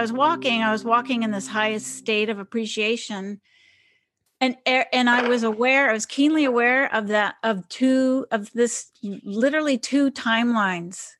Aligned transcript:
I 0.00 0.02
was 0.02 0.12
walking, 0.14 0.62
I 0.62 0.72
was 0.72 0.82
walking 0.82 1.24
in 1.24 1.30
this 1.30 1.46
highest 1.46 1.96
state 1.96 2.30
of 2.30 2.38
appreciation. 2.38 3.38
And 4.40 4.56
and 4.64 5.10
I 5.10 5.28
was 5.28 5.42
aware, 5.42 5.90
I 5.90 5.92
was 5.92 6.06
keenly 6.06 6.46
aware 6.46 6.90
of 6.94 7.08
that 7.08 7.34
of 7.42 7.68
two 7.68 8.24
of 8.30 8.50
this 8.54 8.92
literally 9.02 9.76
two 9.76 10.10
timelines 10.10 11.10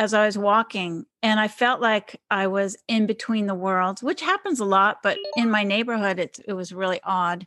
as 0.00 0.12
I 0.12 0.26
was 0.26 0.36
walking. 0.36 1.06
And 1.22 1.38
I 1.38 1.46
felt 1.46 1.80
like 1.80 2.20
I 2.28 2.48
was 2.48 2.76
in 2.88 3.06
between 3.06 3.46
the 3.46 3.54
worlds, 3.54 4.02
which 4.02 4.22
happens 4.22 4.58
a 4.58 4.64
lot, 4.64 5.04
but 5.04 5.18
in 5.36 5.48
my 5.48 5.62
neighborhood 5.62 6.18
it 6.18 6.40
it 6.48 6.54
was 6.54 6.72
really 6.72 6.98
odd. 7.04 7.46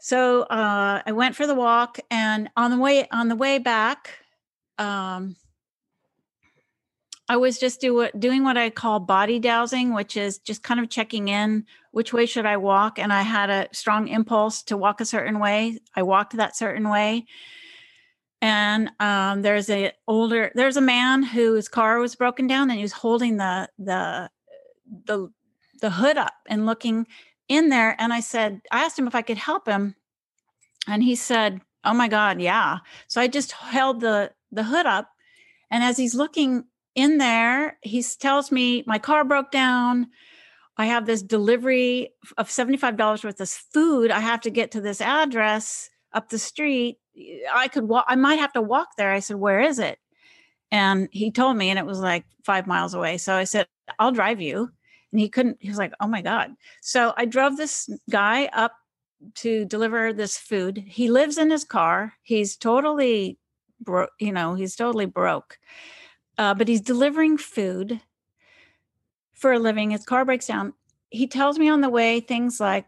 So 0.00 0.44
uh, 0.44 1.02
I 1.04 1.12
went 1.12 1.36
for 1.36 1.46
the 1.46 1.54
walk, 1.54 2.00
and 2.10 2.48
on 2.56 2.70
the 2.70 2.78
way 2.78 3.06
on 3.12 3.28
the 3.28 3.36
way 3.36 3.58
back, 3.58 4.08
um, 4.78 5.36
I 7.28 7.36
was 7.36 7.58
just 7.58 7.80
do, 7.80 8.08
doing 8.18 8.42
what 8.42 8.56
I 8.56 8.70
call 8.70 9.00
body 9.00 9.38
dowsing, 9.38 9.92
which 9.92 10.16
is 10.16 10.38
just 10.38 10.62
kind 10.62 10.80
of 10.80 10.88
checking 10.88 11.28
in 11.28 11.66
which 11.90 12.12
way 12.12 12.24
should 12.24 12.46
I 12.46 12.56
walk. 12.56 12.98
And 12.98 13.12
I 13.12 13.22
had 13.22 13.50
a 13.50 13.68
strong 13.72 14.08
impulse 14.08 14.62
to 14.64 14.76
walk 14.76 15.00
a 15.00 15.04
certain 15.04 15.38
way. 15.38 15.78
I 15.94 16.02
walked 16.02 16.36
that 16.36 16.56
certain 16.56 16.88
way. 16.88 17.26
And 18.40 18.90
um, 19.00 19.42
there's 19.42 19.68
a 19.68 19.92
older 20.06 20.52
there's 20.54 20.76
a 20.76 20.80
man 20.80 21.22
whose 21.22 21.68
car 21.68 21.98
was 21.98 22.14
broken 22.14 22.46
down 22.46 22.70
and 22.70 22.78
he 22.78 22.84
was 22.84 22.92
holding 22.92 23.36
the 23.36 23.68
the 23.78 24.30
the 25.06 25.28
the 25.80 25.90
hood 25.90 26.16
up 26.16 26.34
and 26.48 26.64
looking 26.64 27.06
in 27.48 27.68
there. 27.68 27.96
And 27.98 28.12
I 28.12 28.20
said, 28.20 28.60
I 28.70 28.84
asked 28.84 28.98
him 28.98 29.08
if 29.08 29.14
I 29.14 29.22
could 29.22 29.38
help 29.38 29.66
him. 29.66 29.96
And 30.86 31.02
he 31.02 31.16
said, 31.16 31.60
Oh 31.84 31.94
my 31.94 32.08
God, 32.08 32.40
yeah. 32.40 32.78
So 33.08 33.20
I 33.20 33.26
just 33.26 33.52
held 33.52 34.00
the 34.00 34.32
the 34.52 34.64
hood 34.64 34.86
up. 34.86 35.10
And 35.70 35.82
as 35.82 35.98
he's 35.98 36.14
looking 36.14 36.64
in 36.98 37.18
there, 37.18 37.78
he 37.80 38.02
tells 38.02 38.50
me 38.50 38.82
my 38.84 38.98
car 38.98 39.24
broke 39.24 39.52
down. 39.52 40.08
I 40.76 40.86
have 40.86 41.06
this 41.06 41.22
delivery 41.22 42.10
of 42.36 42.48
$75 42.48 43.22
worth 43.22 43.40
of 43.40 43.48
food. 43.48 44.10
I 44.10 44.18
have 44.18 44.40
to 44.42 44.50
get 44.50 44.72
to 44.72 44.80
this 44.80 45.00
address 45.00 45.90
up 46.12 46.28
the 46.28 46.40
street. 46.40 46.98
I 47.54 47.68
could 47.68 47.84
walk, 47.84 48.04
I 48.08 48.16
might 48.16 48.40
have 48.40 48.52
to 48.54 48.62
walk 48.62 48.88
there. 48.96 49.12
I 49.12 49.20
said, 49.20 49.36
Where 49.36 49.60
is 49.60 49.78
it? 49.78 50.00
And 50.72 51.08
he 51.12 51.30
told 51.30 51.56
me, 51.56 51.70
and 51.70 51.78
it 51.78 51.86
was 51.86 52.00
like 52.00 52.24
five 52.44 52.66
miles 52.66 52.94
away. 52.94 53.18
So 53.18 53.34
I 53.34 53.44
said, 53.44 53.68
I'll 54.00 54.12
drive 54.12 54.40
you. 54.40 54.68
And 55.12 55.20
he 55.20 55.28
couldn't, 55.28 55.58
he 55.60 55.68
was 55.68 55.78
like, 55.78 55.92
Oh 56.00 56.08
my 56.08 56.20
God. 56.20 56.50
So 56.82 57.14
I 57.16 57.26
drove 57.26 57.56
this 57.56 57.88
guy 58.10 58.46
up 58.46 58.72
to 59.36 59.64
deliver 59.66 60.12
this 60.12 60.36
food. 60.36 60.82
He 60.84 61.08
lives 61.08 61.38
in 61.38 61.50
his 61.50 61.64
car. 61.64 62.14
He's 62.22 62.56
totally 62.56 63.38
broke, 63.80 64.10
you 64.18 64.32
know, 64.32 64.54
he's 64.54 64.74
totally 64.74 65.06
broke 65.06 65.58
uh, 66.38 66.54
but 66.54 66.68
he's 66.68 66.80
delivering 66.80 67.36
food 67.36 68.00
for 69.34 69.52
a 69.52 69.58
living. 69.58 69.90
His 69.90 70.04
car 70.04 70.24
breaks 70.24 70.46
down. 70.46 70.72
He 71.10 71.26
tells 71.26 71.58
me 71.58 71.68
on 71.68 71.80
the 71.80 71.88
way 71.88 72.20
things 72.20 72.60
like 72.60 72.86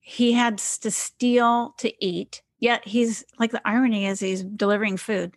he 0.00 0.32
had 0.32 0.58
to 0.58 0.90
steal 0.90 1.74
to 1.78 2.04
eat. 2.04 2.42
Yet 2.58 2.86
he's 2.86 3.24
like 3.38 3.52
the 3.52 3.62
irony 3.64 4.06
is 4.06 4.18
he's 4.18 4.42
delivering 4.42 4.96
food 4.96 5.36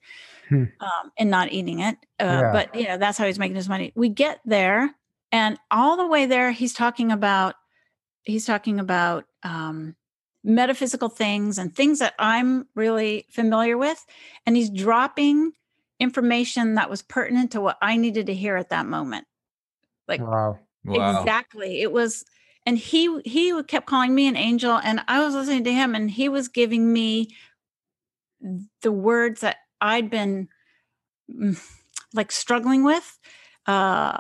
hmm. 0.50 0.66
um, 0.80 1.12
and 1.20 1.30
not 1.30 1.52
eating 1.52 1.80
it. 1.80 1.98
Uh, 2.20 2.24
yeah. 2.26 2.52
But 2.52 2.76
you 2.76 2.88
know 2.88 2.98
that's 2.98 3.18
how 3.18 3.28
he's 3.28 3.38
making 3.38 3.58
his 3.58 3.70
money. 3.70 3.92
We 3.96 4.10
get 4.10 4.40
there, 4.44 4.96
and 5.32 5.60
all 5.70 5.98
the 5.98 6.08
way 6.08 6.26
there, 6.26 6.52
he's 6.52 6.74
talking 6.74 7.12
about 7.12 7.56
he's 8.24 8.46
talking 8.46 8.80
about 8.80 9.26
um, 9.44 9.96
metaphysical 10.44 11.10
things 11.10 11.60
and 11.60 11.76
things 11.76 12.00
that 12.00 12.16
I'm 12.18 12.68
really 12.74 13.28
familiar 13.30 13.78
with, 13.78 14.04
and 14.48 14.56
he's 14.56 14.72
dropping 14.72 15.52
information 16.02 16.76
that 16.76 16.90
was 16.90 17.04
pertinent 17.04 17.52
to 17.52 17.62
what 17.62 17.78
I 17.82 17.96
needed 17.96 18.26
to 18.26 18.34
hear 18.34 18.58
at 18.58 18.70
that 18.70 18.88
moment. 18.88 19.28
Like 20.08 20.20
wow. 20.20 20.60
wow. 20.84 21.20
Exactly. 21.22 21.82
It 21.82 21.92
was 21.92 22.26
and 22.66 22.78
he 22.78 23.22
he 23.22 23.62
kept 23.64 23.86
calling 23.86 24.14
me 24.16 24.28
an 24.28 24.36
angel 24.36 24.80
and 24.84 25.02
I 25.08 25.24
was 25.24 25.36
listening 25.36 25.64
to 25.66 25.74
him 25.74 25.94
and 25.94 26.10
he 26.10 26.28
was 26.28 26.48
giving 26.48 26.92
me 26.92 27.36
the 28.82 28.92
words 28.92 29.42
that 29.42 29.58
I'd 29.80 30.10
been 30.10 30.50
mm, 31.32 31.62
like 32.14 32.32
struggling 32.32 32.84
with 32.84 33.20
uh 33.68 34.18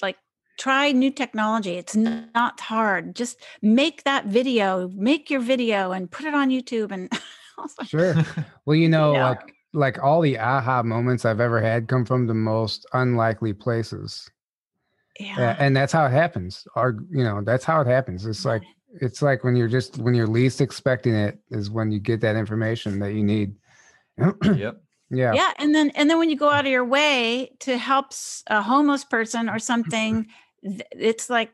like 0.00 0.16
try 0.56 0.92
new 0.92 1.10
technology 1.10 1.74
it's 1.74 1.96
not 1.96 2.60
hard 2.60 3.16
just 3.16 3.38
make 3.60 4.04
that 4.04 4.26
video 4.26 4.88
make 4.94 5.28
your 5.28 5.40
video 5.40 5.90
and 5.90 6.10
put 6.10 6.24
it 6.24 6.32
on 6.32 6.48
youtube 6.48 6.92
and 6.92 7.10
sure 7.86 8.14
well 8.64 8.76
you 8.76 8.88
know, 8.88 9.12
you 9.12 9.18
know 9.18 9.24
like 9.24 9.55
like 9.76 10.02
all 10.02 10.20
the 10.20 10.38
aha 10.38 10.82
moments 10.82 11.24
I've 11.24 11.40
ever 11.40 11.60
had 11.60 11.86
come 11.86 12.04
from 12.04 12.26
the 12.26 12.34
most 12.34 12.86
unlikely 12.92 13.52
places. 13.52 14.28
Yeah. 15.20 15.56
And 15.58 15.76
that's 15.76 15.92
how 15.92 16.06
it 16.06 16.12
happens. 16.12 16.66
Or 16.74 16.98
you 17.10 17.22
know, 17.22 17.42
that's 17.44 17.64
how 17.64 17.80
it 17.80 17.86
happens. 17.86 18.26
It's 18.26 18.44
like 18.44 18.62
it's 19.00 19.22
like 19.22 19.44
when 19.44 19.54
you're 19.54 19.68
just 19.68 19.98
when 19.98 20.14
you're 20.14 20.26
least 20.26 20.60
expecting 20.60 21.14
it 21.14 21.38
is 21.50 21.70
when 21.70 21.90
you 21.90 22.00
get 22.00 22.20
that 22.22 22.36
information 22.36 22.98
that 23.00 23.12
you 23.12 23.22
need. 23.22 23.54
yep. 24.18 24.80
Yeah. 25.08 25.34
Yeah, 25.34 25.52
and 25.58 25.72
then 25.72 25.90
and 25.90 26.10
then 26.10 26.18
when 26.18 26.30
you 26.30 26.36
go 26.36 26.50
out 26.50 26.64
of 26.66 26.72
your 26.72 26.84
way 26.84 27.52
to 27.60 27.78
help 27.78 28.06
a 28.48 28.60
homeless 28.60 29.04
person 29.04 29.48
or 29.48 29.60
something, 29.60 30.26
it's 30.62 31.30
like 31.30 31.52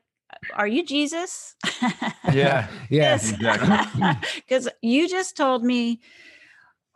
are 0.55 0.67
you 0.67 0.85
Jesus? 0.85 1.55
yeah. 2.33 2.69
yeah. 2.91 3.19
Because 4.37 4.69
you 4.83 5.09
just 5.09 5.37
told 5.37 5.63
me 5.63 6.01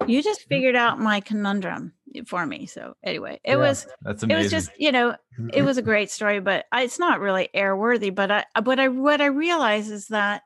you 0.07 0.23
just 0.23 0.47
figured 0.49 0.77
out 0.77 0.99
my 0.99 1.21
conundrum 1.21 1.93
for 2.27 2.47
me. 2.47 2.67
So 2.67 2.97
anyway, 3.03 3.41
it 3.45 3.53
yeah, 3.53 3.57
was 3.57 3.87
that's 4.03 4.23
amazing. 4.23 4.41
It 4.41 4.43
was 4.43 4.53
just 4.53 4.71
you 4.79 4.93
know 4.93 5.17
it 5.53 5.63
was 5.63 5.79
a 5.79 5.83
great 5.91 6.11
story, 6.11 6.41
but 6.41 6.67
I, 6.73 6.83
it's 6.83 6.99
not 6.99 7.21
really 7.21 7.49
airworthy. 7.55 8.15
But 8.15 8.31
I 8.31 8.45
uh, 8.55 8.61
but 8.61 8.79
I 8.79 8.89
what 8.89 9.21
I 9.21 9.27
realize 9.27 9.91
is 9.91 10.09
that 10.09 10.43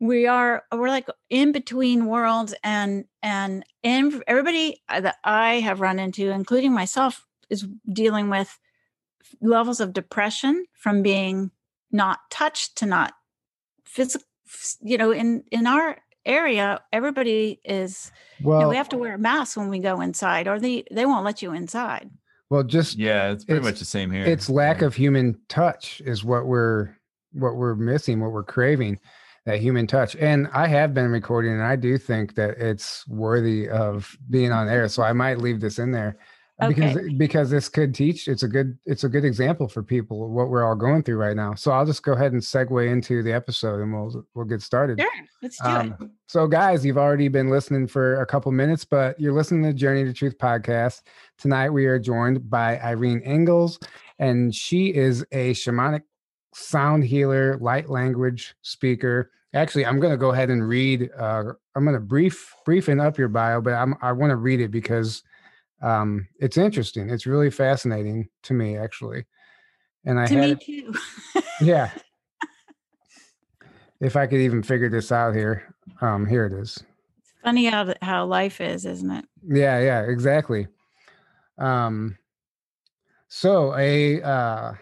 we 0.00 0.26
are 0.26 0.64
we're 0.72 0.88
like 0.88 1.08
in 1.30 1.52
between 1.52 2.06
worlds 2.06 2.54
and 2.62 3.06
and 3.22 3.64
and 3.82 4.22
everybody 4.26 4.82
uh, 4.88 5.00
that 5.00 5.16
I 5.24 5.60
have 5.60 5.80
run 5.80 5.98
into, 5.98 6.30
including 6.30 6.72
myself, 6.72 7.26
is 7.48 7.66
dealing 7.90 8.28
with 8.28 8.58
levels 9.40 9.80
of 9.80 9.92
depression 9.92 10.66
from 10.72 11.02
being 11.02 11.50
not 11.90 12.20
touched 12.30 12.76
to 12.78 12.86
not 12.86 13.14
physical 13.84 14.26
you 14.80 14.96
know 14.96 15.10
in 15.10 15.42
in 15.50 15.66
our 15.66 15.98
area, 16.26 16.80
everybody 16.92 17.60
is. 17.64 18.12
Well, 18.42 18.58
you 18.58 18.64
know, 18.64 18.68
we 18.68 18.76
have 18.76 18.88
to 18.90 18.98
wear 18.98 19.14
a 19.14 19.18
mask 19.18 19.56
when 19.56 19.68
we 19.68 19.78
go 19.78 20.00
inside, 20.00 20.48
or 20.48 20.58
they 20.60 20.84
they 20.90 21.06
won't 21.06 21.24
let 21.24 21.40
you 21.40 21.52
inside. 21.52 22.10
Well, 22.50 22.62
just 22.62 22.98
yeah, 22.98 23.30
it's 23.30 23.44
pretty 23.44 23.58
it's, 23.58 23.64
much 23.64 23.78
the 23.78 23.84
same 23.84 24.10
here. 24.10 24.24
It's 24.24 24.50
lack 24.50 24.82
of 24.82 24.94
human 24.94 25.40
touch 25.48 26.02
is 26.04 26.24
what 26.24 26.46
we're 26.46 26.96
what 27.32 27.56
we're 27.56 27.74
missing, 27.74 28.20
what 28.20 28.32
we're 28.32 28.44
craving, 28.44 28.98
that 29.46 29.60
human 29.60 29.86
touch. 29.86 30.16
And 30.16 30.48
I 30.52 30.66
have 30.68 30.94
been 30.94 31.10
recording, 31.10 31.52
and 31.52 31.62
I 31.62 31.76
do 31.76 31.98
think 31.98 32.34
that 32.34 32.58
it's 32.58 33.06
worthy 33.08 33.68
of 33.68 34.16
being 34.28 34.52
on 34.52 34.68
air. 34.68 34.88
So 34.88 35.02
I 35.02 35.12
might 35.12 35.38
leave 35.38 35.60
this 35.60 35.78
in 35.78 35.92
there 35.92 36.18
okay. 36.62 36.74
because 36.74 37.14
because 37.16 37.50
this 37.50 37.68
could 37.68 37.94
teach 37.94 38.28
it's 38.28 38.42
a 38.42 38.48
good 38.48 38.78
it's 38.86 39.04
a 39.04 39.08
good 39.08 39.24
example 39.24 39.68
for 39.68 39.82
people 39.82 40.30
what 40.30 40.48
we're 40.48 40.64
all 40.64 40.74
going 40.74 41.02
through 41.02 41.16
right 41.16 41.36
now. 41.36 41.54
So 41.54 41.70
i'll 41.70 41.86
just 41.86 42.02
go 42.02 42.12
ahead 42.12 42.32
and 42.32 42.40
segue 42.40 42.90
into 42.90 43.22
the 43.22 43.32
episode 43.32 43.80
and 43.80 43.92
we'll 43.92 44.24
we'll 44.34 44.46
get 44.46 44.62
started. 44.62 45.00
Sure 45.00 45.10
let's 45.42 45.58
do 45.58 45.68
um, 45.68 45.96
it 46.00 46.10
so 46.26 46.46
guys 46.46 46.84
you've 46.84 46.98
already 46.98 47.28
been 47.28 47.50
listening 47.50 47.86
for 47.86 48.20
a 48.22 48.26
couple 48.26 48.50
minutes 48.52 48.84
but 48.84 49.18
you're 49.20 49.32
listening 49.32 49.62
to 49.64 49.72
journey 49.72 50.04
to 50.04 50.12
truth 50.12 50.38
podcast. 50.38 51.02
Tonight 51.38 51.70
we 51.70 51.86
are 51.86 51.98
joined 51.98 52.48
by 52.48 52.78
irene 52.80 53.22
ingalls 53.26 53.78
and 54.18 54.54
she 54.54 54.94
is 54.94 55.24
a 55.32 55.52
shamanic 55.52 56.02
sound 56.54 57.04
healer 57.04 57.58
light 57.58 57.90
language 57.90 58.54
speaker. 58.62 59.30
Actually 59.54 59.86
i'm 59.86 60.00
going 60.00 60.12
to 60.12 60.18
go 60.18 60.30
ahead 60.30 60.50
and 60.50 60.66
read 60.66 61.10
uh, 61.18 61.44
i'm 61.74 61.84
going 61.84 61.94
to 61.94 62.00
brief 62.00 62.54
briefing 62.64 63.00
up 63.00 63.16
your 63.18 63.28
bio 63.28 63.60
but 63.60 63.74
I'm, 63.74 63.94
i 64.02 64.12
want 64.12 64.30
to 64.30 64.36
read 64.36 64.60
it 64.60 64.70
because 64.70 65.22
um, 65.82 66.28
it's 66.40 66.56
interesting. 66.56 67.10
It's 67.10 67.26
really 67.26 67.50
fascinating 67.50 68.28
to 68.44 68.54
me, 68.54 68.76
actually. 68.76 69.26
And 70.04 70.18
I 70.18 70.26
to 70.26 70.34
had, 70.34 70.50
me 70.50 70.56
too. 70.56 70.94
yeah. 71.60 71.90
If 73.98 74.14
I 74.14 74.26
could 74.26 74.40
even 74.40 74.62
figure 74.62 74.90
this 74.90 75.10
out 75.10 75.34
here, 75.34 75.74
um, 76.02 76.26
here 76.26 76.44
it 76.44 76.52
is. 76.52 76.84
It's 77.18 77.32
funny 77.42 77.64
how 77.64 77.94
how 78.02 78.26
life 78.26 78.60
is, 78.60 78.84
isn't 78.84 79.10
it? 79.10 79.24
Yeah, 79.42 79.80
yeah, 79.80 80.02
exactly. 80.02 80.66
Um, 81.56 82.18
so 83.28 83.74
a 83.74 84.20
uh, 84.20 84.72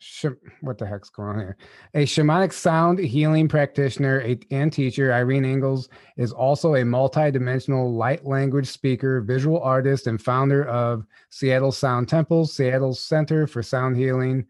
sh- 0.00 0.26
what 0.62 0.78
the 0.78 0.86
heck's 0.86 1.10
going 1.10 1.28
on 1.28 1.38
here? 1.38 1.56
A 1.94 2.04
shamanic 2.04 2.52
sound 2.52 2.98
healing 2.98 3.46
practitioner 3.46 4.36
and 4.50 4.72
teacher, 4.72 5.12
Irene 5.12 5.44
Ingalls 5.44 5.88
is 6.16 6.32
also 6.32 6.74
a 6.74 6.84
multi-dimensional 6.84 7.94
light 7.94 8.26
language 8.26 8.66
speaker, 8.66 9.20
visual 9.20 9.60
artist, 9.60 10.06
and 10.06 10.20
founder 10.20 10.64
of 10.66 11.06
Seattle 11.28 11.72
Sound 11.72 12.08
Temple, 12.08 12.46
Seattle's 12.46 13.00
Center 13.00 13.46
for 13.46 13.62
Sound 13.62 13.96
Healing. 13.96 14.46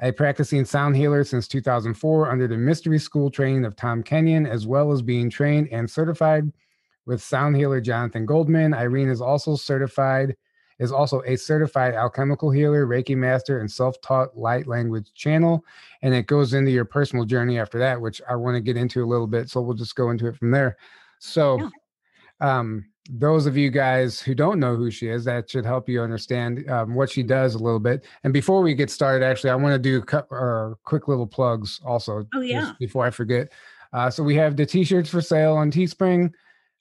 A 0.00 0.12
practicing 0.12 0.64
sound 0.64 0.96
healer 0.96 1.22
since 1.22 1.46
2004 1.48 2.30
under 2.30 2.48
the 2.48 2.56
mystery 2.56 2.98
school 2.98 3.30
training 3.30 3.64
of 3.64 3.76
Tom 3.76 4.02
Kenyon, 4.02 4.46
as 4.46 4.66
well 4.66 4.90
as 4.90 5.02
being 5.02 5.28
trained 5.28 5.68
and 5.70 5.90
certified 5.90 6.50
with 7.04 7.22
sound 7.22 7.56
healer 7.56 7.80
Jonathan 7.80 8.24
Goldman. 8.24 8.72
Irene 8.72 9.10
is 9.10 9.20
also 9.20 9.54
certified 9.54 10.34
is 10.78 10.92
also 10.92 11.22
a 11.26 11.36
certified 11.36 11.94
alchemical 11.94 12.50
healer, 12.50 12.86
Reiki 12.86 13.16
master, 13.16 13.60
and 13.60 13.70
self 13.70 14.00
taught 14.00 14.36
light 14.36 14.66
language 14.66 15.12
channel. 15.14 15.64
And 16.02 16.14
it 16.14 16.26
goes 16.26 16.54
into 16.54 16.70
your 16.70 16.84
personal 16.84 17.24
journey 17.24 17.58
after 17.58 17.78
that, 17.78 18.00
which 18.00 18.20
I 18.28 18.36
want 18.36 18.56
to 18.56 18.60
get 18.60 18.76
into 18.76 19.04
a 19.04 19.06
little 19.06 19.26
bit. 19.26 19.48
So 19.48 19.60
we'll 19.60 19.74
just 19.74 19.96
go 19.96 20.10
into 20.10 20.26
it 20.26 20.36
from 20.36 20.50
there. 20.50 20.76
So, 21.18 21.70
um, 22.40 22.86
those 23.10 23.46
of 23.46 23.56
you 23.56 23.70
guys 23.70 24.20
who 24.20 24.34
don't 24.34 24.60
know 24.60 24.76
who 24.76 24.90
she 24.90 25.08
is, 25.08 25.24
that 25.24 25.50
should 25.50 25.66
help 25.66 25.88
you 25.88 26.00
understand 26.00 26.68
um, 26.70 26.94
what 26.94 27.10
she 27.10 27.22
does 27.22 27.54
a 27.54 27.58
little 27.58 27.80
bit. 27.80 28.06
And 28.22 28.32
before 28.32 28.62
we 28.62 28.74
get 28.74 28.90
started, 28.90 29.24
actually, 29.24 29.50
I 29.50 29.56
want 29.56 29.74
to 29.74 29.78
do 29.78 30.04
uh, 30.30 30.74
quick 30.84 31.08
little 31.08 31.26
plugs 31.26 31.80
also. 31.84 32.26
Oh, 32.34 32.40
yeah. 32.40 32.74
Before 32.78 33.04
I 33.04 33.10
forget. 33.10 33.52
Uh, 33.92 34.08
so 34.08 34.22
we 34.22 34.34
have 34.36 34.56
the 34.56 34.64
t 34.64 34.84
shirts 34.84 35.10
for 35.10 35.20
sale 35.20 35.54
on 35.54 35.70
Teespring, 35.70 36.32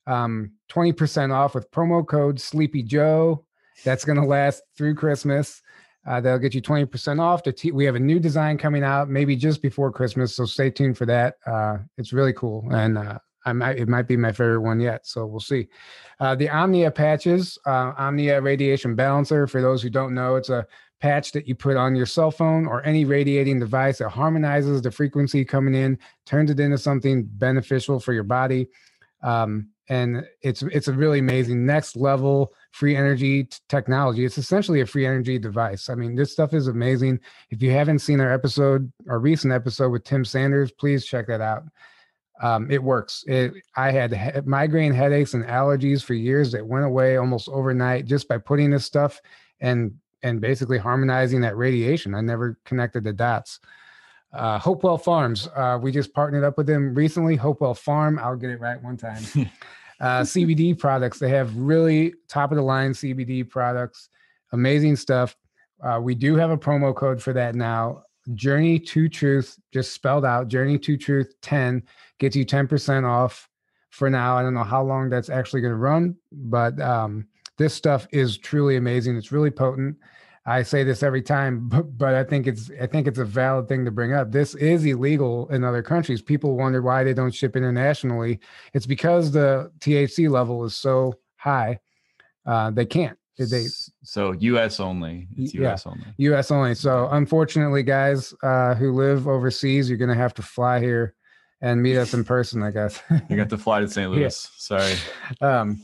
um, 0.07 0.51
20% 0.69 1.33
off 1.33 1.55
with 1.55 1.69
promo 1.71 2.05
code 2.07 2.39
Sleepy 2.39 2.83
Joe. 2.83 3.44
That's 3.83 4.06
going 4.06 4.19
to 4.19 4.25
last 4.25 4.63
through 4.78 4.95
Christmas. 4.95 5.62
Uh, 6.06 6.19
that'll 6.19 6.39
get 6.39 6.56
you 6.56 6.62
20% 6.62 7.19
off. 7.19 7.44
T- 7.44 7.72
we 7.72 7.86
have 7.86 7.95
a 7.95 8.00
new 8.00 8.19
design 8.19 8.57
coming 8.57 8.83
out 8.83 9.10
maybe 9.10 9.36
just 9.36 9.62
before 9.62 9.92
Christmas. 9.92 10.36
So 10.36 10.45
stay 10.45 10.72
tuned 10.72 10.98
for 10.98 11.06
that. 11.06 11.36
Uh, 11.45 11.78
it's 11.98 12.12
really 12.12 12.33
cool. 12.33 12.68
And 12.72 12.98
uh, 12.98 13.19
I 13.45 13.54
might 13.54 13.78
it 13.78 13.88
might 13.88 14.07
be 14.07 14.18
my 14.18 14.31
favorite 14.31 14.62
one 14.62 14.80
yet. 14.80 15.06
So 15.06 15.25
we'll 15.25 15.39
see. 15.39 15.68
Uh, 16.19 16.36
the 16.36 16.50
Omnia 16.50 16.92
patches, 16.92 17.57
uh, 17.66 17.94
Omnia 17.98 18.42
radiation 18.42 18.95
balancer. 18.95 19.48
For 19.48 19.62
those 19.62 19.81
who 19.81 19.89
don't 19.89 20.13
know, 20.13 20.36
it's 20.36 20.50
a 20.50 20.66
patch 21.00 21.31
that 21.31 21.48
you 21.48 21.56
put 21.56 21.78
on 21.78 21.95
your 21.95 22.06
cell 22.06 22.30
phone 22.30 22.68
or 22.68 22.86
any 22.86 23.06
radiating 23.06 23.60
device 23.60 23.98
that 23.98 24.10
harmonizes 24.10 24.81
the 24.81 24.92
frequency 24.92 25.44
coming 25.44 25.74
in, 25.74 25.98
turns 26.25 26.51
it 26.51 26.60
into 26.60 26.78
something 26.78 27.24
beneficial 27.24 28.00
for 28.00 28.13
your 28.13 28.24
body. 28.24 28.68
Um, 29.24 29.69
and 29.91 30.25
it's 30.41 30.63
it's 30.63 30.88
a 30.88 30.93
really 30.93 31.19
amazing 31.19 31.65
next 31.65 31.95
level 31.95 32.53
free 32.71 32.95
energy 32.95 33.43
t- 33.43 33.57
technology. 33.67 34.25
It's 34.25 34.38
essentially 34.38 34.81
a 34.81 34.85
free 34.85 35.05
energy 35.05 35.38
device. 35.38 35.89
I 35.89 35.95
mean, 35.95 36.15
this 36.15 36.31
stuff 36.31 36.53
is 36.53 36.67
amazing. 36.67 37.19
If 37.49 37.61
you 37.61 37.71
haven't 37.71 37.99
seen 37.99 38.21
our 38.21 38.31
episode, 38.31 38.91
our 39.09 39.19
recent 39.19 39.53
episode 39.53 39.89
with 39.89 40.03
Tim 40.03 40.23
Sanders, 40.23 40.71
please 40.71 41.05
check 41.05 41.27
that 41.27 41.41
out 41.41 41.63
um, 42.41 42.69
it 42.71 42.81
works. 42.81 43.23
It, 43.27 43.53
I 43.75 43.91
had 43.91 44.13
he- 44.13 44.41
migraine 44.45 44.93
headaches 44.93 45.33
and 45.33 45.45
allergies 45.45 46.03
for 46.03 46.15
years 46.15 46.51
that 46.53 46.65
went 46.65 46.85
away 46.85 47.17
almost 47.17 47.47
overnight 47.49 48.05
just 48.05 48.27
by 48.27 48.37
putting 48.37 48.71
this 48.71 48.85
stuff 48.85 49.21
and 49.59 49.94
and 50.23 50.39
basically 50.39 50.77
harmonizing 50.77 51.41
that 51.41 51.57
radiation. 51.57 52.13
I 52.13 52.21
never 52.21 52.59
connected 52.65 53.03
the 53.03 53.13
dots. 53.13 53.59
Uh, 54.33 54.59
Hopewell 54.59 54.97
Farms. 54.97 55.47
Uh, 55.55 55.79
we 55.81 55.91
just 55.91 56.13
partnered 56.13 56.44
up 56.44 56.57
with 56.57 56.67
them 56.67 56.94
recently. 56.94 57.35
Hopewell 57.35 57.73
Farm. 57.73 58.19
I'll 58.19 58.35
get 58.35 58.51
it 58.51 58.59
right 58.59 58.81
one 58.81 58.97
time. 58.97 59.23
uh, 60.01 60.21
CBD 60.21 60.77
products. 60.77 61.19
They 61.19 61.30
have 61.30 61.56
really 61.56 62.13
top 62.27 62.51
of 62.51 62.57
the 62.57 62.63
line 62.63 62.92
CBD 62.92 63.48
products. 63.48 64.09
Amazing 64.51 64.95
stuff. 64.95 65.36
Uh, 65.81 66.00
we 66.01 66.15
do 66.15 66.36
have 66.36 66.50
a 66.50 66.57
promo 66.57 66.94
code 66.94 67.21
for 67.21 67.33
that 67.33 67.56
now. 67.56 68.03
Journey 68.33 68.80
to 68.80 69.07
Truth, 69.07 69.57
just 69.71 69.94
spelled 69.94 70.25
out. 70.25 70.48
Journey 70.48 70.77
to 70.80 70.98
Truth 70.98 71.33
10 71.42 71.83
gets 72.19 72.36
you 72.36 72.45
10% 72.45 73.07
off 73.07 73.48
for 73.89 74.09
now. 74.09 74.38
I 74.38 74.44
don't 74.44 74.53
know 74.53 74.63
how 74.63 74.83
long 74.83 75.09
that's 75.09 75.30
actually 75.30 75.62
going 75.62 75.74
to 75.74 75.77
run, 75.77 76.15
but 76.31 76.80
um, 76.81 77.27
this 77.57 77.74
stuff 77.74 78.07
is 78.12 78.38
truly 78.38 78.77
amazing. 78.77 79.18
It's 79.18 79.31
really 79.31 79.51
potent. 79.51 79.97
I 80.45 80.63
say 80.63 80.83
this 80.83 81.03
every 81.03 81.21
time, 81.21 81.69
but, 81.69 81.97
but 81.97 82.15
I 82.15 82.23
think 82.23 82.47
it's 82.47 82.71
I 82.81 82.88
think 82.88 83.07
it's 83.07 83.19
a 83.19 83.25
valid 83.25 83.67
thing 83.67 83.85
to 83.85 83.91
bring 83.91 84.13
up. 84.13 84.31
This 84.31 84.55
is 84.55 84.85
illegal 84.85 85.47
in 85.49 85.63
other 85.63 85.83
countries. 85.83 86.21
People 86.21 86.57
wonder 86.57 86.81
why 86.81 87.03
they 87.03 87.13
don't 87.13 87.33
ship 87.33 87.55
internationally. 87.55 88.39
It's 88.73 88.85
because 88.85 89.31
the 89.31 89.71
THC 89.79 90.29
level 90.29 90.63
is 90.65 90.75
so 90.75 91.13
high. 91.35 91.79
Uh, 92.45 92.71
they 92.71 92.85
can't. 92.85 93.17
They 93.38 93.65
so 94.03 94.33
U.S. 94.33 94.79
only. 94.79 95.27
It's 95.35 95.53
U.S. 95.55 95.83
Yeah, 95.85 95.91
only. 95.91 96.05
U.S. 96.17 96.51
only. 96.51 96.75
So 96.75 97.07
unfortunately, 97.11 97.81
guys 97.81 98.35
uh, 98.44 98.75
who 98.75 98.94
live 98.94 99.27
overseas, 99.27 99.89
you're 99.89 99.97
going 99.97 100.09
to 100.09 100.15
have 100.15 100.35
to 100.35 100.44
fly 100.44 100.79
here 100.79 101.15
and 101.61 101.81
meet 101.81 101.97
us 101.97 102.13
in 102.13 102.23
person, 102.23 102.61
I 102.61 102.69
guess. 102.69 103.01
you 103.29 103.37
got 103.37 103.49
to 103.49 103.57
fly 103.57 103.79
to 103.79 103.87
St. 103.87 104.11
Louis. 104.11 104.21
Yeah. 104.21 104.29
Sorry. 104.29 104.95
Um, 105.39 105.83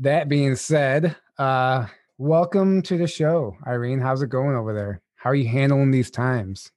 that 0.00 0.28
being 0.28 0.56
said, 0.56 1.16
uh, 1.38 1.86
welcome 2.18 2.82
to 2.82 2.98
the 2.98 3.06
show, 3.06 3.56
Irene. 3.66 4.00
How's 4.00 4.22
it 4.22 4.28
going 4.28 4.56
over 4.56 4.74
there? 4.74 5.00
How 5.14 5.30
are 5.30 5.34
you 5.34 5.48
handling 5.48 5.92
these 5.92 6.10
times? 6.10 6.70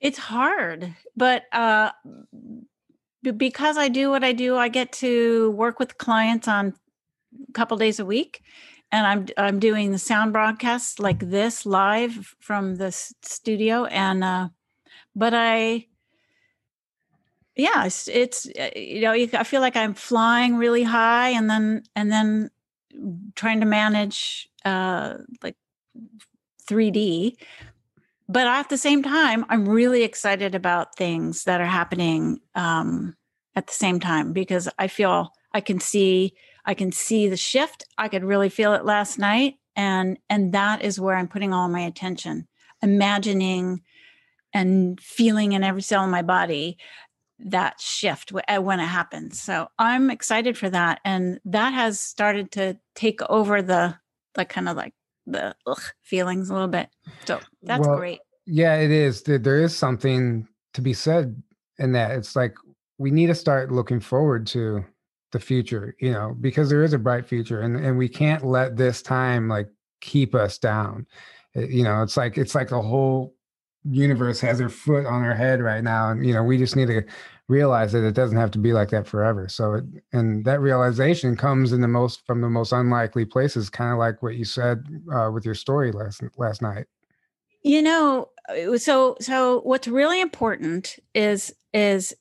It's 0.00 0.18
hard, 0.18 0.94
but 1.16 1.44
uh, 1.52 1.92
because 3.36 3.76
I 3.76 3.88
do 3.88 4.10
what 4.10 4.24
I 4.24 4.32
do, 4.32 4.56
I 4.56 4.68
get 4.68 4.92
to 4.92 5.50
work 5.52 5.78
with 5.78 5.98
clients 5.98 6.48
on 6.48 6.74
a 7.48 7.52
couple 7.52 7.76
days 7.76 8.00
a 8.00 8.06
week, 8.06 8.42
and 8.90 9.06
I'm 9.06 9.26
I'm 9.36 9.58
doing 9.58 9.92
the 9.92 9.98
sound 9.98 10.32
broadcasts 10.32 10.98
like 10.98 11.18
this 11.18 11.66
live 11.66 12.34
from 12.40 12.76
the 12.76 12.90
studio, 12.92 13.84
and 13.86 14.24
uh, 14.24 14.48
but 15.14 15.34
I 15.34 15.86
yeah 17.56 17.84
it's, 17.84 18.06
it's 18.06 18.46
uh, 18.58 18.70
you 18.76 19.00
know 19.00 19.10
i 19.10 19.42
feel 19.42 19.60
like 19.60 19.74
i'm 19.74 19.92
flying 19.92 20.56
really 20.56 20.84
high 20.84 21.30
and 21.30 21.50
then 21.50 21.82
and 21.96 22.08
then 22.08 22.48
trying 23.34 23.60
to 23.60 23.66
manage 23.66 24.48
uh 24.64 25.14
like 25.42 25.56
3d 26.68 27.36
but 28.28 28.46
at 28.46 28.68
the 28.68 28.78
same 28.78 29.02
time 29.02 29.44
i'm 29.48 29.68
really 29.68 30.02
excited 30.02 30.54
about 30.54 30.96
things 30.96 31.44
that 31.44 31.60
are 31.60 31.66
happening 31.66 32.40
um 32.54 33.14
at 33.54 33.66
the 33.66 33.72
same 33.72 34.00
time 34.00 34.32
because 34.32 34.68
i 34.78 34.86
feel 34.86 35.32
i 35.52 35.60
can 35.60 35.80
see 35.80 36.32
i 36.64 36.74
can 36.74 36.92
see 36.92 37.28
the 37.28 37.36
shift. 37.36 37.84
I 37.96 38.08
could 38.08 38.24
really 38.24 38.50
feel 38.50 38.74
it 38.74 38.84
last 38.84 39.18
night 39.18 39.54
and 39.74 40.18
and 40.28 40.52
that 40.52 40.82
is 40.82 41.00
where 41.00 41.16
i'm 41.16 41.28
putting 41.28 41.54
all 41.54 41.68
my 41.68 41.80
attention. 41.80 42.46
Imagining 42.82 43.82
and 44.54 45.00
feeling 45.00 45.52
in 45.52 45.64
every 45.64 45.82
cell 45.82 46.04
in 46.04 46.10
my 46.10 46.22
body 46.22 46.78
that 47.40 47.80
shift 47.80 48.32
uh, 48.32 48.60
when 48.60 48.80
it 48.80 48.86
happens. 48.86 49.40
So 49.40 49.68
I'm 49.78 50.10
excited 50.10 50.56
for 50.56 50.70
that, 50.70 51.00
and 51.04 51.40
that 51.44 51.72
has 51.72 52.00
started 52.00 52.50
to 52.52 52.78
take 52.94 53.20
over 53.28 53.62
the 53.62 53.96
the 54.34 54.44
kind 54.44 54.68
of 54.68 54.76
like 54.76 54.94
the 55.26 55.54
ugh, 55.66 55.82
feelings 56.02 56.50
a 56.50 56.52
little 56.52 56.68
bit. 56.68 56.88
So 57.26 57.40
that's 57.62 57.86
well, 57.86 57.98
great. 57.98 58.20
Yeah, 58.46 58.76
it 58.76 58.90
is. 58.90 59.22
There 59.22 59.62
is 59.62 59.76
something 59.76 60.48
to 60.74 60.80
be 60.80 60.94
said 60.94 61.40
in 61.78 61.92
that. 61.92 62.12
It's 62.12 62.34
like 62.34 62.56
we 62.98 63.10
need 63.10 63.26
to 63.28 63.34
start 63.34 63.70
looking 63.70 64.00
forward 64.00 64.46
to 64.48 64.84
the 65.32 65.40
future, 65.40 65.94
you 66.00 66.12
know, 66.12 66.34
because 66.40 66.70
there 66.70 66.82
is 66.82 66.92
a 66.92 66.98
bright 66.98 67.26
future, 67.26 67.60
and 67.60 67.76
and 67.76 67.98
we 67.98 68.08
can't 68.08 68.44
let 68.44 68.76
this 68.76 69.02
time 69.02 69.48
like 69.48 69.68
keep 70.00 70.34
us 70.34 70.58
down. 70.58 71.06
Eh, 71.54 71.66
you 71.68 71.84
know, 71.84 72.02
it's 72.02 72.16
like 72.16 72.38
it's 72.38 72.54
like 72.54 72.68
the 72.68 72.82
whole 72.82 73.34
universe 73.90 74.40
has 74.40 74.58
her 74.58 74.68
foot 74.68 75.06
on 75.06 75.22
her 75.22 75.34
head 75.34 75.60
right 75.60 75.82
now 75.82 76.10
and 76.10 76.26
you 76.26 76.32
know 76.32 76.42
we 76.42 76.58
just 76.58 76.76
need 76.76 76.86
to 76.86 77.02
realize 77.48 77.92
that 77.92 78.04
it 78.04 78.14
doesn't 78.14 78.36
have 78.36 78.50
to 78.50 78.58
be 78.58 78.72
like 78.72 78.90
that 78.90 79.06
forever. 79.06 79.48
So 79.48 79.74
it, 79.74 79.84
and 80.12 80.44
that 80.44 80.60
realization 80.60 81.34
comes 81.34 81.72
in 81.72 81.80
the 81.80 81.88
most 81.88 82.24
from 82.26 82.42
the 82.42 82.48
most 82.48 82.72
unlikely 82.72 83.24
places 83.24 83.70
kind 83.70 83.92
of 83.92 83.98
like 83.98 84.22
what 84.22 84.36
you 84.36 84.44
said 84.44 84.84
uh, 85.12 85.30
with 85.32 85.44
your 85.44 85.54
story 85.54 85.90
last 85.90 86.22
last 86.36 86.62
night. 86.62 86.86
You 87.62 87.82
know 87.82 88.28
uh, 88.48 88.78
so 88.78 89.16
so 89.20 89.60
what's 89.60 89.88
really 89.88 90.20
important 90.20 90.96
is 91.14 91.54
is 91.72 92.14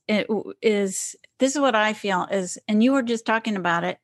is 0.61 1.15
this 1.39 1.55
is 1.55 1.59
what 1.59 1.73
i 1.73 1.93
feel 1.93 2.27
is 2.29 2.57
and 2.67 2.83
you 2.83 2.91
were 2.91 3.01
just 3.01 3.25
talking 3.25 3.55
about 3.55 3.85
it 3.85 3.97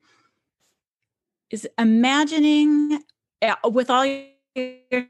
is 1.50 1.67
imagining 1.77 3.03
with 3.65 3.89
all 3.89 4.05
your 4.05 5.08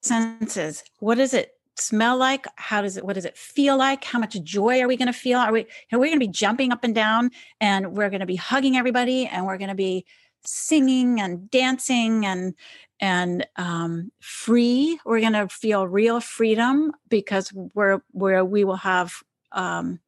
senses 0.00 0.84
what 1.00 1.18
is 1.18 1.34
it 1.34 1.57
smell 1.80 2.16
like? 2.16 2.46
How 2.56 2.82
does 2.82 2.96
it, 2.96 3.04
what 3.04 3.14
does 3.14 3.24
it 3.24 3.36
feel 3.36 3.76
like? 3.76 4.04
How 4.04 4.18
much 4.18 4.40
joy 4.42 4.80
are 4.80 4.88
we 4.88 4.96
going 4.96 5.06
to 5.06 5.12
feel? 5.12 5.38
Are 5.38 5.52
we, 5.52 5.66
are 5.92 5.98
we 5.98 6.08
going 6.08 6.20
to 6.20 6.26
be 6.26 6.32
jumping 6.32 6.72
up 6.72 6.84
and 6.84 6.94
down 6.94 7.30
and 7.60 7.96
we're 7.96 8.10
going 8.10 8.20
to 8.20 8.26
be 8.26 8.36
hugging 8.36 8.76
everybody 8.76 9.26
and 9.26 9.46
we're 9.46 9.58
going 9.58 9.68
to 9.68 9.74
be 9.74 10.04
singing 10.44 11.20
and 11.20 11.50
dancing 11.50 12.24
and, 12.24 12.54
and 13.00 13.46
um, 13.56 14.10
free. 14.20 14.98
We're 15.04 15.20
going 15.20 15.32
to 15.34 15.48
feel 15.48 15.86
real 15.86 16.20
freedom 16.20 16.92
because 17.08 17.52
we're, 17.74 18.00
where 18.12 18.44
we 18.44 18.64
will 18.64 18.76
have 18.76 19.12
um, 19.52 20.00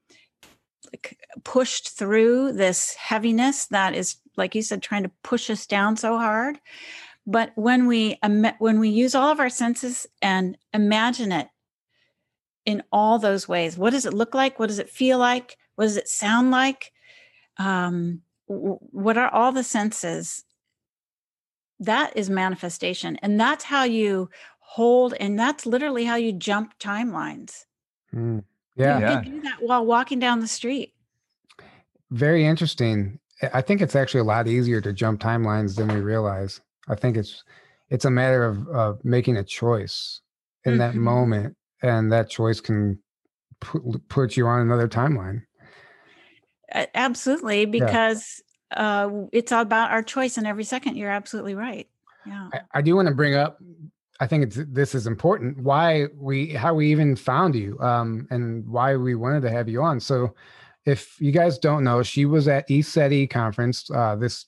like 0.93 1.19
pushed 1.45 1.91
through 1.91 2.53
this 2.53 2.95
heaviness 2.95 3.67
that 3.67 3.95
is, 3.95 4.17
like 4.37 4.55
you 4.55 4.63
said, 4.63 4.83
trying 4.83 5.05
to 5.05 5.11
push 5.23 5.51
us 5.51 5.67
down 5.67 5.97
so 5.97 6.19
hard. 6.19 6.59
But 7.27 7.53
when 7.55 7.87
we 7.87 8.19
when 8.59 8.81
we 8.81 8.89
use 8.89 9.15
all 9.15 9.31
of 9.31 9.41
our 9.41 9.51
senses 9.51 10.07
and 10.23 10.57
imagine 10.73 11.33
it 11.33 11.49
in 12.65 12.83
all 12.93 13.19
those 13.19 13.49
ways. 13.49 13.77
What 13.77 13.91
does 13.91 14.07
it 14.07 14.15
look 14.15 14.35
like? 14.35 14.59
What 14.59 14.69
does 14.69 14.79
it 14.79 14.91
feel 14.91 15.19
like? 15.19 15.57
What 15.77 15.85
does 15.85 15.97
it 15.97 16.09
sound 16.09 16.51
like? 16.51 16.93
Um, 17.59 18.23
what 18.47 19.17
are 19.17 19.29
all 19.29 19.53
the 19.53 19.65
senses? 19.65 20.45
That 21.79 22.17
is 22.17 22.29
manifestation. 22.29 23.17
And 23.23 23.41
that's 23.41 23.65
how 23.65 23.85
you 23.85 24.29
hold, 24.59 25.15
and 25.15 25.39
that's 25.39 25.67
literally 25.67 26.05
how 26.05 26.17
you 26.17 26.33
jump 26.33 26.79
timelines. 26.79 27.65
Mm. 28.15 28.45
Yeah. 28.77 28.99
You 28.99 29.05
yeah. 29.05 29.23
can 29.23 29.33
do 29.33 29.41
that 29.43 29.59
while 29.61 29.85
walking 29.85 30.19
down 30.19 30.41
the 30.41 30.49
street. 30.49 30.95
Very 32.11 32.47
interesting. 32.47 33.19
I 33.55 33.63
think 33.63 33.81
it's 33.81 33.97
actually 33.97 34.21
a 34.21 34.25
lot 34.25 34.49
easier 34.49 34.81
to 34.81 34.93
jump 34.93 35.21
timelines 35.21 35.77
than 35.77 35.89
we 35.89 36.01
realize. 36.01 36.61
I 36.89 36.95
think 36.95 37.17
it's 37.17 37.45
it's 37.89 38.05
a 38.05 38.11
matter 38.11 38.45
of 38.45 38.69
of 38.69 39.05
making 39.05 39.37
a 39.37 39.45
choice 39.45 40.21
in 40.65 40.73
mm-hmm. 40.73 40.79
that 40.79 40.95
moment, 40.95 41.57
and 41.83 42.13
that 42.13 42.31
choice 42.31 42.61
can 42.61 42.99
put, 43.61 44.09
put 44.09 44.37
you 44.37 44.47
on 44.47 44.61
another 44.61 44.89
timeline. 44.89 45.43
Absolutely, 46.95 47.67
because 47.67 48.43
yeah. 48.73 49.07
uh, 49.07 49.27
it's 49.33 49.51
all 49.53 49.63
about 49.63 49.91
our 49.91 50.03
choice 50.03 50.39
in 50.39 50.47
every 50.47 50.65
second. 50.65 50.97
You're 50.97 51.11
absolutely 51.11 51.55
right. 51.55 51.89
Yeah, 52.27 52.49
I, 52.53 52.61
I 52.75 52.83
do 52.83 52.95
want 52.97 53.09
to 53.09 53.15
bring 53.15 53.35
up. 53.35 53.59
I 54.21 54.27
think 54.27 54.45
it's 54.45 54.59
this 54.69 54.95
is 54.95 55.07
important. 55.07 55.59
Why 55.59 56.07
we 56.17 56.51
how 56.51 56.75
we 56.75 56.91
even 56.91 57.17
found 57.17 57.55
you, 57.55 57.79
um, 57.81 58.29
and 58.31 58.67
why 58.69 58.95
we 58.97 59.15
wanted 59.15 59.43
to 59.43 59.51
have 59.51 59.69
you 59.69 59.83
on. 59.83 59.99
So, 59.99 60.35
if 60.85 61.21
you 61.21 61.33
guys 61.33 61.59
don't 61.59 61.83
know, 61.83 62.03
she 62.03 62.25
was 62.27 62.47
at 62.47 62.71
East 62.71 62.95
ECETI 62.95 63.31
conference 63.31 63.91
uh, 63.91 64.15
this 64.17 64.47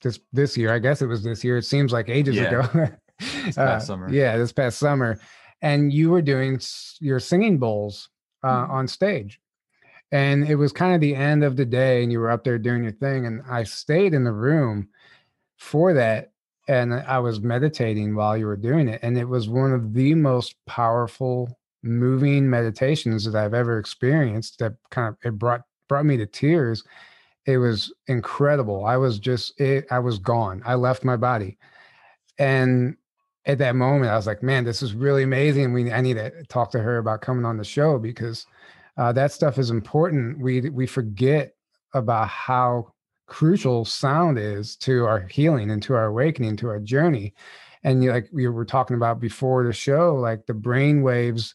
this 0.00 0.18
this 0.32 0.56
year. 0.56 0.72
I 0.72 0.78
guess 0.78 1.02
it 1.02 1.06
was 1.06 1.22
this 1.22 1.44
year. 1.44 1.58
It 1.58 1.64
seems 1.64 1.92
like 1.92 2.08
ages 2.08 2.36
yeah. 2.36 2.44
ago. 2.44 2.62
this 3.20 3.54
past 3.54 3.58
uh, 3.58 3.78
summer. 3.80 4.12
Yeah, 4.12 4.36
this 4.36 4.52
past 4.52 4.78
summer, 4.78 5.20
and 5.62 5.92
you 5.92 6.10
were 6.10 6.22
doing 6.22 6.60
your 7.00 7.20
singing 7.20 7.58
bowls 7.58 8.08
uh, 8.42 8.48
mm-hmm. 8.48 8.72
on 8.72 8.88
stage. 8.88 9.40
And 10.10 10.46
it 10.46 10.56
was 10.56 10.72
kind 10.72 10.94
of 10.94 11.00
the 11.00 11.14
end 11.14 11.42
of 11.42 11.56
the 11.56 11.64
day, 11.64 12.02
and 12.02 12.12
you 12.12 12.20
were 12.20 12.30
up 12.30 12.44
there 12.44 12.58
doing 12.58 12.82
your 12.82 12.92
thing. 12.92 13.24
And 13.24 13.42
I 13.48 13.62
stayed 13.62 14.12
in 14.12 14.24
the 14.24 14.32
room 14.32 14.88
for 15.56 15.94
that. 15.94 16.32
And 16.68 16.92
I 16.92 17.18
was 17.18 17.40
meditating 17.40 18.14
while 18.14 18.36
you 18.36 18.46
were 18.46 18.56
doing 18.56 18.88
it. 18.88 19.00
And 19.02 19.16
it 19.16 19.24
was 19.24 19.48
one 19.48 19.72
of 19.72 19.94
the 19.94 20.14
most 20.14 20.54
powerful, 20.66 21.58
moving 21.82 22.48
meditations 22.48 23.24
that 23.24 23.34
I've 23.34 23.54
ever 23.54 23.78
experienced 23.78 24.58
that 24.58 24.74
kind 24.90 25.08
of 25.08 25.16
it 25.24 25.38
brought 25.38 25.62
brought 25.88 26.04
me 26.04 26.16
to 26.18 26.26
tears. 26.26 26.84
It 27.46 27.58
was 27.58 27.92
incredible. 28.06 28.84
I 28.84 28.96
was 28.96 29.18
just 29.18 29.58
it, 29.60 29.86
I 29.90 29.98
was 29.98 30.18
gone. 30.18 30.62
I 30.64 30.74
left 30.74 31.04
my 31.04 31.16
body. 31.16 31.58
And 32.38 32.96
at 33.44 33.58
that 33.58 33.74
moment, 33.74 34.10
I 34.10 34.16
was 34.16 34.26
like, 34.26 34.42
man, 34.42 34.64
this 34.64 34.82
is 34.82 34.94
really 34.94 35.22
amazing. 35.22 35.72
We 35.72 35.92
I 35.92 36.00
need 36.00 36.14
to 36.14 36.30
talk 36.44 36.70
to 36.72 36.80
her 36.80 36.98
about 36.98 37.22
coming 37.22 37.44
on 37.44 37.56
the 37.56 37.64
show 37.64 37.98
because 37.98 38.46
uh, 38.96 39.12
that 39.12 39.32
stuff 39.32 39.58
is 39.58 39.70
important. 39.70 40.38
We 40.38 40.60
we 40.70 40.86
forget 40.86 41.54
about 41.94 42.28
how 42.28 42.92
crucial 43.26 43.84
sound 43.84 44.38
is 44.38 44.76
to 44.76 45.04
our 45.06 45.20
healing 45.20 45.70
and 45.70 45.82
to 45.82 45.94
our 45.94 46.06
awakening, 46.06 46.56
to 46.58 46.68
our 46.68 46.78
journey. 46.78 47.34
And 47.84 48.04
like 48.06 48.28
we 48.32 48.46
were 48.46 48.64
talking 48.64 48.96
about 48.96 49.20
before 49.20 49.64
the 49.64 49.72
show, 49.72 50.14
like 50.14 50.46
the 50.46 50.54
brain 50.54 51.02
waves, 51.02 51.54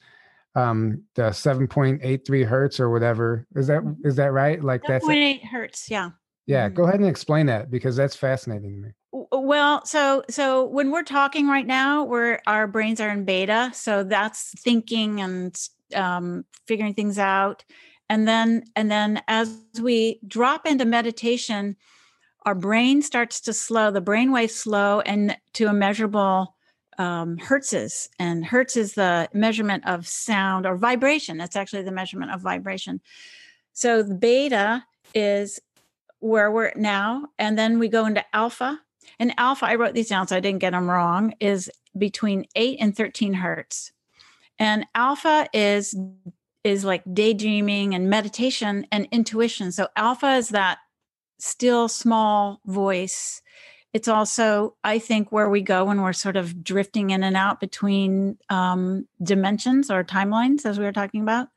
um, 0.55 1.03
the 1.15 1.29
7.83 1.29 2.45
hertz 2.45 2.79
or 2.79 2.89
whatever. 2.89 3.45
Is 3.55 3.67
that 3.67 3.81
mm-hmm. 3.83 4.09
that 4.09 4.33
right? 4.33 4.61
Like 4.61 4.83
that's 4.87 5.05
7.8 5.05 5.45
hertz, 5.45 5.89
yeah. 5.89 6.09
Yeah, 6.47 6.69
go 6.69 6.83
ahead 6.83 7.01
and 7.01 7.09
explain 7.09 7.45
that 7.47 7.69
because 7.69 7.97
that's 7.97 8.15
fascinating 8.15 8.73
to 8.73 8.87
me. 8.87 8.89
Well, 9.11 9.85
so 9.85 10.23
so 10.29 10.65
when 10.65 10.91
we're 10.91 11.03
talking 11.03 11.47
right 11.47 11.67
now, 11.67 12.05
we're 12.05 12.39
our 12.47 12.67
brains 12.67 13.01
are 13.01 13.09
in 13.09 13.25
beta, 13.25 13.71
so 13.73 14.03
that's 14.03 14.53
thinking 14.61 15.19
and 15.19 15.59
um, 15.93 16.45
figuring 16.65 16.93
things 16.93 17.19
out, 17.19 17.65
and 18.09 18.27
then 18.27 18.63
and 18.77 18.89
then 18.89 19.21
as 19.27 19.59
we 19.81 20.19
drop 20.25 20.65
into 20.65 20.85
meditation, 20.85 21.75
our 22.45 22.55
brain 22.55 23.01
starts 23.01 23.41
to 23.41 23.53
slow. 23.53 23.91
The 23.91 24.01
brain 24.01 24.31
waves 24.31 24.55
slow 24.55 25.01
and 25.01 25.37
to 25.53 25.65
a 25.65 25.73
measurable 25.73 26.55
um, 26.97 27.37
hertzes, 27.37 28.07
and 28.19 28.45
hertz 28.45 28.77
is 28.77 28.93
the 28.93 29.27
measurement 29.33 29.85
of 29.85 30.07
sound 30.07 30.65
or 30.65 30.77
vibration. 30.77 31.41
It's 31.41 31.57
actually 31.57 31.83
the 31.83 31.91
measurement 31.91 32.31
of 32.31 32.41
vibration. 32.41 33.01
So 33.73 34.01
the 34.01 34.15
beta 34.15 34.85
is 35.13 35.59
where 36.19 36.51
we're 36.51 36.71
now, 36.75 37.27
and 37.37 37.57
then 37.57 37.79
we 37.79 37.87
go 37.87 38.05
into 38.05 38.23
alpha 38.35 38.79
and 39.19 39.33
alpha, 39.37 39.65
I 39.65 39.75
wrote 39.75 39.93
these 39.93 40.09
down 40.09 40.27
so 40.27 40.35
I 40.35 40.39
didn't 40.39 40.59
get 40.59 40.71
them 40.71 40.89
wrong, 40.89 41.33
is 41.39 41.69
between 41.97 42.45
8 42.55 42.77
and 42.79 42.95
13 42.95 43.33
hertz. 43.33 43.91
And 44.59 44.85
alpha 44.95 45.47
is 45.53 45.95
is 46.63 46.83
like 46.83 47.03
daydreaming 47.13 47.95
and 47.95 48.09
meditation 48.09 48.85
and 48.91 49.07
intuition. 49.11 49.71
So 49.71 49.87
alpha 49.95 50.33
is 50.33 50.49
that 50.49 50.79
still 51.39 51.87
small 51.87 52.59
voice. 52.65 53.41
It's 53.93 54.09
also, 54.09 54.75
I 54.83 54.99
think, 54.99 55.31
where 55.31 55.49
we 55.49 55.61
go 55.61 55.85
when 55.85 56.01
we're 56.01 56.11
sort 56.11 56.35
of 56.35 56.63
drifting 56.63 57.11
in 57.11 57.23
and 57.23 57.37
out 57.37 57.61
between 57.61 58.37
um, 58.49 59.07
dimensions 59.23 59.89
or 59.89 60.03
timelines, 60.03 60.65
as 60.65 60.77
we 60.77 60.83
were 60.83 60.91
talking 60.91 61.21
about. 61.21 61.47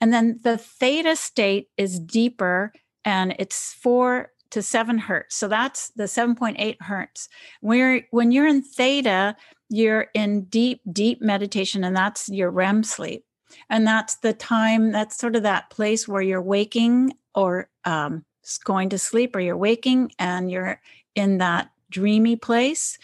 And 0.00 0.12
then 0.12 0.38
the 0.44 0.58
theta 0.58 1.16
state 1.16 1.68
is 1.76 1.98
deeper 1.98 2.72
and 3.06 3.36
it's 3.38 3.72
four 3.72 4.32
to 4.50 4.60
seven 4.60 4.98
hertz. 4.98 5.36
So 5.36 5.48
that's 5.48 5.90
the 5.90 6.04
7.8 6.04 6.76
hertz. 6.82 7.28
Where 7.60 8.02
when 8.10 8.32
you're 8.32 8.46
in 8.46 8.62
theta, 8.62 9.36
you're 9.70 10.08
in 10.12 10.44
deep, 10.44 10.80
deep 10.92 11.22
meditation, 11.22 11.84
and 11.84 11.96
that's 11.96 12.28
your 12.28 12.50
REM 12.50 12.82
sleep. 12.82 13.24
And 13.70 13.86
that's 13.86 14.16
the 14.16 14.32
time, 14.32 14.92
that's 14.92 15.16
sort 15.16 15.36
of 15.36 15.44
that 15.44 15.70
place 15.70 16.06
where 16.06 16.22
you're 16.22 16.42
waking 16.42 17.12
or 17.34 17.70
um, 17.84 18.24
going 18.64 18.90
to 18.90 18.98
sleep, 18.98 19.34
or 19.34 19.40
you're 19.40 19.56
waking 19.56 20.12
and 20.18 20.50
you're 20.50 20.80
in 21.14 21.38
that 21.38 21.70
dreamy 21.90 22.36
place 22.36 22.98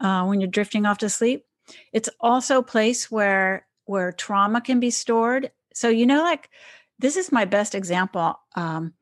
uh, 0.00 0.24
when 0.24 0.40
you're 0.40 0.50
drifting 0.50 0.86
off 0.86 0.98
to 0.98 1.08
sleep. 1.08 1.44
It's 1.92 2.08
also 2.20 2.58
a 2.58 2.64
place 2.64 3.10
where 3.10 3.66
where 3.84 4.12
trauma 4.12 4.60
can 4.60 4.80
be 4.80 4.90
stored. 4.90 5.50
So 5.74 5.88
you 5.88 6.06
know, 6.06 6.22
like 6.22 6.48
this 6.98 7.16
is 7.16 7.32
my 7.32 7.44
best 7.44 7.74
example. 7.74 8.38
Um, 8.54 8.94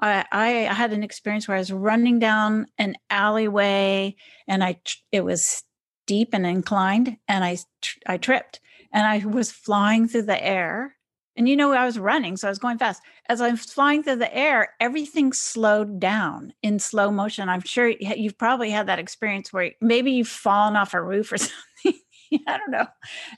I, 0.00 0.24
I 0.32 0.48
had 0.72 0.92
an 0.92 1.02
experience 1.02 1.46
where 1.46 1.56
I 1.56 1.60
was 1.60 1.72
running 1.72 2.18
down 2.18 2.66
an 2.78 2.96
alleyway 3.10 4.16
and 4.48 4.64
I 4.64 4.80
it 5.12 5.24
was 5.24 5.62
steep 6.04 6.30
and 6.32 6.46
inclined 6.46 7.16
and 7.28 7.44
I 7.44 7.58
I 8.06 8.16
tripped 8.16 8.60
and 8.92 9.06
I 9.06 9.24
was 9.26 9.52
flying 9.52 10.08
through 10.08 10.22
the 10.22 10.42
air. 10.42 10.96
And 11.36 11.48
you 11.48 11.56
know 11.56 11.72
I 11.72 11.86
was 11.86 11.98
running 11.98 12.36
so 12.36 12.48
I 12.48 12.50
was 12.50 12.58
going 12.58 12.78
fast. 12.78 13.02
As 13.28 13.40
I 13.40 13.50
was 13.50 13.64
flying 13.64 14.02
through 14.02 14.16
the 14.16 14.34
air 14.34 14.70
everything 14.80 15.32
slowed 15.32 16.00
down 16.00 16.52
in 16.62 16.78
slow 16.78 17.10
motion. 17.10 17.48
I'm 17.48 17.62
sure 17.62 17.88
you've 17.88 18.38
probably 18.38 18.70
had 18.70 18.88
that 18.88 18.98
experience 18.98 19.52
where 19.52 19.72
maybe 19.80 20.12
you've 20.12 20.28
fallen 20.28 20.76
off 20.76 20.94
a 20.94 21.02
roof 21.02 21.32
or 21.32 21.38
something. 21.38 22.00
I 22.46 22.58
don't 22.58 22.70
know. 22.70 22.86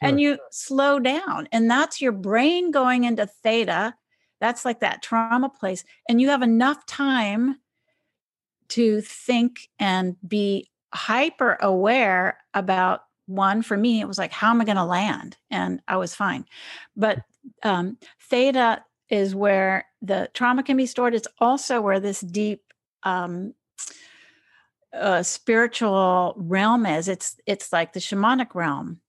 And 0.00 0.20
you 0.20 0.38
slow 0.50 0.98
down 0.98 1.48
and 1.50 1.70
that's 1.70 2.00
your 2.00 2.12
brain 2.12 2.70
going 2.70 3.04
into 3.04 3.26
theta 3.26 3.94
that's 4.42 4.64
like 4.64 4.80
that 4.80 5.02
trauma 5.02 5.48
place. 5.48 5.84
And 6.08 6.20
you 6.20 6.28
have 6.30 6.42
enough 6.42 6.84
time 6.84 7.60
to 8.70 9.00
think 9.00 9.68
and 9.78 10.16
be 10.26 10.68
hyper 10.92 11.56
aware 11.60 12.38
about 12.52 13.02
one 13.26 13.62
for 13.62 13.76
me 13.76 14.00
it 14.00 14.08
was 14.08 14.18
like 14.18 14.32
how 14.32 14.50
am 14.50 14.60
i 14.60 14.64
going 14.64 14.76
to 14.76 14.84
land? 14.84 15.36
And 15.48 15.80
i 15.86 15.96
was 15.96 16.14
fine. 16.14 16.44
But 16.96 17.20
um, 17.62 17.98
theta 18.20 18.82
is 19.08 19.32
where 19.34 19.86
the 20.00 20.28
trauma 20.34 20.64
can 20.64 20.76
be 20.76 20.86
stored. 20.86 21.14
It's 21.14 21.28
also 21.38 21.80
where 21.80 22.00
this 22.00 22.20
deep 22.20 22.62
um, 23.04 23.54
uh, 24.92 25.22
spiritual 25.22 26.34
realm 26.36 26.84
is. 26.84 27.06
It's 27.06 27.36
it's 27.46 27.72
like 27.72 27.92
the 27.92 28.00
shamanic 28.00 28.54
realm 28.54 29.00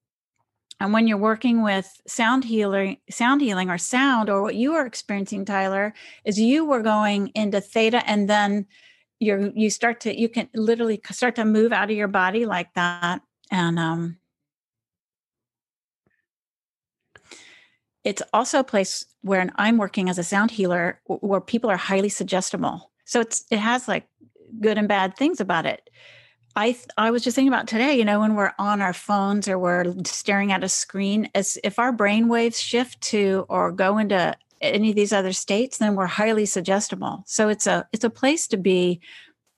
and 0.84 0.92
when 0.92 1.08
you're 1.08 1.18
working 1.18 1.64
with 1.64 2.02
sound 2.08 2.44
healing, 2.44 2.98
sound 3.10 3.40
healing 3.40 3.70
or 3.70 3.78
sound, 3.78 4.30
or 4.30 4.42
what 4.42 4.56
you 4.56 4.74
are 4.74 4.86
experiencing, 4.86 5.46
Tyler, 5.46 5.94
is 6.26 6.38
you 6.38 6.66
were 6.66 6.82
going 6.82 7.32
into 7.36 7.62
theta 7.62 8.06
and 8.06 8.30
then 8.30 8.66
you're 9.22 9.50
you 9.56 9.70
start 9.70 10.02
to 10.02 10.20
you 10.20 10.28
can 10.28 10.50
literally 10.54 11.00
start 11.10 11.36
to 11.36 11.46
move 11.46 11.72
out 11.72 11.90
of 11.90 11.96
your 11.96 12.10
body 12.10 12.46
like 12.46 12.74
that. 12.74 13.22
And 13.50 13.80
um 13.80 14.18
it's 18.04 18.22
also 18.34 18.60
a 18.60 18.66
place 18.66 19.06
where 19.22 19.50
I'm 19.56 19.78
working 19.78 20.10
as 20.10 20.18
a 20.18 20.24
sound 20.24 20.52
healer 20.52 21.00
where 21.06 21.40
people 21.40 21.70
are 21.70 21.78
highly 21.78 22.10
suggestible. 22.10 22.92
So 23.06 23.22
it's 23.22 23.46
it 23.50 23.60
has 23.60 23.88
like 23.88 24.06
good 24.60 24.78
and 24.78 24.90
bad 24.90 25.16
things 25.16 25.40
about 25.40 25.66
it. 25.66 25.90
I 26.56 26.78
I 26.98 27.12
was 27.12 27.24
just 27.24 27.36
thinking 27.36 27.52
about 27.54 27.68
today, 27.68 27.98
you 27.98 28.06
know, 28.06 28.20
when 28.20 28.36
we're 28.36 28.54
on 28.60 28.82
our 28.82 28.94
phones 28.94 29.48
or 29.48 29.58
we're 29.58 29.94
staring 30.06 30.52
at 30.52 30.64
a 30.64 30.70
screen, 30.70 31.30
as 31.34 31.58
if 31.64 31.80
our 31.80 31.92
brain 31.92 32.28
waves 32.28 32.60
shift 32.60 33.02
to 33.02 33.46
or 33.50 33.72
go 33.72 33.98
into 33.98 34.36
any 34.62 34.92
of 34.92 34.96
these 34.96 35.14
other 35.14 35.34
states, 35.34 35.78
then 35.78 35.96
we're 35.96 36.06
highly 36.06 36.46
suggestible. 36.46 37.24
So 37.26 37.50
it's 37.50 37.68
a 37.68 37.88
it's 37.92 38.04
a 38.04 38.10
place 38.10 38.48
to 38.48 38.58
be 38.58 39.02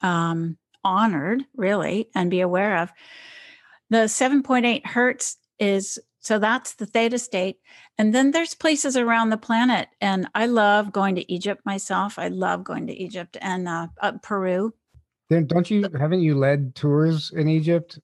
um, 0.02 0.58
honored, 0.84 1.44
really, 1.56 2.10
and 2.16 2.30
be 2.30 2.42
aware 2.42 2.78
of. 2.78 2.92
The 3.90 4.08
7.8 4.08 4.86
hertz 4.86 5.38
is 5.60 6.00
so 6.20 6.40
that's 6.40 6.74
the 6.74 6.88
theta 6.88 7.20
state. 7.20 7.58
And 8.00 8.14
then 8.14 8.32
there's 8.32 8.56
places 8.56 8.98
around 8.98 9.30
the 9.30 9.38
planet. 9.38 9.90
And 10.02 10.28
I 10.34 10.48
love 10.48 10.92
going 10.92 11.14
to 11.16 11.32
Egypt 11.32 11.62
myself. 11.66 12.18
I 12.18 12.30
love 12.30 12.64
going 12.64 12.88
to 12.88 12.94
Egypt 12.94 13.38
and 13.42 13.68
uh, 13.68 13.88
uh, 14.02 14.14
Peru. 14.24 14.74
Then 15.30 15.48
don't 15.48 15.70
you 15.70 15.88
haven't 15.98 16.22
you 16.22 16.36
led 16.36 16.76
tours 16.76 17.32
in 17.36 17.48
Egypt? 17.48 18.00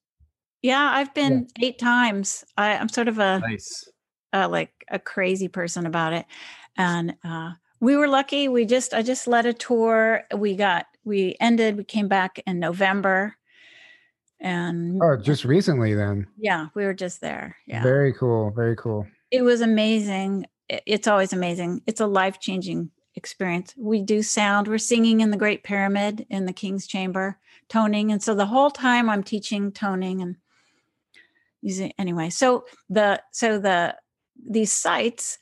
Yeah, 0.62 0.92
I've 0.94 1.14
been 1.14 1.48
yeah. 1.58 1.68
eight 1.68 1.80
times. 1.80 2.44
I, 2.58 2.74
am 2.74 2.90
sort 2.90 3.08
of 3.08 3.20
a 3.20 3.40
nice, 3.40 3.90
uh, 4.34 4.48
like 4.50 4.72
a 4.90 5.00
crazy 5.00 5.48
person 5.48 5.86
about 5.86 6.14
it, 6.14 6.26
and 6.78 7.16
uh, 7.24 7.52
we 7.80 7.96
were 7.96 8.08
lucky. 8.08 8.48
We 8.48 8.66
just 8.66 8.94
I 8.94 9.02
just 9.02 9.28
led 9.28 9.46
a 9.46 9.54
tour. 9.54 10.24
We 10.36 10.56
got 10.56 10.86
we 11.04 11.36
ended. 11.40 11.78
We 11.78 11.84
came 11.84 12.08
back 12.08 12.42
in 12.46 12.60
November, 12.60 13.36
And 14.40 15.02
oh, 15.02 15.18
just 15.18 15.46
recently 15.46 15.94
then. 15.94 16.28
Yeah, 16.38 16.68
we 16.76 16.86
were 16.86 16.94
just 16.94 17.22
there. 17.22 17.58
Yeah. 17.68 17.84
Very 17.84 18.14
cool. 18.14 18.52
Very 18.52 18.76
cool. 18.76 19.08
It 19.32 19.44
was 19.44 19.62
amazing. 19.62 20.46
It's 20.70 21.08
always 21.08 21.34
amazing. 21.34 21.82
It's 21.88 22.02
a 22.02 22.08
life 22.08 22.40
changing 22.40 22.92
experience. 23.16 23.74
We 23.78 24.02
do 24.02 24.24
sound. 24.24 24.68
We're 24.68 24.78
singing 24.78 25.22
in 25.22 25.32
the 25.32 25.38
Great 25.38 25.64
Pyramid 25.64 26.26
in 26.30 26.46
the 26.46 26.54
King's 26.54 26.88
Chamber, 26.88 27.38
toning. 27.70 28.12
And 28.12 28.22
so 28.24 28.36
the 28.36 28.46
whole 28.46 28.72
time 28.72 29.10
I'm 29.10 29.24
teaching 29.24 29.72
toning 29.72 30.22
and 30.22 30.38
using 31.62 31.94
anyway. 31.98 32.30
So 32.30 32.66
the 32.90 33.22
so 33.32 33.60
the 33.60 33.96
these 34.44 34.72
sites 34.72 35.38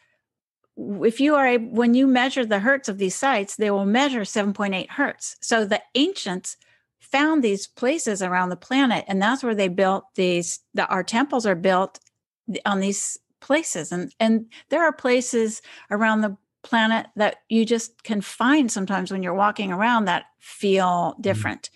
if 1.03 1.19
you 1.19 1.35
are 1.35 1.57
when 1.57 1.93
you 1.93 2.07
measure 2.07 2.45
the 2.45 2.59
hertz 2.59 2.89
of 2.89 2.97
these 2.97 3.15
sites, 3.15 3.55
they 3.55 3.71
will 3.71 3.85
measure 3.85 4.21
7.8 4.21 4.89
hertz. 4.89 5.35
So 5.41 5.65
the 5.65 5.81
ancients 5.95 6.57
found 6.99 7.43
these 7.43 7.67
places 7.67 8.21
around 8.21 8.49
the 8.49 8.55
planet, 8.55 9.05
and 9.07 9.21
that's 9.21 9.43
where 9.43 9.55
they 9.55 9.67
built 9.67 10.05
these. 10.15 10.59
The, 10.73 10.87
our 10.87 11.03
temples 11.03 11.45
are 11.45 11.55
built 11.55 11.99
on 12.65 12.79
these 12.79 13.17
places, 13.41 13.91
and 13.91 14.13
and 14.19 14.45
there 14.69 14.83
are 14.83 14.93
places 14.93 15.61
around 15.91 16.21
the 16.21 16.37
planet 16.63 17.07
that 17.15 17.37
you 17.49 17.65
just 17.65 18.03
can 18.03 18.21
find 18.21 18.71
sometimes 18.71 19.11
when 19.11 19.23
you're 19.23 19.33
walking 19.33 19.71
around 19.71 20.05
that 20.05 20.25
feel 20.39 20.85
mm-hmm. 21.13 21.21
different. 21.21 21.69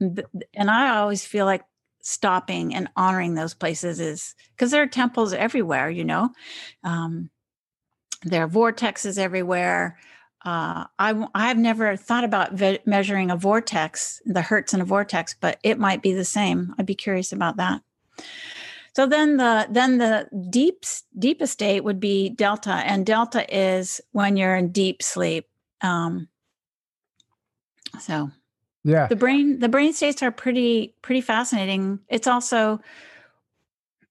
Mm-hmm. 0.00 0.38
And 0.54 0.70
I 0.70 0.96
always 0.96 1.24
feel 1.24 1.46
like 1.46 1.64
stopping 2.02 2.74
and 2.74 2.88
honoring 2.96 3.34
those 3.34 3.54
places 3.54 4.00
is 4.00 4.34
because 4.56 4.70
there 4.70 4.82
are 4.82 4.88
temples 4.88 5.32
everywhere, 5.32 5.88
you 5.88 6.04
know. 6.04 6.30
Um, 6.82 7.30
there 8.24 8.44
are 8.44 8.48
vortexes 8.48 9.18
everywhere. 9.18 9.98
Uh, 10.44 10.84
I 10.98 11.26
I've 11.34 11.58
never 11.58 11.96
thought 11.96 12.24
about 12.24 12.54
ve- 12.54 12.80
measuring 12.84 13.30
a 13.30 13.36
vortex, 13.36 14.20
the 14.24 14.42
hertz 14.42 14.74
in 14.74 14.80
a 14.80 14.84
vortex, 14.84 15.36
but 15.40 15.58
it 15.62 15.78
might 15.78 16.02
be 16.02 16.12
the 16.12 16.24
same. 16.24 16.74
I'd 16.78 16.86
be 16.86 16.94
curious 16.94 17.32
about 17.32 17.56
that. 17.58 17.82
So 18.94 19.06
then 19.06 19.38
the 19.38 19.66
then 19.70 19.98
the 19.98 20.28
deep 20.50 20.84
deepest 21.18 21.54
state 21.54 21.82
would 21.82 21.98
be 21.98 22.28
delta, 22.28 22.82
and 22.84 23.06
delta 23.06 23.44
is 23.54 24.00
when 24.12 24.36
you're 24.36 24.54
in 24.54 24.70
deep 24.70 25.02
sleep. 25.02 25.48
Um, 25.80 26.28
so 27.98 28.30
yeah, 28.84 29.06
the 29.06 29.16
brain 29.16 29.60
the 29.60 29.68
brain 29.68 29.94
states 29.94 30.22
are 30.22 30.30
pretty 30.30 30.94
pretty 31.00 31.22
fascinating. 31.22 32.00
It's 32.08 32.26
also 32.26 32.80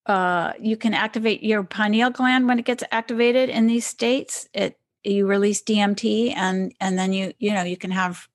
uh, 0.07 0.53
you 0.59 0.75
can 0.77 0.95
activate 0.95 1.43
your 1.43 1.63
pineal 1.63 2.09
gland 2.09 2.47
when 2.47 2.57
it 2.57 2.65
gets 2.65 2.83
activated 2.91 3.49
in 3.49 3.67
these 3.67 3.85
states. 3.85 4.49
It 4.53 4.79
you 5.03 5.27
release 5.27 5.61
DMT, 5.61 6.33
and 6.35 6.73
and 6.79 6.97
then 6.97 7.13
you 7.13 7.33
you 7.37 7.53
know 7.53 7.63
you 7.63 7.77
can 7.77 7.91
have 7.91 8.27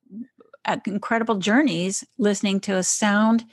incredible 0.87 1.37
journeys 1.37 2.05
listening 2.19 2.61
to 2.61 2.77
a 2.77 2.83
sound 2.83 3.45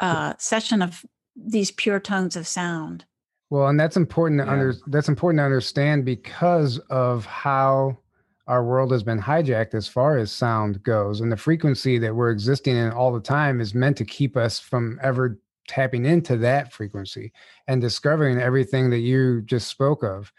uh, 0.00 0.34
session 0.38 0.82
of 0.82 1.04
these 1.36 1.70
pure 1.70 2.00
tones 2.00 2.36
of 2.36 2.46
sound. 2.46 3.04
Well, 3.50 3.68
and 3.68 3.78
that's 3.78 3.96
important 3.96 4.40
to 4.40 4.46
yeah. 4.46 4.52
under 4.52 4.74
that's 4.88 5.08
important 5.08 5.38
to 5.38 5.44
understand 5.44 6.04
because 6.04 6.78
of 6.90 7.24
how 7.26 7.98
our 8.46 8.64
world 8.64 8.92
has 8.92 9.02
been 9.02 9.20
hijacked 9.20 9.74
as 9.74 9.88
far 9.88 10.18
as 10.18 10.30
sound 10.30 10.82
goes 10.82 11.22
and 11.22 11.32
the 11.32 11.36
frequency 11.36 11.98
that 11.98 12.14
we're 12.14 12.30
existing 12.30 12.76
in 12.76 12.90
all 12.90 13.10
the 13.10 13.20
time 13.20 13.58
is 13.58 13.74
meant 13.74 13.96
to 13.96 14.04
keep 14.04 14.36
us 14.36 14.60
from 14.60 14.98
ever 15.02 15.38
tapping 15.66 16.04
into 16.04 16.36
that 16.36 16.70
frequency 16.70 17.32
and 17.68 17.80
discovering 17.80 18.38
everything 18.38 18.90
that 18.90 18.98
you 18.98 19.40
just 19.42 19.68
spoke 19.68 20.02
of 20.02 20.30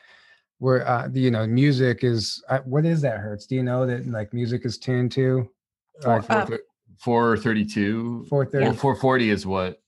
where 0.60 0.88
uh, 0.88 1.08
you 1.13 1.31
know 1.31 1.45
music 1.47 2.03
is 2.03 2.43
uh, 2.49 2.60
what 2.60 2.86
is 2.86 3.01
that 3.01 3.19
hertz? 3.19 3.45
Do 3.45 3.55
you 3.55 3.63
know 3.63 3.86
that 3.86 4.08
like 4.08 4.34
music 4.34 4.65
is 4.65 4.77
tuned 4.77 5.12
to? 5.13 5.49
Uh, 6.03 6.21
432 6.97 8.25
430 8.29 8.77
440 8.77 9.29
is 9.29 9.45
what 9.45 9.81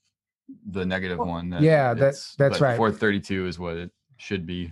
the 0.72 0.86
negative 0.86 1.20
one 1.20 1.50
that 1.50 1.62
yeah 1.62 1.94
that's 1.94 2.36
that's 2.36 2.62
right 2.62 2.78
432 2.78 3.48
is 3.48 3.60
what 3.60 3.78
it 3.78 3.92
should 4.18 4.46
be 4.46 4.72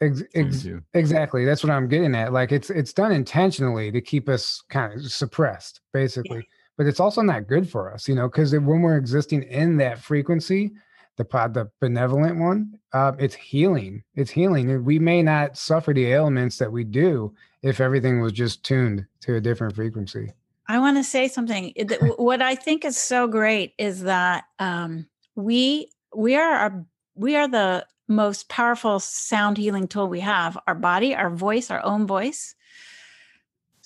Ex- 0.00 0.22
ex- 0.34 0.66
exactly 0.94 1.44
that's 1.44 1.64
what 1.64 1.70
i'm 1.70 1.88
getting 1.88 2.14
at 2.14 2.32
like 2.32 2.52
it's 2.52 2.70
it's 2.70 2.92
done 2.92 3.12
intentionally 3.12 3.90
to 3.90 4.00
keep 4.00 4.28
us 4.28 4.62
kind 4.68 4.92
of 4.92 5.10
suppressed 5.10 5.80
basically 5.92 6.38
yeah 6.38 6.42
but 6.76 6.86
it's 6.86 7.00
also 7.00 7.22
not 7.22 7.46
good 7.46 7.68
for 7.68 7.92
us, 7.92 8.08
you 8.08 8.14
know, 8.14 8.28
because 8.28 8.52
when 8.52 8.82
we're 8.82 8.98
existing 8.98 9.42
in 9.44 9.76
that 9.78 9.98
frequency, 9.98 10.72
the 11.16 11.24
the 11.24 11.70
benevolent 11.80 12.38
one, 12.38 12.78
uh, 12.92 13.12
it's 13.18 13.34
healing. 13.34 14.02
It's 14.14 14.30
healing. 14.30 14.84
We 14.84 14.98
may 14.98 15.22
not 15.22 15.56
suffer 15.56 15.94
the 15.94 16.06
ailments 16.06 16.58
that 16.58 16.70
we 16.70 16.84
do 16.84 17.34
if 17.62 17.80
everything 17.80 18.20
was 18.20 18.32
just 18.32 18.62
tuned 18.62 19.06
to 19.20 19.36
a 19.36 19.40
different 19.40 19.74
frequency. 19.74 20.32
I 20.68 20.78
want 20.78 20.98
to 20.98 21.04
say 21.04 21.28
something. 21.28 21.72
what 22.16 22.42
I 22.42 22.54
think 22.54 22.84
is 22.84 22.98
so 22.98 23.26
great 23.26 23.72
is 23.78 24.02
that 24.02 24.44
um, 24.58 25.06
we 25.36 25.90
we 26.14 26.34
are 26.34 26.54
our, 26.54 26.86
we 27.14 27.36
are 27.36 27.46
the 27.46 27.86
most 28.08 28.48
powerful 28.48 28.98
sound 28.98 29.56
healing 29.56 29.86
tool 29.86 30.08
we 30.08 30.20
have. 30.20 30.58
Our 30.66 30.74
body, 30.74 31.14
our 31.14 31.30
voice, 31.30 31.70
our 31.70 31.84
own 31.84 32.06
voice 32.06 32.56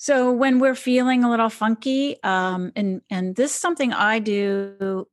so 0.01 0.31
when 0.31 0.57
we're 0.57 0.73
feeling 0.73 1.23
a 1.23 1.29
little 1.29 1.51
funky, 1.51 2.17
um, 2.23 2.71
and 2.75 3.03
and 3.11 3.35
this 3.35 3.51
is 3.51 3.57
something 3.57 3.93
I 3.93 4.17
do 4.17 5.07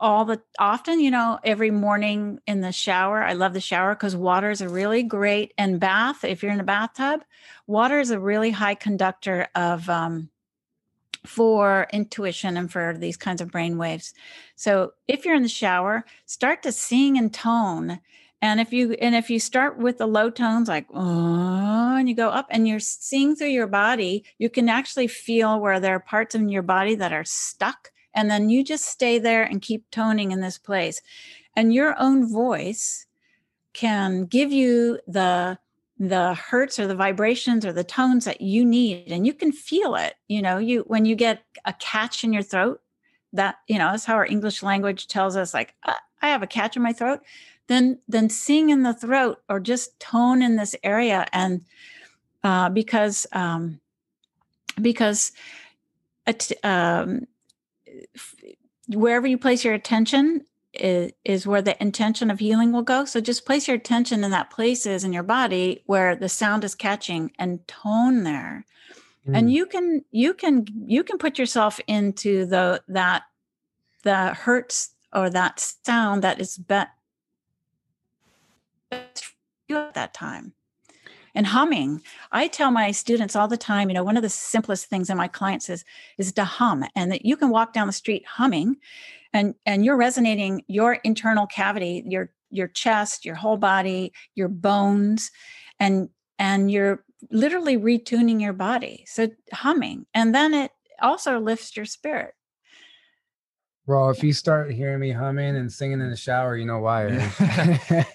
all 0.00 0.24
the 0.24 0.40
often, 0.58 0.98
you 0.98 1.10
know, 1.10 1.38
every 1.44 1.70
morning 1.70 2.40
in 2.46 2.62
the 2.62 2.72
shower. 2.72 3.22
I 3.22 3.34
love 3.34 3.52
the 3.52 3.60
shower 3.60 3.94
because 3.94 4.16
water 4.16 4.50
is 4.50 4.62
a 4.62 4.68
really 4.70 5.02
great 5.02 5.52
and 5.58 5.78
bath. 5.78 6.24
If 6.24 6.42
you're 6.42 6.52
in 6.52 6.60
a 6.60 6.64
bathtub, 6.64 7.22
water 7.66 8.00
is 8.00 8.12
a 8.12 8.18
really 8.18 8.50
high 8.50 8.76
conductor 8.76 9.48
of 9.54 9.90
um, 9.90 10.30
for 11.26 11.86
intuition 11.92 12.56
and 12.56 12.70
for 12.70 12.96
these 12.98 13.16
kinds 13.16 13.40
of 13.40 13.50
brain 13.50 13.78
waves. 13.78 14.12
So 14.56 14.92
if 15.08 15.24
you're 15.24 15.34
in 15.34 15.42
the 15.42 15.48
shower, 15.48 16.04
start 16.26 16.62
to 16.62 16.72
sing 16.72 17.16
and 17.16 17.32
tone 17.32 18.00
and 18.44 18.60
if 18.60 18.74
you 18.74 18.92
and 19.00 19.14
if 19.14 19.30
you 19.30 19.40
start 19.40 19.78
with 19.78 19.96
the 19.96 20.06
low 20.06 20.28
tones 20.28 20.68
like 20.68 20.84
oh 20.92 21.96
and 21.96 22.10
you 22.10 22.14
go 22.14 22.28
up 22.28 22.46
and 22.50 22.68
you're 22.68 22.78
seeing 22.78 23.34
through 23.34 23.48
your 23.48 23.66
body, 23.66 24.22
you 24.36 24.50
can 24.50 24.68
actually 24.68 25.06
feel 25.06 25.58
where 25.58 25.80
there 25.80 25.94
are 25.94 26.00
parts 26.00 26.34
in 26.34 26.50
your 26.50 26.62
body 26.62 26.94
that 26.94 27.10
are 27.10 27.24
stuck. 27.24 27.90
And 28.12 28.30
then 28.30 28.50
you 28.50 28.62
just 28.62 28.84
stay 28.84 29.18
there 29.18 29.44
and 29.44 29.62
keep 29.62 29.90
toning 29.90 30.30
in 30.30 30.42
this 30.42 30.58
place. 30.58 31.00
And 31.56 31.72
your 31.72 31.98
own 31.98 32.30
voice 32.30 33.06
can 33.72 34.26
give 34.26 34.52
you 34.52 35.00
the 35.06 35.58
the 35.98 36.34
hertz 36.34 36.78
or 36.78 36.86
the 36.86 36.94
vibrations 36.94 37.64
or 37.64 37.72
the 37.72 37.84
tones 37.84 38.24
that 38.24 38.40
you 38.40 38.64
need 38.64 39.12
and 39.12 39.26
you 39.26 39.32
can 39.32 39.52
feel 39.52 39.94
it 39.94 40.14
you 40.26 40.42
know 40.42 40.58
you 40.58 40.80
when 40.88 41.04
you 41.04 41.14
get 41.14 41.42
a 41.64 41.72
catch 41.74 42.24
in 42.24 42.32
your 42.32 42.42
throat 42.42 42.80
that 43.32 43.56
you 43.68 43.78
know 43.78 43.92
that's 43.92 44.04
how 44.04 44.14
our 44.14 44.26
english 44.26 44.62
language 44.62 45.06
tells 45.06 45.36
us 45.36 45.54
like 45.54 45.74
uh, 45.84 45.94
i 46.20 46.28
have 46.28 46.42
a 46.42 46.48
catch 46.48 46.76
in 46.76 46.82
my 46.82 46.92
throat 46.92 47.20
then 47.68 47.98
then 48.08 48.28
sing 48.28 48.70
in 48.70 48.82
the 48.82 48.92
throat 48.92 49.38
or 49.48 49.60
just 49.60 49.98
tone 50.00 50.42
in 50.42 50.56
this 50.56 50.74
area 50.82 51.26
and 51.32 51.64
uh, 52.42 52.68
because 52.68 53.26
um, 53.32 53.80
because 54.80 55.32
um, 56.62 57.26
wherever 58.88 59.26
you 59.26 59.38
place 59.38 59.64
your 59.64 59.74
attention 59.74 60.44
is, 60.80 61.12
is, 61.24 61.46
where 61.46 61.62
the 61.62 61.80
intention 61.82 62.30
of 62.30 62.38
healing 62.38 62.72
will 62.72 62.82
go. 62.82 63.04
So 63.04 63.20
just 63.20 63.46
place 63.46 63.68
your 63.68 63.76
attention 63.76 64.24
in 64.24 64.30
that 64.30 64.50
places 64.50 65.04
in 65.04 65.12
your 65.12 65.22
body 65.22 65.82
where 65.86 66.16
the 66.16 66.28
sound 66.28 66.64
is 66.64 66.74
catching 66.74 67.32
and 67.38 67.66
tone 67.66 68.22
there. 68.22 68.64
Mm. 69.26 69.38
And 69.38 69.52
you 69.52 69.66
can 69.66 70.04
you 70.10 70.34
can 70.34 70.66
you 70.86 71.02
can 71.04 71.18
put 71.18 71.38
yourself 71.38 71.80
into 71.86 72.46
the 72.46 72.82
that 72.88 73.22
the 74.02 74.34
hertz 74.34 74.90
or 75.12 75.30
that 75.30 75.60
sound 75.84 76.22
that 76.22 76.40
is 76.40 76.58
be- 76.58 76.82
you 79.68 79.76
at 79.76 79.94
that 79.94 80.14
time 80.14 80.52
and 81.34 81.46
humming 81.46 82.00
i 82.30 82.46
tell 82.46 82.70
my 82.70 82.90
students 82.90 83.34
all 83.34 83.48
the 83.48 83.56
time 83.56 83.88
you 83.88 83.94
know 83.94 84.04
one 84.04 84.16
of 84.16 84.22
the 84.22 84.28
simplest 84.28 84.86
things 84.86 85.08
that 85.08 85.16
my 85.16 85.26
clients 85.26 85.68
is 85.68 85.84
is 86.18 86.32
to 86.32 86.44
hum 86.44 86.84
and 86.94 87.10
that 87.10 87.24
you 87.24 87.36
can 87.36 87.48
walk 87.50 87.72
down 87.72 87.86
the 87.86 87.92
street 87.92 88.24
humming 88.26 88.76
and 89.34 89.54
and 89.66 89.84
you're 89.84 89.96
resonating 89.96 90.62
your 90.68 90.94
internal 91.04 91.46
cavity 91.46 92.02
your 92.06 92.30
your 92.50 92.68
chest 92.68 93.26
your 93.26 93.34
whole 93.34 93.58
body 93.58 94.12
your 94.34 94.48
bones 94.48 95.30
and 95.78 96.08
and 96.38 96.70
you're 96.70 97.04
literally 97.30 97.76
retuning 97.76 98.40
your 98.40 98.52
body 98.52 99.04
so 99.06 99.28
humming 99.52 100.06
and 100.14 100.34
then 100.34 100.54
it 100.54 100.70
also 101.02 101.38
lifts 101.38 101.76
your 101.76 101.84
spirit. 101.84 102.34
Well 103.86 104.08
if 104.08 104.22
you 104.22 104.32
start 104.32 104.72
hearing 104.72 105.00
me 105.00 105.10
humming 105.10 105.56
and 105.56 105.70
singing 105.70 106.00
in 106.00 106.08
the 106.08 106.16
shower 106.16 106.56
you 106.56 106.64
know 106.64 106.78
why 106.78 107.06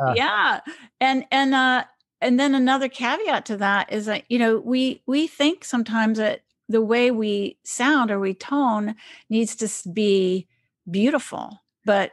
uh, 0.00 0.14
yeah 0.16 0.60
and 1.00 1.24
and 1.30 1.54
uh 1.54 1.84
and 2.20 2.40
then 2.40 2.54
another 2.54 2.88
caveat 2.88 3.44
to 3.46 3.56
that 3.58 3.92
is 3.92 4.06
that 4.06 4.24
you 4.28 4.38
know 4.38 4.58
we 4.58 5.02
we 5.06 5.26
think 5.26 5.64
sometimes 5.64 6.18
that 6.18 6.40
the 6.68 6.82
way 6.82 7.10
we 7.10 7.58
sound 7.64 8.10
or 8.10 8.18
we 8.18 8.34
tone 8.34 8.94
needs 9.28 9.56
to 9.56 9.68
be 9.90 10.46
beautiful. 10.90 11.60
But 11.84 12.12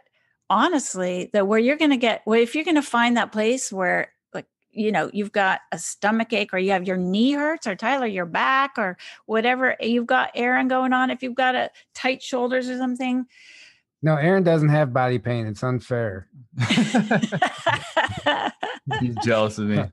honestly 0.49 1.29
that 1.33 1.47
where 1.47 1.59
you're 1.59 1.77
going 1.77 1.91
to 1.91 1.97
get 1.97 2.23
well 2.25 2.39
if 2.39 2.55
you're 2.55 2.63
going 2.63 2.75
to 2.75 2.81
find 2.81 3.15
that 3.15 3.31
place 3.31 3.71
where 3.71 4.11
like 4.33 4.47
you 4.71 4.91
know 4.91 5.09
you've 5.13 5.31
got 5.31 5.61
a 5.71 5.77
stomach 5.77 6.33
ache 6.33 6.53
or 6.53 6.57
you 6.57 6.71
have 6.71 6.87
your 6.87 6.97
knee 6.97 7.33
hurts 7.33 7.67
or 7.67 7.75
tyler 7.75 8.07
your 8.07 8.25
back 8.25 8.71
or 8.77 8.97
whatever 9.27 9.75
you've 9.79 10.07
got 10.07 10.31
aaron 10.33 10.67
going 10.67 10.91
on 10.91 11.11
if 11.11 11.21
you've 11.21 11.35
got 11.35 11.53
a 11.55 11.69
tight 11.93 12.21
shoulders 12.21 12.69
or 12.69 12.77
something. 12.77 13.25
No 14.01 14.15
aaron 14.15 14.43
doesn't 14.43 14.69
have 14.69 14.93
body 14.93 15.19
pain. 15.19 15.45
It's 15.45 15.61
unfair. 15.61 16.29
He's 19.01 19.15
jealous 19.23 19.57
of 19.57 19.65
me. 19.65 19.79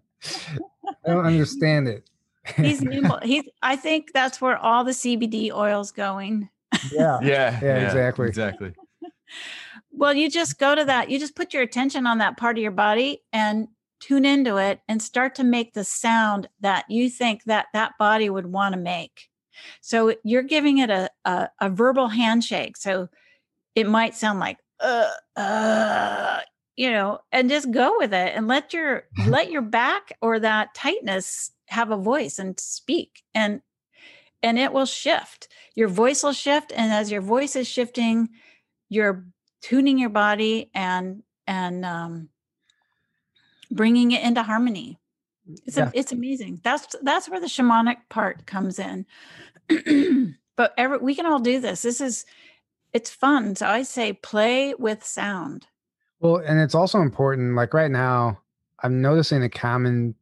i 1.05 1.09
don't 1.09 1.27
understand 1.27 1.89
it 1.89 2.09
he's 2.57 2.83
nimble 2.83 3.19
he's 3.23 3.45
i 3.63 3.77
think 3.77 4.09
that's 4.13 4.41
where 4.41 4.57
all 4.59 4.85
the 4.85 4.93
cbd 4.93 5.53
oil's 5.53 5.93
going 5.93 6.49
yeah 6.93 7.19
Yeah. 7.23 7.59
Yeah, 7.63 7.85
exactly. 7.85 8.29
Exactly. 8.29 8.75
well 9.93 10.13
you 10.15 10.31
just 10.31 10.59
go 10.59 10.75
to 10.75 10.85
that 10.85 11.11
you 11.11 11.19
just 11.19 11.37
put 11.37 11.55
your 11.55 11.63
attention 11.63 12.07
on 12.07 12.19
that 12.19 12.37
part 12.37 12.57
of 12.59 12.63
your 12.63 12.71
body 12.73 13.23
and 13.33 13.69
tune 14.01 14.25
into 14.25 14.57
it 14.57 14.81
and 14.89 15.01
start 15.01 15.35
to 15.37 15.45
make 15.45 15.73
the 15.73 15.85
sound 15.85 16.49
that 16.61 16.85
you 16.89 17.09
think 17.09 17.45
that 17.45 17.67
that 17.73 17.93
body 17.99 18.29
would 18.29 18.47
want 18.47 18.75
to 18.75 18.81
make 18.81 19.29
so 19.81 20.15
you're 20.23 20.43
giving 20.43 20.79
it 20.79 20.91
a, 20.91 21.09
a, 21.25 21.49
a 21.61 21.71
verbal 21.71 22.09
handshake 22.09 22.77
so 22.77 23.09
it 23.75 23.89
might 23.89 24.15
sound 24.15 24.39
like 24.39 24.59
uh, 24.81 25.11
uh, 25.37 26.41
you 26.77 26.91
know 26.91 27.19
and 27.33 27.49
just 27.49 27.71
go 27.71 27.97
with 27.99 28.13
it 28.13 28.33
and 28.35 28.47
let 28.47 28.73
your 28.75 29.05
let 29.27 29.51
your 29.51 29.63
back 29.63 30.13
or 30.21 30.39
that 30.39 30.75
tightness 30.75 31.51
have 31.69 31.91
a 31.91 31.97
voice 31.97 32.39
and 32.39 32.59
speak 32.61 33.23
and 33.35 33.61
and 34.43 34.59
it 34.59 34.73
will 34.73 34.87
shift. 34.87 35.49
Your 35.75 35.89
voice 35.89 36.23
will 36.23 36.33
shift 36.33 36.73
and 36.75 36.93
as 36.93 37.11
your 37.11 37.23
voice 37.23 37.57
is 37.57 37.67
shifting 37.69 38.29
you're 38.89 39.25
tuning 39.63 39.99
your 39.99 40.11
body 40.11 40.71
and 40.75 41.23
and 41.47 41.85
um 41.85 42.29
bringing 43.71 44.13
it 44.13 44.23
into 44.23 44.43
harmony. 44.43 44.99
It's 45.65 45.77
Yeah. 45.77 45.89
a, 45.89 45.91
it's 45.95 46.13
amazing. 46.13 46.61
That's 46.63 46.95
that's 47.03 47.29
where 47.29 47.41
the 47.41 47.47
shamanic 47.47 47.97
part 48.09 48.47
comes 48.47 48.79
in. 48.79 49.07
But 50.57 50.73
every 50.79 50.97
we 50.99 51.15
can 51.15 51.27
all 51.27 51.39
do 51.39 51.61
this. 51.61 51.83
This 51.83 52.01
is 52.01 52.25
it's 52.95 53.11
fun 53.11 53.57
so 53.57 53.67
i 53.67 53.83
say 53.83 54.15
play 54.15 54.73
with 54.79 55.05
sound. 55.05 55.67
Well, 56.21 56.37
and 56.37 56.59
it's 56.61 56.75
also 56.75 57.01
important. 57.03 57.57
Like 57.57 57.75
right 57.75 57.91
now, 57.91 58.41
I'm 58.83 59.03
noticing 59.03 59.43
a 59.43 59.51
common 59.51 60.15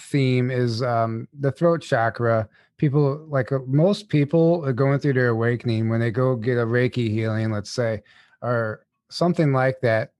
theme 0.00 0.50
is 0.50 0.82
um, 0.82 1.28
the 1.38 1.52
throat 1.52 1.82
chakra. 1.82 2.48
People, 2.76 3.26
like 3.28 3.52
uh, 3.52 3.58
most 3.66 4.08
people, 4.08 4.64
are 4.64 4.72
going 4.72 4.98
through 4.98 5.12
their 5.14 5.28
awakening 5.28 5.88
when 5.88 6.00
they 6.00 6.10
go 6.10 6.36
get 6.36 6.58
a 6.58 6.64
Reiki 6.64 7.10
healing, 7.10 7.50
let's 7.50 7.70
say, 7.70 8.02
or 8.42 8.86
something 9.10 9.52
like 9.52 9.80
that. 9.82 10.12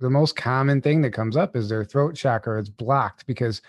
The 0.00 0.10
most 0.10 0.34
common 0.34 0.82
thing 0.82 1.00
that 1.02 1.12
comes 1.12 1.36
up 1.36 1.54
is 1.54 1.68
their 1.68 1.84
throat 1.84 2.16
chakra 2.16 2.60
is 2.60 2.68
blocked 2.68 3.26
because 3.26 3.62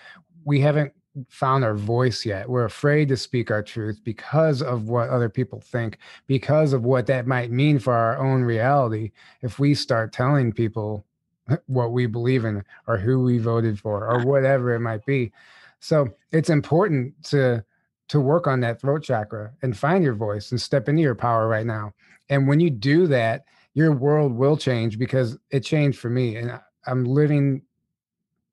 we 0.46 0.60
haven't 0.60 0.94
found 1.30 1.64
our 1.64 1.76
voice 1.76 2.26
yet. 2.26 2.50
We're 2.50 2.66
afraid 2.66 3.08
to 3.10 3.18
speak 3.18 3.52
our 3.52 3.62
truth 3.62 4.00
because 4.04 4.62
of 4.62 4.90
what 4.90 5.10
other 5.10 5.30
people 5.30 5.60
think, 5.62 6.00
because 6.28 6.74
of 6.74 6.86
what 6.86 7.06
that 7.08 7.28
might 7.28 7.52
mean 7.52 7.78
for 7.78 7.94
our 7.94 8.18
own 8.18 8.42
reality 8.42 9.12
if 9.42 9.60
we 9.60 9.76
start 9.76 10.12
telling 10.12 10.52
people 10.52 11.06
what 11.68 11.92
we 11.92 12.06
believe 12.06 12.46
in 12.46 12.64
or 12.88 12.98
who 12.98 13.22
we 13.22 13.38
voted 13.38 13.80
for 13.80 14.08
or 14.08 14.26
whatever 14.26 14.74
it 14.74 14.80
might 14.80 15.06
be. 15.06 15.32
So 15.80 16.08
it's 16.32 16.50
important 16.50 17.14
to 17.26 17.64
to 18.10 18.20
work 18.20 18.48
on 18.48 18.60
that 18.60 18.80
throat 18.82 19.04
chakra 19.04 19.52
and 19.62 19.78
find 19.78 20.04
your 20.04 20.14
voice 20.14 20.52
and 20.52 20.62
step 20.62 20.90
into 20.90 21.02
your 21.02 21.16
power 21.16 21.48
right 21.48 21.66
now. 21.66 21.94
And 22.30 22.48
when 22.48 22.60
you 22.60 22.70
do 22.70 23.08
that 23.08 23.46
your 23.74 23.92
world 23.92 24.34
will 24.34 24.58
change 24.58 24.98
because 24.98 25.38
it 25.50 25.62
changed 25.62 26.00
for 26.00 26.10
me 26.10 26.36
and 26.36 26.60
i'm 26.88 27.06
living 27.06 27.62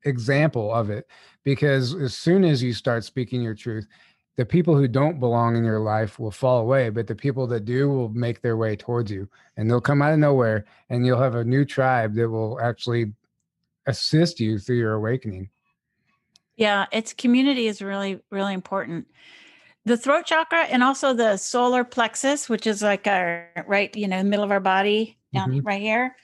example 0.05 0.73
of 0.73 0.89
it 0.89 1.07
because 1.43 1.93
as 1.95 2.15
soon 2.15 2.43
as 2.43 2.61
you 2.61 2.73
start 2.73 3.03
speaking 3.03 3.41
your 3.41 3.53
truth 3.53 3.87
the 4.37 4.45
people 4.45 4.75
who 4.75 4.87
don't 4.87 5.19
belong 5.19 5.55
in 5.55 5.63
your 5.63 5.79
life 5.79 6.19
will 6.19 6.31
fall 6.31 6.59
away 6.61 6.89
but 6.89 7.07
the 7.07 7.15
people 7.15 7.47
that 7.47 7.65
do 7.65 7.89
will 7.89 8.09
make 8.09 8.41
their 8.41 8.57
way 8.57 8.75
towards 8.75 9.11
you 9.11 9.27
and 9.57 9.69
they'll 9.69 9.81
come 9.81 10.01
out 10.01 10.13
of 10.13 10.19
nowhere 10.19 10.65
and 10.89 11.05
you'll 11.05 11.21
have 11.21 11.35
a 11.35 11.43
new 11.43 11.65
tribe 11.65 12.15
that 12.15 12.29
will 12.29 12.59
actually 12.61 13.13
assist 13.87 14.39
you 14.39 14.57
through 14.59 14.77
your 14.77 14.93
awakening 14.93 15.49
Yeah, 16.57 16.85
it's 16.91 17.13
community 17.13 17.67
is 17.67 17.81
really, 17.81 18.19
really 18.29 18.53
important. 18.53 19.07
The 19.85 19.97
throat 19.97 20.25
chakra 20.25 20.65
and 20.65 20.83
also 20.83 21.13
the 21.13 21.37
solar 21.37 21.83
plexus, 21.83 22.47
which 22.47 22.67
is 22.67 22.83
like 22.83 23.07
our 23.07 23.49
right, 23.67 23.95
you 23.95 24.07
know, 24.07 24.21
middle 24.23 24.45
of 24.45 24.51
our 24.51 24.59
body 24.59 25.17
down 25.33 25.49
Mhm. 25.51 25.65
right 25.65 25.81
here. 25.81 26.15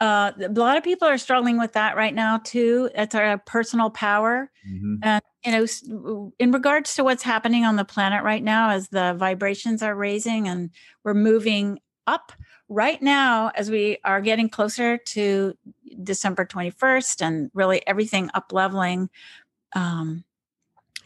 Uh, 0.00 0.32
a 0.40 0.48
lot 0.48 0.76
of 0.76 0.84
people 0.84 1.08
are 1.08 1.16
struggling 1.18 1.58
with 1.58 1.72
that 1.72 1.96
right 1.96 2.14
now 2.14 2.38
too. 2.38 2.90
It's 2.94 3.14
our 3.14 3.38
personal 3.38 3.90
power. 3.90 4.50
Mhm. 4.68 4.98
And 5.02 5.22
you 5.44 5.52
know, 5.52 6.32
in 6.38 6.52
regards 6.52 6.94
to 6.96 7.04
what's 7.04 7.22
happening 7.22 7.64
on 7.64 7.76
the 7.76 7.84
planet 7.84 8.24
right 8.24 8.42
now, 8.42 8.70
as 8.70 8.88
the 8.88 9.14
vibrations 9.16 9.82
are 9.82 9.94
raising 9.94 10.48
and 10.48 10.70
we're 11.04 11.14
moving 11.14 11.78
up 12.06 12.32
right 12.68 13.00
now, 13.00 13.52
as 13.54 13.70
we 13.70 13.98
are 14.04 14.20
getting 14.20 14.48
closer 14.48 14.98
to 14.98 15.56
December 16.02 16.44
21st 16.44 17.22
and 17.22 17.50
really 17.54 17.86
everything 17.86 18.28
up 18.34 18.52
leveling 18.52 19.08
um, 19.74 20.24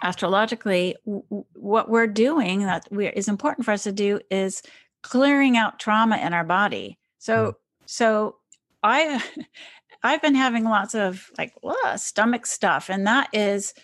astrologically, 0.02 0.96
w- 1.04 1.44
what 1.54 1.88
we're 1.90 2.06
doing 2.06 2.60
that 2.60 2.88
we, 2.90 3.06
is 3.08 3.28
important 3.28 3.64
for 3.64 3.72
us 3.72 3.82
to 3.84 3.92
do 3.92 4.20
is 4.30 4.62
clearing 5.02 5.56
out 5.56 5.78
trauma 5.78 6.16
in 6.16 6.32
our 6.32 6.44
body. 6.44 6.98
So, 7.18 7.56
so 7.86 8.36
I, 8.82 9.22
I've 10.02 10.22
been 10.22 10.34
having 10.34 10.64
lots 10.64 10.94
of 10.94 11.30
like 11.38 11.54
ugh, 11.64 11.98
stomach 11.98 12.46
stuff, 12.46 12.88
and 12.90 13.06
that 13.06 13.28
is 13.32 13.74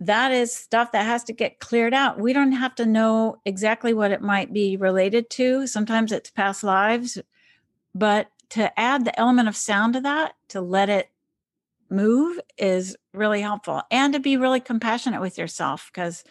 that 0.00 0.30
is 0.30 0.54
stuff 0.54 0.92
that 0.92 1.04
has 1.04 1.24
to 1.24 1.32
get 1.32 1.58
cleared 1.58 1.92
out. 1.92 2.20
We 2.20 2.32
don't 2.32 2.52
have 2.52 2.74
to 2.76 2.86
know 2.86 3.40
exactly 3.44 3.92
what 3.92 4.12
it 4.12 4.22
might 4.22 4.52
be 4.52 4.76
related 4.76 5.28
to. 5.30 5.66
Sometimes 5.66 6.12
it's 6.12 6.30
past 6.30 6.62
lives, 6.62 7.18
but 7.94 8.28
to 8.50 8.78
add 8.78 9.04
the 9.04 9.18
element 9.18 9.48
of 9.48 9.56
sound 9.56 9.94
to 9.94 10.00
that, 10.02 10.34
to 10.50 10.60
let 10.60 10.88
it 10.88 11.10
move 11.90 12.38
is 12.58 12.96
really 13.14 13.40
helpful 13.40 13.82
and 13.90 14.12
to 14.12 14.20
be 14.20 14.36
really 14.36 14.60
compassionate 14.60 15.20
with 15.20 15.38
yourself 15.38 15.90
because 15.92 16.22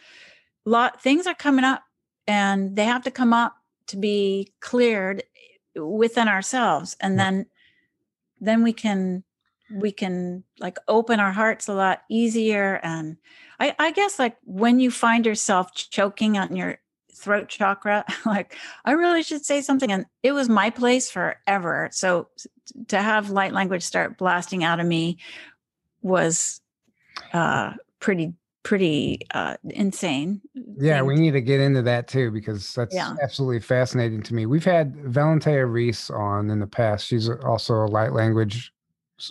lot 0.66 1.02
things 1.02 1.26
are 1.28 1.34
coming 1.34 1.66
up 1.66 1.84
and 2.28 2.76
they 2.76 2.86
have 2.86 3.04
to 3.04 3.12
come 3.12 3.34
up 3.34 3.56
to 3.88 3.98
be 3.98 4.54
cleared 4.60 5.24
eh, 5.76 5.80
within 5.82 6.28
ourselves 6.28 6.96
and 7.00 7.16
Yeah. 7.18 7.24
then 7.24 7.46
then 8.40 8.64
we 8.64 8.74
can 8.74 9.24
we 9.76 9.92
can 9.92 10.44
like 10.60 10.78
open 10.88 11.20
our 11.20 11.32
hearts 11.32 11.68
a 11.68 11.74
lot 11.74 12.04
easier 12.10 12.80
and 12.84 13.18
i 13.60 13.76
i 13.80 13.92
guess 13.92 14.18
like 14.18 14.38
when 14.46 14.80
you 14.80 14.90
find 14.90 15.26
yourself 15.26 15.74
choking 15.74 16.38
on 16.38 16.56
your 16.56 16.80
throat 17.14 17.50
chakra 17.50 18.06
like 18.26 18.56
i 18.86 18.92
really 18.92 19.24
should 19.24 19.44
say 19.44 19.62
something 19.62 19.92
and 19.92 20.06
it 20.24 20.32
was 20.32 20.50
my 20.50 20.70
place 20.70 21.10
forever. 21.10 21.90
So 21.92 22.30
to 22.90 23.02
have 23.02 23.30
light 23.30 23.54
language 23.54 23.84
start 23.84 24.18
blasting 24.18 24.64
out 24.64 24.80
of 24.80 24.86
me 24.86 25.18
was 26.02 26.62
uh 27.34 27.74
pretty 28.00 28.34
pretty 28.68 29.20
uh 29.34 29.56
insane 29.70 30.42
Yeah, 30.54 30.98
thing 30.98 31.06
we 31.08 31.16
need 31.16 31.32
to 31.32 31.42
get 31.42 31.62
into 31.62 31.82
that 31.84 32.08
too 32.10 32.32
because 32.32 32.74
that's 32.74 32.94
Yeah. 32.94 33.16
absolutely 33.24 33.62
fascinating 33.62 34.22
to 34.24 34.34
me. 34.34 34.46
We've 34.46 34.66
had 34.66 34.94
Valentia 34.96 35.66
Reese 35.72 36.10
on 36.10 36.50
in 36.50 36.60
the 36.60 36.68
past. 36.68 37.08
She's 37.08 37.30
also 37.30 37.76
a 37.76 37.88
light 37.88 38.12
language 38.12 38.74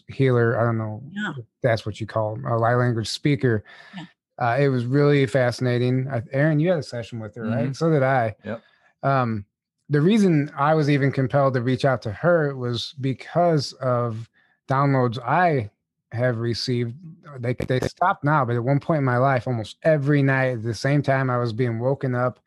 healer. 0.09 0.59
I 0.59 0.65
don't 0.65 0.79
know 0.79 1.03
Yeah. 1.13 1.33
if 1.39 1.45
that's 1.63 1.85
what 1.85 2.01
you 2.01 2.07
call 2.07 2.37
'em, 2.37 2.47
a 2.47 2.57
light 2.57 2.77
language 2.77 3.09
speaker. 3.09 3.63
Yeah. 3.95 4.05
Uh, 4.39 4.57
it 4.59 4.69
was 4.69 4.87
really 4.87 5.27
fascinating. 5.27 6.09
I, 6.11 6.23
Aaron, 6.33 6.59
you 6.59 6.71
had 6.71 6.79
a 6.79 6.83
session 6.83 7.21
with 7.21 7.35
her, 7.37 7.43
right? 7.45 7.69
Mhm. 7.71 7.77
So 7.77 7.91
did 7.91 8.03
I. 8.03 8.35
Yep. 8.45 8.63
Um, 9.03 9.45
the 9.91 10.01
reason 10.01 10.51
I 10.57 10.73
was 10.75 10.89
even 10.89 11.13
compelled 11.13 11.53
to 11.55 11.61
reach 11.63 11.85
out 11.85 12.01
to 12.03 12.11
her 12.11 12.57
was 12.57 12.95
because 13.01 13.73
of 13.75 14.31
downloads 14.69 15.19
I 15.23 15.71
have 16.13 16.39
received. 16.39 16.95
They 17.39 17.55
they 17.55 17.81
stopped 17.81 18.25
now, 18.25 18.45
but 18.45 18.57
at 18.57 18.65
one 18.65 18.81
point 18.81 18.99
in 18.99 19.05
my 19.05 19.19
life, 19.19 19.47
almost 19.47 19.77
every 19.83 20.23
night 20.23 20.53
at 20.53 20.63
the 20.63 20.75
same 20.75 21.03
time, 21.03 21.31
I 21.31 21.39
was 21.39 21.53
being 21.53 21.79
woken 21.79 22.15
up, 22.15 22.41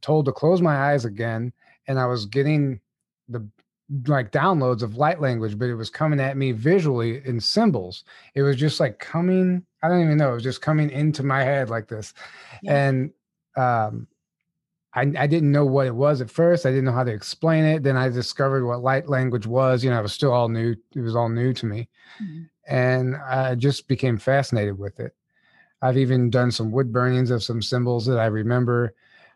told 0.00 0.24
to 0.26 0.32
close 0.32 0.60
my 0.62 0.92
eyes 0.92 1.04
again, 1.04 1.52
and 1.86 1.98
I 1.98 2.06
was 2.06 2.26
getting 2.26 2.80
the 3.28 3.46
like 4.06 4.32
downloads 4.32 4.82
of 4.82 4.96
light 4.96 5.20
language, 5.20 5.58
but 5.58 5.68
it 5.68 5.74
was 5.74 5.90
coming 5.90 6.18
at 6.18 6.36
me 6.38 6.52
visually 6.52 7.20
in 7.26 7.38
symbols. 7.38 8.04
It 8.34 8.42
was 8.42 8.56
just 8.56 8.80
like 8.80 8.98
coming. 8.98 9.64
I 9.82 9.88
don't 9.88 10.02
even 10.02 10.16
know. 10.16 10.30
It 10.32 10.34
was 10.34 10.42
just 10.42 10.62
coming 10.62 10.90
into 10.90 11.22
my 11.22 11.42
head 11.42 11.68
like 11.70 11.88
this, 11.88 12.14
Yeah. 12.62 12.86
and 12.88 13.10
um, 13.56 14.08
I, 14.94 15.02
I 15.18 15.26
didn't 15.26 15.52
know 15.52 15.66
what 15.66 15.86
it 15.86 15.94
was 15.94 16.20
at 16.20 16.30
first. 16.30 16.64
I 16.66 16.70
didn't 16.70 16.84
know 16.84 16.92
how 16.92 17.04
to 17.04 17.12
explain 17.12 17.64
it. 17.64 17.82
Then 17.82 17.96
I 17.96 18.08
discovered 18.08 18.64
what 18.64 18.82
light 18.82 19.08
language 19.08 19.46
was. 19.46 19.84
You 19.84 19.90
know, 19.90 19.98
it 19.98 20.02
was 20.02 20.12
still 20.12 20.32
all 20.32 20.48
new. 20.48 20.74
It 20.94 21.00
was 21.00 21.14
all 21.16 21.28
new 21.28 21.52
to 21.52 21.66
me. 21.66 21.88
Mhm. 22.22 22.48
And 22.66 23.16
I 23.16 23.54
just 23.54 23.88
became 23.88 24.18
fascinated 24.18 24.78
with 24.78 25.00
it. 25.00 25.14
I've 25.82 25.98
even 25.98 26.30
done 26.30 26.50
some 26.50 26.72
wood 26.72 26.92
burnings 26.92 27.30
of 27.30 27.42
some 27.42 27.60
symbols 27.60 28.06
that 28.06 28.18
I 28.18 28.26
remember. 28.26 28.94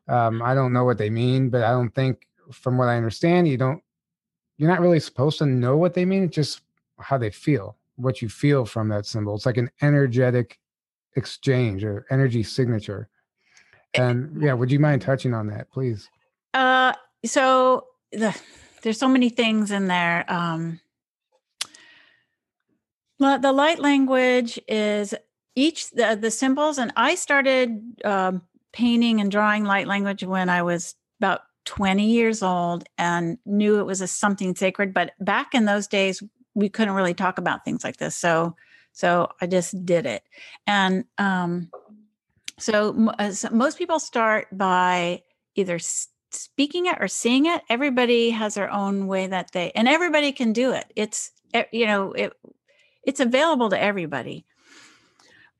Um, 0.08 0.40
I 0.42 0.54
don't 0.54 0.72
know 0.72 0.84
what 0.84 0.96
they 0.96 1.10
mean, 1.10 1.50
but 1.50 1.62
I 1.62 1.70
don't 1.70 1.94
think, 1.94 2.26
from 2.50 2.78
what 2.78 2.88
I 2.88 2.96
understand, 2.96 3.46
you 3.46 3.58
don't, 3.58 3.82
you're 4.56 4.70
not 4.70 4.80
really 4.80 5.00
supposed 5.00 5.38
to 5.38 5.46
know 5.46 5.76
what 5.76 5.92
they 5.92 6.06
mean. 6.06 6.24
It's 6.24 6.34
just 6.34 6.62
how 6.98 7.18
they 7.18 7.30
feel. 7.30 7.76
what 7.98 8.22
you 8.22 8.28
feel 8.28 8.64
from 8.64 8.88
that 8.88 9.04
symbol. 9.06 9.34
It's 9.34 9.46
like 9.46 9.56
an 9.56 9.70
energetic 9.82 10.58
exchange 11.16 11.84
or 11.84 12.06
energy 12.10 12.42
signature. 12.42 13.08
And 13.94 14.40
yeah, 14.40 14.52
would 14.52 14.70
you 14.70 14.78
mind 14.78 15.02
touching 15.02 15.34
on 15.34 15.48
that, 15.48 15.70
please? 15.70 16.08
Uh, 16.54 16.92
so 17.24 17.86
the, 18.12 18.34
there's 18.82 18.98
so 18.98 19.08
many 19.08 19.28
things 19.28 19.70
in 19.70 19.88
there. 19.88 20.24
Um, 20.28 20.80
the 23.18 23.52
light 23.52 23.78
language 23.78 24.60
is 24.68 25.14
each 25.54 25.90
the, 25.90 26.16
the 26.20 26.30
symbols, 26.30 26.78
and 26.78 26.92
I 26.96 27.14
started 27.14 27.82
um, 28.04 28.42
painting 28.72 29.20
and 29.20 29.30
drawing 29.30 29.64
light 29.64 29.86
language 29.86 30.22
when 30.22 30.48
I 30.48 30.62
was 30.62 30.94
about 31.20 31.40
20 31.64 32.06
years 32.10 32.42
old 32.42 32.84
and 32.96 33.38
knew 33.44 33.78
it 33.78 33.86
was 33.86 34.00
a 34.00 34.06
something 34.06 34.54
sacred. 34.54 34.94
But 34.94 35.12
back 35.20 35.54
in 35.54 35.64
those 35.64 35.86
days, 35.86 36.22
we 36.54 36.68
couldn't 36.68 36.94
really 36.94 37.14
talk 37.14 37.38
about 37.38 37.64
things 37.64 37.84
like 37.84 37.98
this. 37.98 38.16
So, 38.16 38.56
so 38.92 39.28
I 39.40 39.46
just 39.46 39.84
did 39.84 40.06
it. 40.06 40.22
And 40.66 41.04
um, 41.18 41.70
so 42.58 42.92
most 43.52 43.78
people 43.78 44.00
start 44.00 44.46
by 44.56 45.22
either 45.56 45.78
speaking 46.30 46.86
it 46.86 46.96
or 47.00 47.08
seeing 47.08 47.46
it. 47.46 47.62
Everybody 47.68 48.30
has 48.30 48.54
their 48.54 48.72
own 48.72 49.06
way 49.06 49.26
that 49.26 49.52
they, 49.52 49.70
and 49.72 49.88
everybody 49.88 50.32
can 50.32 50.52
do 50.52 50.72
it. 50.72 50.90
It's, 50.96 51.32
you 51.72 51.86
know, 51.86 52.12
it, 52.12 52.32
it's 53.08 53.20
available 53.20 53.70
to 53.70 53.82
everybody. 53.82 54.44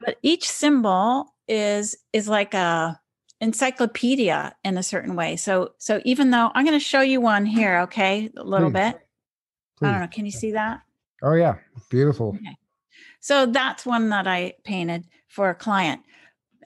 But 0.00 0.18
each 0.22 0.48
symbol 0.48 1.34
is 1.48 1.96
is 2.12 2.28
like 2.28 2.52
a 2.52 3.00
encyclopedia 3.40 4.54
in 4.64 4.76
a 4.76 4.82
certain 4.82 5.16
way. 5.16 5.36
So 5.36 5.72
so 5.78 6.02
even 6.04 6.30
though 6.30 6.50
I'm 6.54 6.66
going 6.66 6.78
to 6.78 6.84
show 6.84 7.00
you 7.00 7.22
one 7.22 7.46
here, 7.46 7.80
okay, 7.80 8.30
a 8.36 8.44
little 8.44 8.70
Please. 8.70 8.92
bit. 8.92 9.00
Please. 9.78 9.86
I 9.86 9.90
don't 9.92 10.00
know. 10.02 10.08
Can 10.08 10.26
you 10.26 10.30
see 10.30 10.52
that? 10.52 10.82
Oh 11.22 11.32
yeah, 11.32 11.54
beautiful. 11.90 12.36
Okay. 12.36 12.54
So 13.20 13.46
that's 13.46 13.86
one 13.86 14.10
that 14.10 14.26
I 14.26 14.52
painted 14.64 15.06
for 15.28 15.48
a 15.48 15.54
client. 15.54 16.02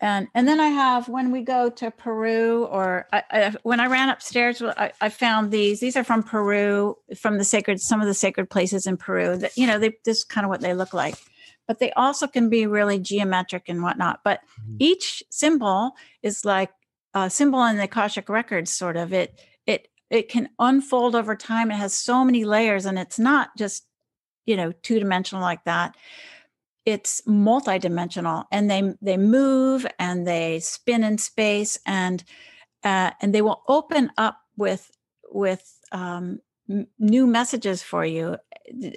And, 0.03 0.29
and 0.35 0.47
then 0.47 0.61
I 0.61 0.67
have 0.67 1.09
when 1.09 1.31
we 1.31 1.43
go 1.43 1.71
to 1.71 1.91
Peru 1.91 2.65
or 2.65 3.07
I, 3.13 3.23
I, 3.31 3.55
when 3.63 3.81
I 3.81 3.87
ran 3.87 4.11
upstairs, 4.11 4.61
I, 4.61 4.93
I, 5.01 5.09
found 5.09 5.51
these. 5.51 5.81
These 5.81 5.97
are 5.97 6.05
from 6.05 6.25
Peru, 6.25 6.97
from 7.17 7.39
the 7.39 7.45
sacred, 7.45 7.81
some 7.81 8.01
of 8.01 8.07
the 8.07 8.15
sacred 8.15 8.51
places 8.51 8.87
in 8.87 8.97
Peru. 8.97 9.37
That 9.37 9.57
you 9.57 9.67
know, 9.67 9.79
they, 9.79 9.95
this 10.05 10.19
is 10.19 10.25
kind 10.25 10.45
of 10.45 10.51
what 10.51 10.61
they 10.61 10.75
look 10.75 10.93
like 10.93 11.15
but 11.67 11.79
they 11.79 11.93
also 11.93 12.27
can 12.27 12.49
be 12.49 12.67
really 12.67 12.99
geometric 12.99 13.69
and 13.69 13.83
whatnot. 13.83 14.21
But 14.25 14.41
mm-hmm. 14.61 14.77
each 14.79 15.23
symbol 15.31 15.93
is 16.23 16.45
like 16.45 16.71
a 17.15 17.31
symbol 17.31 17.65
in 17.65 17.77
the 17.77 17.85
Akashic 17.85 18.29
records, 18.29 18.73
sort 18.73 18.97
of. 18.97 19.13
It 19.13 19.41
it 19.67 19.89
it 20.11 20.29
can 20.29 20.51
unfold 20.59 21.15
over 21.15 21.37
time. 21.37 21.71
It 21.71 21.77
has 21.77 21.95
so 21.95 22.25
many 22.25 22.45
layers, 22.45 22.85
and 22.87 22.99
it's 22.99 23.19
not 23.19 23.57
just 23.57 23.85
you 24.47 24.57
know 24.57 24.73
two 24.83 24.99
dimensional 24.99 25.43
like 25.43 25.65
that. 25.65 25.97
It's 26.85 27.23
multidimensional, 27.29 28.45
and 28.51 28.71
they 28.71 28.95
they 29.01 29.17
move 29.17 29.87
and 29.99 30.27
they 30.27 30.59
spin 30.61 31.05
in 31.05 31.19
space, 31.19 31.79
and 31.87 32.25
uh, 32.83 33.13
and 33.21 33.35
they 33.35 33.43
will 33.43 33.63
open 33.69 34.11
up 34.19 34.39
with 34.57 34.91
with 35.31 35.79
um, 35.93 36.41
new 36.99 37.27
messages 37.27 37.83
for 37.83 38.05
you 38.05 38.37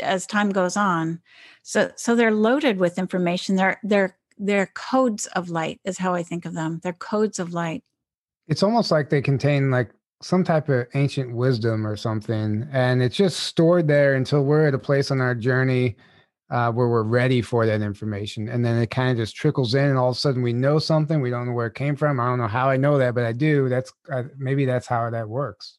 as 0.01 0.25
time 0.25 0.49
goes 0.49 0.77
on. 0.77 1.21
So 1.63 1.91
so 1.95 2.15
they're 2.15 2.31
loaded 2.31 2.77
with 2.77 2.97
information. 2.97 3.55
They're 3.55 3.79
they're 3.83 4.17
they're 4.37 4.71
codes 4.73 5.27
of 5.27 5.49
light 5.49 5.79
is 5.85 5.97
how 5.97 6.13
I 6.13 6.23
think 6.23 6.45
of 6.45 6.53
them. 6.53 6.79
They're 6.83 6.93
codes 6.93 7.39
of 7.39 7.53
light. 7.53 7.83
It's 8.47 8.63
almost 8.63 8.91
like 8.91 9.09
they 9.09 9.21
contain 9.21 9.71
like 9.71 9.91
some 10.21 10.43
type 10.43 10.69
of 10.69 10.87
ancient 10.93 11.35
wisdom 11.35 11.85
or 11.85 11.95
something, 11.95 12.67
and 12.71 13.01
it's 13.01 13.15
just 13.15 13.41
stored 13.41 13.87
there 13.87 14.15
until 14.15 14.43
we're 14.43 14.67
at 14.67 14.73
a 14.73 14.79
place 14.79 15.11
on 15.11 15.21
our 15.21 15.35
journey 15.35 15.97
uh, 16.49 16.71
where 16.71 16.87
we're 16.87 17.03
ready 17.03 17.41
for 17.41 17.65
that 17.65 17.81
information, 17.81 18.49
and 18.49 18.63
then 18.63 18.81
it 18.81 18.91
kind 18.91 19.11
of 19.11 19.17
just 19.17 19.35
trickles 19.35 19.73
in, 19.73 19.85
and 19.85 19.97
all 19.97 20.09
of 20.09 20.15
a 20.15 20.19
sudden 20.19 20.41
we 20.41 20.53
know 20.53 20.79
something. 20.79 21.21
We 21.21 21.29
don't 21.29 21.47
know 21.47 21.53
where 21.53 21.67
it 21.67 21.75
came 21.75 21.95
from. 21.95 22.19
I 22.19 22.25
don't 22.27 22.39
know 22.39 22.47
how 22.47 22.69
I 22.69 22.77
know 22.77 22.97
that, 22.97 23.15
but 23.15 23.25
I 23.25 23.31
do. 23.31 23.69
That's 23.69 23.91
uh, 24.11 24.23
maybe 24.37 24.65
that's 24.65 24.87
how 24.87 25.09
that 25.09 25.27
works. 25.27 25.77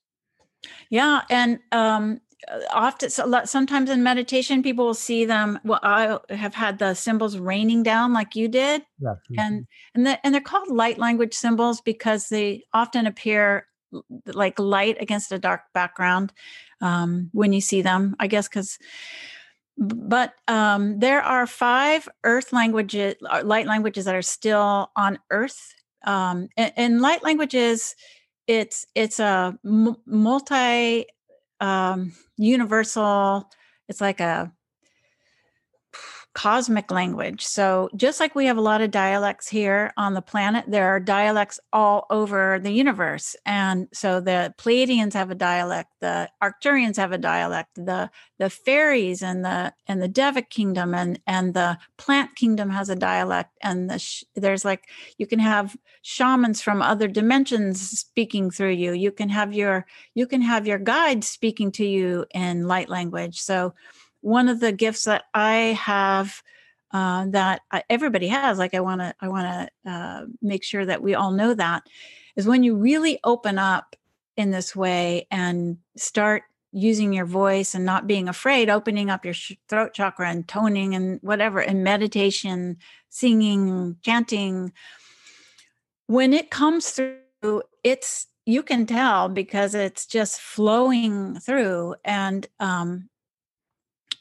Yeah, 0.90 1.22
and 1.30 1.60
um, 1.72 2.20
uh, 2.48 2.60
often 2.70 3.10
sometimes 3.10 3.90
in 3.90 4.02
meditation 4.02 4.62
people 4.62 4.84
will 4.84 4.94
see 4.94 5.24
them 5.24 5.58
well 5.64 5.80
i 5.82 6.18
have 6.30 6.54
had 6.54 6.78
the 6.78 6.92
symbols 6.94 7.38
raining 7.38 7.82
down 7.82 8.12
like 8.12 8.36
you 8.36 8.46
did 8.46 8.82
yeah. 9.00 9.10
Mm-hmm. 9.10 9.38
and 9.38 9.66
and 9.94 10.06
the, 10.06 10.24
and 10.24 10.34
they're 10.34 10.40
called 10.40 10.68
light 10.68 10.98
language 10.98 11.34
symbols 11.34 11.80
because 11.80 12.28
they 12.28 12.62
often 12.72 13.06
appear 13.06 13.66
like 14.26 14.58
light 14.58 14.96
against 15.00 15.32
a 15.32 15.38
dark 15.38 15.62
background 15.72 16.32
um, 16.82 17.30
when 17.32 17.52
you 17.52 17.60
see 17.60 17.82
them 17.82 18.14
i 18.20 18.26
guess 18.26 18.48
because 18.48 18.78
but 19.78 20.34
um, 20.48 20.98
there 20.98 21.22
are 21.22 21.46
five 21.46 22.08
earth 22.24 22.52
languages 22.52 23.14
uh, 23.28 23.42
light 23.44 23.66
languages 23.66 24.04
that 24.06 24.14
are 24.14 24.22
still 24.22 24.90
on 24.96 25.18
earth 25.30 25.74
um, 26.06 26.48
and, 26.56 27.00
light 27.00 27.22
languages 27.22 27.94
it's 28.46 28.86
it's 28.94 29.18
a 29.18 29.58
multi 29.64 31.06
um, 31.60 32.12
universal, 32.36 33.48
it's 33.88 34.00
like 34.00 34.20
a 34.20 34.52
cosmic 36.36 36.90
language. 36.90 37.42
So, 37.42 37.88
just 37.96 38.20
like 38.20 38.34
we 38.34 38.44
have 38.44 38.58
a 38.58 38.60
lot 38.60 38.82
of 38.82 38.90
dialects 38.90 39.48
here 39.48 39.94
on 39.96 40.12
the 40.12 40.20
planet, 40.20 40.66
there 40.68 40.88
are 40.88 41.00
dialects 41.00 41.58
all 41.72 42.04
over 42.10 42.58
the 42.58 42.70
universe. 42.70 43.34
And 43.46 43.88
so 43.94 44.20
the 44.20 44.52
Pleiadians 44.58 45.14
have 45.14 45.30
a 45.30 45.34
dialect, 45.34 45.88
the 46.00 46.28
Arcturians 46.42 46.98
have 46.98 47.12
a 47.12 47.18
dialect, 47.18 47.70
the 47.76 48.10
the 48.38 48.50
fairies 48.50 49.22
and 49.22 49.46
the 49.46 49.72
and 49.86 50.02
the 50.02 50.10
Devic 50.10 50.50
kingdom 50.50 50.94
and 50.94 51.18
and 51.26 51.54
the 51.54 51.78
plant 51.96 52.36
kingdom 52.36 52.68
has 52.68 52.90
a 52.90 52.96
dialect 52.96 53.56
and 53.62 53.88
the 53.88 53.98
sh- 53.98 54.24
there's 54.34 54.64
like 54.64 54.90
you 55.16 55.26
can 55.26 55.38
have 55.38 55.74
shamans 56.02 56.60
from 56.60 56.82
other 56.82 57.08
dimensions 57.08 57.80
speaking 57.80 58.50
through 58.50 58.72
you. 58.72 58.92
You 58.92 59.10
can 59.10 59.30
have 59.30 59.54
your 59.54 59.86
you 60.14 60.26
can 60.26 60.42
have 60.42 60.66
your 60.66 60.78
guide 60.78 61.24
speaking 61.24 61.72
to 61.72 61.86
you 61.86 62.26
in 62.34 62.68
light 62.68 62.90
language. 62.90 63.40
So 63.40 63.72
one 64.26 64.48
of 64.48 64.58
the 64.58 64.72
gifts 64.72 65.04
that 65.04 65.26
I 65.34 65.78
have 65.78 66.42
uh, 66.92 67.26
that 67.28 67.62
everybody 67.88 68.26
has, 68.26 68.58
like 68.58 68.74
I 68.74 68.80
want 68.80 69.00
to, 69.00 69.14
I 69.20 69.28
want 69.28 69.70
to 69.84 69.90
uh, 69.90 70.26
make 70.42 70.64
sure 70.64 70.84
that 70.84 71.00
we 71.00 71.14
all 71.14 71.30
know 71.30 71.54
that, 71.54 71.84
is 72.34 72.44
when 72.44 72.64
you 72.64 72.74
really 72.76 73.20
open 73.22 73.56
up 73.56 73.94
in 74.36 74.50
this 74.50 74.74
way 74.74 75.28
and 75.30 75.78
start 75.96 76.42
using 76.72 77.12
your 77.12 77.24
voice 77.24 77.72
and 77.72 77.84
not 77.84 78.08
being 78.08 78.28
afraid, 78.28 78.68
opening 78.68 79.10
up 79.10 79.24
your 79.24 79.34
throat 79.68 79.94
chakra 79.94 80.28
and 80.28 80.48
toning 80.48 80.96
and 80.96 81.20
whatever, 81.22 81.60
and 81.60 81.84
meditation, 81.84 82.78
singing, 83.10 83.96
chanting. 84.02 84.72
When 86.08 86.32
it 86.32 86.50
comes 86.50 86.90
through, 86.90 87.62
it's 87.84 88.26
you 88.44 88.64
can 88.64 88.86
tell 88.86 89.28
because 89.28 89.76
it's 89.76 90.04
just 90.04 90.40
flowing 90.40 91.38
through 91.38 91.94
and 92.04 92.46
um, 92.58 93.08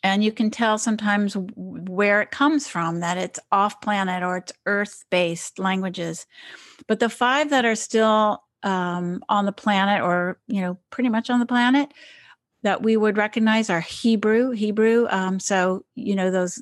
and 0.05 0.23
you 0.23 0.31
can 0.31 0.51
tell 0.51 0.77
sometimes 0.77 1.35
where 1.55 2.21
it 2.21 2.29
comes 2.29 2.67
from 2.67 2.99
that 2.99 3.17
it's 3.17 3.39
off 3.51 3.81
planet 3.81 4.21
or 4.21 4.37
it's 4.37 4.53
earth 4.67 5.03
based 5.09 5.57
languages. 5.57 6.27
But 6.87 6.99
the 6.99 7.09
five 7.09 7.49
that 7.49 7.65
are 7.65 7.73
still 7.73 8.43
um, 8.61 9.23
on 9.29 9.47
the 9.47 9.51
planet 9.51 10.03
or 10.03 10.39
you 10.45 10.61
know 10.61 10.77
pretty 10.91 11.09
much 11.09 11.31
on 11.31 11.39
the 11.39 11.45
planet 11.47 11.91
that 12.61 12.83
we 12.83 12.95
would 12.95 13.17
recognize 13.17 13.69
are 13.71 13.81
hebrew 13.81 14.51
hebrew 14.51 15.07
um, 15.09 15.39
so 15.39 15.85
you 15.95 16.15
know 16.15 16.31
those 16.31 16.61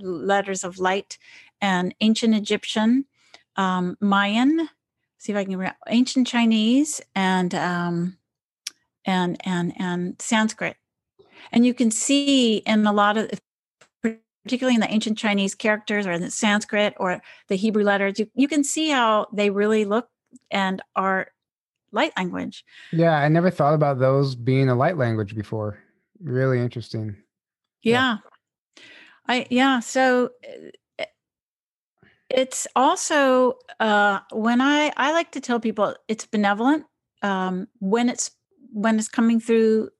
letters 0.00 0.62
of 0.62 0.78
light 0.78 1.18
and 1.60 1.94
ancient 2.00 2.32
egyptian 2.32 3.04
um, 3.56 3.96
mayan 4.00 4.68
see 5.18 5.32
if 5.32 5.38
i 5.38 5.42
can 5.42 5.56
remember 5.56 5.76
ancient 5.88 6.28
chinese 6.28 7.00
and 7.16 7.56
um, 7.56 8.16
and 9.04 9.36
and 9.44 9.72
and 9.80 10.14
sanskrit 10.20 10.76
and 11.52 11.66
you 11.66 11.74
can 11.74 11.90
see 11.90 12.58
in 12.58 12.86
a 12.86 12.92
lot 12.92 13.16
of, 13.16 13.30
particularly 14.02 14.74
in 14.74 14.80
the 14.80 14.92
ancient 14.92 15.18
Chinese 15.18 15.54
characters 15.54 16.06
or 16.06 16.12
in 16.12 16.22
the 16.22 16.30
Sanskrit 16.30 16.94
or 16.98 17.20
the 17.48 17.56
Hebrew 17.56 17.82
letters, 17.82 18.18
you, 18.18 18.30
you 18.34 18.48
can 18.48 18.62
see 18.62 18.90
how 18.90 19.26
they 19.32 19.50
really 19.50 19.84
look 19.84 20.08
and 20.50 20.82
are 20.94 21.28
light 21.92 22.12
language. 22.16 22.64
Yeah, 22.92 23.16
I 23.16 23.28
never 23.28 23.50
thought 23.50 23.74
about 23.74 23.98
those 23.98 24.34
being 24.34 24.68
a 24.68 24.74
light 24.74 24.96
language 24.96 25.34
before. 25.34 25.78
Really 26.22 26.60
interesting. 26.60 27.16
Yeah. 27.82 27.92
yeah. 27.92 28.16
I 29.28 29.46
yeah, 29.50 29.80
so 29.80 30.30
eh, 30.98 31.04
it's 32.30 32.66
also 32.76 33.58
uh 33.80 34.20
when 34.32 34.60
I 34.60 34.92
I 34.96 35.12
like 35.12 35.32
to 35.32 35.40
tell 35.40 35.60
people 35.60 35.94
it's 36.08 36.26
benevolent 36.26 36.84
um 37.22 37.66
when 37.80 38.08
it's 38.08 38.30
when 38.72 38.98
it's 38.98 39.08
coming 39.08 39.40
through 39.40 39.90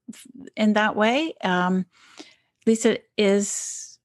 in 0.57 0.75
that 0.75 0.97
way. 0.97 1.35
Um, 1.43 1.87
Lisa 2.67 2.99
is, 3.17 3.99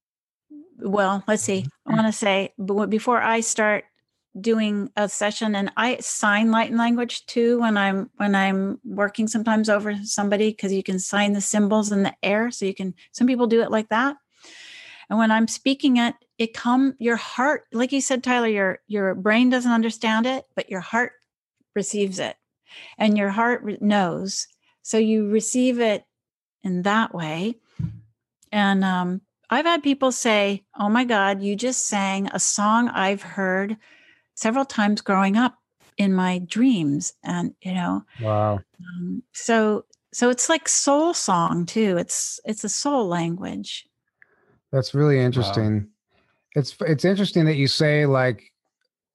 well, 0.78 1.24
let's 1.26 1.42
see. 1.42 1.66
I 1.86 1.94
want 1.94 2.06
to 2.06 2.12
say 2.12 2.54
before 2.88 3.20
I 3.20 3.40
start 3.40 3.84
doing 4.40 4.90
a 4.96 5.08
session 5.08 5.54
and 5.54 5.70
I 5.76 5.98
sign 6.00 6.50
light 6.50 6.72
language 6.72 7.26
too 7.26 7.60
when 7.60 7.76
I'm 7.76 8.08
when 8.16 8.34
I'm 8.34 8.80
working 8.82 9.28
sometimes 9.28 9.68
over 9.68 9.94
somebody 10.04 10.50
because 10.50 10.72
you 10.72 10.82
can 10.82 10.98
sign 10.98 11.34
the 11.34 11.42
symbols 11.42 11.92
in 11.92 12.02
the 12.02 12.14
air 12.22 12.50
so 12.50 12.64
you 12.64 12.74
can 12.74 12.94
some 13.12 13.26
people 13.26 13.46
do 13.46 13.60
it 13.60 13.70
like 13.70 13.90
that 13.90 14.16
and 15.12 15.18
when 15.18 15.30
i'm 15.30 15.46
speaking 15.46 15.98
it 15.98 16.14
it 16.38 16.54
come 16.54 16.94
your 16.98 17.16
heart 17.16 17.64
like 17.72 17.92
you 17.92 18.00
said 18.00 18.24
tyler 18.24 18.48
your 18.48 18.78
your 18.88 19.14
brain 19.14 19.50
doesn't 19.50 19.70
understand 19.70 20.26
it 20.26 20.44
but 20.56 20.70
your 20.70 20.80
heart 20.80 21.12
receives 21.76 22.18
it 22.18 22.36
and 22.98 23.18
your 23.18 23.28
heart 23.28 23.62
knows 23.82 24.48
so 24.82 24.98
you 24.98 25.28
receive 25.28 25.80
it 25.80 26.04
in 26.62 26.82
that 26.82 27.14
way. 27.14 27.56
And 28.50 28.84
um, 28.84 29.20
i've 29.50 29.66
had 29.66 29.82
people 29.82 30.10
say 30.10 30.64
oh 30.78 30.88
my 30.88 31.04
god 31.04 31.42
you 31.42 31.54
just 31.54 31.86
sang 31.86 32.26
a 32.32 32.38
song 32.38 32.88
i've 32.88 33.20
heard 33.20 33.76
several 34.34 34.64
times 34.64 35.02
growing 35.02 35.36
up 35.36 35.58
in 35.98 36.14
my 36.14 36.38
dreams 36.38 37.12
and 37.22 37.54
you 37.60 37.74
know 37.74 38.02
Wow. 38.18 38.60
um, 38.80 39.22
so 39.32 39.84
so 40.12 40.28
it's 40.28 40.48
like 40.48 40.68
soul 40.68 41.14
song 41.14 41.64
too. 41.66 41.96
It's 41.96 42.38
it's 42.44 42.64
a 42.64 42.68
soul 42.68 43.08
language. 43.08 43.88
That's 44.70 44.94
really 44.94 45.18
interesting. 45.18 45.88
It's 46.54 46.76
it's 46.80 47.04
interesting 47.04 47.46
that 47.46 47.56
you 47.56 47.66
say 47.66 48.04
like 48.06 48.52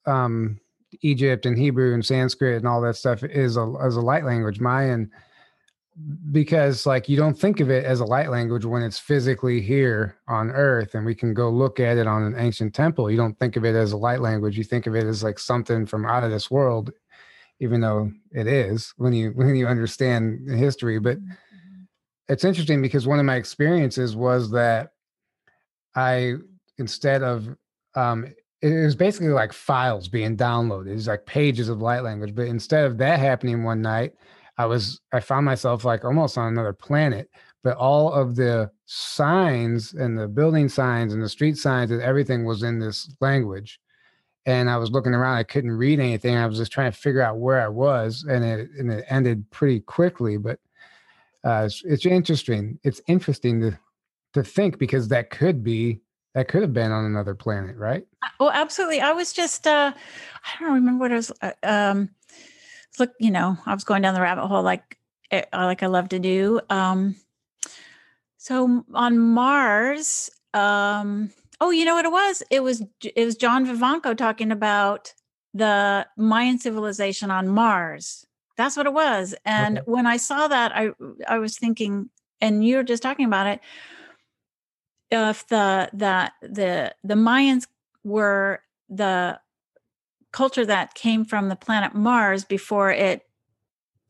um 0.06 0.60
Egypt 1.01 1.45
and 1.45 1.58
Hebrew 1.58 1.93
and 1.93 2.06
Sanskrit 2.06 2.58
and 2.58 2.67
all 2.67 2.82
that 2.82 2.95
stuff 2.95 3.23
is 3.23 3.58
a 3.58 3.73
as 3.82 3.95
a 3.95 4.01
light 4.01 4.25
language, 4.25 4.60
Mayan, 4.60 5.12
because 6.31 6.86
like 6.86 7.10
you 7.10 7.17
don't 7.17 7.38
think 7.38 7.60
of 7.60 7.71
it 7.71 7.83
as 7.83 7.99
a 7.99 8.05
light 8.05 8.29
language 8.29 8.65
when 8.65 8.83
it's 8.83 8.99
physically 8.99 9.62
here 9.62 10.15
on 10.27 10.51
earth 10.51 10.93
and 10.93 11.05
we 11.05 11.15
can 11.15 11.33
go 11.33 11.49
look 11.49 11.79
at 11.79 11.97
it 11.97 12.05
on 12.05 12.23
an 12.23 12.36
ancient 12.38 12.75
temple. 12.75 13.10
You 13.10 13.17
don't 13.17 13.38
think 13.39 13.55
of 13.55 13.65
it 13.65 13.75
as 13.75 13.93
a 13.93 13.97
light 13.97 14.21
language. 14.21 14.57
You 14.57 14.63
think 14.63 14.86
of 14.86 14.95
it 14.95 15.05
as 15.05 15.23
like 15.23 15.39
something 15.39 15.86
from 15.86 16.05
out 16.05 16.23
of 16.23 16.29
this 16.29 16.51
world, 16.51 16.91
even 17.60 17.81
though 17.81 18.12
it 18.31 18.45
is 18.45 18.93
when 18.97 19.13
you 19.13 19.31
when 19.31 19.55
you 19.55 19.67
understand 19.67 20.47
the 20.47 20.55
history. 20.55 20.99
But 20.99 21.17
it's 22.27 22.43
interesting 22.43 22.81
because 22.81 23.07
one 23.07 23.19
of 23.19 23.25
my 23.25 23.36
experiences 23.36 24.15
was 24.15 24.51
that 24.51 24.91
I 25.95 26.36
instead 26.77 27.23
of 27.23 27.47
um 27.95 28.33
it 28.62 28.83
was 28.83 28.95
basically 28.95 29.29
like 29.29 29.53
files 29.53 30.07
being 30.07 30.38
downloaded. 30.38 30.95
It's 30.95 31.07
like 31.07 31.25
pages 31.25 31.69
of 31.69 31.81
light 31.81 32.03
language. 32.03 32.36
But 32.36 32.47
instead 32.47 32.86
of 32.86 32.97
that 32.99 33.19
happening 33.19 33.63
one 33.63 33.81
night, 33.81 34.13
I 34.58 34.65
was 34.65 35.00
I 35.12 35.20
found 35.20 35.46
myself 35.46 35.86
like 35.86 36.04
almost 36.04 36.38
on 36.38 36.48
another 36.48 36.74
planet. 36.74 37.30
But 37.63 37.78
all 37.78 38.13
of 38.13 38.36
the 38.36 38.72
signs 38.86 39.93
and 39.93 40.17
the 40.17 40.28
building 40.28 40.70
signs 40.70 41.13
and 41.13 41.22
the 41.22 41.28
street 41.28 41.58
signs 41.58 41.91
and 41.91 42.02
everything 42.02 42.46
was 42.46 42.63
in 42.63 42.80
this 42.80 43.13
language. 43.20 43.80
And 44.46 44.70
I 44.70 44.78
was 44.78 44.91
looking 44.91 45.13
around, 45.13 45.36
I 45.36 45.43
couldn't 45.43 45.72
read 45.72 46.00
anything. 46.00 46.38
I 46.38 46.46
was 46.46 46.58
just 46.58 46.72
trying 46.72 46.91
to 46.91 46.98
figure 46.98 47.22
out 47.22 47.39
where 47.39 47.62
I 47.62 47.67
was, 47.67 48.26
and 48.30 48.46
it 48.46 48.70
and 48.80 48.89
it 48.91 49.06
ended 49.10 49.50
pretty 49.52 49.82
quickly. 49.82 50.38
But 50.38 50.60
uh, 51.43 51.63
it's, 51.65 51.84
it's 51.84 52.06
interesting. 52.06 52.80
It's 52.84 53.02
interesting 53.08 53.60
to 53.62 53.78
to 54.34 54.43
think 54.43 54.78
because 54.78 55.10
that 55.10 55.30
could 55.30 55.63
be 55.63 56.00
that 56.34 56.48
could 56.48 56.62
have 56.62 56.74
been 56.74 56.91
on 56.91 57.04
another 57.04 57.36
planet, 57.36 57.76
right? 57.76 58.06
Well, 58.39 58.52
absolutely. 58.52 59.02
I 59.02 59.12
was 59.12 59.34
just 59.34 59.67
uh 59.67 59.91
I 59.93 60.63
don't 60.63 60.74
remember 60.74 61.02
what 61.02 61.12
I 61.12 61.15
was 61.15 61.32
uh, 61.41 61.52
um 61.63 62.10
look, 62.99 63.12
you 63.19 63.31
know, 63.31 63.57
I 63.65 63.73
was 63.73 63.83
going 63.83 64.01
down 64.01 64.13
the 64.13 64.21
rabbit 64.21 64.47
hole 64.47 64.63
like 64.63 64.97
eh, 65.31 65.43
uh, 65.53 65.65
like 65.65 65.83
I 65.83 65.88
love 65.88 66.10
to 66.10 66.19
do. 66.19 66.60
Um 66.69 67.15
so 68.38 68.83
on 68.93 69.19
Mars, 69.19 70.29
um 70.53 71.31
oh, 71.60 71.71
you 71.71 71.86
know 71.86 71.95
what 71.95 72.05
it 72.05 72.12
was? 72.12 72.43
It 72.51 72.62
was 72.63 72.83
it 73.03 73.25
was 73.25 73.36
John 73.36 73.65
Vivanco 73.65 74.15
talking 74.15 74.51
about 74.51 75.13
the 75.53 76.07
Mayan 76.17 76.60
civilization 76.60 77.31
on 77.31 77.47
Mars. 77.47 78.25
That's 78.57 78.77
what 78.77 78.86
it 78.86 78.93
was. 78.93 79.36
And 79.45 79.79
Okay. 79.79 79.83
when 79.86 80.05
I 80.07 80.17
saw 80.17 80.47
that, 80.47 80.71
I 80.75 80.91
I 81.27 81.38
was 81.39 81.57
thinking, 81.57 82.10
and 82.41 82.65
you 82.65 82.77
were 82.77 82.83
just 82.83 83.03
talking 83.03 83.25
about 83.25 83.47
it, 83.47 83.60
if 85.12 85.47
the 85.47 85.89
the 85.93 86.31
the 86.41 86.95
the 87.03 87.13
Mayans 87.15 87.67
were 88.03 88.62
the 88.89 89.39
culture 90.32 90.66
that 90.66 90.94
came 90.94 91.26
from 91.26 91.50
the 91.50 91.56
planet 91.56 91.94
Mars 91.96 92.44
before 92.46 92.92
it 92.92 93.24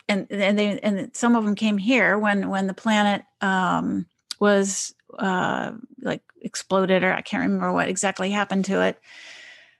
and 0.10 0.28
and 0.32 0.58
they 0.58 0.80
and 0.80 1.16
some 1.16 1.36
of 1.36 1.44
them 1.46 1.56
came 1.56 1.78
here 1.78 2.18
when 2.18 2.50
when 2.50 2.68
the 2.68 2.74
planet 2.74 3.24
um 3.42 4.06
was 4.40 4.94
uh 5.20 5.72
like 6.02 6.22
exploded 6.42 7.04
or 7.04 7.14
I 7.14 7.22
can't 7.22 7.42
remember 7.44 7.72
what 7.74 7.88
exactly 7.90 8.30
happened 8.32 8.66
to 8.66 8.82
it 8.82 9.00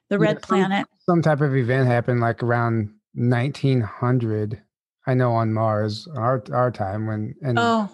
the 0.10 0.18
Yeah, 0.18 0.26
red 0.26 0.46
some- 0.46 0.60
planet 0.60 0.88
Some 1.06 1.22
type 1.22 1.42
of 1.42 1.56
event 1.56 1.88
happened 1.88 2.20
like 2.22 2.44
around 2.44 2.94
1900. 3.14 4.62
I 5.06 5.14
know 5.14 5.32
on 5.34 5.54
Mars, 5.54 6.08
our 6.16 6.44
our 6.52 6.72
time 6.72 7.08
when 7.08 7.34
and 7.42 7.58
oh 7.60 7.90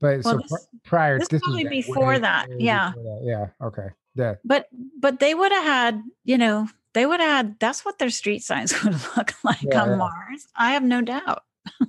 but 0.00 0.24
well, 0.24 0.34
so 0.34 0.38
this- 0.38 0.68
prior 0.84 1.18
this 1.18 1.28
this 1.28 1.42
probably 1.42 1.68
before 1.68 2.18
that, 2.18 2.48
yeah. 2.58 2.90
before 2.90 3.02
that. 3.02 3.20
Yeah. 3.24 3.66
Okay. 3.66 3.88
Yeah. 4.14 4.34
but 4.44 4.68
but 4.98 5.20
they 5.20 5.34
would 5.34 5.52
have 5.52 5.64
had 5.64 6.02
you 6.24 6.38
know 6.38 6.68
they 6.94 7.06
would 7.06 7.20
have 7.20 7.30
had 7.30 7.58
that's 7.60 7.84
what 7.84 7.98
their 7.98 8.10
street 8.10 8.42
signs 8.42 8.72
would 8.84 8.94
look 9.16 9.32
like 9.44 9.62
Yeah, 9.62 9.82
on 9.82 9.90
yeah. 9.90 9.96
Mars 9.96 10.46
I 10.56 10.72
have 10.72 10.82
no 10.82 11.00
doubt 11.02 11.42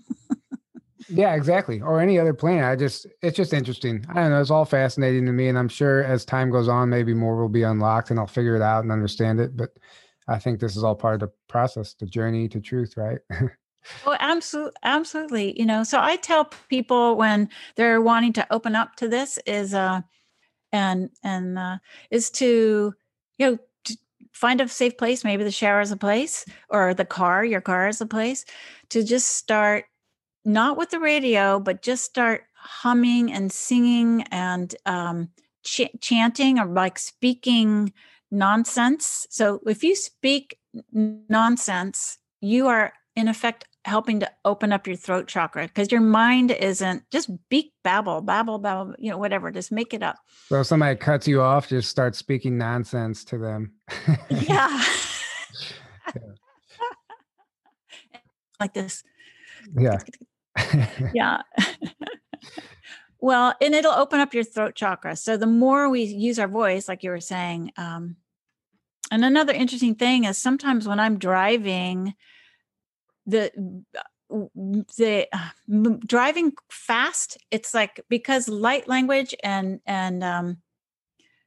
Yeah, 1.11 1.33
exactly. 1.33 1.81
Or 1.81 1.99
any 1.99 2.19
other 2.19 2.33
planet. 2.35 2.65
I 2.65 2.75
just 2.75 3.07
it's 3.23 3.35
just 3.35 3.51
interesting. 3.53 4.05
I 4.09 4.13
don't 4.15 4.29
know. 4.29 4.41
It's 4.41 4.51
all 4.51 4.65
fascinating 4.65 5.25
to 5.25 5.31
me. 5.31 5.47
And 5.47 5.57
I'm 5.57 5.67
sure 5.69 6.03
as 6.03 6.23
time 6.23 6.51
goes 6.51 6.67
on, 6.67 6.89
maybe 6.89 7.13
more 7.15 7.35
will 7.35 7.49
be 7.49 7.63
unlocked 7.63 8.11
and 8.11 8.19
I'll 8.19 8.27
figure 8.27 8.55
it 8.55 8.61
out 8.61 8.83
and 8.83 8.91
understand 8.91 9.39
it. 9.39 9.57
But 9.57 9.71
I 10.27 10.37
think 10.37 10.59
this 10.59 10.77
is 10.77 10.83
all 10.83 10.93
part 10.95 11.15
of 11.15 11.21
the 11.21 11.31
process, 11.47 11.95
the 11.95 12.05
journey 12.05 12.47
to 12.49 12.59
truth, 12.61 12.95
right? 12.95 13.19
Oh, 14.05 14.15
absolutely, 14.19 14.73
absolutely. 14.83 15.57
You 15.59 15.65
know, 15.65 15.83
so 15.83 15.99
I 16.01 16.17
tell 16.17 16.51
people 16.67 17.15
when 17.15 17.49
they're 17.75 18.01
wanting 18.01 18.33
to 18.33 18.45
open 18.53 18.75
up 18.75 18.97
to 18.97 19.07
this 19.07 19.39
is 19.47 19.73
uh 19.73 20.01
and 20.71 21.09
and 21.23 21.57
uh 21.57 21.77
is 22.11 22.29
to 22.31 22.93
you 23.37 23.45
know 23.51 23.57
to 23.85 23.97
find 24.33 24.61
a 24.61 24.67
safe 24.67 24.97
place, 24.97 25.23
maybe 25.23 25.43
the 25.43 25.51
shower 25.51 25.81
is 25.81 25.91
a 25.91 25.97
place 25.97 26.45
or 26.69 26.93
the 26.93 27.05
car, 27.05 27.43
your 27.43 27.61
car 27.61 27.87
is 27.87 28.01
a 28.01 28.05
place 28.05 28.45
to 28.89 29.03
just 29.03 29.27
start 29.27 29.85
not 30.45 30.77
with 30.77 30.89
the 30.89 30.99
radio, 30.99 31.59
but 31.59 31.81
just 31.81 32.05
start 32.05 32.43
humming 32.53 33.31
and 33.31 33.51
singing 33.51 34.23
and 34.31 34.75
um 34.85 35.29
ch- 35.63 35.95
chanting 36.01 36.59
or 36.59 36.65
like 36.65 36.99
speaking 36.99 37.93
nonsense. 38.31 39.27
So 39.29 39.59
if 39.65 39.83
you 39.83 39.95
speak 39.95 40.57
nonsense, 40.93 42.17
you 42.41 42.67
are 42.67 42.93
in 43.15 43.27
effect 43.27 43.65
helping 43.89 44.19
to 44.19 44.31
open 44.45 44.71
up 44.71 44.85
your 44.87 44.95
throat 44.95 45.27
chakra 45.27 45.63
because 45.63 45.91
your 45.91 46.01
mind 46.01 46.51
isn't 46.51 47.03
just 47.11 47.27
speak 47.27 47.73
babble 47.83 48.21
babble 48.21 48.59
babble 48.59 48.93
you 48.99 49.09
know 49.09 49.17
whatever 49.17 49.51
just 49.51 49.71
make 49.71 49.93
it 49.93 50.03
up. 50.03 50.17
So 50.47 50.61
if 50.61 50.67
somebody 50.67 50.95
cuts 50.95 51.27
you 51.27 51.41
off, 51.41 51.67
just 51.67 51.89
start 51.89 52.15
speaking 52.15 52.57
nonsense 52.57 53.23
to 53.25 53.37
them. 53.37 53.73
yeah. 54.29 54.83
Like 58.59 58.73
this. 58.73 59.03
Yeah. 59.73 59.99
yeah. 61.13 61.43
Well 63.21 63.53
and 63.61 63.73
it'll 63.73 63.93
open 63.93 64.19
up 64.19 64.33
your 64.33 64.43
throat 64.43 64.75
chakra. 64.75 65.15
So 65.15 65.37
the 65.37 65.47
more 65.47 65.89
we 65.89 66.03
use 66.03 66.39
our 66.39 66.47
voice 66.47 66.89
like 66.89 67.01
you 67.01 67.09
were 67.09 67.21
saying 67.21 67.71
um 67.77 68.17
and 69.11 69.25
another 69.25 69.53
interesting 69.53 69.95
thing 69.95 70.25
is 70.25 70.37
sometimes 70.37 70.87
when 70.87 70.99
i'm 70.99 71.17
driving 71.17 72.13
the 73.29 73.51
the 74.97 75.27
driving 76.05 76.53
fast 76.69 77.37
it's 77.51 77.73
like 77.73 78.01
because 78.09 78.47
light 78.47 78.87
language 78.87 79.33
and 79.43 79.79
and 79.85 80.23
um 80.23 80.57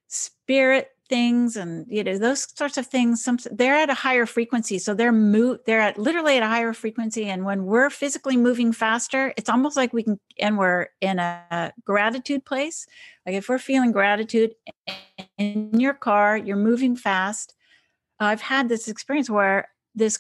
spirit 0.09 0.89
things 1.09 1.57
and 1.57 1.85
you 1.91 2.03
know 2.03 2.17
those 2.17 2.47
sorts 2.57 2.79
of 2.79 2.87
things 2.87 3.23
some 3.23 3.37
they're 3.51 3.75
at 3.75 3.91
a 3.91 3.95
higher 3.95 4.25
frequency. 4.25 4.79
So 4.79 4.95
they're 4.95 5.13
move 5.13 5.59
they're 5.67 5.81
at 5.81 5.99
literally 5.99 6.39
at 6.39 6.43
a 6.43 6.49
higher 6.49 6.73
frequency. 6.73 7.27
And 7.27 7.45
when 7.45 7.67
we're 7.67 7.91
physically 7.91 8.39
moving 8.39 8.73
faster 8.73 9.35
it's 9.37 9.51
almost 9.51 9.77
like 9.77 9.93
we 9.93 10.05
can 10.05 10.19
and 10.39 10.57
we're 10.57 10.87
in 11.03 11.19
a 11.19 11.73
gratitude 11.85 12.47
place. 12.47 12.87
Like 13.27 13.35
if 13.35 13.49
we're 13.51 13.59
feeling 13.59 13.93
gratitude 13.93 14.55
in 15.37 15.79
your 15.79 15.95
car 15.95 16.37
you're 16.37 16.57
moving 16.57 16.97
fast. 16.97 17.55
I've 18.19 18.41
had 18.41 18.69
this 18.69 18.89
experience 18.89 19.29
where 19.29 19.69
this 19.95 20.19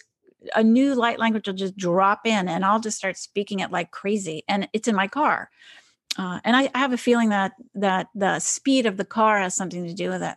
a 0.54 0.62
new 0.62 0.94
light 0.94 1.18
language 1.18 1.46
will 1.46 1.54
just 1.54 1.76
drop 1.76 2.26
in 2.26 2.48
and 2.48 2.64
i'll 2.64 2.80
just 2.80 2.98
start 2.98 3.16
speaking 3.16 3.60
it 3.60 3.70
like 3.70 3.90
crazy 3.90 4.42
and 4.48 4.68
it's 4.72 4.88
in 4.88 4.94
my 4.94 5.08
car 5.08 5.50
uh, 6.18 6.40
and 6.44 6.54
I, 6.54 6.68
I 6.74 6.78
have 6.78 6.92
a 6.92 6.98
feeling 6.98 7.30
that 7.30 7.52
that 7.74 8.08
the 8.14 8.38
speed 8.38 8.86
of 8.86 8.96
the 8.96 9.04
car 9.04 9.40
has 9.40 9.54
something 9.54 9.86
to 9.86 9.94
do 9.94 10.10
with 10.10 10.22
it 10.22 10.36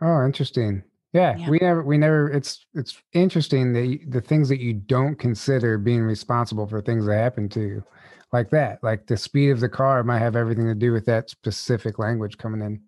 Oh, 0.00 0.24
interesting. 0.24 0.82
Yeah, 1.12 1.36
Yeah. 1.36 1.50
we 1.50 1.58
never, 1.58 1.82
we 1.82 1.96
never. 1.96 2.30
It's 2.30 2.66
it's 2.74 3.00
interesting 3.12 3.72
that 3.74 3.86
you, 3.86 4.00
the 4.08 4.20
things 4.20 4.48
that 4.48 4.60
you 4.60 4.72
don't 4.72 5.16
consider 5.16 5.78
being 5.78 6.02
responsible 6.02 6.66
for 6.66 6.80
things 6.80 7.06
that 7.06 7.14
happen 7.14 7.48
to 7.50 7.60
you, 7.60 7.84
like 8.32 8.50
that, 8.50 8.82
like 8.82 9.06
the 9.06 9.16
speed 9.16 9.50
of 9.50 9.60
the 9.60 9.68
car 9.68 10.02
might 10.02 10.18
have 10.18 10.34
everything 10.34 10.66
to 10.66 10.74
do 10.74 10.92
with 10.92 11.06
that 11.06 11.30
specific 11.30 11.98
language 12.00 12.36
coming 12.36 12.62
in. 12.62 12.82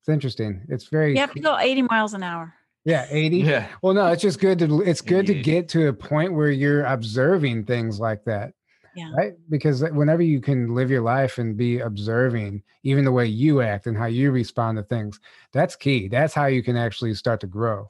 It's 0.00 0.08
interesting. 0.08 0.62
It's 0.68 0.88
very 0.88 1.12
you 1.12 1.20
have 1.20 1.34
to 1.34 1.40
go 1.40 1.56
80 1.56 1.82
miles 1.82 2.14
an 2.14 2.24
hour 2.24 2.52
yeah, 2.84 3.06
eighty. 3.10 3.38
Yeah. 3.38 3.66
Well, 3.82 3.94
no, 3.94 4.06
it's 4.08 4.22
just 4.22 4.40
good 4.40 4.58
to 4.60 4.82
it's 4.82 5.00
good 5.00 5.26
to 5.26 5.32
88. 5.32 5.44
get 5.44 5.68
to 5.70 5.88
a 5.88 5.92
point 5.92 6.32
where 6.34 6.50
you're 6.50 6.84
observing 6.84 7.64
things 7.64 8.00
like 8.00 8.24
that. 8.24 8.54
Yeah. 8.96 9.12
right 9.16 9.34
because 9.48 9.82
whenever 9.82 10.20
you 10.20 10.40
can 10.40 10.74
live 10.74 10.90
your 10.90 11.00
life 11.02 11.38
and 11.38 11.56
be 11.56 11.78
observing 11.78 12.64
even 12.82 13.04
the 13.04 13.12
way 13.12 13.24
you 13.24 13.60
act 13.60 13.86
and 13.86 13.96
how 13.96 14.06
you 14.06 14.32
respond 14.32 14.78
to 14.78 14.82
things 14.82 15.20
that's 15.52 15.76
key 15.76 16.08
that's 16.08 16.34
how 16.34 16.46
you 16.46 16.60
can 16.60 16.76
actually 16.76 17.14
start 17.14 17.38
to 17.42 17.46
grow 17.46 17.88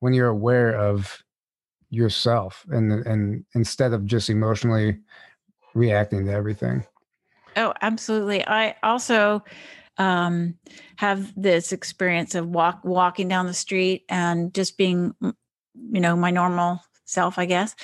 when 0.00 0.14
you're 0.14 0.28
aware 0.28 0.74
of 0.74 1.22
yourself 1.90 2.64
and 2.70 2.90
and 3.06 3.44
instead 3.54 3.92
of 3.92 4.06
just 4.06 4.30
emotionally 4.30 4.98
reacting 5.74 6.24
to 6.24 6.32
everything 6.32 6.82
Oh, 7.56 7.74
absolutely. 7.82 8.46
I 8.46 8.74
also 8.82 9.42
um, 9.98 10.54
have 10.96 11.32
this 11.40 11.72
experience 11.72 12.34
of 12.34 12.48
walk 12.48 12.80
walking 12.84 13.28
down 13.28 13.46
the 13.46 13.54
street 13.54 14.04
and 14.08 14.54
just 14.54 14.76
being, 14.78 15.14
mm, 15.22 15.34
you 15.92 16.00
know, 16.00 16.16
my 16.16 16.30
normal 16.30 16.80
self, 17.04 17.38
I 17.38 17.46
guess. 17.46 17.74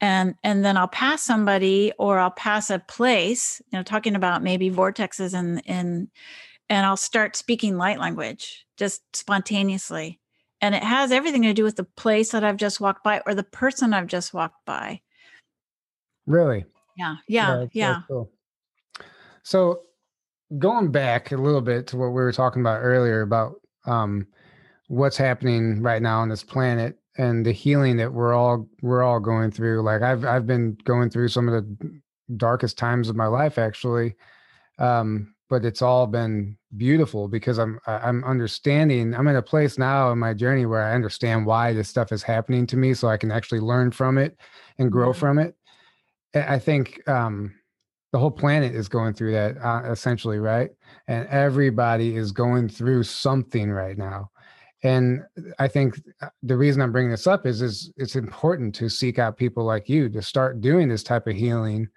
And 0.00 0.34
and 0.44 0.64
then 0.64 0.76
I'll 0.76 0.88
pass 0.88 1.22
somebody 1.22 1.92
or 1.98 2.18
I'll 2.18 2.30
pass 2.30 2.70
a 2.70 2.78
place, 2.78 3.60
you 3.72 3.78
know, 3.78 3.82
talking 3.82 4.14
about 4.14 4.42
maybe 4.42 4.70
vortexes 4.70 5.34
and 5.34 5.62
and 5.66 6.08
and 6.68 6.86
I'll 6.86 6.96
start 6.96 7.34
speaking 7.36 7.76
light 7.76 7.98
language 7.98 8.64
just 8.76 9.02
spontaneously. 9.14 10.20
And 10.60 10.74
it 10.74 10.82
has 10.84 11.12
everything 11.12 11.42
to 11.42 11.52
do 11.54 11.64
with 11.64 11.76
the 11.76 11.84
place 11.84 12.30
that 12.32 12.44
I've 12.44 12.56
just 12.56 12.80
walked 12.80 13.02
by 13.04 13.22
or 13.26 13.34
the 13.34 13.42
person 13.44 13.92
I've 13.92 14.06
just 14.06 14.32
walked 14.34 14.64
by. 14.66 15.00
really 16.26 16.64
Yeah. 16.96 17.16
Yeah. 17.28 17.46
that's- 17.50 17.70
Yeah. 17.72 18.02
cool. 18.08 18.30
so 19.42 19.82
going 20.56 20.90
back 20.90 21.32
a 21.32 21.36
little 21.36 21.60
bit 21.60 21.86
to 21.88 21.96
what 21.96 22.08
we 22.08 22.14
were 22.14 22.32
talking 22.32 22.62
about 22.62 22.80
earlier 22.80 23.20
about 23.20 23.56
um 23.86 24.26
what's 24.88 25.16
happening 25.16 25.82
right 25.82 26.00
now 26.00 26.20
on 26.20 26.28
this 26.28 26.42
planet 26.42 26.98
and 27.18 27.44
the 27.44 27.52
healing 27.52 27.96
that 27.96 28.12
we're 28.12 28.32
all 28.32 28.66
we're 28.80 29.02
all 29.02 29.20
going 29.20 29.50
through 29.50 29.82
like 29.82 30.00
i've 30.00 30.24
i've 30.24 30.46
been 30.46 30.76
going 30.84 31.10
through 31.10 31.28
some 31.28 31.48
of 31.48 31.54
the 31.54 32.00
darkest 32.36 32.78
times 32.78 33.08
of 33.08 33.16
my 33.16 33.26
life 33.26 33.58
actually 33.58 34.14
um 34.78 35.34
but 35.50 35.64
it's 35.64 35.82
all 35.82 36.06
been 36.06 36.56
beautiful 36.76 37.28
because 37.28 37.58
i'm 37.58 37.78
i'm 37.86 38.24
understanding 38.24 39.14
i'm 39.14 39.28
in 39.28 39.36
a 39.36 39.42
place 39.42 39.76
now 39.76 40.10
in 40.12 40.18
my 40.18 40.32
journey 40.32 40.64
where 40.64 40.82
i 40.82 40.94
understand 40.94 41.44
why 41.44 41.72
this 41.72 41.88
stuff 41.88 42.12
is 42.12 42.22
happening 42.22 42.66
to 42.66 42.76
me 42.76 42.94
so 42.94 43.08
i 43.08 43.16
can 43.16 43.30
actually 43.30 43.60
learn 43.60 43.90
from 43.90 44.16
it 44.16 44.36
and 44.78 44.92
grow 44.92 45.12
from 45.12 45.38
it. 45.38 45.54
I 46.34 46.54
I 46.54 46.58
think 46.58 47.06
um 47.08 47.54
the 48.12 48.18
whole 48.18 48.30
planet 48.30 48.74
is 48.74 48.88
going 48.88 49.14
through 49.14 49.32
that 49.32 49.56
uh, 49.58 49.90
essentially 49.90 50.38
right? 50.38 50.70
And 51.08 51.26
everybody 51.28 52.16
is 52.16 52.32
going 52.32 52.68
through 52.68 53.02
something 53.04 53.70
right 53.70 53.98
now. 53.98 54.30
And 54.84 55.22
i 55.58 55.66
think 55.66 56.00
uh, 56.22 56.28
the 56.44 56.56
reason 56.56 56.80
i'm 56.80 56.92
bringing 56.92 57.10
this 57.10 57.26
up 57.26 57.46
is 57.46 57.62
is 57.62 57.92
it's 57.96 58.14
important 58.14 58.72
to 58.76 58.88
seek 58.88 59.18
out 59.18 59.36
people 59.36 59.64
like 59.64 59.88
you 59.88 60.08
to 60.08 60.22
start 60.22 60.60
doing 60.60 60.88
this 60.88 61.02
type 61.02 61.26
of 61.26 61.34
healing 61.34 61.88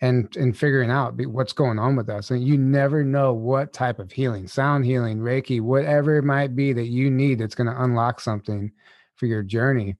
and 0.00 0.34
and 0.36 0.56
figuring 0.56 0.90
out 0.90 1.14
what's 1.26 1.52
going 1.52 1.78
on 1.78 1.96
with 1.96 2.08
us. 2.10 2.30
And 2.30 2.46
you 2.46 2.58
never 2.58 3.02
know 3.02 3.32
what 3.32 3.72
type 3.72 3.98
of 3.98 4.12
healing 4.12 4.46
sound 4.46 4.84
healing 4.84 5.18
reiki 5.18 5.60
whatever 5.60 6.16
it 6.16 6.24
might 6.24 6.54
be 6.54 6.72
that 6.72 6.88
you 6.88 7.10
need 7.10 7.38
that's 7.38 7.54
going 7.54 7.68
to 7.68 7.82
unlock 7.82 8.20
something 8.20 8.70
for 9.16 9.26
your 9.26 9.42
journey. 9.42 9.96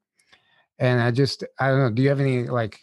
And 0.79 1.01
i 1.01 1.11
just 1.11 1.45
i 1.59 1.69
don't 1.69 1.79
know 1.79 1.91
do 1.91 2.03
you 2.03 2.11
have 2.11 2.21
any 2.21 2.45
like 2.45 2.81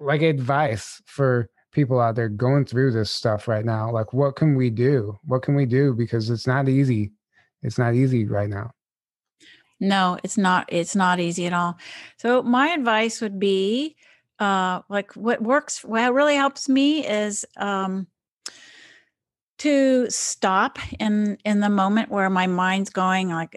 like 0.00 0.22
advice 0.22 1.00
for 1.06 1.48
people 1.72 2.00
out 2.00 2.14
there 2.16 2.28
going 2.28 2.64
through 2.64 2.90
this 2.92 3.10
stuff 3.10 3.46
right 3.48 3.64
now 3.64 3.90
like 3.90 4.12
what 4.12 4.36
can 4.36 4.56
we 4.56 4.70
do 4.70 5.18
what 5.24 5.42
can 5.42 5.54
we 5.54 5.66
do 5.66 5.92
because 5.94 6.30
it's 6.30 6.46
not 6.46 6.68
easy 6.68 7.12
it's 7.62 7.78
not 7.78 7.94
easy 7.94 8.24
right 8.26 8.48
now 8.48 8.70
No, 9.80 10.18
it's 10.24 10.36
not. 10.36 10.66
It's 10.68 10.96
not 10.96 11.20
easy 11.20 11.46
at 11.46 11.52
all. 11.52 11.78
So 12.16 12.42
my 12.42 12.68
advice 12.68 13.20
would 13.20 13.38
be, 13.38 13.96
uh, 14.38 14.82
like 14.88 15.12
what 15.14 15.42
works, 15.42 15.84
what 15.84 16.12
really 16.12 16.34
helps 16.34 16.68
me 16.68 17.06
is 17.06 17.44
um, 17.56 18.08
to 19.58 20.08
stop 20.10 20.78
in 21.00 21.38
in 21.44 21.60
the 21.60 21.68
moment 21.68 22.10
where 22.10 22.30
my 22.30 22.46
mind's 22.46 22.90
going 22.90 23.28
like, 23.30 23.56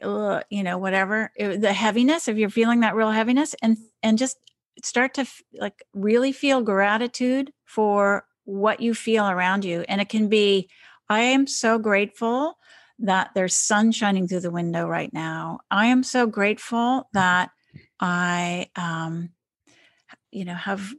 you 0.49 0.63
know, 0.63 0.77
whatever 0.77 1.31
it- 1.35 1.61
the 1.61 1.73
heaviness. 1.73 2.27
If 2.27 2.37
you're 2.37 2.49
feeling 2.49 2.79
that 2.81 2.95
real 2.95 3.11
heaviness, 3.11 3.55
and 3.61 3.77
and 4.03 4.17
just 4.17 4.37
start 4.83 5.13
to 5.15 5.21
f- 5.21 5.41
like 5.53 5.83
really 5.93 6.31
feel 6.31 6.61
gratitude 6.61 7.51
for 7.65 8.25
what 8.45 8.79
you 8.81 8.93
feel 8.93 9.27
around 9.29 9.65
you, 9.65 9.85
and 9.87 10.01
it 10.01 10.09
can 10.09 10.27
be, 10.27 10.69
I 11.09 11.21
am 11.21 11.47
so 11.47 11.77
grateful 11.77 12.57
that 12.99 13.31
there's 13.33 13.53
sun 13.53 13.91
shining 13.91 14.27
through 14.27 14.41
the 14.41 14.51
window 14.51 14.87
right 14.87 15.11
now. 15.13 15.59
I 15.69 15.87
am 15.87 16.03
so 16.03 16.27
grateful 16.27 17.09
that 17.13 17.49
I, 17.99 18.69
um, 18.75 19.29
you 20.31 20.45
know, 20.45 20.53
have 20.53 20.93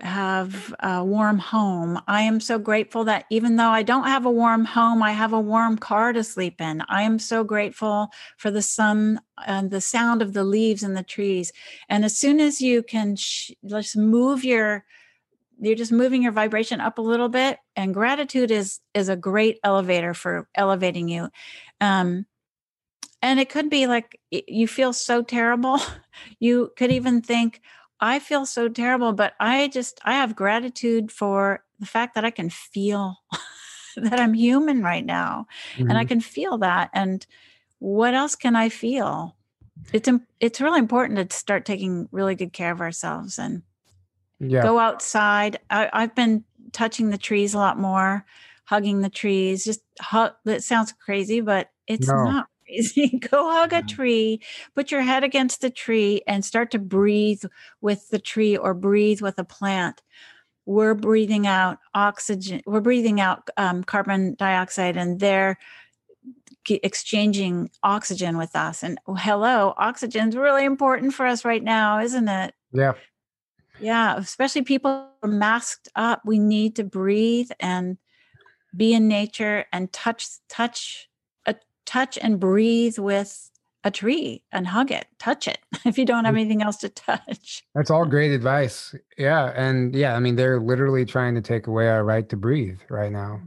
have 0.00 0.74
a 0.80 1.02
warm 1.04 1.38
home. 1.38 2.00
I 2.06 2.22
am 2.22 2.40
so 2.40 2.58
grateful 2.58 3.04
that 3.04 3.24
even 3.30 3.56
though 3.56 3.70
I 3.70 3.82
don't 3.82 4.06
have 4.06 4.26
a 4.26 4.30
warm 4.30 4.64
home, 4.64 5.02
I 5.02 5.12
have 5.12 5.32
a 5.32 5.40
warm 5.40 5.78
car 5.78 6.12
to 6.12 6.22
sleep 6.22 6.60
in. 6.60 6.82
I 6.88 7.02
am 7.02 7.18
so 7.18 7.44
grateful 7.44 8.10
for 8.36 8.50
the 8.50 8.62
sun 8.62 9.20
and 9.46 9.70
the 9.70 9.80
sound 9.80 10.22
of 10.22 10.32
the 10.32 10.44
leaves 10.44 10.82
and 10.82 10.96
the 10.96 11.02
trees. 11.02 11.52
And 11.88 12.04
as 12.04 12.16
soon 12.16 12.40
as 12.40 12.60
you 12.60 12.82
can 12.82 13.16
sh- 13.16 13.52
just 13.66 13.96
move 13.96 14.44
your 14.44 14.84
you're 15.58 15.74
just 15.74 15.92
moving 15.92 16.22
your 16.22 16.32
vibration 16.32 16.80
up 16.80 16.98
a 16.98 17.02
little 17.02 17.30
bit 17.30 17.58
and 17.76 17.94
gratitude 17.94 18.50
is 18.50 18.80
is 18.92 19.08
a 19.08 19.16
great 19.16 19.58
elevator 19.64 20.12
for 20.12 20.48
elevating 20.54 21.08
you 21.08 21.30
um 21.80 22.26
and 23.22 23.40
it 23.40 23.48
could 23.48 23.70
be 23.70 23.86
like 23.86 24.20
you 24.30 24.68
feel 24.68 24.92
so 24.92 25.22
terrible 25.22 25.80
you 26.40 26.70
could 26.76 26.92
even 26.92 27.22
think 27.22 27.62
i 28.00 28.18
feel 28.18 28.46
so 28.46 28.68
terrible 28.68 29.12
but 29.12 29.34
i 29.40 29.68
just 29.68 30.00
i 30.04 30.12
have 30.14 30.36
gratitude 30.36 31.10
for 31.10 31.64
the 31.78 31.86
fact 31.86 32.14
that 32.14 32.24
i 32.24 32.30
can 32.30 32.50
feel 32.50 33.16
that 33.96 34.20
i'm 34.20 34.34
human 34.34 34.82
right 34.82 35.04
now 35.06 35.46
and 35.78 35.98
i 35.98 36.04
Mhm. 36.04 36.08
can 36.08 36.20
feel 36.20 36.58
that 36.58 36.90
and 36.94 37.26
what 37.78 38.14
else 38.14 38.34
can 38.36 38.56
i 38.56 38.68
feel 38.68 39.36
it's 39.92 40.08
it's 40.40 40.60
really 40.60 40.78
important 40.78 41.30
to 41.30 41.36
start 41.36 41.64
taking 41.64 42.08
really 42.12 42.34
good 42.34 42.52
care 42.52 42.72
of 42.72 42.80
ourselves 42.80 43.38
and 43.38 43.62
yeah 44.40 44.62
go 44.62 44.78
outside. 44.78 45.58
I, 45.70 45.88
I've 45.92 46.14
been 46.14 46.44
touching 46.72 47.10
the 47.10 47.18
trees 47.18 47.54
a 47.54 47.58
lot 47.58 47.78
more, 47.78 48.24
hugging 48.64 49.00
the 49.00 49.10
trees. 49.10 49.64
Just 49.64 49.80
hug. 50.00 50.32
That 50.44 50.62
sounds 50.62 50.92
crazy, 50.92 51.40
but 51.40 51.70
it's 51.86 52.08
No. 52.08 52.14
not 52.14 52.46
crazy. 52.66 53.18
go 53.30 53.50
hug 53.50 53.72
a 53.72 53.82
tree, 53.82 54.40
put 54.74 54.90
your 54.90 55.02
head 55.02 55.24
against 55.24 55.60
the 55.60 55.70
tree, 55.70 56.22
and 56.26 56.44
start 56.44 56.70
to 56.72 56.78
breathe 56.78 57.42
with 57.80 58.08
the 58.10 58.18
tree 58.18 58.56
or 58.56 58.74
breathe 58.74 59.20
with 59.20 59.38
a 59.38 59.44
plant. 59.44 60.02
We're 60.64 60.94
breathing 60.94 61.46
out 61.46 61.78
oxygen. 61.94 62.60
We're 62.66 62.80
breathing 62.80 63.20
out 63.20 63.48
um, 63.56 63.84
carbon 63.84 64.34
dioxide, 64.34 64.96
and 64.96 65.20
they're 65.20 65.58
exchanging 66.68 67.70
oxygen 67.82 68.36
with 68.36 68.56
us. 68.56 68.82
And 68.82 68.98
oh, 69.06 69.14
hello, 69.14 69.74
oxygen's 69.76 70.36
really 70.36 70.64
important 70.64 71.14
for 71.14 71.26
us 71.26 71.44
right 71.44 71.62
now, 71.62 72.00
isn't 72.00 72.28
it? 72.28 72.54
yeah 72.72 72.92
Yeah, 73.78 74.16
especially 74.16 74.62
people 74.62 75.08
are 75.22 75.28
masked 75.28 75.88
up. 75.94 76.22
We 76.24 76.40
need 76.40 76.76
to 76.76 76.84
breathe 76.84 77.50
and 77.60 77.98
be 78.76 78.92
in 78.92 79.06
nature 79.08 79.66
and 79.72 79.92
touch 79.92 80.26
touch 80.48 81.08
touch 81.86 82.18
and 82.20 82.38
breathe 82.38 82.98
with 82.98 83.50
a 83.84 83.90
tree 83.90 84.42
and 84.52 84.66
hug 84.66 84.90
it. 84.90 85.06
Touch 85.18 85.46
it 85.46 85.58
if 85.84 85.96
you 85.96 86.04
don't 86.04 86.24
have 86.24 86.34
anything 86.34 86.60
else 86.62 86.76
to 86.78 86.88
touch. 86.88 87.62
That's 87.74 87.90
all 87.90 88.04
great 88.04 88.32
advice. 88.32 88.94
Yeah. 89.16 89.52
And 89.54 89.94
yeah, 89.94 90.14
I 90.16 90.20
mean, 90.20 90.34
they're 90.36 90.60
literally 90.60 91.04
trying 91.04 91.34
to 91.36 91.40
take 91.40 91.66
away 91.68 91.88
our 91.88 92.04
right 92.04 92.28
to 92.28 92.36
breathe 92.36 92.80
right 92.90 93.12
now. 93.12 93.40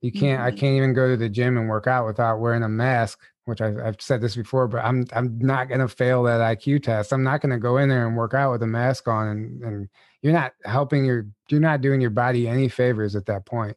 You 0.00 0.10
can't, 0.10 0.40
I 0.42 0.50
Mhm. 0.50 0.56
can't 0.58 0.76
even 0.76 0.94
go 0.94 1.08
to 1.08 1.16
the 1.16 1.28
gym 1.28 1.56
and 1.58 1.68
work 1.68 1.86
out 1.86 2.06
without 2.06 2.40
wearing 2.40 2.62
a 2.64 2.68
mask, 2.68 3.20
which 3.44 3.60
I've, 3.60 3.78
I've 3.78 4.00
said 4.00 4.20
this 4.20 4.34
before, 4.34 4.66
but 4.66 4.84
I'm, 4.84 5.06
I'm 5.12 5.38
not 5.38 5.68
going 5.68 5.80
to 5.80 5.88
fail 5.88 6.22
that 6.24 6.40
IQ 6.40 6.82
test. 6.82 7.12
I'm 7.12 7.22
not 7.22 7.40
going 7.40 7.52
to 7.52 7.58
go 7.58 7.76
in 7.76 7.88
there 7.88 8.06
and 8.06 8.16
work 8.16 8.34
out 8.34 8.50
with 8.52 8.62
a 8.62 8.66
mask 8.66 9.06
on 9.08 9.28
and, 9.28 9.62
and 9.62 9.88
you're 10.22 10.32
not 10.32 10.54
helping 10.64 11.04
your, 11.04 11.26
you're 11.50 11.60
not 11.60 11.82
doing 11.82 12.00
your 12.00 12.10
body 12.10 12.48
any 12.48 12.68
favors 12.68 13.14
at 13.14 13.26
that 13.26 13.44
point. 13.44 13.76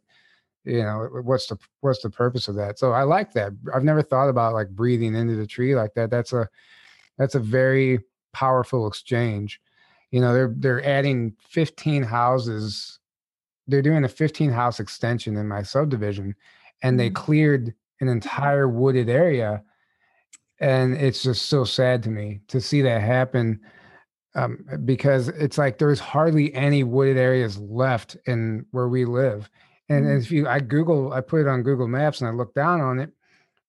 You 0.65 0.83
know, 0.83 1.09
what's 1.23 1.47
the, 1.47 1.57
what's 1.81 2.01
the 2.01 2.09
purpose 2.09 2.47
of 2.47 2.55
that? 2.55 2.79
So 2.79 2.91
I 2.91 3.03
like 3.03 3.33
that. 3.33 3.51
I've 3.73 3.83
never 3.83 4.01
thought 4.01 4.29
about 4.29 4.53
like 4.53 4.69
breathing 4.69 5.15
into 5.15 5.35
the 5.35 5.47
tree 5.47 5.75
like 5.75 5.93
that. 5.93 6.09
That's 6.09 6.33
a, 6.33 6.49
that's 7.17 7.35
a 7.35 7.39
very 7.39 7.99
powerful 8.33 8.87
exchange. 8.87 9.61
You 10.11 10.21
know, 10.21 10.33
they're 10.33 10.53
they're 10.57 10.85
adding 10.85 11.35
15 11.49 12.03
houses. 12.03 12.99
They're 13.67 13.81
doing 13.81 14.03
a 14.03 14.09
15 14.09 14.51
house 14.51 14.79
extension 14.79 15.35
in 15.37 15.47
my 15.47 15.63
subdivision, 15.63 16.35
and 16.83 16.99
they 16.99 17.09
Mhm. 17.09 17.15
cleared 17.15 17.73
an 18.01 18.07
entire 18.07 18.67
wooded 18.67 19.09
area. 19.09 19.63
And 20.59 20.95
it's 20.95 21.23
just 21.23 21.47
so 21.47 21.63
sad 21.65 22.03
to 22.03 22.09
me 22.09 22.41
to 22.47 22.61
see 22.61 22.81
that 22.81 23.01
happen 23.01 23.59
um, 24.35 24.65
because 24.85 25.29
it's 25.29 25.57
like 25.57 25.77
there's 25.77 25.99
hardly 25.99 26.53
any 26.53 26.83
wooded 26.83 27.17
areas 27.17 27.57
left 27.57 28.17
in 28.25 28.65
where 28.71 28.87
we 28.89 29.05
live. 29.05 29.49
And 29.89 30.05
Mm. 30.05 30.17
if 30.21 30.31
you, 30.31 30.47
I 30.47 30.59
Google, 30.59 31.13
I 31.13 31.21
put 31.21 31.41
it 31.41 31.47
on 31.47 31.61
Google 31.63 31.87
Maps 31.87 32.21
and 32.21 32.27
I 32.29 32.33
look 32.33 32.53
down 32.53 32.81
on 32.81 32.99
it. 32.99 33.11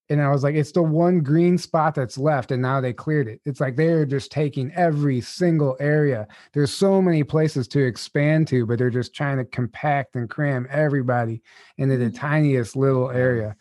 and 0.08 0.22
I 0.22 0.28
was 0.30 0.44
like, 0.44 0.54
it's 0.54 0.70
the 0.70 0.84
one 0.84 1.18
green 1.18 1.58
spot 1.58 1.96
that's 1.96 2.16
left, 2.16 2.52
and 2.52 2.62
now 2.62 2.80
they 2.80 2.92
cleared 2.92 3.26
it. 3.26 3.40
It's 3.44 3.60
like 3.60 3.74
they're 3.74 4.06
just 4.06 4.30
taking 4.30 4.70
every 4.74 5.20
single 5.20 5.76
area. 5.80 6.28
There's 6.52 6.72
so 6.72 7.02
many 7.02 7.24
places 7.24 7.66
to 7.66 7.84
expand 7.84 8.46
to, 8.46 8.64
but 8.66 8.78
they're 8.78 8.88
just 8.88 9.12
trying 9.12 9.38
to 9.38 9.44
compact 9.44 10.14
and 10.14 10.30
cram 10.30 10.68
everybody 10.70 11.42
into 11.78 11.96
the 11.96 12.04
Mhm. 12.10 12.14
tiniest 12.20 12.76
little 12.76 13.10
area. 13.10 13.56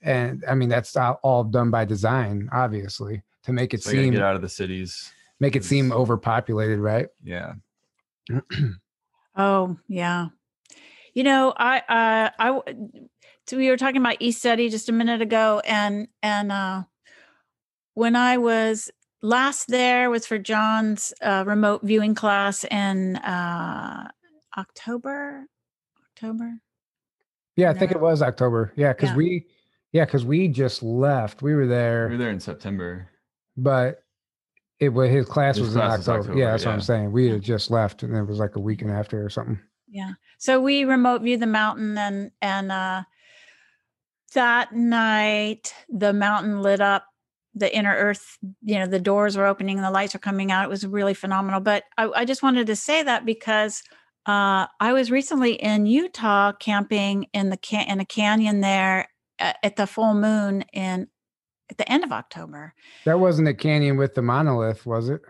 And 0.00 0.42
I 0.48 0.54
mean, 0.54 0.70
that's 0.70 0.96
all- 0.96 1.20
all 1.22 1.44
done 1.44 1.70
by 1.70 1.84
design, 1.84 2.48
obviously, 2.52 3.22
to 3.42 3.52
make 3.52 3.74
it 3.74 3.82
So 3.82 3.90
seem 3.90 4.14
get 4.14 4.22
out 4.22 4.34
of 4.34 4.40
the 4.40 4.48
cities. 4.48 5.12
make 5.40 5.56
it 5.56 5.62
seem 5.64 5.92
overpopulated, 5.92 6.78
right? 6.78 7.08
Yeah. 7.22 7.52
Oh, 9.36 9.76
yeah. 9.88 10.28
You 11.14 11.24
know, 11.24 11.52
I 11.56 11.78
uh 11.78 12.30
I 12.38 12.46
w- 12.46 13.08
so 13.46 13.56
we 13.56 13.68
were 13.68 13.76
talking 13.76 14.00
about 14.00 14.18
ECETI 14.20 14.70
just 14.70 14.88
a 14.88 14.92
minute 14.92 15.20
ago 15.20 15.60
and 15.64 16.08
and 16.22 16.50
uh 16.52 16.82
when 17.94 18.16
I 18.16 18.38
was 18.38 18.90
last 19.22 19.68
there 19.68 20.08
was 20.10 20.26
for 20.26 20.38
John's 20.38 21.12
uh 21.22 21.44
remote 21.46 21.82
viewing 21.82 22.14
class 22.14 22.64
in 22.64 23.16
uh 23.16 24.08
October 24.56 25.46
October 26.16 26.54
Yeah, 27.56 27.70
I 27.70 27.74
think 27.74 27.90
it 27.92 28.00
was 28.00 28.22
October. 28.22 28.72
Yeah, 28.76 28.92
because 28.92 29.10
Yeah. 29.10 29.16
we, 29.16 29.46
yeah, 29.92 30.04
because 30.06 30.24
we 30.24 30.48
just 30.48 30.82
left. 30.82 31.42
We 31.42 31.54
were 31.54 31.66
there, 31.66 32.06
We 32.08 32.12
were 32.14 32.18
there 32.18 32.30
in 32.30 32.40
September. 32.40 33.08
but 33.56 34.02
it 34.80 34.88
was 34.88 35.10
his 35.10 35.26
class 35.26 35.56
His 35.56 35.66
was 35.66 35.74
in 35.76 35.80
class 35.82 35.98
was 35.98 36.08
October. 36.08 36.20
October, 36.20 36.38
Yeah, 36.38 36.50
that's 36.52 36.64
what 36.64 36.72
I'm 36.72 36.80
saying. 36.80 37.12
We 37.12 37.28
had 37.28 37.42
just 37.42 37.70
left, 37.70 38.02
and 38.02 38.16
it 38.16 38.22
was 38.24 38.38
like 38.38 38.56
a 38.56 38.60
weekend 38.60 38.90
after 38.90 39.22
or 39.24 39.28
something. 39.30 39.60
Yeah. 39.92 40.12
So 40.38 40.58
we 40.58 40.84
remote 40.84 41.20
view 41.20 41.36
the 41.36 41.46
mountain 41.46 41.98
and 41.98 42.30
and 42.40 42.72
uh 42.72 43.02
that 44.34 44.72
night 44.72 45.74
the 45.90 46.14
mountain 46.14 46.62
lit 46.62 46.80
up 46.80 47.04
the 47.54 47.74
inner 47.76 47.94
earth, 47.94 48.38
you 48.62 48.78
know, 48.78 48.86
the 48.86 48.98
doors 48.98 49.36
were 49.36 49.44
opening 49.44 49.76
and 49.76 49.84
the 49.84 49.90
lights 49.90 50.14
were 50.14 50.20
coming 50.20 50.50
out. 50.50 50.64
It 50.64 50.70
was 50.70 50.86
really 50.86 51.12
phenomenal. 51.12 51.60
But 51.60 51.84
I, 51.98 52.08
I 52.16 52.24
just 52.24 52.42
wanted 52.42 52.66
to 52.68 52.74
say 52.74 53.02
that 53.02 53.26
because 53.26 53.82
uh 54.24 54.66
I 54.80 54.94
was 54.94 55.10
recently 55.10 55.52
in 55.52 55.84
Utah 55.84 56.52
camping 56.52 57.26
in 57.34 57.50
the 57.50 57.58
can 57.58 57.86
in 57.86 58.00
a 58.00 58.06
canyon 58.06 58.62
there 58.62 59.08
at, 59.38 59.58
at 59.62 59.76
the 59.76 59.86
full 59.86 60.14
moon 60.14 60.64
in 60.72 61.06
at 61.70 61.76
the 61.76 61.92
end 61.92 62.02
of 62.02 62.12
October. 62.12 62.72
That 63.04 63.20
wasn't 63.20 63.48
a 63.48 63.54
canyon 63.54 63.98
with 63.98 64.14
the 64.14 64.22
monolith, 64.22 64.86
was 64.86 65.10
it? 65.10 65.20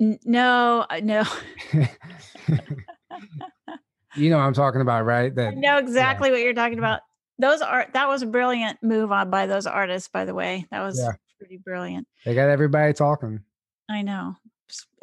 N- 0.00 0.18
No, 0.24 0.84
uh, 0.90 1.00
no. 1.00 1.22
you 4.16 4.30
know 4.30 4.36
what 4.38 4.44
I'm 4.44 4.54
talking 4.54 4.80
about, 4.80 5.04
right? 5.04 5.26
I 5.26 5.34
That 5.34 5.56
know 5.56 5.78
exactly 5.78 6.30
what 6.30 6.40
you're 6.40 6.54
talking 6.54 6.78
about. 6.78 7.00
Those 7.38 7.62
are 7.62 7.86
that 7.94 8.08
was 8.08 8.22
a 8.22 8.26
brilliant 8.26 8.78
move 8.82 9.12
on 9.12 9.30
by 9.30 9.46
those 9.46 9.66
artists, 9.66 10.08
by 10.08 10.24
the 10.24 10.34
way. 10.34 10.66
That 10.70 10.80
was 10.82 10.98
Yeah. 11.00 11.12
pretty 11.38 11.56
brilliant. 11.58 12.06
they 12.24 12.34
got 12.34 12.48
everybody 12.50 12.92
talking. 12.92 13.40
I 13.88 14.02
know. 14.02 14.36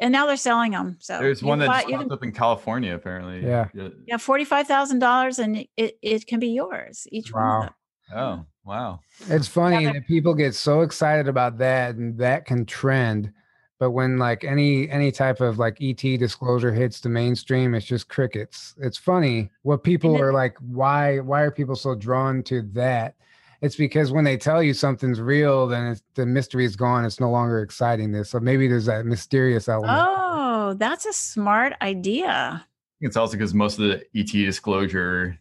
And 0.00 0.12
now 0.12 0.24
they're 0.26 0.36
selling 0.36 0.72
them. 0.72 0.96
So 1.00 1.18
There's 1.18 1.42
one 1.42 1.58
that 1.58 1.66
buy- 1.66 1.74
just 1.80 1.88
you 1.88 1.96
popped 1.96 2.04
can- 2.08 2.12
up 2.12 2.22
in 2.22 2.32
California, 2.32 2.94
apparently. 2.94 3.44
Yeah. 3.44 3.66
yeah, 4.06 4.16
forty 4.16 4.44
five 4.44 4.66
thousand 4.66 5.00
dollars, 5.00 5.38
and 5.38 5.66
it, 5.76 5.98
it 6.00 6.26
can 6.26 6.40
be 6.40 6.48
yours. 6.48 7.06
Each 7.12 7.32
one. 7.32 7.42
Wow. 7.42 7.58
Of 7.60 7.64
them. 7.66 7.74
Oh, 8.16 8.46
wow. 8.64 9.00
It's 9.28 9.48
funny 9.48 9.84
they're- 9.84 9.94
that 9.94 10.06
people 10.06 10.32
get 10.34 10.54
so 10.54 10.80
excited 10.82 11.28
about 11.28 11.58
that, 11.58 11.96
and 11.96 12.16
that 12.18 12.46
can 12.46 12.64
trend. 12.64 13.32
But 13.78 13.92
when 13.92 14.18
like 14.18 14.42
any 14.42 14.90
any 14.90 15.12
type 15.12 15.40
of 15.40 15.58
like 15.58 15.78
ET 15.80 16.00
disclosure 16.00 16.72
hits 16.72 17.00
the 17.00 17.08
mainstream, 17.08 17.74
it's 17.74 17.86
just 17.86 18.08
crickets. 18.08 18.74
It's 18.78 18.98
funny 18.98 19.50
what 19.62 19.84
people 19.84 20.12
then- 20.14 20.22
are 20.22 20.32
like. 20.32 20.56
Why 20.58 21.20
why 21.20 21.42
are 21.42 21.50
people 21.50 21.76
so 21.76 21.94
drawn 21.94 22.42
to 22.44 22.62
that? 22.72 23.14
It's 23.60 23.76
because 23.76 24.12
when 24.12 24.24
they 24.24 24.36
tell 24.36 24.62
you 24.62 24.72
something's 24.72 25.20
real, 25.20 25.66
then 25.66 25.88
it's, 25.88 26.02
the 26.14 26.24
mystery 26.26 26.64
is 26.64 26.76
gone. 26.76 27.04
It's 27.04 27.18
no 27.18 27.30
longer 27.30 27.60
exciting. 27.60 28.12
This 28.12 28.30
so 28.30 28.40
maybe 28.40 28.66
there's 28.68 28.86
that 28.86 29.04
mysterious 29.06 29.68
element. 29.68 29.92
Oh, 30.00 30.74
that's 30.74 31.06
a 31.06 31.12
smart 31.12 31.74
idea. 31.82 32.66
It's 33.00 33.16
also 33.16 33.32
because 33.36 33.54
most 33.54 33.78
of 33.78 33.84
the 33.84 34.04
ET 34.14 34.26
disclosure 34.32 35.38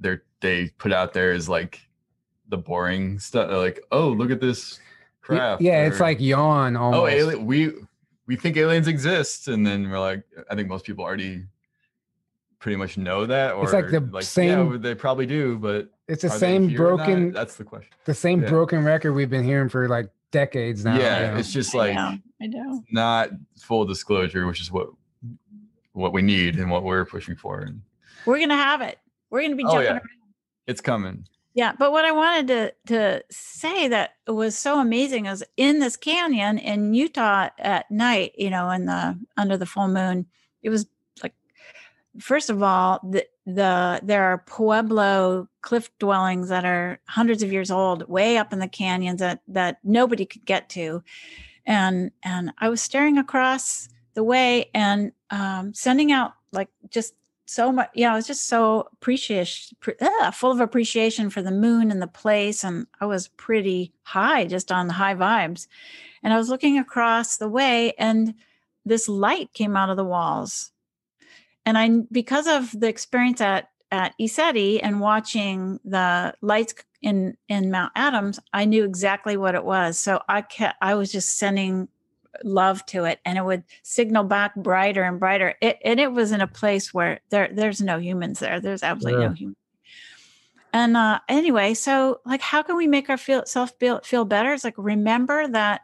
they 0.00 0.18
they 0.40 0.68
put 0.78 0.92
out 0.92 1.14
there 1.14 1.32
is 1.32 1.48
like 1.48 1.80
the 2.48 2.58
boring 2.58 3.18
stuff. 3.18 3.48
They're 3.48 3.58
like, 3.58 3.80
oh, 3.92 4.08
look 4.10 4.30
at 4.30 4.40
this 4.42 4.78
Y- 4.78 4.81
craft. 5.22 5.62
yeah, 5.62 5.86
it's 5.86 6.00
like 6.00 6.20
yawn 6.20 6.76
almost. 6.76 7.00
oh, 7.00 7.06
alien, 7.06 7.46
we 7.46 7.72
we 8.26 8.36
think 8.36 8.56
aliens 8.56 8.88
exist, 8.88 9.48
and 9.48 9.66
then 9.66 9.88
we're 9.90 9.98
like, 9.98 10.22
I 10.50 10.54
think 10.54 10.68
most 10.68 10.84
people 10.84 11.04
already 11.04 11.44
pretty 12.58 12.76
much 12.76 12.96
know 12.96 13.26
that, 13.26 13.54
or 13.54 13.64
It's 13.64 13.72
like 13.72 13.90
the 13.90 14.08
yeah, 14.12 14.20
same- 14.20 14.80
they 14.80 14.94
probably 14.94 15.26
do, 15.26 15.58
but 15.58 15.90
It's 16.06 16.22
the 16.22 16.30
same 16.30 16.68
here 16.68 16.86
or 16.86 16.96
not? 16.96 17.06
broken 17.06 17.32
That's 17.32 17.56
the 17.56 17.64
question. 17.64 17.90
the 18.04 18.14
same 18.14 18.42
yeah. 18.42 18.48
broken 18.48 18.84
record 18.84 19.14
we've 19.14 19.30
been 19.30 19.42
hearing 19.44 19.68
for 19.68 19.88
like 19.88 20.08
decades 20.30 20.84
now. 20.84 20.96
yeah, 20.96 21.20
you 21.26 21.32
know? 21.32 21.38
it's 21.38 21.52
just 21.52 21.74
I 21.74 21.78
like 21.78 21.94
know. 21.94 22.18
I 22.40 22.46
know. 22.46 22.82
not 22.92 23.30
full 23.58 23.84
disclosure, 23.84 24.46
which 24.46 24.60
is 24.60 24.70
what 24.70 24.88
what 25.92 26.12
we 26.12 26.22
need 26.22 26.56
and 26.58 26.70
what 26.70 26.84
we're 26.84 27.04
pushing 27.04 27.34
for. 27.36 27.60
And 27.60 27.82
We're 28.24 28.38
gonna 28.38 28.56
have 28.56 28.80
it. 28.80 28.98
We're 29.30 29.42
gonna 29.42 29.56
be 29.56 29.64
Oh, 29.64 29.72
jumping 29.72 29.84
yeah. 29.86 29.92
around. 29.94 30.02
it's 30.68 30.80
coming. 30.80 31.26
Yeah, 31.54 31.72
but 31.78 31.92
what 31.92 32.04
I 32.04 32.12
wanted 32.12 32.48
to 32.48 32.72
to 32.86 33.24
say 33.30 33.88
that 33.88 34.14
was 34.26 34.56
so 34.56 34.80
amazing 34.80 35.26
is 35.26 35.44
in 35.56 35.80
this 35.80 35.96
canyon 35.96 36.58
in 36.58 36.94
Utah 36.94 37.50
at 37.58 37.90
night, 37.90 38.32
you 38.38 38.48
know, 38.48 38.70
in 38.70 38.86
the 38.86 39.18
under 39.36 39.56
the 39.56 39.66
full 39.66 39.88
moon, 39.88 40.26
it 40.62 40.70
was 40.70 40.86
like 41.22 41.34
first 42.18 42.48
of 42.48 42.62
all, 42.62 43.00
the 43.02 43.26
the 43.44 44.00
there 44.02 44.24
are 44.24 44.38
pueblo 44.46 45.48
cliff 45.60 45.90
dwellings 45.98 46.48
that 46.48 46.64
are 46.64 47.00
hundreds 47.06 47.42
of 47.42 47.52
years 47.52 47.70
old, 47.70 48.08
way 48.08 48.38
up 48.38 48.52
in 48.52 48.58
the 48.58 48.68
canyons 48.68 49.20
that 49.20 49.42
that 49.48 49.78
nobody 49.84 50.24
could 50.24 50.46
get 50.46 50.70
to, 50.70 51.02
and 51.66 52.12
and 52.22 52.52
I 52.58 52.70
was 52.70 52.80
staring 52.80 53.18
across 53.18 53.88
the 54.14 54.24
way 54.24 54.70
and 54.74 55.12
um, 55.30 55.74
sending 55.74 56.12
out 56.12 56.32
like 56.52 56.68
just 56.90 57.14
so 57.52 57.70
much 57.70 57.90
yeah 57.94 58.12
i 58.12 58.16
was 58.16 58.26
just 58.26 58.46
so 58.46 58.88
appreciative 58.92 59.78
pre- 59.80 59.94
ah, 60.00 60.30
full 60.32 60.50
of 60.50 60.60
appreciation 60.60 61.30
for 61.30 61.42
the 61.42 61.50
moon 61.50 61.90
and 61.90 62.00
the 62.00 62.06
place 62.06 62.64
and 62.64 62.86
i 63.00 63.06
was 63.06 63.28
pretty 63.28 63.92
high 64.02 64.46
just 64.46 64.72
on 64.72 64.86
the 64.86 64.92
high 64.92 65.14
vibes. 65.14 65.66
And 66.22 66.32
i 66.32 66.38
was 66.38 66.48
looking 66.48 66.78
across 66.78 67.36
the 67.36 67.48
way 67.48 67.92
and 67.98 68.34
this 68.84 69.08
light 69.08 69.52
came 69.52 69.76
out 69.76 69.90
of 69.90 69.96
the 69.96 70.04
walls. 70.04 70.72
And 71.66 71.76
i 71.76 71.88
because 72.10 72.46
of 72.46 72.78
the 72.78 72.88
experience 72.88 73.40
at 73.40 73.68
at 73.90 74.14
ECETI 74.18 74.80
and 74.82 75.00
watching 75.00 75.78
the 75.84 76.34
lights 76.40 76.74
in 77.02 77.36
in 77.48 77.70
mount 77.70 77.92
adams 77.94 78.38
i 78.54 78.64
knew 78.64 78.84
exactly 78.84 79.36
what 79.36 79.54
it 79.54 79.64
was. 79.64 79.98
So 79.98 80.20
i 80.28 80.40
kept 80.42 80.78
i 80.80 80.94
was 80.94 81.12
just 81.12 81.38
sending 81.38 81.88
love 82.44 82.84
to 82.86 83.04
it 83.04 83.20
and 83.24 83.38
it 83.38 83.44
would 83.44 83.64
signal 83.82 84.24
back 84.24 84.54
brighter 84.56 85.02
and 85.02 85.18
brighter. 85.20 85.54
It, 85.60 85.78
and 85.84 86.00
it 86.00 86.12
was 86.12 86.32
in 86.32 86.40
a 86.40 86.46
place 86.46 86.92
where 86.92 87.20
there 87.30 87.48
there's 87.52 87.80
no 87.80 87.98
humans 87.98 88.38
there. 88.38 88.60
There's 88.60 88.82
absolutely 88.82 89.22
Yeah. 89.22 89.28
no 89.28 89.34
human. 89.34 89.56
And 90.72 90.96
uh 90.96 91.20
anyway 91.28 91.74
so 91.74 92.20
like 92.24 92.40
how 92.40 92.62
can 92.62 92.76
we 92.76 92.86
make 92.86 93.10
our 93.10 93.16
feel 93.16 93.44
self 93.46 93.72
feel, 93.78 94.00
feel 94.00 94.24
better? 94.24 94.52
It's 94.52 94.64
like 94.64 94.74
remember 94.76 95.48
that 95.48 95.82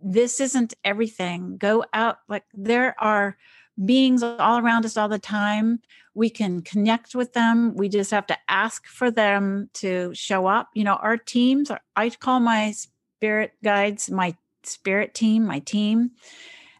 this 0.00 0.40
isn't 0.40 0.74
everything. 0.84 1.56
Go 1.58 1.84
out 1.92 2.18
like 2.28 2.44
there 2.54 2.94
are 3.00 3.36
beings 3.84 4.22
all 4.22 4.58
around 4.58 4.84
us 4.84 4.96
all 4.96 5.08
the 5.08 5.18
time. 5.18 5.80
We 6.14 6.28
can 6.28 6.60
connect 6.60 7.14
with 7.14 7.32
them. 7.32 7.74
We 7.74 7.88
just 7.88 8.10
have 8.10 8.26
to 8.26 8.38
ask 8.48 8.86
for 8.86 9.10
them 9.10 9.70
to 9.74 10.12
show 10.14 10.46
up. 10.46 10.70
You 10.74 10.84
know 10.84 10.96
our 10.96 11.16
teams 11.16 11.70
are, 11.70 11.80
i 11.96 12.10
call 12.10 12.40
my 12.40 12.74
spirit 13.22 13.52
guides 13.62 14.10
my 14.10 14.34
spirit 14.66 15.14
team, 15.14 15.44
my 15.46 15.58
team, 15.60 16.12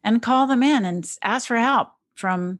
and 0.04 0.22
call 0.22 0.46
them 0.46 0.62
in 0.62 0.84
and 0.84 1.08
ask 1.22 1.48
for 1.48 1.56
help 1.56 1.88
from 2.14 2.58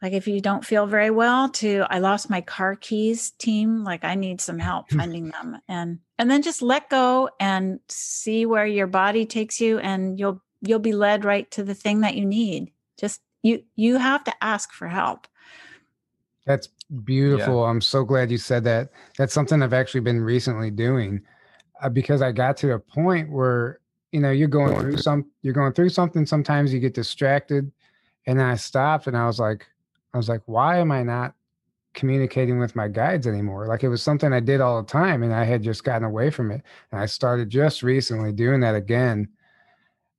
like 0.00 0.12
if 0.12 0.28
you 0.28 0.40
don't 0.40 0.64
feel 0.64 0.86
very 0.86 1.10
well 1.10 1.48
to 1.48 1.84
I 1.90 1.98
lost 1.98 2.30
my 2.30 2.40
car 2.40 2.76
keys 2.76 3.30
team, 3.32 3.82
like 3.82 4.04
I 4.04 4.14
need 4.14 4.40
some 4.40 4.58
help 4.58 4.90
hmm. 4.90 4.98
finding 4.98 5.30
them 5.30 5.58
and 5.68 5.98
and 6.18 6.30
then 6.30 6.42
just 6.42 6.62
let 6.62 6.90
go 6.90 7.30
and 7.40 7.80
see 7.88 8.46
where 8.46 8.66
your 8.66 8.86
body 8.86 9.26
takes 9.26 9.60
you 9.60 9.78
and 9.78 10.18
you'll 10.18 10.42
you'll 10.60 10.78
be 10.78 10.92
led 10.92 11.24
right 11.24 11.50
to 11.52 11.64
the 11.64 11.74
thing 11.74 12.00
that 12.00 12.16
you 12.16 12.24
need. 12.24 12.72
Just 12.98 13.20
you 13.42 13.64
you 13.76 13.98
have 13.98 14.24
to 14.24 14.44
ask 14.44 14.72
for 14.72 14.88
help. 14.88 15.26
That's 16.46 16.68
beautiful. 17.04 17.64
I'm 17.64 17.80
so 17.80 18.04
glad 18.04 18.30
you 18.30 18.38
said 18.38 18.64
that. 18.64 18.90
That's 19.18 19.34
something 19.34 19.62
I've 19.62 19.74
actually 19.74 20.00
been 20.00 20.20
recently 20.20 20.70
doing 20.70 21.22
because 21.92 22.22
I 22.22 22.32
got 22.32 22.56
to 22.58 22.72
a 22.72 22.78
point 22.78 23.30
where 23.30 23.80
you 24.12 24.20
know 24.20 24.30
you're 24.30 24.48
going 24.48 24.78
through 24.78 24.96
some 24.98 25.26
you're 25.42 25.54
going 25.54 25.72
through 25.72 25.90
something 25.90 26.26
sometimes 26.26 26.72
you 26.72 26.80
get 26.80 26.94
distracted 26.94 27.70
and 28.26 28.40
I 28.40 28.56
stopped 28.56 29.06
and 29.06 29.16
I 29.16 29.26
was 29.26 29.38
like 29.38 29.66
I 30.14 30.16
was 30.16 30.28
like 30.28 30.42
why 30.46 30.78
am 30.78 30.90
I 30.90 31.02
not 31.02 31.34
communicating 31.94 32.58
with 32.58 32.76
my 32.76 32.86
guides 32.86 33.26
anymore? 33.26 33.66
Like 33.66 33.82
it 33.82 33.88
was 33.88 34.02
something 34.02 34.32
I 34.32 34.40
did 34.40 34.60
all 34.60 34.80
the 34.80 34.88
time 34.88 35.22
and 35.22 35.34
I 35.34 35.44
had 35.44 35.62
just 35.62 35.84
gotten 35.84 36.04
away 36.04 36.30
from 36.30 36.50
it 36.50 36.62
and 36.92 37.00
I 37.00 37.06
started 37.06 37.50
just 37.50 37.82
recently 37.82 38.32
doing 38.32 38.60
that 38.60 38.74
again 38.74 39.28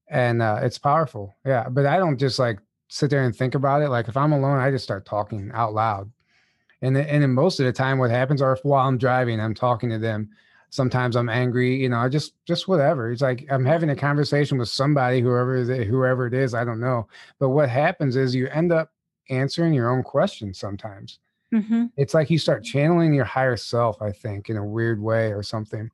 and 0.08 0.42
uh, 0.42 0.60
it's 0.62 0.78
powerful 0.78 1.36
yeah 1.46 1.70
but 1.70 1.86
I 1.86 1.98
don't 1.98 2.18
just 2.18 2.40
like 2.40 2.60
sit 2.90 3.10
there 3.10 3.24
and 3.24 3.36
think 3.36 3.56
about 3.56 3.82
it 3.82 3.90
like 3.90 4.08
if 4.08 4.18
I'm 4.18 4.34
alone 4.34 4.60
I 4.60 4.72
just 4.72 4.84
start 4.84 5.06
talking 5.06 5.52
out 5.54 5.74
loud 5.74 6.12
and 6.82 6.96
then, 6.96 7.06
and 7.08 7.24
then 7.24 7.34
most 7.34 7.60
of 7.60 7.66
the 7.66 7.74
time 7.74 7.98
what 7.98 8.12
happens 8.12 8.42
are 8.42 8.54
if 8.54 8.64
while 8.64 8.88
i'm 8.88 8.98
driving 8.98 9.40
i'm 9.40 9.54
talking 9.54 9.90
to 9.90 10.00
them 10.00 10.30
sometimes 10.70 11.16
i'm 11.16 11.30
angry 11.30 11.76
you 11.76 11.90
know 11.90 11.98
i 11.98 12.08
just 12.08 12.34
just 12.46 12.68
whatever. 12.68 13.12
It's 13.12 13.22
like 13.22 13.46
i'm 13.50 13.66
having 13.66 13.90
a 13.90 13.96
conversation 13.96 14.58
with 14.58 14.70
somebody 14.70 15.22
whoever 15.22 15.56
it, 15.58 15.88
whoever 15.88 16.28
it 16.28 16.34
is 16.34 16.54
i 16.54 16.64
don't 16.64 16.80
know. 16.80 17.08
But 17.40 17.50
what 17.50 17.70
happens 17.70 18.16
is 18.16 18.36
you 18.36 18.48
end 18.50 18.72
up 18.72 18.92
answering 19.30 19.74
your 19.74 19.90
own 19.90 20.04
questions 20.04 20.60
sometimes. 20.60 21.20
Mm-hmm. 21.52 21.86
it's 21.98 22.14
like 22.14 22.30
you 22.30 22.38
start 22.38 22.64
channeling 22.64 23.12
your 23.12 23.26
higher 23.26 23.58
self 23.58 24.04
i 24.04 24.12
think 24.12 24.52
in 24.52 24.58
a 24.58 24.66
weird 24.66 25.02
way 25.02 25.34
or 25.34 25.42
something. 25.42 25.90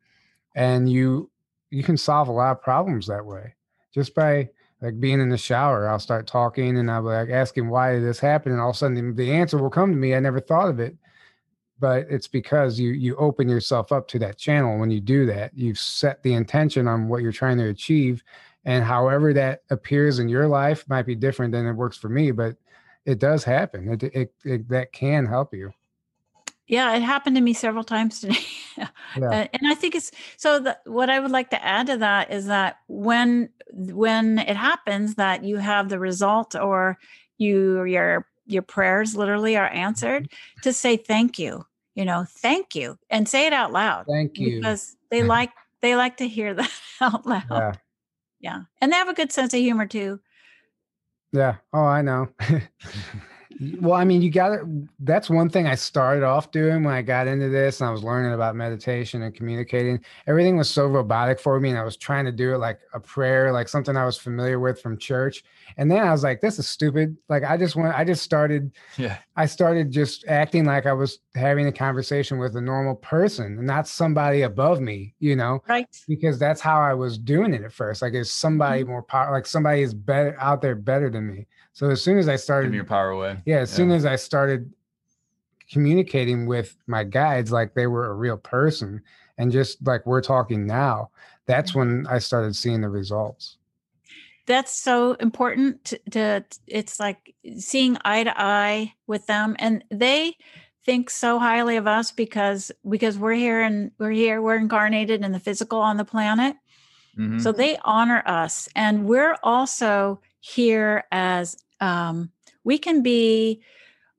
And 0.55 0.89
you 0.89 1.29
you 1.69 1.83
can 1.83 1.97
solve 1.97 2.27
a 2.27 2.33
lot 2.33 2.51
of 2.51 2.61
problems 2.61 3.07
that 3.07 3.25
way. 3.25 3.55
Just 3.93 4.13
by 4.13 4.49
like 4.81 4.99
being 4.99 5.21
in 5.21 5.29
the 5.29 5.37
shower 5.37 5.87
i'll 5.87 5.99
start 5.99 6.27
talking 6.27 6.77
and 6.77 6.91
i'll 6.91 7.01
be 7.01 7.07
like 7.07 7.29
asking 7.29 7.69
why 7.69 7.93
did 7.93 8.03
this 8.03 8.19
happen 8.19 8.51
and 8.51 8.59
all 8.59 8.71
of 8.71 8.75
a 8.75 8.77
sudden 8.77 9.15
the 9.15 9.31
answer 9.31 9.57
will 9.57 9.69
come 9.69 9.91
to 9.91 9.97
me. 9.97 10.13
I 10.13 10.19
never 10.19 10.41
thought 10.41 10.69
of 10.69 10.81
it 10.81 10.97
but 11.79 12.05
it's 12.09 12.27
because 12.27 12.79
you 12.79 12.91
you 12.91 13.15
open 13.17 13.49
yourself 13.49 13.91
up 13.91 14.07
to 14.07 14.19
that 14.19 14.37
channel 14.37 14.79
when 14.79 14.89
you 14.89 14.99
do 14.99 15.25
that 15.25 15.51
you've 15.55 15.77
set 15.77 16.21
the 16.23 16.33
intention 16.33 16.87
on 16.87 17.07
what 17.07 17.21
you're 17.21 17.31
trying 17.31 17.57
to 17.57 17.69
achieve 17.69 18.23
and 18.65 18.83
however 18.83 19.33
that 19.33 19.63
appears 19.69 20.19
in 20.19 20.29
your 20.29 20.47
life 20.47 20.87
might 20.89 21.05
be 21.05 21.15
different 21.15 21.51
than 21.51 21.65
it 21.65 21.73
works 21.73 21.97
for 21.97 22.09
me 22.09 22.31
but 22.31 22.55
it 23.05 23.19
does 23.19 23.43
happen 23.43 23.93
it, 23.93 24.03
it, 24.03 24.33
it 24.43 24.69
that 24.69 24.91
can 24.91 25.25
help 25.25 25.53
you 25.53 25.71
Yeah, 26.67 26.95
it 26.95 27.03
happened 27.03 27.35
to 27.35 27.41
me 27.41 27.53
several 27.53 27.83
times 27.83 28.21
today. 28.21 28.39
Yeah. 29.17 29.47
And 29.53 29.67
I 29.67 29.75
think 29.75 29.95
it's 29.95 30.11
so 30.35 30.59
that 30.59 30.81
what 30.83 31.09
I 31.09 31.21
would 31.21 31.31
like 31.31 31.49
to 31.51 31.63
add 31.63 31.87
to 31.87 31.97
that 31.97 32.33
is 32.33 32.47
that 32.47 32.79
when 32.87 33.47
when 33.71 34.39
it 34.39 34.57
happens 34.57 35.15
that 35.15 35.45
you 35.45 35.55
have 35.55 35.87
the 35.87 35.99
result 35.99 36.55
or 36.55 36.97
you 37.37 37.85
your 37.85 38.27
your 38.45 38.61
prayers 38.61 39.15
literally 39.15 39.57
are 39.57 39.67
answered 39.67 40.23
mm-hmm. 40.23 40.61
to 40.61 40.73
say 40.73 40.97
thank 40.97 41.39
you, 41.39 41.65
you 41.95 42.05
know, 42.05 42.25
thank 42.27 42.75
you 42.75 42.97
and 43.09 43.27
say 43.27 43.47
it 43.47 43.53
out 43.53 43.71
loud 43.71 44.05
thank 44.07 44.37
you 44.37 44.57
because 44.57 44.95
they 45.09 45.23
like 45.35 45.51
they 45.81 45.95
like 45.95 46.17
to 46.17 46.27
hear 46.27 46.53
that 46.55 46.71
out 47.01 47.25
loud. 47.25 47.43
yeah 47.49 47.73
Yeah. 48.39 48.61
And 48.81 48.91
they 48.91 48.97
have 48.97 49.09
a 49.09 49.13
good 49.13 49.31
sense 49.31 49.53
of 49.53 49.59
humor 49.59 49.87
too. 49.87 50.19
Yeah. 51.31 51.55
Oh, 51.73 51.83
I 51.83 52.01
know. 52.01 52.29
well, 53.79 53.93
I 53.93 54.03
mean, 54.03 54.21
you 54.21 54.29
got 54.29 54.49
to, 54.49 54.87
that's 54.99 55.29
one 55.29 55.49
thing 55.49 55.65
I 55.65 55.75
started 55.75 56.23
off 56.23 56.51
doing 56.51 56.83
when 56.83 56.93
I 56.93 57.01
got 57.01 57.27
into 57.27 57.47
this 57.49 57.79
and 57.79 57.87
I 57.87 57.91
was 57.91 58.03
learning 58.03 58.33
about 58.33 58.55
meditation 58.55 59.21
and 59.21 59.33
communicating. 59.33 60.03
Everything 60.27 60.57
was 60.57 60.69
so 60.69 60.87
robotic 60.87 61.39
for 61.39 61.59
me. 61.59 61.69
And 61.69 61.77
I 61.77 61.83
was 61.83 61.95
trying 61.95 62.25
to 62.25 62.31
do 62.31 62.53
it 62.53 62.57
like 62.57 62.79
a 62.93 62.99
prayer, 62.99 63.53
like 63.53 63.69
something 63.69 63.95
I 63.95 64.05
was 64.05 64.17
familiar 64.17 64.59
with 64.59 64.81
from 64.81 64.97
church. 64.97 65.43
And 65.77 65.89
then 65.89 65.99
I 65.99 66.11
was 66.11 66.23
like, 66.23 66.41
this 66.41 66.59
is 66.59 66.67
stupid. 66.67 67.15
Like, 67.29 67.43
I 67.43 67.55
just 67.55 67.75
went, 67.75 67.95
I 67.95 68.03
just 68.03 68.23
started, 68.23 68.71
Yeah. 68.97 69.17
I 69.37 69.45
started 69.45 69.91
just 69.91 70.25
acting 70.27 70.65
like 70.65 70.85
I 70.85 70.93
was 70.93 71.19
having 71.33 71.67
a 71.67 71.71
conversation 71.71 72.37
with 72.37 72.55
a 72.55 72.61
normal 72.61 72.95
person 72.95 73.57
and 73.57 73.67
not 73.67 73.87
somebody 73.87 74.41
above 74.41 74.81
me, 74.81 75.13
you 75.19 75.35
know? 75.35 75.61
Right. 75.67 75.87
because 76.07 76.37
that's 76.39 76.61
how 76.61 76.81
I 76.81 76.93
was 76.93 77.17
doing 77.17 77.53
it 77.53 77.63
at 77.63 77.73
first. 77.73 78.01
Like, 78.01 78.13
is 78.13 78.31
somebody 78.31 78.81
mm-hmm. 78.81 78.91
more 78.91 79.03
power? 79.03 79.31
Like 79.31 79.45
somebody 79.45 79.81
is 79.81 79.93
better 79.93 80.35
out 80.39 80.61
there, 80.61 80.75
better 80.75 81.09
than 81.09 81.27
me. 81.27 81.47
So 81.75 81.89
as 81.89 82.01
soon 82.01 82.17
as 82.17 82.29
I 82.29 82.37
started, 82.37 82.67
Giving 82.67 82.75
your 82.77 82.85
power 82.85 83.09
away. 83.09 83.37
yeah, 83.45 83.57
as 83.57 83.69
soon 83.69 83.91
as 83.91 84.05
I 84.05 84.15
started 84.15 84.71
communicating 85.69 86.45
with 86.45 86.77
my 86.87 87.03
guides, 87.03 87.51
like 87.51 87.73
they 87.73 87.85
were 87.87 88.07
a 88.09 88.13
real 88.13 88.37
person, 88.37 89.01
and 89.37 89.51
just 89.51 89.85
like 89.85 90.05
we're 90.05 90.21
talking 90.21 90.65
now, 90.65 91.09
that's 91.45 91.75
when 91.75 92.07
I 92.07 92.19
started 92.19 92.55
seeing 92.55 92.79
the 92.81 92.87
results. 92.89 93.57
that's 94.47 94.71
so 94.71 95.13
important 95.15 95.83
to, 95.85 95.99
to 96.11 96.45
it's 96.67 96.97
like 96.99 97.33
seeing 97.57 97.97
eye 98.05 98.23
to 98.23 98.33
eye 98.41 98.93
with 99.07 99.25
them 99.27 99.55
and 99.59 99.83
they 99.89 100.37
think 100.85 101.09
so 101.09 101.39
highly 101.39 101.77
of 101.77 101.87
us 101.87 102.11
because 102.11 102.71
because 102.87 103.17
we're 103.17 103.33
here 103.33 103.63
and 103.63 103.89
we're 103.97 104.11
here 104.11 104.39
we're 104.43 104.55
incarnated 104.55 105.25
in 105.25 105.31
the 105.31 105.39
physical 105.39 105.79
on 105.79 105.97
the 105.97 106.05
planet 106.05 106.55
Mhm. 107.17 107.41
so 107.41 107.51
they 107.51 107.77
honor 107.83 108.21
us 108.27 108.69
and 108.75 109.05
we're 109.05 109.35
also 109.41 110.19
here 110.41 111.05
as 111.11 111.57
um 111.81 112.31
we 112.63 112.77
can 112.77 113.01
be 113.01 113.61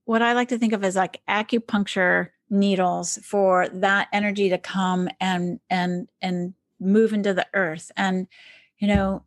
what 0.05 0.23
i 0.23 0.33
like 0.33 0.49
to 0.49 0.59
think 0.59 0.73
of 0.73 0.85
as 0.85 0.97
like 0.97 1.21
acupuncture 1.29 2.29
needles 2.51 3.19
for 3.25 3.69
that 3.69 4.09
energy 4.13 4.49
to 4.49 4.59
come 4.59 5.09
and 5.21 5.59
and 5.69 6.09
and 6.23 6.55
move 6.79 7.13
into 7.13 7.35
the 7.35 7.47
earth. 7.55 7.91
And 7.97 8.27
you 8.79 8.89
know 8.89 9.23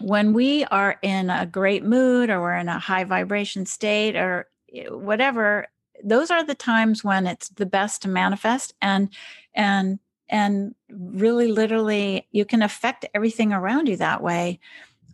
when 0.00 0.32
we 0.32 0.64
are 0.66 0.98
in 1.02 1.28
a 1.28 1.44
great 1.46 1.84
mood 1.84 2.30
or 2.30 2.40
we're 2.40 2.56
in 2.56 2.68
a 2.68 2.78
high 2.78 3.04
vibration 3.04 3.66
state 3.66 4.16
or 4.16 4.48
eh, 4.74 4.88
whatever 4.88 5.66
those 6.02 6.30
are 6.30 6.42
the 6.44 6.54
times 6.54 7.04
when 7.04 7.26
it's 7.26 7.50
the 7.50 7.66
best 7.66 8.02
to 8.02 8.08
manifest 8.08 8.74
and 8.80 9.10
and 9.54 9.98
and 10.28 10.74
really 10.88 11.48
literally 11.52 12.26
you 12.32 12.44
can 12.44 12.62
affect 12.62 13.04
everything 13.14 13.52
around 13.52 13.88
you 13.88 13.96
that 13.96 14.22
way. 14.22 14.58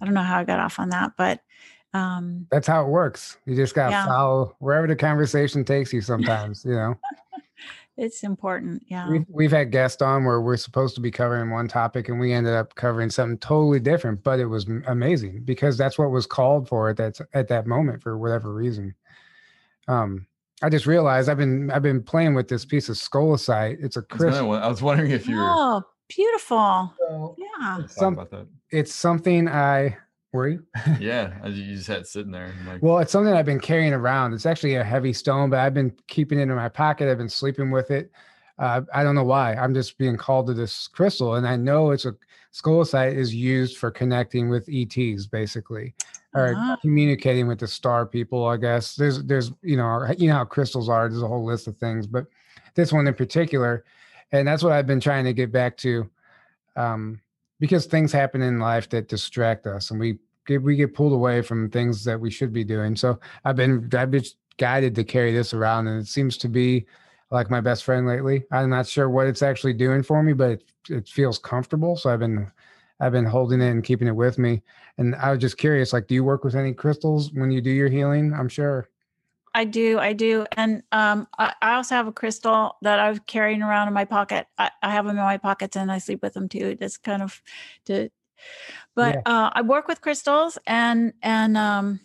I 0.00 0.04
don't 0.04 0.14
know 0.14 0.22
how 0.22 0.38
i 0.38 0.44
got 0.44 0.60
off 0.60 0.78
on 0.78 0.90
that 0.90 1.12
but 1.16 1.40
um 1.96 2.46
That's 2.50 2.66
how 2.66 2.84
it 2.84 2.88
works. 2.88 3.38
You 3.46 3.56
just 3.56 3.74
got 3.74 3.86
to 3.86 3.92
Yeah. 3.92 4.06
follow 4.06 4.54
wherever 4.60 4.86
the 4.86 4.96
conversation 4.96 5.64
takes 5.64 5.92
you. 5.92 6.00
Sometimes, 6.00 6.64
you 6.64 6.72
know. 6.74 6.94
it's 7.98 8.22
important 8.24 8.82
yeah 8.88 9.08
We've, 9.08 9.24
we've 9.30 9.50
had 9.50 9.72
guests 9.72 10.02
on 10.02 10.26
where 10.26 10.42
we're 10.42 10.58
supposed 10.58 10.94
to 10.96 11.00
be 11.00 11.10
covering 11.10 11.48
one 11.50 11.66
topic 11.66 12.10
and 12.10 12.20
we 12.20 12.30
ended 12.30 12.52
up 12.52 12.74
covering 12.74 13.08
something 13.08 13.38
totally 13.38 13.80
different, 13.80 14.22
but 14.22 14.38
it 14.38 14.44
was 14.44 14.66
amazing 14.86 15.40
because 15.46 15.78
that's 15.78 15.96
what 15.98 16.10
was 16.10 16.26
called 16.26 16.68
for 16.68 16.90
at 16.90 16.98
that 16.98 17.18
at 17.32 17.48
that 17.48 17.66
moment 17.66 18.02
for 18.02 18.18
whatever 18.18 18.52
reason. 18.52 18.94
Um, 19.88 20.26
I 20.62 20.68
just 20.68 20.86
realized 20.86 21.28
I've 21.30 21.38
been 21.38 21.70
I've 21.70 21.82
been 21.82 22.02
playing 22.02 22.34
with 22.34 22.48
this 22.48 22.64
piece 22.66 22.88
of 22.90 22.96
scolecite. 22.96 23.78
It's 23.82 23.96
a 23.96 24.02
crystal. 24.02 24.52
I 24.52 24.66
was 24.68 24.82
wondering 24.82 25.10
if 25.12 25.26
you 25.26 25.36
were 25.36 25.46
oh 25.48 25.82
beautiful 26.08 26.92
So 26.98 27.34
yeah 27.38 27.66
talking 27.76 27.88
some- 27.88 28.12
about 28.14 28.30
that. 28.30 28.46
It's 28.70 28.94
something 28.94 29.48
I 29.48 29.96
were 30.32 30.48
you? 30.48 30.62
Yeah, 31.00 31.46
you 31.46 31.74
just 31.74 31.86
had 31.88 32.06
sitting 32.06 32.32
there. 32.32 32.52
Like, 32.66 32.82
Well, 32.82 32.98
it's 32.98 33.12
something 33.12 33.32
I've 33.32 33.46
been 33.46 33.60
carrying 33.60 33.92
around. 33.92 34.34
It's 34.34 34.46
actually 34.46 34.74
a 34.74 34.84
heavy 34.84 35.12
stone, 35.12 35.50
but 35.50 35.60
I've 35.60 35.74
been 35.74 35.92
keeping 36.08 36.38
it 36.38 36.42
in 36.44 36.54
my 36.54 36.68
pocket. 36.68 37.10
I've 37.10 37.18
been 37.18 37.28
sleeping 37.28 37.70
with 37.70 37.90
it. 37.90 38.10
Uh, 38.58 38.82
I 38.94 39.02
don't 39.02 39.14
know 39.14 39.24
why. 39.24 39.54
I'm 39.54 39.74
just 39.74 39.98
being 39.98 40.16
called 40.16 40.46
to 40.46 40.54
this 40.54 40.88
crystal, 40.88 41.34
and 41.34 41.46
I 41.46 41.56
know 41.56 41.90
it's 41.90 42.06
a 42.06 42.14
scolecite 42.54 43.14
is 43.14 43.34
used 43.34 43.76
for 43.76 43.90
connecting 43.90 44.48
with 44.48 44.66
ETs, 44.70 45.26
basically, 45.26 45.94
or 46.34 46.54
Ah. 46.56 46.76
communicating 46.80 47.46
with 47.48 47.58
the 47.58 47.66
star 47.66 48.06
people. 48.06 48.46
I 48.46 48.56
guess 48.56 48.94
there's 48.94 49.22
there's 49.24 49.52
you 49.62 49.76
know 49.76 50.06
you 50.16 50.28
know 50.28 50.36
how 50.36 50.44
crystals 50.46 50.88
are. 50.88 51.06
There's 51.08 51.22
a 51.22 51.28
whole 51.28 51.44
list 51.44 51.66
of 51.66 51.76
things, 51.76 52.06
but 52.06 52.26
this 52.74 52.92
one 52.94 53.06
in 53.06 53.12
particular, 53.14 53.84
and 54.32 54.48
that's 54.48 54.62
what 54.62 54.72
I've 54.72 54.86
been 54.86 55.00
trying 55.00 55.24
to 55.26 55.34
get 55.34 55.52
back 55.52 55.76
to, 55.78 56.08
um, 56.76 57.20
because 57.60 57.86
things 57.86 58.12
happen 58.12 58.42
in 58.42 58.58
life 58.58 58.88
that 58.90 59.08
distract 59.08 59.66
us, 59.66 59.90
and 59.90 60.00
we 60.00 60.18
get 60.46 60.62
we 60.62 60.76
get 60.76 60.94
pulled 60.94 61.12
away 61.12 61.42
from 61.42 61.70
things 61.70 62.04
that 62.04 62.20
we 62.20 62.30
should 62.30 62.52
be 62.52 62.64
doing. 62.64 62.96
So 62.96 63.18
I've 63.44 63.56
been 63.56 63.88
I've 63.94 64.10
been 64.10 64.24
guided 64.58 64.94
to 64.96 65.04
carry 65.04 65.32
this 65.32 65.54
around, 65.54 65.88
and 65.88 66.00
it 66.00 66.06
seems 66.08 66.36
to 66.38 66.48
be 66.48 66.86
like 67.30 67.50
my 67.50 67.60
best 67.60 67.84
friend 67.84 68.06
lately. 68.06 68.44
I'm 68.52 68.70
not 68.70 68.86
sure 68.86 69.10
what 69.10 69.26
it's 69.26 69.42
actually 69.42 69.74
doing 69.74 70.02
for 70.02 70.22
me, 70.22 70.32
but 70.32 70.50
it, 70.50 70.64
it 70.88 71.08
feels 71.08 71.38
comfortable. 71.38 71.96
So 71.96 72.10
I've 72.10 72.20
been 72.20 72.50
I've 73.00 73.12
been 73.12 73.26
holding 73.26 73.60
it 73.60 73.70
and 73.70 73.84
keeping 73.84 74.08
it 74.08 74.16
with 74.16 74.38
me. 74.38 74.62
And 74.98 75.14
I 75.16 75.30
was 75.30 75.40
just 75.40 75.58
curious, 75.58 75.92
like, 75.92 76.06
do 76.06 76.14
you 76.14 76.24
work 76.24 76.44
with 76.44 76.54
any 76.54 76.72
crystals 76.72 77.32
when 77.32 77.50
you 77.50 77.60
do 77.60 77.70
your 77.70 77.88
healing? 77.88 78.32
I'm 78.32 78.48
sure. 78.48 78.88
I 79.56 79.64
do, 79.64 79.98
I 79.98 80.12
do, 80.12 80.44
and 80.54 80.82
um, 80.92 81.26
I, 81.38 81.54
I 81.62 81.74
also 81.76 81.94
have 81.94 82.06
a 82.06 82.12
crystal 82.12 82.76
that 82.82 82.98
I'm 82.98 83.16
carrying 83.20 83.62
around 83.62 83.88
in 83.88 83.94
my 83.94 84.04
pocket. 84.04 84.46
I, 84.58 84.70
I 84.82 84.92
have 84.92 85.06
them 85.06 85.16
in 85.16 85.24
my 85.24 85.38
pockets, 85.38 85.76
and 85.76 85.90
I 85.90 85.96
sleep 85.96 86.20
with 86.22 86.34
them 86.34 86.46
too. 86.46 86.76
That's 86.78 86.98
kind 86.98 87.22
of 87.22 87.40
to, 87.86 88.10
but 88.94 89.16
uh, 89.24 89.48
I 89.54 89.62
work 89.62 89.88
with 89.88 90.02
crystals, 90.02 90.58
and 90.66 91.14
and 91.22 91.56
um, 91.56 92.00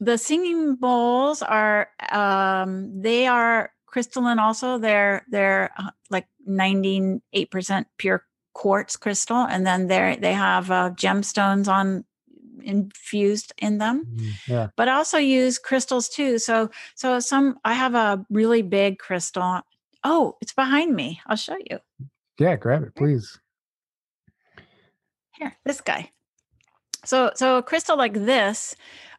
the 0.00 0.18
singing 0.18 0.74
bowls 0.74 1.40
are 1.40 1.88
um, 2.10 3.00
they 3.00 3.26
are 3.26 3.72
crystalline. 3.86 4.38
Also, 4.38 4.76
they're 4.76 5.24
they're 5.30 5.70
uh, 5.78 5.92
like 6.10 6.26
98 6.44 7.50
percent 7.50 7.86
pure 7.96 8.26
quartz 8.52 8.98
crystal, 8.98 9.38
and 9.38 9.66
then 9.66 9.86
they 9.86 10.18
they 10.20 10.34
have 10.34 10.70
uh, 10.70 10.90
gemstones 10.90 11.68
on 11.68 12.04
infused 12.64 13.52
in 13.58 13.78
them 13.78 14.16
Yeah. 14.46 14.68
but 14.76 14.88
I 14.88 14.94
also 14.94 15.18
use 15.18 15.58
crystals 15.58 16.08
too. 16.08 16.38
So 16.38 16.70
so 16.94 17.20
some 17.20 17.58
I 17.64 17.74
have 17.74 17.94
a 17.94 18.24
really 18.30 18.62
big 18.62 18.98
crystal. 18.98 19.60
Oh, 20.04 20.36
it's 20.40 20.52
behind 20.54 20.94
me. 20.94 21.20
I'll 21.26 21.36
show 21.36 21.56
you. 21.70 21.78
Yeah. 22.38 22.56
Grab 22.56 22.82
it, 22.82 22.94
please. 22.94 23.38
Here, 25.38 25.56
this 25.64 25.80
guy. 25.80 26.10
So 27.04 27.32
so 27.34 27.58
a 27.58 27.62
crystal 27.62 27.96
like 27.96 28.14
this 28.14 28.74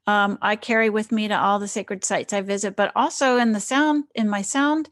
um, 0.05 0.37
I 0.41 0.55
carry 0.55 0.89
with 0.89 1.11
me 1.11 1.27
to 1.29 1.39
all 1.39 1.59
the 1.59 1.67
sacred 1.67 2.03
sites 2.03 2.33
I 2.33 2.41
visit, 2.41 2.75
but 2.75 2.91
also 2.95 3.37
in 3.37 3.53
the 3.53 3.59
sound 3.59 4.05
in 4.15 4.27
my 4.29 4.41
sound 4.41 4.89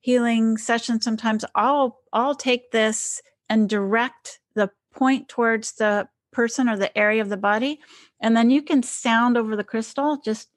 healing 0.00 0.56
session. 0.56 1.00
Sometimes 1.00 1.44
I'll 1.54 2.00
I'll 2.12 2.34
take 2.34 2.70
this 2.70 3.20
and 3.48 3.68
direct 3.68 4.40
the 4.54 4.70
point 4.94 5.28
towards 5.28 5.72
the 5.72 6.08
person 6.36 6.68
or 6.68 6.76
the 6.76 6.96
area 6.96 7.22
of 7.22 7.30
the 7.30 7.36
body, 7.50 7.80
and 8.20 8.36
then 8.36 8.50
you 8.50 8.62
can 8.62 8.82
sound 8.82 9.36
over 9.38 9.56
the 9.56 9.64
crystal, 9.64 10.20
just 10.22 10.50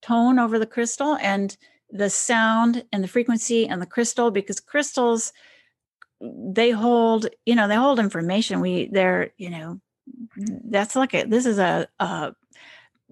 tone 0.00 0.38
over 0.38 0.58
the 0.58 0.72
crystal 0.76 1.16
and 1.20 1.56
the 1.90 2.08
sound 2.08 2.84
and 2.92 3.02
the 3.02 3.08
frequency 3.08 3.66
and 3.66 3.82
the 3.82 3.86
crystal 3.94 4.30
because 4.30 4.60
crystals 4.60 5.32
they 6.20 6.70
hold 6.70 7.26
you 7.44 7.54
know 7.56 7.68
they 7.68 7.74
hold 7.74 7.98
information. 7.98 8.60
We 8.60 8.88
they're 8.92 9.32
you 9.36 9.50
know 9.50 9.80
that's 10.70 10.96
like 10.96 11.14
a 11.14 11.24
this 11.24 11.46
is 11.46 11.58
a, 11.58 11.88
a 11.98 12.34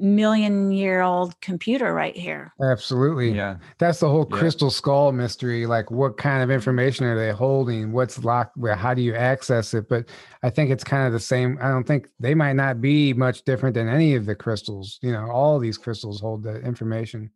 million 0.03 0.73
year 0.73 1.01
old 1.01 1.41
computer 1.41 1.95
right 1.95 2.17
here 2.17 2.53
Absolutely. 2.61 3.33
Yeah. 3.33 3.57
That's 3.79 4.01
the 4.01 4.09
whole 4.09 4.29
Yeah. 4.31 4.37
crystal 4.39 4.71
skull 4.71 5.13
mystery. 5.13 5.65
Like, 5.67 5.91
what 5.91 6.17
kind 6.19 6.43
of 6.43 6.51
information 6.51 7.07
are 7.07 7.17
they 7.17 7.31
holding? 7.31 7.93
What's 7.93 8.23
locked? 8.25 8.57
Well, 8.57 8.77
how 8.77 8.93
do 8.95 9.01
you 9.01 9.15
access 9.15 9.73
it? 9.75 9.89
But 9.89 10.07
I 10.43 10.51
think 10.51 10.71
it's 10.71 10.85
kind 10.85 11.07
of 11.07 11.13
the 11.13 11.21
same. 11.21 11.57
I 11.63 11.69
don't 11.69 11.87
think 11.87 12.09
they 12.21 12.35
might 12.35 12.55
not 12.55 12.81
be 12.81 13.13
much 13.15 13.45
different 13.45 13.75
than 13.75 13.89
any 13.89 14.15
of 14.15 14.27
the 14.27 14.35
crystals. 14.35 14.99
You 15.03 15.13
know, 15.13 15.31
all 15.31 15.59
these 15.59 15.79
crystals 15.79 16.21
hold 16.21 16.43
the 16.43 16.61
information. 16.61 17.31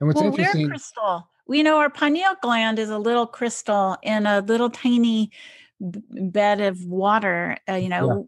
And 0.00 0.06
what's 0.06 0.20
well 0.20 0.30
we're 0.30 0.38
interesting, 0.38 0.68
crystal 0.68 1.28
we 1.48 1.62
know 1.62 1.78
our 1.78 1.90
pineal 1.90 2.34
gland 2.42 2.78
is 2.78 2.90
a 2.90 2.98
little 2.98 3.26
crystal 3.26 3.96
in 4.02 4.26
a 4.26 4.40
little 4.40 4.68
tiny 4.70 5.26
b- 5.26 5.32
bed 5.80 6.60
of 6.60 6.82
water 6.86 7.56
uh, 7.68 7.74
you 7.74 7.88
know 7.88 8.26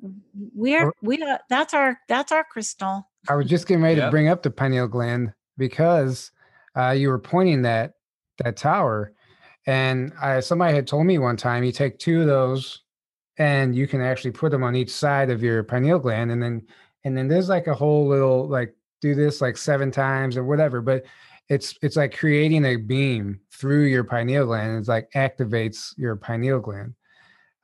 we're 0.55 0.87
Or- 0.89 0.95
we 1.03 1.23
are 1.23 1.41
that's 1.49 1.73
our 1.73 1.99
that's 2.09 2.31
our 2.31 2.45
crystal 2.45 3.09
I 3.29 3.35
was 3.35 3.47
just 3.47 3.67
getting 3.67 3.83
ready 3.83 3.97
Yeah. 3.99 4.07
to 4.07 4.11
bring 4.11 4.29
up 4.29 4.43
the 4.43 4.51
pineal 4.51 4.87
gland 4.89 5.33
because 5.57 6.31
uh, 6.77 6.91
you 6.91 7.09
were 7.09 7.19
pointing 7.19 7.63
that 7.63 7.95
that 8.45 8.57
tower, 8.57 9.13
and 9.67 10.13
I, 10.23 10.39
somebody 10.41 10.75
had 10.75 10.87
told 10.87 11.07
me 11.07 11.19
one 11.19 11.37
time 11.37 11.65
you 11.65 11.73
take 11.73 11.99
two 11.99 12.21
of 12.21 12.27
those, 12.29 12.83
and 13.37 13.75
you 13.75 13.89
can 13.89 14.01
actually 14.01 14.31
put 14.31 14.53
them 14.53 14.63
on 14.63 14.77
each 14.77 14.91
side 14.91 15.29
of 15.29 15.43
your 15.43 15.65
pineal 15.65 15.99
gland, 15.99 16.31
and 16.31 16.41
then 16.43 16.63
and 17.05 17.17
then 17.19 17.27
there's 17.29 17.49
like 17.49 17.67
a 17.67 17.75
whole 17.75 18.07
little 18.07 18.47
like 18.49 18.75
do 19.01 19.15
this 19.17 19.41
like 19.41 19.57
seven 19.57 19.91
times 19.91 20.37
or 20.37 20.45
whatever, 20.45 20.81
but 20.81 21.05
it's 21.49 21.77
it's 21.83 21.97
like 21.97 22.17
creating 22.17 22.65
a 22.65 22.77
beam 22.77 23.41
through 23.53 23.85
your 23.87 24.05
pineal 24.05 24.47
gland. 24.47 24.79
It's 24.79 24.89
like 24.89 25.11
activates 25.17 25.93
your 25.99 26.15
pineal 26.15 26.61
gland. 26.61 26.95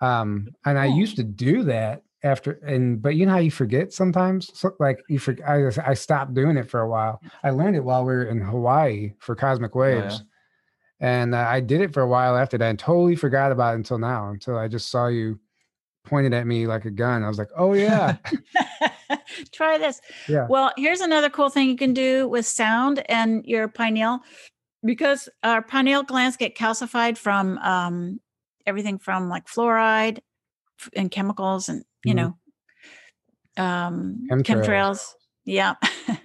Um, 0.05 0.49
and 0.65 0.79
I 0.79 0.87
used 0.87 1.17
to 1.17 1.23
do 1.25 1.63
that 1.65 2.03
after, 2.23 2.53
and 2.67 3.01
but 3.01 3.17
you 3.17 3.27
know 3.27 3.33
how 3.33 3.39
you 3.39 3.51
forget 3.51 3.93
sometimes. 3.93 4.51
So, 4.59 4.75
like 4.81 5.03
you 5.09 5.19
forget. 5.19 5.49
I 5.49 5.69
I 5.87 5.95
stopped 5.95 6.35
doing 6.35 6.57
it 6.57 6.69
for 6.71 6.81
a 6.81 6.89
while. 6.89 7.21
I 7.43 7.51
learned 7.51 7.77
it 7.77 7.85
while 7.85 8.05
we 8.05 8.15
were 8.15 8.25
in 8.25 8.41
Hawaii 8.41 9.13
for 9.19 9.35
Cosmic 9.35 9.75
Oh, 9.77 9.83
yeah. 9.83 10.01
Waves, 10.01 10.23
and 11.01 11.35
uh, 11.35 11.39
I 11.39 11.61
did 11.61 11.81
it 11.81 11.93
for 11.93 12.03
a 12.03 12.09
while 12.09 12.37
after 12.37 12.59
that, 12.59 12.69
and 12.69 12.79
totally 12.79 13.17
forgot 13.17 13.53
about 13.53 13.75
it 13.75 13.77
until 13.79 13.99
now. 13.99 14.31
Until 14.31 14.59
I 14.59 14.69
just 14.69 14.91
saw 14.91 15.07
you 15.09 15.39
pointed 16.05 16.35
at 16.35 16.47
me 16.47 16.67
like 16.67 16.85
a 16.85 16.91
gun. 16.91 17.23
I 17.23 17.29
was 17.29 17.39
like, 17.39 17.51
oh 17.57 17.73
yeah, 17.73 18.17
try 19.53 19.79
this 19.79 20.01
Yeah. 20.29 20.47
well 20.49 20.73
here's 20.77 21.01
another 21.01 21.31
cool 21.31 21.49
thing 21.49 21.69
you 21.69 21.77
can 21.77 21.95
do 21.95 22.29
with 22.29 22.47
sound 22.47 23.03
and 23.11 23.45
your 23.47 23.69
pineal 23.69 24.21
because 24.85 25.29
our 25.43 25.63
pineal 25.63 26.03
glands 26.03 26.37
get 26.37 26.57
calcified 26.57 27.17
from 27.17 27.59
um, 27.59 28.21
everything 28.67 28.99
from 28.99 29.29
like 29.29 29.47
fluoride 29.47 30.21
and 30.97 31.11
chemicals 31.11 31.69
and 31.69 31.85
you 32.05 32.15
Mhm. 32.15 32.17
know 32.17 33.63
um 33.63 34.27
Chemtrails. 34.31 34.45
chemtrails. 34.45 35.15
Yeah. 35.45 35.75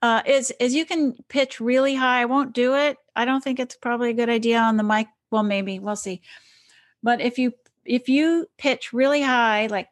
Uh 0.00 0.22
is 0.26 0.52
is 0.60 0.74
you 0.76 0.84
can 0.86 1.16
pitch 1.28 1.58
really 1.58 1.94
high 1.96 2.20
i 2.20 2.24
won't 2.26 2.52
do 2.52 2.76
it. 2.76 2.98
I 3.16 3.24
don't 3.24 3.42
think 3.42 3.58
it's 3.58 3.74
probably 3.74 4.10
a 4.10 4.14
good 4.14 4.28
idea 4.28 4.60
on 4.60 4.76
the 4.76 4.84
mic. 4.84 5.08
Well 5.32 5.42
maybe 5.42 5.80
we'll 5.80 5.96
see. 5.96 6.20
But 7.02 7.20
if 7.20 7.36
you 7.36 7.52
if 7.84 8.08
you 8.08 8.46
pitch 8.58 8.92
really 8.92 9.22
high 9.22 9.66
like 9.66 9.88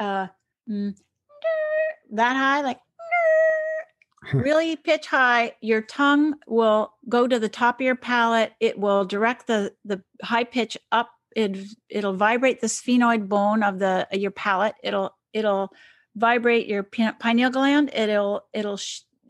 uh 0.00 0.26
mm, 0.68 0.96
that 2.10 2.34
high 2.34 2.62
like 2.62 2.80
really 4.32 4.74
pitch 4.74 5.06
high 5.06 5.52
your 5.60 5.82
tongue 5.82 6.34
will 6.48 6.92
go 7.08 7.28
to 7.28 7.38
the 7.38 7.48
top 7.48 7.76
of 7.80 7.84
your 7.84 7.94
palate. 7.94 8.52
It 8.58 8.76
will 8.76 9.04
direct 9.04 9.46
the 9.46 9.74
the 9.84 10.02
high 10.24 10.44
pitch 10.44 10.76
up 10.90 11.10
it 11.36 11.56
it'll 11.88 12.14
vibrate 12.14 12.60
the 12.60 12.66
sphenoid 12.66 13.28
bone 13.28 13.62
of 13.62 13.78
the 13.78 14.08
your 14.12 14.32
palate 14.32 14.74
it'll 14.82 15.16
it'll 15.32 15.70
vibrate 16.16 16.66
your 16.66 16.82
pineal 16.82 17.50
gland 17.50 17.90
it'll 17.94 18.42
it'll 18.52 18.80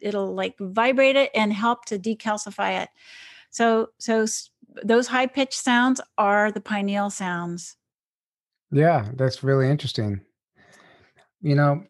it'll 0.01 0.35
like 0.35 0.55
vibrate 0.59 1.17
it 1.17 1.31
and 1.35 1.53
help 1.53 1.85
to 1.85 1.99
decalcify 1.99 2.83
it 2.83 2.89
so 3.51 3.89
so 3.99 4.25
those 4.83 5.09
high 5.09 5.27
pitched 5.27 5.61
sounds 5.61 6.01
are 6.17 6.51
the 6.51 6.61
pineal 6.61 7.11
sounds 7.11 7.77
yeah. 8.71 9.09
That's 9.15 9.43
really 9.43 9.69
interesting. 9.71 10.21
You 11.41 11.55
know, 11.55 11.85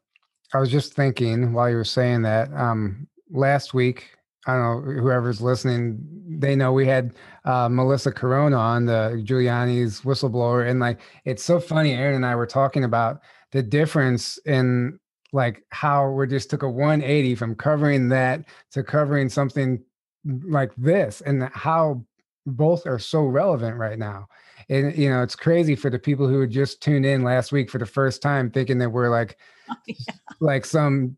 I 0.52 0.58
was 0.58 0.70
just 0.70 0.94
thinking 0.94 1.52
while 1.52 1.70
you 1.70 1.76
were 1.76 1.84
saying 1.84 2.22
that. 2.22 2.52
Um, 2.52 3.08
last 3.30 3.74
week, 3.74 4.15
I 4.46 4.54
don't 4.54 4.86
know 4.86 5.02
whoever's 5.02 5.40
listening, 5.40 5.98
they 6.28 6.54
know 6.54 6.72
we 6.72 6.86
had 6.86 7.14
uh, 7.44 7.68
Mellissa 7.68 8.12
Carone 8.12 8.56
on 8.56 8.86
the 8.86 9.22
Giuliani's 9.24 10.02
whistleblower, 10.02 10.68
and 10.68 10.80
like 10.80 11.00
it's 11.24 11.44
so 11.44 11.58
funny. 11.60 11.92
Aaron 11.92 12.14
and 12.14 12.26
I 12.26 12.34
were 12.34 12.46
talking 12.46 12.84
about 12.84 13.20
the 13.52 13.62
difference 13.62 14.38
in 14.46 14.98
like 15.32 15.64
how 15.70 16.10
we 16.10 16.26
just 16.26 16.50
took 16.50 16.62
a 16.62 16.70
180 16.70 17.34
from 17.34 17.54
covering 17.54 18.08
that 18.08 18.44
to 18.72 18.82
covering 18.82 19.28
something 19.28 19.82
like 20.24 20.72
this, 20.76 21.20
and 21.20 21.48
how 21.52 22.04
both 22.46 22.86
are 22.86 22.98
so 22.98 23.24
relevant 23.24 23.76
right 23.76 23.98
now. 23.98 24.26
And 24.68 24.96
you 24.96 25.10
know, 25.10 25.22
it's 25.22 25.36
crazy 25.36 25.74
for 25.74 25.90
the 25.90 25.98
people 25.98 26.28
who 26.28 26.40
had 26.40 26.50
just 26.50 26.80
tuned 26.80 27.06
in 27.06 27.22
last 27.22 27.52
week 27.52 27.70
for 27.70 27.78
the 27.78 27.86
first 27.86 28.22
time, 28.22 28.50
thinking 28.50 28.78
that 28.78 28.90
we're 28.90 29.10
like 29.10 29.38
like 30.40 30.64
some 30.64 31.16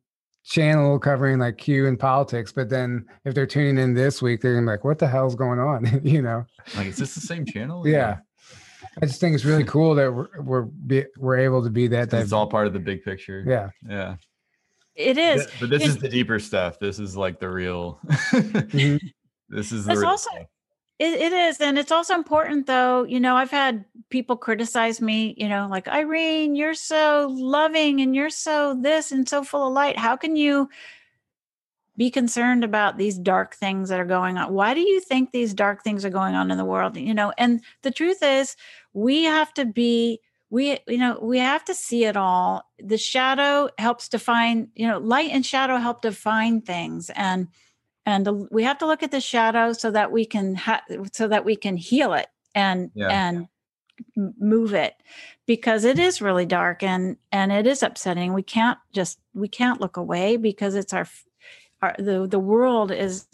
channel 0.48 0.98
covering 0.98 1.38
like 1.38 1.58
Q 1.58 1.86
and 1.86 1.98
politics. 1.98 2.52
But 2.52 2.68
then 2.68 3.04
if 3.24 3.34
they're 3.34 3.46
tuning 3.46 3.78
in 3.78 3.94
this 3.94 4.22
week, 4.22 4.40
they're 4.40 4.54
gonna 4.54 4.66
be 4.66 4.70
like, 4.72 4.84
what 4.84 4.98
the 4.98 5.06
hell's 5.08 5.34
going 5.34 5.58
on? 5.58 6.00
you 6.04 6.22
know? 6.22 6.44
Like, 6.76 6.86
is 6.88 6.96
this 6.96 7.14
the 7.14 7.20
same 7.20 7.44
channel? 7.44 7.86
Yeah. 7.86 8.18
I 9.02 9.06
just 9.06 9.20
think 9.20 9.34
it's 9.34 9.44
really 9.44 9.64
cool 9.64 9.94
that 9.96 10.12
we're 10.12 10.40
we're 10.40 10.62
be, 10.62 11.04
we're 11.18 11.38
able 11.38 11.62
to 11.62 11.70
be 11.70 11.86
that. 11.88 12.12
It's 12.12 12.32
all 12.32 12.46
part 12.48 12.66
of 12.66 12.72
the 12.72 12.78
big 12.80 13.04
picture. 13.04 13.44
yeah. 13.46 13.70
Yeah. 13.88 14.16
it 14.96 15.18
is 15.18 15.46
But 15.60 15.70
this 15.70 15.82
And- 15.82 15.90
is 15.90 15.98
the 15.98 16.08
deeper 16.08 16.38
stuff. 16.38 16.78
This 16.80 16.98
is 16.98 17.16
like 17.16 17.38
the 17.38 17.48
real. 17.50 18.00
Mhm. 18.08 19.00
this 19.48 19.70
is 19.72 19.84
the 19.84 19.92
It's 19.92 20.00
real 20.00 20.10
also- 20.10 20.30
stuff. 20.30 20.46
It, 20.98 21.20
it 21.20 21.32
is. 21.32 21.60
And 21.60 21.78
it's 21.78 21.92
also 21.92 22.14
important, 22.14 22.66
though. 22.66 23.04
You 23.04 23.20
know, 23.20 23.36
I've 23.36 23.50
had 23.50 23.84
people 24.10 24.36
criticize 24.36 25.00
me, 25.00 25.34
you 25.38 25.48
know, 25.48 25.68
like, 25.70 25.86
Irene, 25.86 26.56
you're 26.56 26.74
so 26.74 27.28
loving 27.32 28.00
and 28.00 28.16
you're 28.16 28.30
so 28.30 28.76
this 28.80 29.12
and 29.12 29.28
so 29.28 29.44
full 29.44 29.68
of 29.68 29.72
light. 29.72 29.96
How 29.96 30.16
can 30.16 30.34
you 30.34 30.68
be 31.96 32.10
concerned 32.10 32.64
about 32.64 32.96
these 32.96 33.18
dark 33.18 33.54
things 33.54 33.88
that 33.88 34.00
are 34.00 34.04
going 34.04 34.38
on? 34.38 34.52
Why 34.52 34.74
do 34.74 34.80
you 34.80 35.00
think 35.00 35.30
these 35.30 35.54
dark 35.54 35.84
things 35.84 36.04
are 36.04 36.10
going 36.10 36.34
on 36.34 36.50
in 36.50 36.58
the 36.58 36.64
world? 36.64 36.96
You 36.96 37.14
know, 37.14 37.32
and 37.38 37.60
the 37.82 37.90
truth 37.90 38.22
is, 38.22 38.56
we 38.92 39.24
have 39.24 39.54
to 39.54 39.64
be. 39.64 40.20
We, 40.50 40.78
you 40.88 40.96
know, 40.96 41.18
we 41.20 41.40
have 41.40 41.62
to 41.66 41.74
see 41.74 42.06
it 42.06 42.16
all. 42.16 42.62
The 42.78 42.96
shadow 42.96 43.68
helps 43.76 44.08
define, 44.08 44.70
you 44.74 44.88
know, 44.88 44.96
light 44.96 45.28
and 45.30 45.44
shadow 45.44 45.76
help 45.76 46.00
define 46.00 46.62
things. 46.62 47.10
And 47.14 47.48
and 48.08 48.48
we 48.50 48.62
have 48.64 48.78
to 48.78 48.86
look 48.86 49.02
at 49.02 49.10
the 49.10 49.20
shadow 49.20 49.72
so 49.72 49.90
that 49.90 50.10
we 50.10 50.24
can 50.24 50.54
ha- 50.54 50.82
so 51.12 51.28
that 51.28 51.44
we 51.44 51.54
can 51.54 51.76
heal 51.76 52.14
it 52.14 52.28
and 52.54 52.90
Yeah. 52.94 53.08
and 53.08 53.48
move 54.38 54.74
it 54.74 54.94
because 55.46 55.84
it 55.84 55.98
is 55.98 56.22
really 56.22 56.46
dark 56.46 56.82
and 56.82 57.16
and 57.32 57.52
it 57.52 57.66
is 57.66 57.82
upsetting 57.82 58.32
we 58.32 58.42
can't 58.44 58.78
just 58.92 59.18
we 59.34 59.48
can't 59.48 59.80
look 59.80 59.96
away 59.96 60.36
because 60.36 60.74
it's 60.76 60.92
our, 60.92 61.06
our 61.82 61.94
the 61.98 62.26
the 62.26 62.38
world 62.38 62.90
is 62.92 63.26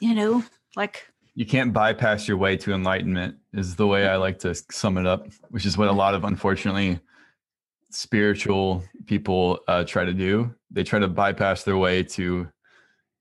you 0.00 0.14
know 0.14 0.42
like 0.76 1.06
You 1.34 1.46
can't 1.46 1.72
bypass 1.72 2.26
your 2.26 2.36
way 2.36 2.56
to 2.56 2.72
enlightenment, 2.72 3.36
is 3.52 3.76
the 3.76 3.86
way 3.86 4.08
I 4.08 4.16
like 4.16 4.38
to 4.40 4.54
sum 4.70 4.98
it 4.98 5.06
up, 5.06 5.28
which 5.50 5.66
is 5.66 5.78
what 5.78 5.88
a 5.88 5.92
lot 5.92 6.14
of 6.14 6.24
unfortunately 6.24 6.98
spiritual 7.90 8.82
people 9.06 9.60
uh, 9.68 9.84
try 9.84 10.04
to 10.04 10.12
do. 10.12 10.52
They 10.70 10.84
try 10.84 10.98
to 10.98 11.08
bypass 11.08 11.62
their 11.64 11.76
way 11.76 12.02
to 12.18 12.48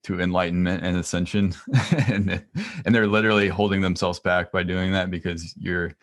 to 0.04 0.22
enlightenment 0.22 0.84
and 0.84 0.98
ascension, 0.98 1.54
and 2.08 2.43
and 2.86 2.95
they're 2.95 3.08
literally 3.08 3.48
holding 3.48 3.82
themselves 3.82 4.20
back 4.20 4.52
by 4.52 4.64
doing 4.64 4.91
that 4.93 5.12
because 5.12 5.56
you're, 5.58 5.93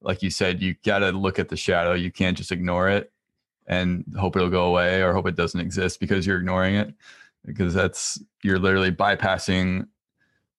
like 0.00 0.22
you 0.22 0.30
said, 0.30 0.62
you 0.62 0.74
got 0.84 1.00
to 1.00 1.12
look 1.12 1.38
at 1.38 1.48
the 1.48 1.56
shadow. 1.56 1.94
You 1.94 2.10
can't 2.10 2.36
just 2.36 2.52
ignore 2.52 2.88
it 2.88 3.12
and 3.66 4.04
hope 4.18 4.36
it'll 4.36 4.50
go 4.50 4.64
away 4.64 5.02
or 5.02 5.12
hope 5.12 5.28
it 5.28 5.36
doesn't 5.36 5.60
exist 5.60 6.00
because 6.00 6.26
you're 6.26 6.38
ignoring 6.38 6.74
it 6.74 6.92
because 7.44 7.72
that's 7.72 8.20
you're 8.42 8.58
literally 8.58 8.92
bypassing 8.92 9.86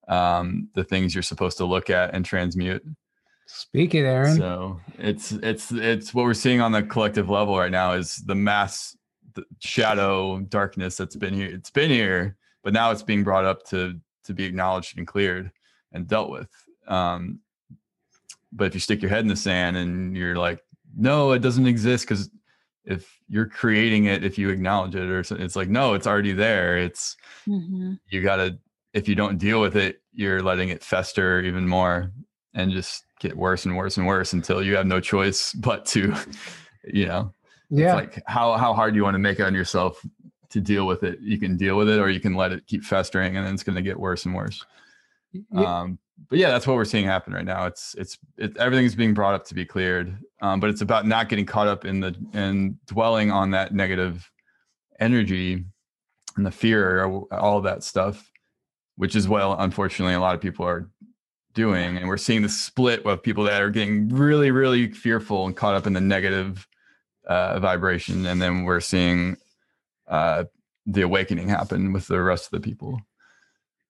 um, 0.08 0.70
the 0.74 0.84
things 0.84 1.14
you're 1.14 1.22
supposed 1.22 1.58
to 1.58 1.66
look 1.66 1.90
at 1.90 2.14
and 2.14 2.26
transmute. 2.26 2.84
Speak 3.46 3.96
it, 3.96 4.06
Aaron. 4.06 4.38
So 4.38 4.80
it's 4.98 5.34
it's 5.34 5.72
it's 5.72 6.14
what 6.14 6.24
we're 6.24 6.34
seeing 6.34 6.62
on 6.62 6.72
the 6.72 6.84
collective 6.84 7.30
level 7.30 7.58
right 7.58 7.72
now 7.72 7.94
is 7.94 8.18
the 8.18 8.36
mass 8.36 8.96
the 9.34 9.44
shadow 9.60 10.40
darkness 10.40 10.98
that's 10.98 11.16
been 11.16 11.34
here. 11.34 11.48
It's 11.48 11.70
been 11.70 11.90
here, 11.90 12.38
but 12.64 12.74
now 12.74 12.92
it's 12.92 13.04
being 13.04 13.24
brought 13.24 13.46
up 13.46 13.64
to 13.68 14.00
to 14.24 14.34
be 14.34 14.46
acknowledged 14.46 14.98
and 14.98 15.08
cleared 15.08 15.52
and 15.92 16.08
dealt 16.08 16.30
with. 16.30 16.50
Um, 16.88 17.40
but 18.52 18.66
if 18.66 18.74
you 18.74 18.80
stick 18.80 19.02
your 19.02 19.10
head 19.10 19.22
in 19.22 19.28
the 19.28 19.36
sand 19.36 19.78
and 19.78 20.16
you're 20.16 20.36
like, 20.36 20.62
no, 20.96 21.32
it 21.32 21.40
doesn't 21.40 21.66
exist 21.66 22.08
because 22.08 22.30
if 22.84 23.20
you're 23.28 23.48
creating 23.48 24.06
it, 24.06 24.24
if 24.24 24.38
you 24.38 24.50
acknowledge 24.50 24.96
it 24.96 25.10
or 25.10 25.24
something, 25.24 25.46
it's 25.46 25.56
like, 25.56 25.70
no, 25.70 25.94
it's 25.94 26.08
already 26.08 26.34
there. 26.34 26.78
It's 26.78 27.16
mhm. 27.48 28.00
you 28.10 28.22
got 28.22 28.38
to 28.38 28.58
if 28.94 29.08
you 29.08 29.16
don't 29.16 29.38
deal 29.38 29.62
with 29.62 29.76
it 29.76 30.02
you're 30.14 30.42
letting 30.42 30.70
it 30.70 30.84
fester 30.84 31.42
even 31.42 31.68
more 31.68 32.12
and 32.54 32.72
just 32.72 33.06
get 33.20 33.36
worse 33.36 33.66
and 33.66 33.78
worse 33.78 33.98
and 33.98 34.06
worse 34.06 34.34
until 34.34 34.62
you 34.62 34.76
have 34.76 34.86
no 34.86 35.00
choice 35.00 35.54
but 35.62 35.86
to, 35.86 36.14
you 36.84 37.06
know, 37.06 37.34
yeah. 37.70 37.96
like 37.96 38.22
how 38.28 38.58
how 38.58 38.74
hard 38.74 38.96
you 38.96 39.04
want 39.04 39.16
to 39.16 39.20
make 39.20 39.40
it 39.40 39.44
on 39.44 39.54
yourself 39.54 40.04
to 40.52 40.62
deal 40.62 40.86
with 40.86 41.04
it. 41.04 41.20
You 41.22 41.38
can 41.38 41.58
deal 41.58 41.78
with 41.78 41.90
it, 41.90 42.00
or 42.00 42.10
you 42.10 42.20
can 42.20 42.36
let 42.36 42.52
it 42.52 42.68
keep 42.68 42.84
festering, 42.84 43.38
and 43.38 43.46
then 43.46 43.54
it's 43.54 43.64
going 43.64 43.76
to 43.76 43.82
get 43.82 44.00
worse 44.00 44.26
and 44.26 44.36
worse. 44.36 44.64
Yeah. 45.34 45.80
Um, 45.82 46.00
but 46.30 46.40
yeah, 46.40 46.50
that's 46.50 46.68
what 46.68 46.76
we're 46.76 46.86
seeing 46.86 47.06
happen 47.06 47.34
right 47.34 47.46
now. 47.46 47.66
It's 47.66 47.96
it's 47.98 48.18
it, 48.38 48.56
everything's 48.58 48.96
being 48.96 49.14
brought 49.14 49.34
up 49.34 49.46
to 49.46 49.56
be 49.56 49.66
cleared, 49.66 50.18
um, 50.42 50.60
but 50.60 50.70
it's 50.70 50.82
about 50.82 51.08
not 51.08 51.30
getting 51.30 51.46
caught 51.46 51.68
up 51.68 51.86
in 51.86 52.00
the 52.00 52.16
and 52.34 52.76
dwelling 52.86 53.32
on 53.32 53.52
that 53.52 53.74
negative 53.74 54.30
energy 55.00 55.64
and 56.38 56.46
the 56.46 56.52
fear, 56.52 57.04
all 57.32 57.62
that 57.62 57.84
stuff, 57.84 58.32
which 58.98 59.16
is 59.16 59.28
what 59.28 59.58
unfortunately 59.60 60.14
a 60.14 60.20
lot 60.20 60.36
of 60.36 60.42
people 60.42 60.66
are 60.66 60.90
doing, 61.54 61.98
and 61.98 62.08
we're 62.08 62.18
seeing 62.18 62.42
the 62.42 62.50
split 62.50 63.06
of 63.06 63.24
people 63.24 63.44
that 63.46 63.62
are 63.62 63.70
getting 63.70 64.10
really 64.10 64.52
really 64.52 64.92
fearful 64.92 65.46
and 65.46 65.56
caught 65.56 65.76
up 65.76 65.88
in 65.88 65.94
the 65.94 66.02
negative 66.02 66.68
uh, 67.28 67.60
vibration, 67.60 68.26
and 68.26 68.42
then 68.42 68.64
we're 68.64 68.80
seeing 68.80 69.38
uh, 70.08 70.46
the 70.86 71.02
awakening 71.02 71.48
happen 71.48 71.94
with 71.94 72.08
the 72.08 72.22
rest 72.22 72.46
of 72.46 72.52
the 72.52 72.70
people. 72.70 73.00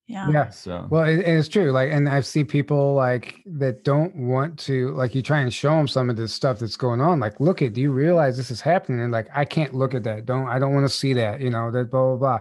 Yeah. 0.07 0.29
Yeah. 0.29 0.49
So 0.49 0.87
Well, 0.89 1.05
it, 1.05 1.19
it's 1.19 1.47
true. 1.47 1.71
Like, 1.71 1.89
and 1.89 2.09
I've 2.09 2.25
seen 2.25 2.45
people 2.45 2.95
like 2.95 3.41
that 3.45 3.85
don't 3.85 4.13
want 4.13 4.59
to, 4.59 4.91
like, 4.91 5.15
you 5.15 5.21
try 5.21 5.39
and 5.39 5.53
show 5.53 5.71
them 5.71 5.87
some 5.87 6.09
of 6.09 6.17
this 6.17 6.33
stuff 6.33 6.59
that's 6.59 6.75
going 6.75 6.99
on. 6.99 7.21
Like, 7.21 7.39
look 7.39 7.61
at, 7.61 7.73
do 7.73 7.79
you 7.79 7.93
realize 7.93 8.35
this 8.35 8.51
is 8.51 8.59
happening? 8.59 8.99
And 8.99 9.13
like, 9.13 9.29
I 9.33 9.45
can't 9.45 9.73
look 9.73 9.93
at 9.93 10.03
that. 10.03 10.25
Don't, 10.25 10.49
I 10.49 10.59
don't 10.59 10.73
want 10.73 10.85
to 10.85 10.93
see 10.93 11.13
that, 11.13 11.39
you 11.39 11.49
know, 11.49 11.71
that 11.71 11.89
blah, 11.89 12.15
blah, 12.15 12.39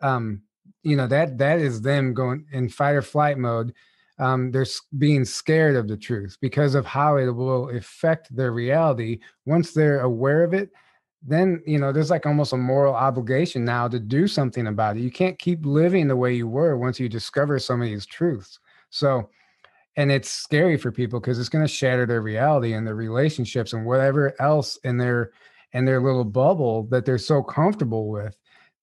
blah. 0.00 0.08
Um, 0.10 0.42
you 0.82 0.96
know, 0.96 1.06
that, 1.06 1.38
that 1.38 1.60
is 1.60 1.80
them 1.80 2.14
going 2.14 2.46
in 2.52 2.68
fight 2.68 2.96
or 2.96 3.02
flight 3.02 3.38
mode. 3.38 3.74
Um, 4.18 4.50
they're 4.50 4.66
being 4.98 5.24
scared 5.24 5.76
of 5.76 5.86
the 5.86 5.96
truth 5.96 6.36
because 6.40 6.74
of 6.74 6.84
how 6.84 7.16
it 7.16 7.30
will 7.30 7.70
affect 7.70 8.34
their 8.34 8.52
reality. 8.52 9.20
Once 9.46 9.72
they're 9.72 10.00
aware 10.00 10.42
of 10.42 10.52
it, 10.52 10.70
then 11.26 11.62
you 11.66 11.78
know 11.78 11.90
there's 11.90 12.10
like 12.10 12.26
almost 12.26 12.52
a 12.52 12.56
moral 12.56 12.94
obligation 12.94 13.64
now 13.64 13.88
to 13.88 13.98
do 13.98 14.28
something 14.28 14.66
about 14.66 14.96
it. 14.96 15.00
You 15.00 15.10
can't 15.10 15.38
keep 15.38 15.64
living 15.64 16.06
the 16.06 16.16
way 16.16 16.34
you 16.34 16.46
were 16.46 16.76
once 16.76 17.00
you 17.00 17.08
discover 17.08 17.58
some 17.58 17.80
of 17.80 17.88
these 17.88 18.06
truths. 18.06 18.58
So 18.90 19.30
and 19.96 20.10
it's 20.12 20.30
scary 20.30 20.76
for 20.76 20.90
people 20.92 21.20
because 21.20 21.38
it's 21.38 21.48
going 21.48 21.64
to 21.64 21.72
shatter 21.72 22.04
their 22.04 22.20
reality 22.20 22.74
and 22.74 22.86
their 22.86 22.96
relationships 22.96 23.72
and 23.72 23.86
whatever 23.86 24.34
else 24.40 24.76
in 24.84 24.98
their 24.98 25.32
in 25.72 25.84
their 25.84 26.00
little 26.00 26.24
bubble 26.24 26.84
that 26.90 27.04
they're 27.04 27.18
so 27.18 27.42
comfortable 27.42 28.08
with 28.08 28.36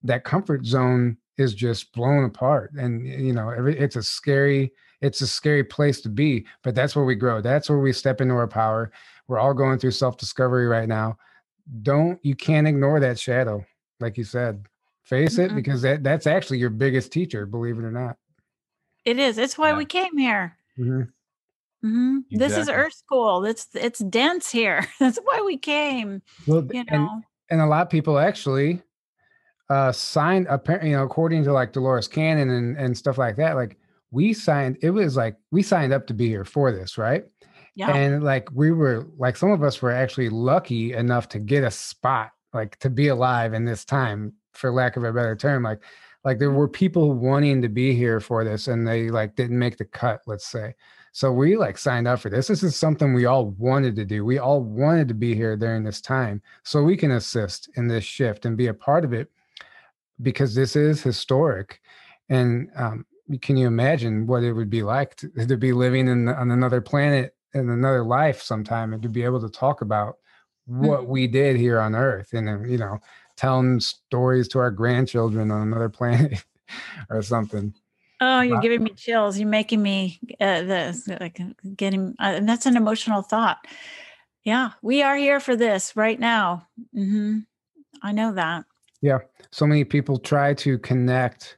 that 0.04 0.24
comfort 0.24 0.66
zone 0.66 1.18
is 1.38 1.54
just 1.54 1.94
blown 1.94 2.24
apart. 2.26 2.72
And 2.74 3.08
you 3.08 3.34
know 3.34 3.50
it's 3.50 3.96
a 3.96 4.04
scary 4.04 4.74
it's 5.02 5.22
a 5.22 5.28
scary 5.28 5.64
place 5.64 6.02
to 6.02 6.10
be 6.10 6.48
but 6.64 6.74
that's 6.74 6.96
where 6.96 7.06
we 7.06 7.16
grow. 7.16 7.40
That's 7.40 7.70
where 7.70 7.80
we 7.80 7.94
step 7.94 8.20
into 8.20 8.34
our 8.34 8.48
power. 8.48 8.92
We're 9.28 9.40
all 9.40 9.54
going 9.54 9.78
through 9.78 9.92
self 9.92 10.18
discovery 10.18 10.66
right 10.66 10.90
now 10.90 11.18
don't 11.82 12.20
you 12.24 12.36
can't 12.36 12.68
ignore 12.68 13.00
that 13.00 13.18
shadow 13.20 13.64
like 14.00 14.18
you 14.18 14.24
said 14.24 14.66
face 15.04 15.38
it 15.38 15.52
Mm-mm. 15.52 15.56
because 15.56 15.82
that 15.82 16.04
that's 16.04 16.28
actually 16.28 16.58
your 16.60 16.70
biggest 16.70 17.12
teacher 17.12 17.46
believe 17.46 17.78
it 17.80 17.84
or 17.86 17.92
not 17.92 18.18
It 19.06 19.18
is. 19.18 19.38
It's 19.38 19.58
why 19.58 19.70
Yeah. 19.72 19.78
we 19.78 19.86
came 19.86 20.18
here. 20.18 20.58
Mhm. 20.78 21.08
hmm 21.82 22.18
This 22.30 22.56
is 22.58 22.70
Earth 22.70 22.94
School. 22.94 23.46
It's 23.46 23.68
it's 23.74 24.00
dense 24.00 24.52
here. 24.52 24.86
That's 25.00 25.18
why 25.24 25.42
we 25.42 25.58
came. 25.58 26.22
well 26.48 26.64
You 26.72 26.84
and 26.88 27.04
know. 27.06 27.22
and 27.50 27.62
a 27.62 27.66
lot 27.66 27.82
of 27.84 27.90
people 27.90 28.20
actually 28.20 28.82
uh 29.70 29.92
signed 29.92 30.48
apparently 30.50 30.90
you 30.92 30.96
know 30.98 31.04
according 31.04 31.44
to 31.46 31.54
like 31.54 31.72
dolores 31.74 32.08
cannon 32.08 32.50
and 32.50 32.78
and 32.78 32.98
stuff 32.98 33.18
like 33.18 33.38
that 33.38 33.56
like 33.56 33.78
we 34.12 34.34
signed 34.34 34.78
it 34.82 34.90
was 34.92 35.16
like 35.16 35.36
we 35.52 35.62
signed 35.64 35.94
up 35.94 36.06
to 36.08 36.14
be 36.14 36.28
here 36.28 36.44
for 36.46 36.72
this 36.72 36.98
right 36.98 37.24
Yeah. 37.76 37.96
and 37.96 38.24
like 38.24 38.50
we 38.54 38.72
were 38.72 39.08
like 39.18 39.38
some 39.38 39.52
of 39.52 39.64
us 39.64 39.82
were 39.82 39.92
actually 39.92 40.30
lucky 40.30 40.94
enough 40.94 41.30
to 41.30 41.40
get 41.40 41.64
a 41.64 41.72
spot 41.72 42.32
like 42.54 42.78
to 42.80 42.90
be 42.90 43.08
alive 43.08 43.54
in 43.54 43.64
this 43.64 43.86
time 43.86 44.34
for 44.52 44.72
lack 44.72 44.98
of 44.98 45.06
a 45.06 45.14
better 45.14 45.38
term 45.38 45.64
like 45.64 45.82
like 46.24 46.38
there 46.38 46.52
were 46.52 46.68
people 46.68 47.14
wanting 47.14 47.62
to 47.62 47.70
be 47.70 47.94
here 47.94 48.20
for 48.20 48.44
this 48.44 48.68
and 48.68 48.88
they 48.88 49.10
like 49.10 49.36
didn't 49.36 49.58
make 49.58 49.78
the 49.78 49.86
cut 49.86 50.22
let's 50.28 50.48
say. 50.48 50.76
So 51.14 51.32
we 51.32 51.58
like 51.58 51.78
signed 51.78 52.08
up 52.08 52.22
for 52.22 52.30
this. 52.30 52.48
This 52.48 52.64
is 52.64 52.76
something 52.76 53.14
we 53.14 53.26
all 53.26 53.50
wanted 53.52 53.98
to 53.98 54.06
do. 54.06 54.24
We 54.24 54.40
all 54.40 54.62
wanted 54.62 55.10
to 55.10 55.14
be 55.14 55.36
here 55.36 55.58
during 55.58 55.84
this 55.84 56.00
time 56.00 56.42
so 56.64 56.84
we 56.84 56.96
can 56.96 57.12
assist 57.12 57.70
in 57.76 57.88
this 57.88 58.06
shift 58.06 58.46
and 58.46 58.56
be 58.56 58.68
a 58.68 58.74
part 58.74 59.04
of 59.04 59.12
it 59.12 59.30
because 60.22 60.56
this 60.56 60.76
is 60.76 61.02
historic. 61.02 61.82
And 62.30 62.70
um, 62.76 63.06
can 63.42 63.58
you 63.58 63.68
imagine 63.68 64.26
what 64.26 64.44
it 64.44 64.54
would 64.54 64.70
be 64.70 64.84
like 64.84 65.16
to, 65.16 65.30
to 65.48 65.58
be 65.58 65.74
living 65.74 66.08
in 66.08 66.30
on 66.30 66.52
another 66.52 66.80
planet 66.80 67.36
in 67.54 67.70
another 67.70 68.04
life 68.04 68.42
sometime 68.42 68.94
and 68.94 69.02
to 69.04 69.10
be 69.10 69.24
able 69.24 69.42
to 69.42 69.50
talk 69.50 69.82
about 69.82 70.18
what 70.66 71.02
Mhm. 71.02 71.08
we 71.08 71.28
did 71.28 71.56
here 71.58 71.80
on 71.80 71.96
earth 71.96 72.34
and 72.34 72.70
you 72.70 72.78
know 72.78 73.00
telling 73.36 73.80
stories 73.80 74.48
to 74.50 74.60
our 74.60 74.72
grandchildren 74.72 75.52
on 75.52 75.62
another 75.64 75.90
planet 76.00 76.44
or 77.10 77.22
something 77.22 77.74
Oh, 78.24 78.42
you're 78.42 78.58
Wow. 78.58 78.62
giving 78.62 78.84
me 78.84 78.92
chills. 78.96 79.40
You're 79.40 79.50
making 79.50 79.82
me 79.82 80.20
uh, 80.40 80.62
this 80.62 81.08
like 81.20 81.42
getting. 81.76 82.10
Uh, 82.20 82.34
and 82.38 82.48
that's 82.48 82.68
an 82.68 82.78
emotional 82.78 83.24
thought. 83.24 83.58
Yeah, 84.44 84.72
we 84.84 85.02
are 85.02 85.16
here 85.18 85.40
for 85.40 85.56
this 85.56 85.96
right 85.96 86.20
now. 86.20 86.68
hmm 86.94 87.40
I 88.04 88.12
know 88.12 88.32
that. 88.34 88.66
Yeah. 89.02 89.20
So 89.52 89.66
many 89.66 89.84
people 89.84 90.20
try 90.20 90.54
to 90.54 90.78
connect 90.78 91.58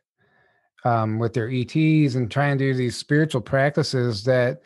um, 0.86 1.20
with 1.20 1.34
their 1.34 1.50
ETs 1.50 2.16
and 2.16 2.32
try 2.32 2.48
and 2.48 2.60
do 2.60 2.74
these 2.74 2.96
spiritual 2.96 3.42
practices 3.42 4.24
that 4.24 4.62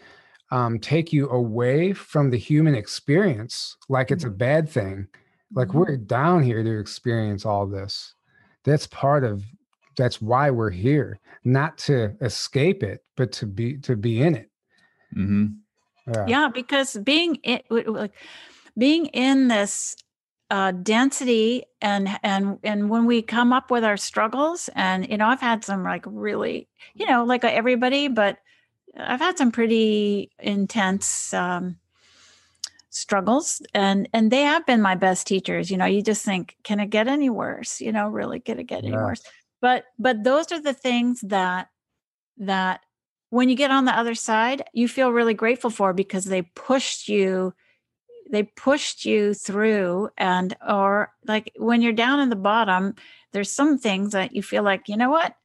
um, 0.52 0.80
take 0.80 1.12
you 1.14 1.30
away 1.30 1.94
from 1.94 2.30
the 2.30 2.38
human 2.38 2.76
experience, 2.76 3.78
like 3.90 4.12
it's 4.12 4.24
a 4.24 4.30
bad 4.30 4.70
thing. 4.70 5.08
Like 5.56 5.70
Mhm. 5.70 5.74
we're 5.74 5.98
down 5.98 6.44
here 6.44 6.64
to 6.64 6.80
experience 6.80 7.46
all 7.46 7.68
this. 7.68 8.14
That's 8.64 8.88
part 8.88 9.24
of. 9.24 9.44
That's 9.98 10.22
why 10.22 10.52
we're 10.52 10.70
here, 10.70 11.20
not 11.44 11.78
to 11.80 12.16
escape 12.22 12.84
it, 12.84 13.04
but 13.16 13.32
to 13.34 13.48
be 13.48 13.78
to 13.80 13.96
be 13.96 14.22
in 14.22 14.36
it. 14.36 14.52
hmm 15.14 15.48
Yeah. 16.08 16.26
yeah 16.28 16.50
because 16.54 16.98
being 16.98 17.38
it 17.44 17.66
like 17.70 18.14
being 18.78 19.08
in 19.08 19.48
this 19.48 19.96
uh 20.50 20.72
density 20.72 21.64
and 21.82 22.08
and 22.24 22.60
and 22.64 22.90
when 22.90 23.06
we 23.06 23.22
come 23.22 23.52
up 23.52 23.70
with 23.72 23.84
our 23.84 23.98
struggles 23.98 24.70
and 24.76 25.10
you 25.10 25.18
know 25.18 25.28
i've 25.28 25.42
had 25.42 25.64
some 25.64 25.84
like 25.84 26.06
really 26.08 26.68
you 26.96 27.06
know 27.06 27.26
like 27.26 27.44
everybody 27.44 28.08
but 28.08 28.38
i've 28.98 29.20
had 29.20 29.38
some 29.38 29.52
pretty 29.52 30.32
intense 30.40 31.34
um 31.34 31.78
struggles 32.90 33.62
and 33.74 34.10
and 34.14 34.32
they 34.32 34.42
have 34.42 34.66
been 34.66 34.82
my 34.82 34.96
best 34.96 35.28
teachers 35.28 35.70
you 35.70 35.78
know 35.78 35.86
you 35.86 36.02
just 36.02 36.26
think 36.26 36.56
can 36.64 36.80
it 36.80 36.88
get 36.90 37.08
any 37.08 37.30
worse? 37.30 37.80
You 37.80 37.92
know 37.92 38.10
really 38.10 38.40
can 38.40 38.60
it 38.60 38.64
get 38.66 38.84
any 38.84 38.94
Yeah. 38.94 39.04
worse? 39.04 39.22
But 39.62 39.86
but 40.00 40.24
those 40.24 40.52
are 40.52 40.62
the 40.62 40.74
things 40.74 41.22
that 41.22 41.70
that 42.38 42.82
when 43.30 43.50
you 43.50 43.56
get 43.56 43.72
on 43.72 43.86
the 43.86 43.98
other 43.98 44.16
side 44.16 44.64
you 44.74 44.88
feel 44.88 45.12
really 45.12 45.34
grateful 45.34 45.70
for 45.70 45.94
because 45.94 46.26
they 46.26 46.42
pushed 46.42 47.08
you 47.08 47.54
they 48.32 48.44
pushed 48.44 49.06
you 49.06 49.34
through 49.34 50.10
and 50.18 50.56
or 50.68 51.12
like 51.26 51.52
when 51.58 51.82
you're 51.82 51.94
down 51.94 52.20
in 52.20 52.30
the 52.30 52.36
bottom 52.36 52.96
there's 53.32 53.52
some 53.52 53.78
things 53.78 54.12
that 54.12 54.34
you 54.34 54.42
feel 54.42 54.64
like 54.64 54.88
you 54.88 54.98
know 54.98 55.10
what 55.10 55.36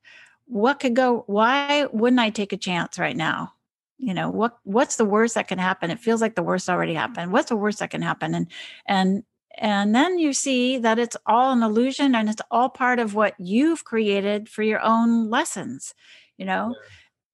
what 0.46 0.80
could 0.80 0.94
go 0.94 1.24
why 1.26 1.86
wouldn't 1.92 2.20
i 2.20 2.30
take 2.30 2.52
a 2.52 2.56
chance 2.56 2.98
right 2.98 3.16
now? 3.16 3.52
You 3.98 4.14
know 4.14 4.30
what 4.30 4.58
what's 4.64 4.96
the 4.96 5.04
worst 5.04 5.34
that 5.34 5.48
can 5.48 5.58
happen? 5.58 5.90
It 5.90 6.00
feels 6.00 6.20
like 6.20 6.34
the 6.34 6.42
worst 6.42 6.68
already 6.68 6.94
happened. 6.94 7.32
What's 7.32 7.48
the 7.48 7.56
worst 7.56 7.78
that 7.78 7.90
can 7.90 8.02
happen? 8.02 8.34
And 8.34 8.46
and 8.86 9.22
and 9.58 9.94
then 9.94 10.18
you 10.18 10.32
see 10.32 10.78
that 10.78 10.98
it's 10.98 11.16
all 11.26 11.52
an 11.52 11.62
illusion 11.62 12.14
and 12.14 12.28
it's 12.28 12.42
all 12.50 12.70
part 12.70 12.98
of 12.98 13.14
what 13.14 13.34
you've 13.38 13.84
created 13.84 14.48
for 14.48 14.62
your 14.62 14.80
own 14.80 15.28
lessons 15.28 15.94
you 16.42 16.46
know? 16.46 16.74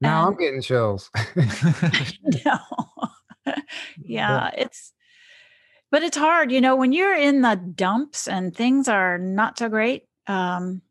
Now 0.00 0.28
I'm 0.28 0.36
getting 0.36 0.62
chills. 0.62 1.10
no. 2.44 2.58
yeah, 4.04 4.50
it's 4.56 4.92
but 5.90 6.02
it's 6.02 6.16
hard, 6.16 6.52
you 6.52 6.60
know, 6.60 6.76
when 6.76 6.92
you're 6.92 7.16
in 7.16 7.40
the 7.40 7.56
dumps 7.56 8.28
and 8.28 8.54
things 8.54 8.86
are 8.88 9.16
not 9.16 9.58
so 9.58 9.68
great. 9.68 10.04
Um 10.26 10.82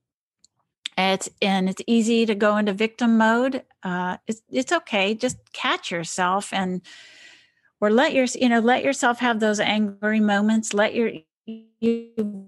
it's 0.98 1.30
and 1.41 1.70
it's 1.70 1.82
easy 1.88 2.26
to 2.26 2.36
go 2.36 2.58
into 2.58 2.74
victim 2.74 3.18
mode. 3.18 3.64
Uh 3.84 4.18
it's 4.28 4.41
it's 4.50 4.72
okay. 4.72 5.14
Just 5.14 5.38
catch 5.54 5.91
yourself 5.91 6.52
and 6.52 6.82
or 7.80 7.91
let 7.91 8.14
your 8.14 8.26
you 8.36 8.50
know, 8.50 8.60
let 8.60 8.84
yourself 8.84 9.20
have 9.20 9.39
those 9.39 9.60
angry 9.60 10.20
moments. 10.20 10.74
Let 10.74 10.95
your 10.95 11.12
you 11.45 12.48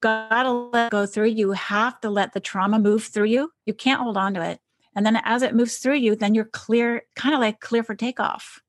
gotta 0.00 0.50
let 0.50 0.90
go 0.90 1.06
through. 1.06 1.28
You 1.28 1.52
have 1.52 2.00
to 2.00 2.10
let 2.10 2.32
the 2.32 2.40
trauma 2.40 2.78
move 2.78 3.04
through 3.04 3.26
you. 3.26 3.52
You 3.66 3.74
can't 3.74 4.00
hold 4.00 4.16
on 4.16 4.34
to 4.34 4.42
it. 4.42 4.60
And 4.96 5.06
then 5.06 5.16
as 5.24 5.42
it 5.42 5.54
moves 5.54 5.78
through 5.78 5.96
you, 5.96 6.16
then 6.16 6.34
you're 6.34 6.46
clear, 6.46 7.02
kind 7.14 7.34
of 7.34 7.40
like 7.40 7.60
clear 7.60 7.82
for 7.82 7.94
takeoff. 7.94 8.60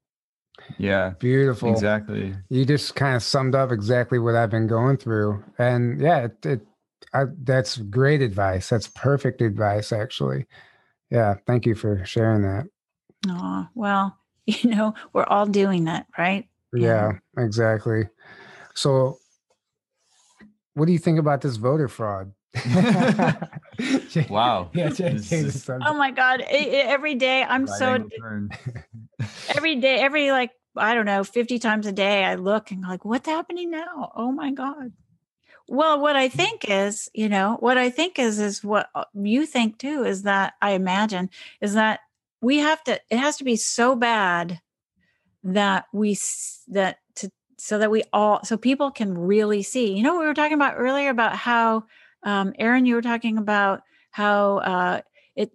Yeah, 0.77 1.13
Beautiful. 1.19 1.71
exactly. 1.71 2.35
You 2.49 2.65
just 2.65 2.95
kind 2.95 3.15
of 3.15 3.23
summed 3.23 3.55
up 3.55 3.71
exactly 3.71 4.19
what 4.19 4.35
I've 4.35 4.51
been 4.51 4.67
going 4.67 4.97
through, 4.97 5.43
and 5.57 5.99
yeah, 5.99 6.25
it, 6.25 6.45
it 6.45 6.61
I, 7.13 7.25
that's 7.43 7.77
great 7.77 8.21
advice. 8.21 8.69
That's 8.69 8.87
perfect 8.87 9.41
advice, 9.41 9.91
actually. 9.91 10.45
Yeah, 11.09 11.35
thank 11.45 11.65
you 11.65 11.75
for 11.75 12.03
sharing 12.05 12.41
that. 12.43 12.65
Oh, 13.27 13.67
well, 13.75 14.17
you 14.45 14.69
know 14.69 14.93
we're 15.13 15.25
all 15.25 15.45
doing 15.45 15.87
it 15.87 16.05
right 16.17 16.47
Yeah, 16.73 17.11
exactly. 17.37 18.07
So, 18.73 19.17
what 20.73 20.85
do 20.85 20.93
you 20.93 20.99
think 20.99 21.19
about 21.19 21.41
this 21.41 21.57
voter 21.57 21.87
fraud? 21.87 22.31
Wow. 24.29 24.69
Yeah, 24.73 24.89
Jay, 24.89 25.13
This 25.13 25.29
change 25.29 25.53
the 25.53 25.73
is- 25.73 25.81
oh 25.85 25.93
my 25.93 26.11
god 26.11 26.41
I- 26.41 26.45
I- 26.45 26.85
every 26.87 27.15
day 27.15 27.43
i'm 27.43 27.65
Right 27.65 27.79
so 27.79 28.09
every 29.55 29.75
day 29.77 29.95
every 29.99 30.31
like 30.31 30.51
i 30.75 30.93
don't 30.93 31.05
know 31.05 31.23
50 31.23 31.59
times 31.59 31.87
a 31.87 31.91
day 31.91 32.23
i 32.23 32.35
look 32.35 32.71
and 32.71 32.81
like 32.81 33.03
what's 33.05 33.27
happening 33.27 33.71
now 33.71 34.11
oh 34.15 34.31
my 34.31 34.51
god 34.51 34.91
well 35.71 35.99
what 36.01 36.17
i 36.17 36.27
think 36.27 36.65
is 36.67 37.09
you 37.13 37.29
know 37.29 37.55
what 37.61 37.77
i 37.77 37.89
think 37.89 38.19
is 38.19 38.39
is 38.39 38.61
what 38.61 38.89
uh, 38.93 39.05
you 39.13 39.45
think 39.45 39.77
too 39.79 40.03
is 40.03 40.23
that 40.23 40.53
i 40.61 40.71
imagine 40.71 41.29
is 41.61 41.73
that 41.75 42.01
we 42.41 42.57
have 42.57 42.83
to 42.83 42.99
it 43.09 43.17
has 43.17 43.37
to 43.37 43.45
be 43.45 43.55
so 43.55 43.95
bad 43.95 44.59
that 45.43 45.85
we 45.93 46.17
that 46.67 46.97
to 47.15 47.31
so 47.57 47.77
that 47.77 47.89
we 47.89 48.03
all 48.11 48.43
so 48.43 48.57
people 48.57 48.91
can 48.91 49.17
really 49.17 49.63
see 49.63 49.93
you 49.95 50.03
know 50.03 50.19
we 50.19 50.25
were 50.25 50.33
talking 50.33 50.55
about 50.55 50.75
earlier 50.77 51.09
about 51.09 51.35
how 51.37 51.83
um 52.23 52.53
aaron 52.59 52.85
you 52.85 52.95
were 52.95 53.01
talking 53.01 53.37
about 53.37 53.81
how 54.11 54.57
uh 54.57 55.01
it 55.37 55.51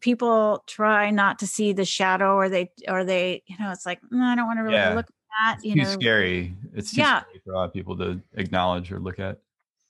people 0.00 0.62
try 0.66 1.10
not 1.10 1.38
to 1.38 1.46
see 1.46 1.72
the 1.72 1.84
shadow 1.84 2.34
or 2.34 2.50
they 2.50 2.70
or 2.86 3.04
they 3.04 3.42
you 3.46 3.56
know 3.58 3.70
it's 3.70 3.86
like 3.86 4.00
"Mm, 4.12 4.20
i 4.20 4.34
don't 4.36 4.46
want 4.46 4.58
to 4.58 4.62
really 4.62 4.76
Yeah. 4.76 4.94
look 4.94 5.06
that 5.38 5.56
It's 5.56 5.64
you 5.64 5.74
too 5.74 5.80
know 5.82 5.84
scary. 5.84 6.54
It's 6.74 6.90
too 6.92 7.00
Yeah. 7.02 7.20
scary 7.20 7.40
for 7.44 7.52
a 7.52 7.56
lot 7.56 7.64
of 7.64 7.72
people 7.72 7.96
to 7.98 8.20
acknowledge 8.34 8.92
or 8.92 8.98
look 9.00 9.18
at. 9.18 9.40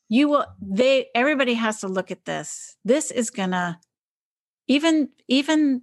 you 0.09 0.28
will 0.28 0.46
they 0.62 1.09
everybody 1.14 1.55
has 1.55 1.80
to 1.80 1.88
look 1.88 2.11
at 2.11 2.24
this 2.24 2.76
this 2.84 3.11
is 3.11 3.30
gonna 3.30 3.78
even 4.66 5.09
even 5.28 5.82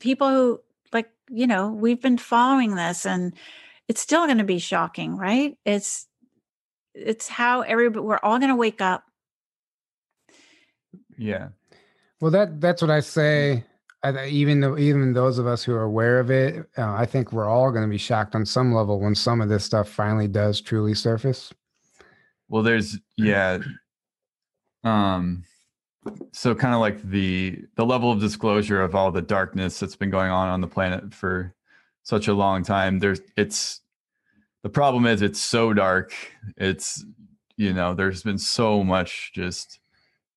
people 0.00 0.28
who 0.30 0.60
like 0.92 1.10
you 1.30 1.46
know 1.46 1.70
we've 1.70 2.00
been 2.00 2.18
following 2.18 2.74
this 2.76 3.04
and 3.06 3.34
it's 3.88 4.00
still 4.00 4.26
gonna 4.26 4.44
be 4.44 4.58
shocking 4.58 5.16
right 5.16 5.56
it's 5.64 6.06
it's 6.94 7.28
how 7.28 7.60
everybody 7.62 8.00
we're 8.00 8.20
all 8.22 8.38
gonna 8.38 8.56
wake 8.56 8.80
up 8.80 9.04
Yeah. 11.18 11.48
Well, 12.20 12.30
that 12.32 12.60
that's 12.60 12.80
what 12.82 12.90
I 12.90 13.00
say. 13.00 13.64
I, 14.02 14.26
even 14.26 14.60
though 14.60 14.78
even 14.78 15.12
those 15.12 15.38
of 15.38 15.46
us 15.46 15.64
who 15.64 15.74
are 15.74 15.82
aware 15.82 16.20
of 16.20 16.30
it, 16.30 16.66
uh, 16.76 16.92
I 16.92 17.04
think 17.04 17.32
we're 17.32 17.48
all 17.48 17.70
going 17.70 17.82
to 17.82 17.90
be 17.90 17.98
shocked 17.98 18.34
on 18.34 18.46
some 18.46 18.72
level 18.72 19.00
when 19.00 19.14
some 19.14 19.40
of 19.40 19.48
this 19.48 19.64
stuff 19.64 19.88
finally 19.88 20.28
does 20.28 20.60
truly 20.60 20.94
surface. 20.94 21.52
Well, 22.48 22.62
there's 22.62 22.98
yeah. 23.16 23.58
Um 24.84 25.44
so 26.32 26.54
kind 26.54 26.74
of 26.74 26.80
like 26.80 27.02
the 27.02 27.64
the 27.74 27.84
level 27.84 28.12
of 28.12 28.20
disclosure 28.20 28.80
of 28.80 28.94
all 28.94 29.10
the 29.10 29.22
darkness 29.22 29.78
that's 29.78 29.96
been 29.96 30.10
going 30.10 30.30
on 30.30 30.48
on 30.48 30.60
the 30.60 30.66
planet 30.66 31.12
for 31.12 31.54
such 32.02 32.28
a 32.28 32.34
long 32.34 32.62
time. 32.62 32.98
There's 32.98 33.20
it's 33.36 33.80
the 34.62 34.68
problem 34.68 35.06
is 35.06 35.22
it's 35.22 35.40
so 35.40 35.72
dark. 35.74 36.14
It's 36.56 37.04
you 37.56 37.72
know, 37.72 37.92
there's 37.92 38.22
been 38.22 38.38
so 38.38 38.84
much 38.84 39.32
just 39.34 39.80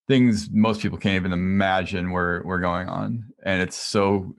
things 0.07 0.49
most 0.51 0.81
people 0.81 0.97
can't 0.97 1.15
even 1.15 1.31
imagine 1.33 2.11
were 2.11 2.41
were 2.45 2.59
going 2.59 2.87
on 2.89 3.23
and 3.43 3.61
it's 3.61 3.75
so 3.77 4.35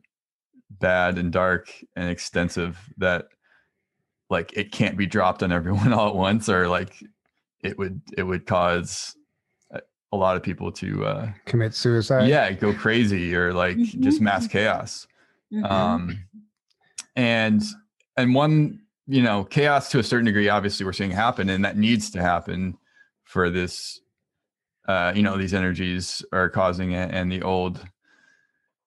bad 0.71 1.19
and 1.19 1.33
dark 1.33 1.71
and 1.97 2.11
extensive 2.11 2.79
that 2.99 3.27
like 4.31 4.53
it 4.57 4.73
can't 4.73 4.97
be 4.97 5.07
dropped 5.07 5.43
on 5.43 5.53
everyone 5.53 5.93
all 5.95 6.09
at 6.09 6.15
once 6.17 6.49
or 6.49 6.69
like 6.69 7.03
it 7.63 7.79
would 7.79 8.01
it 8.17 8.23
would 8.25 8.45
cause 8.47 9.15
a- 9.71 9.81
a 10.13 10.17
lot 10.17 10.37
of 10.37 10.43
people 10.43 10.73
to 10.73 11.05
uh 11.07 11.31
Commit 11.47 11.75
suicide. 11.75 12.29
yeah 12.29 12.51
go 12.53 12.73
crazy 12.75 13.35
or 13.35 13.53
like 13.53 13.77
just 13.79 14.21
mass 14.21 14.47
chaos 14.47 15.07
Mhm. 15.53 15.71
um 15.71 16.19
and 17.17 17.63
and 18.17 18.35
one 18.35 18.81
you 19.07 19.23
know 19.23 19.45
chaos 19.45 19.91
to 19.91 19.99
a 19.99 20.03
certain 20.03 20.25
degree 20.27 20.49
obviously 20.49 20.85
we're 20.87 20.93
seeing 20.93 21.11
happen 21.11 21.49
and 21.51 21.65
that 21.65 21.77
needs 21.77 22.11
to 22.11 22.21
happen 22.23 22.77
for 23.25 23.51
this 23.51 24.01
uh 24.87 25.13
you 25.15 25.23
know 25.23 25.37
these 25.37 25.55
energies 25.55 26.25
are 26.33 26.49
causing 26.49 26.93
it 26.93 27.11
and 27.13 27.31
the 27.31 27.43
old 27.43 27.85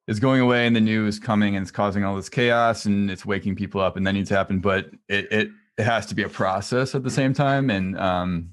is 0.08 0.20
going 0.20 0.40
away 0.42 0.68
and 0.68 0.76
the 0.76 0.82
new 0.82 1.08
is 1.08 1.20
coming 1.20 1.56
and 1.56 1.64
it's 1.64 1.72
causing 1.72 2.04
all 2.04 2.16
this 2.16 2.30
chaos 2.30 2.86
and 2.86 3.10
it's 3.10 3.26
waking 3.26 3.56
people 3.56 3.82
up 3.82 3.96
and 3.98 4.06
that 4.06 4.12
needs 4.12 4.30
to 4.30 4.36
happen 4.36 4.60
but 4.60 4.90
it 5.08 5.32
it, 5.32 5.50
it 5.78 5.84
has 5.84 6.06
to 6.06 6.16
be 6.16 6.24
a 6.24 6.30
process 6.30 6.96
at 6.96 7.04
the 7.04 7.10
same 7.10 7.34
time 7.34 7.70
and 7.70 7.98
um 8.00 8.50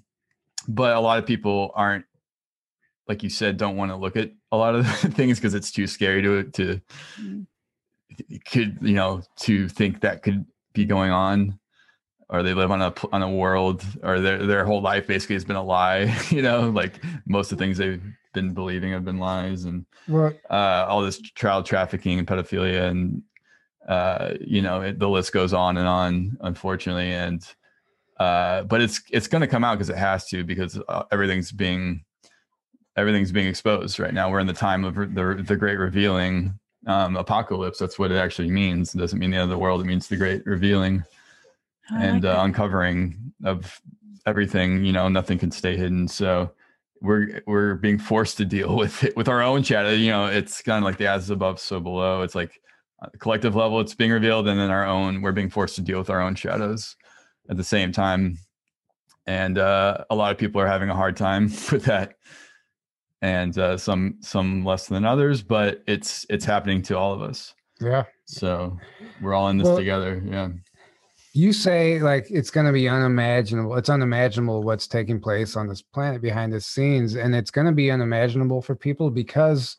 but 0.69 0.97
a 0.97 1.01
lot 1.01 1.19
of 1.19 1.27
people 1.27 1.73
aren't 1.75 2.05
like 3.09 3.23
you 3.23 3.29
said 3.31 3.57
don't 3.57 3.77
want 3.77 3.91
to 3.91 3.97
look 3.97 4.17
at 4.17 4.31
a 4.53 4.57
lot 4.57 4.75
of 4.75 4.85
the 4.87 5.09
things 5.11 5.39
because 5.39 5.55
it's 5.55 5.71
too 5.73 5.87
scary 5.87 6.23
to 6.23 6.45
to 6.45 6.81
Mm. 7.21 7.47
could 8.51 8.79
you 8.83 8.95
know 8.95 9.23
to 9.37 9.69
think 9.69 10.01
that 10.03 10.23
could 10.23 10.45
be 10.75 10.85
going 10.85 11.11
on 11.11 11.59
or 12.33 12.43
they 12.43 12.55
live 12.55 12.71
on 12.71 12.83
a 12.83 12.93
on 13.13 13.23
a 13.23 13.31
world 13.31 13.85
or 14.03 14.19
their 14.19 14.45
their 14.47 14.65
whole 14.65 14.81
life 14.81 15.07
basically 15.07 15.37
has 15.37 15.45
been 15.45 15.55
a 15.55 15.63
lie 15.63 16.13
you 16.31 16.43
know 16.43 16.71
like 16.71 17.01
most 17.27 17.53
of 17.53 17.59
the 17.59 17.65
things 17.65 17.79
they've 17.79 18.03
been 18.33 18.55
believing 18.55 18.91
have 18.93 19.05
been 19.05 19.19
lies 19.19 19.65
and 19.65 19.85
Well, 20.09 20.33
uh 20.51 20.87
all 20.89 21.03
this 21.03 21.21
child 21.21 21.67
trafficking 21.67 22.19
and 22.19 22.27
pedophilia 22.27 22.89
and 22.89 23.23
uh 23.87 24.33
you 24.41 24.63
know 24.63 24.81
it, 24.81 24.99
the 24.99 25.09
list 25.09 25.33
goes 25.33 25.53
on 25.53 25.77
and 25.77 25.87
on 25.87 26.39
unfortunately. 26.41 27.13
And 27.13 27.47
uh 28.19 28.63
but 28.63 28.81
it's 28.81 29.03
it's 29.11 29.27
going 29.27 29.43
to 29.43 29.47
come 29.47 29.65
out 29.65 29.77
because 29.77 29.91
it 29.91 29.99
has 29.99 30.27
to 30.29 30.45
because 30.45 30.81
uh, 30.89 31.03
everything's 31.13 31.53
being 31.53 32.05
everything's 32.97 33.33
being 33.33 33.49
exposed 33.49 33.99
right 33.99 34.15
now. 34.15 34.31
We're 34.31 34.41
in 34.41 34.47
the 34.47 34.53
time 34.55 34.85
of 34.85 34.95
the 34.95 35.45
the 35.47 35.57
great 35.57 35.79
revealing 35.79 36.59
um 36.87 37.17
apocalypse. 37.17 37.79
That's 37.79 37.99
what 37.99 38.11
it 38.11 38.17
actually 38.17 38.51
means. 38.51 38.95
It 38.95 38.99
doesn't 38.99 39.19
mean 39.19 39.33
the 39.33 39.37
end 39.37 39.45
of 39.45 39.51
the 39.51 39.59
world. 39.59 39.83
It 39.83 39.85
means 39.85 40.09
the 40.09 40.17
great 40.17 40.47
revealing 40.47 41.05
I 41.91 41.95
like 41.95 42.05
and 42.05 42.25
uh, 42.25 42.39
uncovering 42.41 43.33
of 43.45 43.81
everything 44.27 44.85
you 44.85 44.93
know 44.93 45.09
nothing 45.09 45.39
can 45.39 45.51
stay 45.51 45.77
hidden. 45.77 46.09
So 46.09 46.53
we're 47.01 47.43
we're 47.47 47.75
being 47.75 47.99
forced 47.99 48.37
to 48.39 48.45
deal 48.45 48.77
with 48.83 49.05
it 49.05 49.17
with 49.17 49.29
our 49.29 49.43
own 49.43 49.63
shadow 49.63 49.91
you 49.91 50.11
know 50.11 50.27
it's 50.27 50.63
kind 50.63 50.79
of 50.79 50.85
like 50.85 50.99
the 50.99 51.07
as 51.07 51.31
above 51.31 51.61
so 51.61 51.81
below. 51.81 52.23
It's 52.23 52.35
like 52.35 52.61
at 53.03 53.13
the 53.13 53.19
collective 53.19 53.57
level 53.57 53.81
it's 53.81 53.95
being 53.95 54.13
revealed 54.13 54.47
and 54.49 54.59
then 54.59 54.71
our 54.71 54.87
own 54.87 55.23
we're 55.23 55.33
being 55.33 55.51
forced 55.51 55.75
to 55.77 55.83
deal 55.83 55.99
with 55.99 56.11
our 56.11 56.21
own 56.21 56.35
shadows 56.35 56.97
at 57.51 57.57
the 57.57 57.65
same 57.65 57.93
time. 57.93 58.39
And 59.27 59.59
uh, 59.59 60.05
a 60.11 60.15
lot 60.15 60.33
of 60.33 60.39
people 60.39 60.61
are 60.61 60.67
having 60.67 60.89
a 60.91 60.97
hard 60.97 61.17
time 61.17 61.45
with 61.73 61.85
that. 61.85 62.15
And 63.21 63.57
uh, 63.57 63.77
some 63.77 64.17
some 64.21 64.65
less 64.65 64.87
than 64.87 65.05
others 65.05 65.43
but 65.43 65.83
it's 65.87 66.27
it's 66.29 66.45
happening 66.45 66.83
to 66.83 66.97
all 66.97 67.13
of 67.13 67.23
us. 67.23 67.55
Yeah. 67.81 68.05
so 68.27 68.79
we're 69.21 69.35
all 69.35 69.49
in 69.49 69.59
this 69.59 69.67
Well, 69.67 69.77
together 69.77 70.23
yeah 70.25 70.49
You 71.35 71.53
say 71.55 71.99
like 72.01 72.27
it's 72.31 72.51
going 72.51 72.67
to 72.67 72.73
be 72.73 72.89
unimaginable. 72.89 73.77
It's 73.77 73.89
unimaginable 73.89 74.63
what's 74.63 74.87
taking 74.87 75.19
place 75.21 75.57
on 75.57 75.67
this 75.67 75.81
planet 75.81 76.21
behind 76.21 76.53
the 76.53 76.61
scenes, 76.61 77.15
and 77.17 77.35
it's 77.35 77.51
going 77.51 77.67
to 77.67 77.73
be 77.73 77.91
unimaginable 77.91 78.61
for 78.61 78.75
people 78.75 79.09
because 79.11 79.77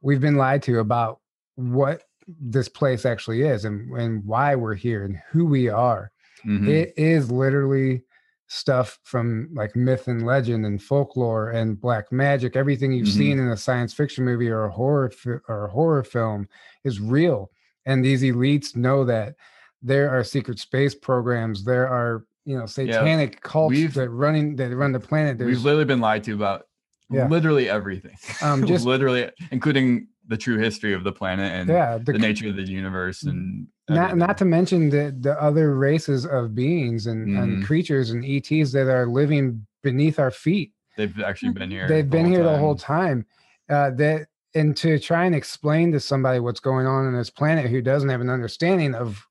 we've 0.00 0.20
been 0.20 0.36
lied 0.36 0.62
to 0.64 0.78
about 0.78 1.20
what 1.56 2.04
this 2.40 2.68
place 2.68 3.04
actually 3.04 3.42
is 3.42 3.64
and, 3.64 3.90
and 3.98 4.24
why 4.24 4.54
we're 4.54 4.74
here 4.76 5.04
and 5.04 5.16
who 5.30 5.44
we 5.44 5.68
are. 5.68 6.12
Mhm. 6.46 6.68
It 6.68 6.94
is 6.96 7.32
literally 7.32 8.02
stuff 8.46 8.98
from 9.02 9.48
like 9.54 9.74
myth 9.74 10.06
and 10.06 10.24
legend 10.24 10.64
and 10.66 10.80
folklore 10.80 11.50
and 11.50 11.80
black 11.80 12.12
magic. 12.12 12.54
Everything 12.54 12.92
you've 12.92 13.08
Mhm. 13.08 13.16
seen 13.16 13.38
in 13.40 13.48
a 13.48 13.56
science 13.56 13.92
fiction 13.92 14.24
movie 14.24 14.50
or 14.50 14.64
a 14.64 14.70
horror 14.70 15.10
fi- 15.10 15.40
or 15.48 15.64
a 15.64 15.70
horror 15.70 16.04
film 16.04 16.48
is 16.84 17.00
real, 17.00 17.50
and 17.86 18.04
these 18.04 18.22
elites 18.22 18.76
know 18.76 19.04
that. 19.04 19.34
There 19.82 20.10
are 20.10 20.22
secret 20.24 20.58
space 20.58 20.94
programs. 20.94 21.64
There 21.64 21.88
are 21.88 22.24
you 22.44 22.56
know 22.58 22.66
satanic 22.66 23.40
cults 23.42 23.70
we've- 23.74 23.92
that 23.94 24.10
running 24.10 24.56
that 24.56 24.74
run 24.76 24.92
the 24.92 25.00
planet. 25.00 25.38
We've 25.38 25.62
literally 25.64 25.84
been 25.84 26.00
lied 26.00 26.24
to 26.24 26.34
about 26.34 26.66
Yeah. 27.10 27.28
literally 27.28 27.68
everything. 27.68 28.16
Um, 28.42 28.66
just- 28.72 28.84
literally, 28.86 29.30
including 29.50 30.08
the 30.28 30.36
true 30.36 30.56
history 30.58 30.92
of 30.94 31.02
the 31.04 31.10
planet 31.12 31.52
and 31.52 31.68
yeah 31.68 31.98
the 31.98 32.12
the, 32.12 32.18
nature 32.18 32.48
of 32.48 32.54
the 32.56 32.62
universe 32.62 33.24
and 33.24 33.66
not 33.88 33.98
everything. 34.12 34.18
not 34.20 34.38
to 34.38 34.44
mention 34.44 34.88
the 34.88 35.14
the 35.20 35.40
other 35.42 35.74
races 35.76 36.24
of 36.24 36.54
beings 36.54 37.06
and, 37.08 37.36
and 37.36 37.58
Mhm. 37.62 37.66
creatures 37.66 38.10
and 38.10 38.24
ETs 38.24 38.70
that 38.72 38.88
are 38.88 39.06
living 39.06 39.66
beneath 39.82 40.18
our 40.20 40.30
feet. 40.30 40.72
they've 40.96 41.20
actually 41.20 41.52
been 41.52 41.70
here. 41.70 41.88
They've 41.88 42.08
been 42.08 42.26
here 42.26 42.44
the 42.44 42.56
whole 42.58 42.76
time. 42.76 43.24
time. 43.68 43.76
Uh, 43.76 43.90
that 43.96 44.28
and 44.54 44.76
to 44.76 44.98
try 44.98 45.24
and 45.24 45.34
explain 45.34 45.90
to 45.92 45.98
somebody 46.00 46.38
what's 46.38 46.60
going 46.60 46.86
on 46.86 47.06
on 47.06 47.14
this 47.14 47.30
planet 47.30 47.68
who 47.70 47.80
doesn't 47.82 48.08
have 48.10 48.20
an 48.20 48.28
understanding 48.30 48.94
of 48.94 49.26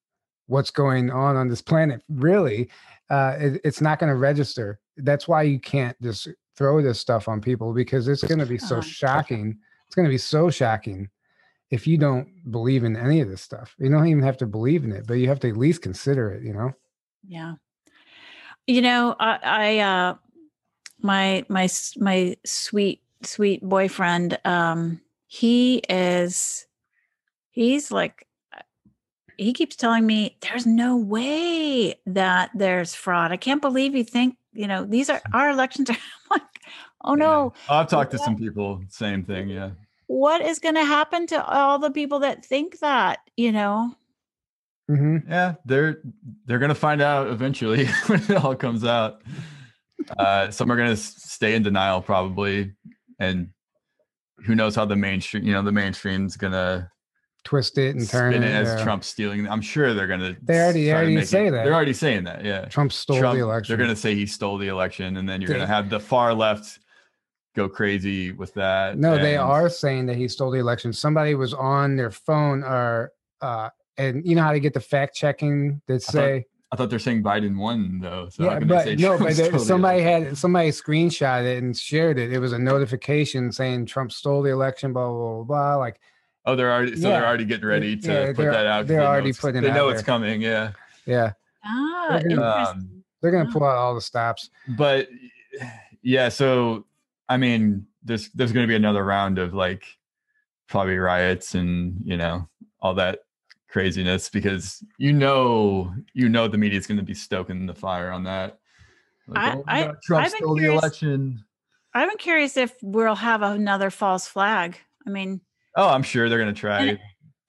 what's 0.51 0.69
going 0.69 1.09
on 1.09 1.35
on 1.35 1.47
this 1.47 1.61
planet, 1.61 2.03
really, 2.09 2.69
uh, 3.09 3.35
it, 3.39 3.61
it's 3.63 3.81
not 3.81 3.99
going 3.99 4.09
to 4.11 4.15
register. 4.17 4.79
That's 4.97 5.27
why 5.27 5.43
you 5.43 5.59
can't 5.59 5.99
just 6.01 6.27
throw 6.57 6.81
this 6.81 6.99
stuff 6.99 7.27
on 7.27 7.39
people 7.41 7.73
because 7.73 8.07
it's 8.07 8.23
going 8.23 8.39
to 8.39 8.45
be 8.45 8.57
so 8.57 8.75
Uh-huh. 8.75 8.81
shocking. 8.81 9.57
It's 9.87 9.95
going 9.95 10.05
to 10.07 10.11
be 10.11 10.17
so 10.17 10.49
shocking 10.49 11.09
if 11.69 11.87
you 11.87 11.97
don't 11.97 12.27
believe 12.51 12.83
in 12.83 12.97
any 12.97 13.21
of 13.21 13.29
this 13.29 13.41
stuff. 13.41 13.75
You 13.79 13.89
don't 13.89 14.07
even 14.07 14.23
have 14.23 14.37
to 14.37 14.45
believe 14.45 14.83
in 14.83 14.91
it, 14.91 15.07
but 15.07 15.15
you 15.15 15.27
have 15.29 15.39
to 15.39 15.49
at 15.49 15.57
least 15.57 15.81
consider 15.81 16.31
it. 16.31 16.43
You 16.43 16.53
know. 16.53 16.71
Yeah. 17.27 17.55
You 18.67 18.81
know, 18.81 19.15
I, 19.19 19.39
I 19.41 19.79
uh 19.79 20.15
my 20.99 21.45
my 21.49 21.67
my 21.97 22.37
sweet 22.45 23.01
sweet 23.23 23.61
boyfriend 23.61 24.37
um 24.45 24.99
he 25.27 25.77
is 25.89 26.67
he's 27.51 27.91
like 27.91 28.27
he 29.41 29.53
keeps 29.53 29.75
telling 29.75 30.05
me 30.05 30.37
there's 30.41 30.65
no 30.65 30.95
way 30.95 31.95
that 32.05 32.51
there's 32.53 32.93
fraud. 32.93 33.31
I 33.31 33.37
can't 33.37 33.61
believe 33.61 33.95
you 33.95 34.03
think, 34.03 34.37
you 34.53 34.67
know, 34.67 34.85
these 34.85 35.09
are 35.09 35.21
our 35.33 35.49
elections 35.49 35.89
are 35.89 35.93
I'm 35.93 35.99
like, 36.31 36.41
oh 37.03 37.15
no. 37.15 37.53
Yeah. 37.67 37.79
I've 37.79 37.89
talked 37.89 38.11
to 38.11 38.19
some 38.19 38.37
people, 38.37 38.83
same 38.89 39.23
thing. 39.23 39.49
Yeah. 39.49 39.71
What 40.07 40.41
is 40.41 40.59
going 40.59 40.75
to 40.75 40.85
happen 40.85 41.25
to 41.27 41.43
all 41.43 41.79
the 41.79 41.89
people 41.89 42.19
that 42.19 42.45
think 42.45 42.79
that, 42.79 43.19
you 43.37 43.51
know? 43.51 43.95
Mhm. 44.89 45.23
Yeah, 45.27 45.55
they're 45.63 46.01
they're 46.45 46.59
gonna 46.59 46.75
find 46.75 47.01
out 47.01 47.27
eventually 47.27 47.85
when 48.07 48.21
it 48.23 48.31
all 48.31 48.55
comes 48.55 48.83
out. 48.83 49.21
Uh, 50.17 50.51
some 50.51 50.69
are 50.69 50.75
gonna 50.75 50.97
stay 50.97 51.55
in 51.55 51.63
denial 51.63 52.01
probably, 52.01 52.73
and 53.17 53.51
who 54.45 54.53
knows 54.53 54.75
how 54.75 54.83
the 54.83 54.97
mainstream, 54.97 55.45
you 55.45 55.53
know, 55.53 55.61
the 55.61 55.71
mainstream's 55.71 56.35
gonna 56.35 56.91
twist 57.43 57.77
it 57.77 57.95
and 57.95 58.07
turn 58.07 58.33
spin 58.33 58.43
it, 58.43 58.47
it 58.49 58.53
as 58.53 58.67
yeah. 58.77 58.83
Trump 58.83 59.03
stealing. 59.03 59.47
I'm 59.47 59.61
sure 59.61 59.93
they're 59.93 60.07
gonna. 60.07 60.35
They 60.41 60.59
already- 60.59 60.91
already 60.91 61.25
say 61.25 61.47
it- 61.47 61.51
that. 61.51 61.63
They're 61.65 61.73
already 61.73 61.93
saying 61.93 62.23
that. 62.25 62.43
Yeah, 62.45 62.65
Trump 62.65 62.91
stole 62.93 63.19
Trump- 63.19 63.37
the 63.37 63.43
election. 63.43 63.75
They're 63.75 63.83
gonna 63.85 63.95
say 63.95 64.15
he 64.15 64.25
stole 64.25 64.57
the 64.57 64.67
election, 64.67 65.17
and 65.17 65.27
then 65.27 65.41
you're 65.41 65.47
They- 65.49 65.55
gonna 65.55 65.67
have 65.67 65.89
the 65.89 65.99
far 65.99 66.33
left 66.33 66.79
go 67.55 67.67
crazy 67.67 68.31
with 68.31 68.53
that. 68.53 68.97
No, 68.97 69.17
they 69.17 69.35
are 69.37 69.69
saying 69.69 70.05
that 70.05 70.15
he 70.15 70.27
stole 70.27 70.51
the 70.51 70.59
election. 70.59 70.93
Somebody 70.93 71.35
was 71.35 71.53
on 71.53 71.95
their 71.97 72.11
phone 72.11 72.63
or 72.63 73.11
uh 73.41 73.69
and 73.97 74.25
you 74.25 74.35
know 74.35 74.41
how 74.43 74.53
to 74.53 74.59
get 74.59 74.73
the 74.73 74.79
fact 74.79 75.15
checking 75.15 75.81
that 75.87 76.01
say 76.01 76.45
I 76.71 76.77
thought 76.77 76.89
they're 76.89 76.99
saying 76.99 77.21
Biden 77.23 77.57
won 77.57 77.99
though. 77.99 78.29
So 78.29 78.45
yeah, 78.45 78.59
can 78.59 78.67
but 78.69 78.85
say 78.85 78.95
no, 78.95 79.17
Trump 79.17 79.35
but 79.37 79.59
somebody 79.59 80.01
had 80.01 80.37
somebody 80.37 80.69
screenshot 80.69 81.43
it 81.43 81.61
and 81.61 81.75
shared 81.75 82.17
it. 82.17 82.31
It 82.31 82.39
was 82.39 82.53
a 82.53 82.59
notification 82.59 83.51
saying 83.51 83.87
Trump 83.87 84.13
stole 84.13 84.41
the 84.43 84.51
election, 84.51 84.93
blah 84.93 85.09
blah 85.09 85.33
blah. 85.35 85.43
blah. 85.43 85.75
Like 85.75 85.99
Oh, 86.45 86.55
they're 86.55 86.71
already 86.71 86.95
so 86.95 87.09
they're 87.09 87.25
already 87.25 87.45
getting 87.45 87.67
ready 87.67 87.95
to 87.97 88.07
Yeah, 88.11 88.25
put 88.33 88.45
that 88.45 88.65
out. 88.65 88.87
they're 88.87 88.97
they 88.97 89.03
know 89.03 89.09
already 89.09 89.29
it's- 89.29 89.39
putting 89.41 89.61
They 89.61 89.69
out 89.69 89.75
know 89.75 89.89
it's 89.89 90.01
there. 90.01 90.05
coming. 90.05 90.41
Yeah. 90.41 90.71
yeah, 91.05 91.33
Ah, 91.63 92.07
They're 92.09 92.29
gonna- 92.35 92.59
interesting. 92.59 93.03
they're 93.21 93.31
gonna 93.31 93.51
pull 93.51 93.63
out 93.63 93.75
all 93.77 93.93
the 93.95 94.01
stops. 94.01 94.49
but 94.69 95.07
yeah 96.01 96.29
so 96.29 96.85
i 97.29 97.37
mean 97.37 97.85
there's 98.03 98.29
there's 98.29 98.51
going 98.51 98.63
to 98.63 98.67
be 98.67 98.75
another 98.75 99.03
round 99.05 99.37
of 99.37 99.53
like 99.53 99.83
probably 100.67 100.97
riots 100.97 101.53
and 101.53 101.95
you 102.03 102.17
know 102.17 102.49
all 102.81 102.95
that 102.95 103.19
craziness 103.69 104.29
because 104.29 104.83
you 104.97 105.13
know 105.13 105.93
you 106.13 106.27
know 106.27 106.47
the 106.47 106.57
media 106.57 106.79
is 106.79 106.87
going 106.87 106.97
to 106.97 107.03
be 107.05 107.13
stoking 107.13 107.67
the 107.67 107.75
fire 107.75 108.09
on 108.09 108.23
that 108.23 108.57
I- 109.35 109.53
oh, 109.55 109.63
I, 109.67 109.91
Trump 110.03 110.25
I've 110.25 110.31
been 110.31 110.39
stole 110.39 110.55
the 110.55 110.61
curious- 110.61 110.81
election 110.81 111.45
I'm 111.93 112.17
curious 112.17 112.57
if 112.57 112.73
we'll 112.81 113.15
have 113.15 113.41
another 113.41 113.89
false 113.89 114.25
flag. 114.25 114.77
I 115.05 115.09
mean, 115.09 115.41
oh 115.75 115.87
i'm 115.89 116.03
sure 116.03 116.29
they're 116.29 116.39
going 116.39 116.53
to 116.53 116.59
try 116.59 116.81
And- 116.81 116.99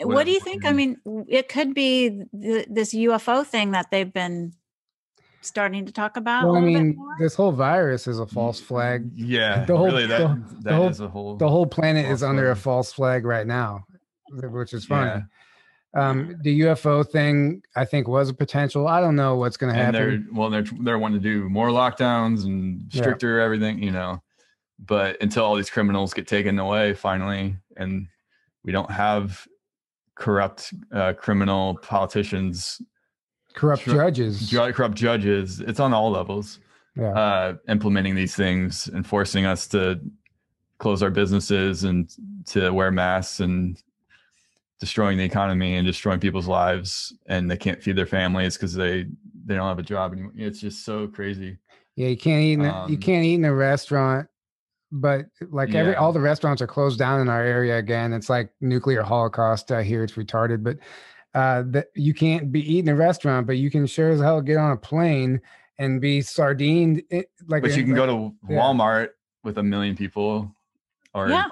what 0.05 0.27
do 0.27 0.33
you 0.33 0.41
think? 0.41 0.65
I 0.65 0.73
mean, 0.73 0.97
it 1.29 1.49
could 1.49 1.75
be 1.75 2.25
th- 2.35 2.67
this 2.69 2.93
UFO 2.93 3.47
thing 3.47 3.71
that 3.71 3.93
they've 3.93 4.13
been 4.13 4.53
starting 5.43 5.87
to 5.87 5.93
talk 5.93 6.17
about. 6.17 6.45
Well, 6.45 6.57
a 6.57 6.59
I 6.59 6.61
little 6.61 6.75
bit 6.81 6.85
mean, 6.87 6.97
more. 6.97 7.17
this 7.21 7.37
whole 7.37 7.53
virus 7.53 8.09
is 8.09 8.19
a 8.19 8.27
false 8.27 8.59
flag. 8.59 9.09
yeah 9.15 9.65
The 9.65 9.77
whole- 9.77 9.87
really 9.87 10.07
that 10.07 10.19
the- 10.49 10.57
that 10.63 10.75
whole- 10.75 10.89
is 10.89 10.99
a 11.01 11.07
whole 11.09 11.37
The 11.37 11.49
whole 11.49 11.67
planet 11.67 12.07
is 12.07 12.19
False 12.21 12.23
under 12.31 12.51
a 12.51 12.57
false 12.57 12.93
flag 12.93 13.25
right 13.25 13.47
now, 13.47 13.85
which 14.33 14.73
is 14.73 14.85
funny. 14.87 15.23
yeah. 15.95 16.09
Um, 16.09 16.37
the 16.43 16.61
UFO 16.63 17.09
thing, 17.09 17.63
I 17.77 17.85
think, 17.85 18.09
was 18.09 18.29
a 18.29 18.35
potential. 18.35 18.89
I 18.89 19.01
don't 19.01 19.15
know 19.15 19.37
what's 19.37 19.57
going 19.59 19.73
to 19.73 19.79
happen. 19.79 19.93
they're 19.93 20.21
well 20.33 20.51
they're 20.51 20.65
they're 20.81 20.99
wanting 20.99 21.21
to 21.23 21.29
do 21.29 21.49
more 21.49 21.69
lockdowns 21.69 22.45
and 22.45 22.83
Yeah. 22.91 23.03
stricter 23.03 23.39
everything 23.41 23.81
you 23.81 23.93
know 23.93 24.21
but 24.81 25.17
until 25.23 25.45
all 25.45 25.55
these 25.55 25.71
criminals 25.71 26.13
get 26.13 26.27
taken 26.27 26.59
away 26.59 26.93
finally 26.95 27.57
and 27.77 28.09
we 28.65 28.73
don't 28.73 28.91
have 28.91 29.47
corrupt 30.15 30.73
uh, 30.93 31.13
criminal 31.15 31.79
politicians 31.83 32.81
Corrupt 33.55 33.85
Ju- 33.85 33.93
judges. 33.93 34.49
ju- 34.49 34.73
corrupt 34.73 34.97
judges 34.97 35.61
it's 35.61 35.81
on 35.81 35.93
all 35.93 36.11
levels 36.11 36.61
yeah. 36.97 37.13
uh, 37.13 37.55
implementing 37.69 38.15
these 38.15 38.35
things 38.35 38.89
and 38.89 39.07
forcing 39.07 39.47
us 39.47 39.67
to 39.69 40.01
close 40.79 41.03
our 41.03 41.11
businesses 41.11 41.85
and 41.85 42.11
to 42.47 42.71
wear 42.71 42.91
masks 42.91 43.41
and 43.41 43.83
destroying 44.81 45.17
the 45.17 45.25
economy 45.25 45.77
and 45.77 45.87
destroying 45.87 46.19
people's 46.19 46.49
lives 46.49 47.15
and 47.27 47.51
they 47.51 47.57
can't 47.57 47.83
feed 47.83 47.97
their 47.97 48.07
families 48.07 48.57
because 48.57 48.75
they 48.75 49.07
they 49.45 49.55
don't 49.55 49.69
have 49.69 49.79
a 49.79 49.83
job 49.83 50.13
anymore 50.13 50.33
it's 50.37 50.61
just 50.61 50.85
so 50.85 51.07
crazy 51.07 51.59
yeah, 51.97 52.09
you 52.09 52.17
can't 52.17 52.43
eat. 52.43 52.55
In 52.55 52.63
a, 52.63 52.87
you 52.89 52.95
um, 52.95 52.97
can't 52.99 53.25
eat 53.25 53.35
in 53.35 53.45
a 53.45 53.55
restaurant. 53.55 54.29
But 54.95 55.27
like 55.51 55.75
every 55.75 55.97
all 55.97 56.13
the 56.13 56.21
restaurants 56.21 56.61
are 56.61 56.67
closed 56.67 56.99
down 56.99 57.21
in 57.23 57.29
our 57.31 57.43
area 57.43 57.79
again. 57.79 58.13
It's 58.13 58.29
like 58.29 58.51
nuclear 58.61 59.03
holocaust. 59.03 59.73
I 59.73 59.83
hear 59.83 60.05
it's 60.05 60.13
retarded, 60.15 60.63
but 60.63 60.77
uh, 61.35 61.63
that 61.69 61.87
you 61.95 62.13
can't 62.13 62.53
be 62.53 62.61
eating 62.61 62.91
a 62.91 62.95
restaurant, 62.95 63.47
but 63.47 63.57
you 63.57 63.71
can 63.71 63.87
sure 63.87 64.11
as 64.11 64.21
hell 64.21 64.43
get 64.43 64.59
on 64.59 64.73
a 64.73 64.77
plane 64.77 65.41
and 65.79 65.99
be 65.99 66.21
sardined. 66.21 67.03
It, 67.09 67.31
like 67.47 67.63
but 67.63 67.71
you 67.75 67.79
in- 67.81 67.87
can 67.87 67.95
go 67.95 68.05
like- 68.05 68.33
to 68.49 68.53
yeah. 68.53 68.61
walmart 68.61 69.09
with 69.43 69.57
a 69.57 69.63
million 69.63 69.97
people 69.97 70.55
or 71.15 71.29
yeah, 71.31 71.47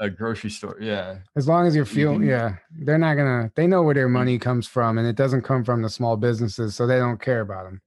a 0.00 0.08
grocery 0.08 0.50
store 0.50 0.76
yeah 0.80 1.18
as 1.36 1.46
long 1.46 1.66
as 1.66 1.74
you're 1.76 1.84
you 1.84 1.94
feeling. 1.94 2.20
can- 2.20 2.28
Yeah, 2.28 2.56
they're 2.86 2.96
not 2.96 3.16
gonna. 3.16 3.52
They 3.54 3.66
know 3.66 3.82
where 3.82 3.94
their 3.94 4.08
money 4.08 4.38
comes 4.38 4.66
from, 4.66 4.96
and 4.96 5.06
it 5.06 5.14
doesn't 5.16 5.42
come 5.42 5.62
from 5.62 5.82
the 5.82 5.90
small 5.90 6.16
businesses, 6.16 6.74
so 6.74 6.86
they 6.86 6.96
don't 6.98 7.20
care 7.20 7.42
about 7.42 7.64
them. 7.64 7.82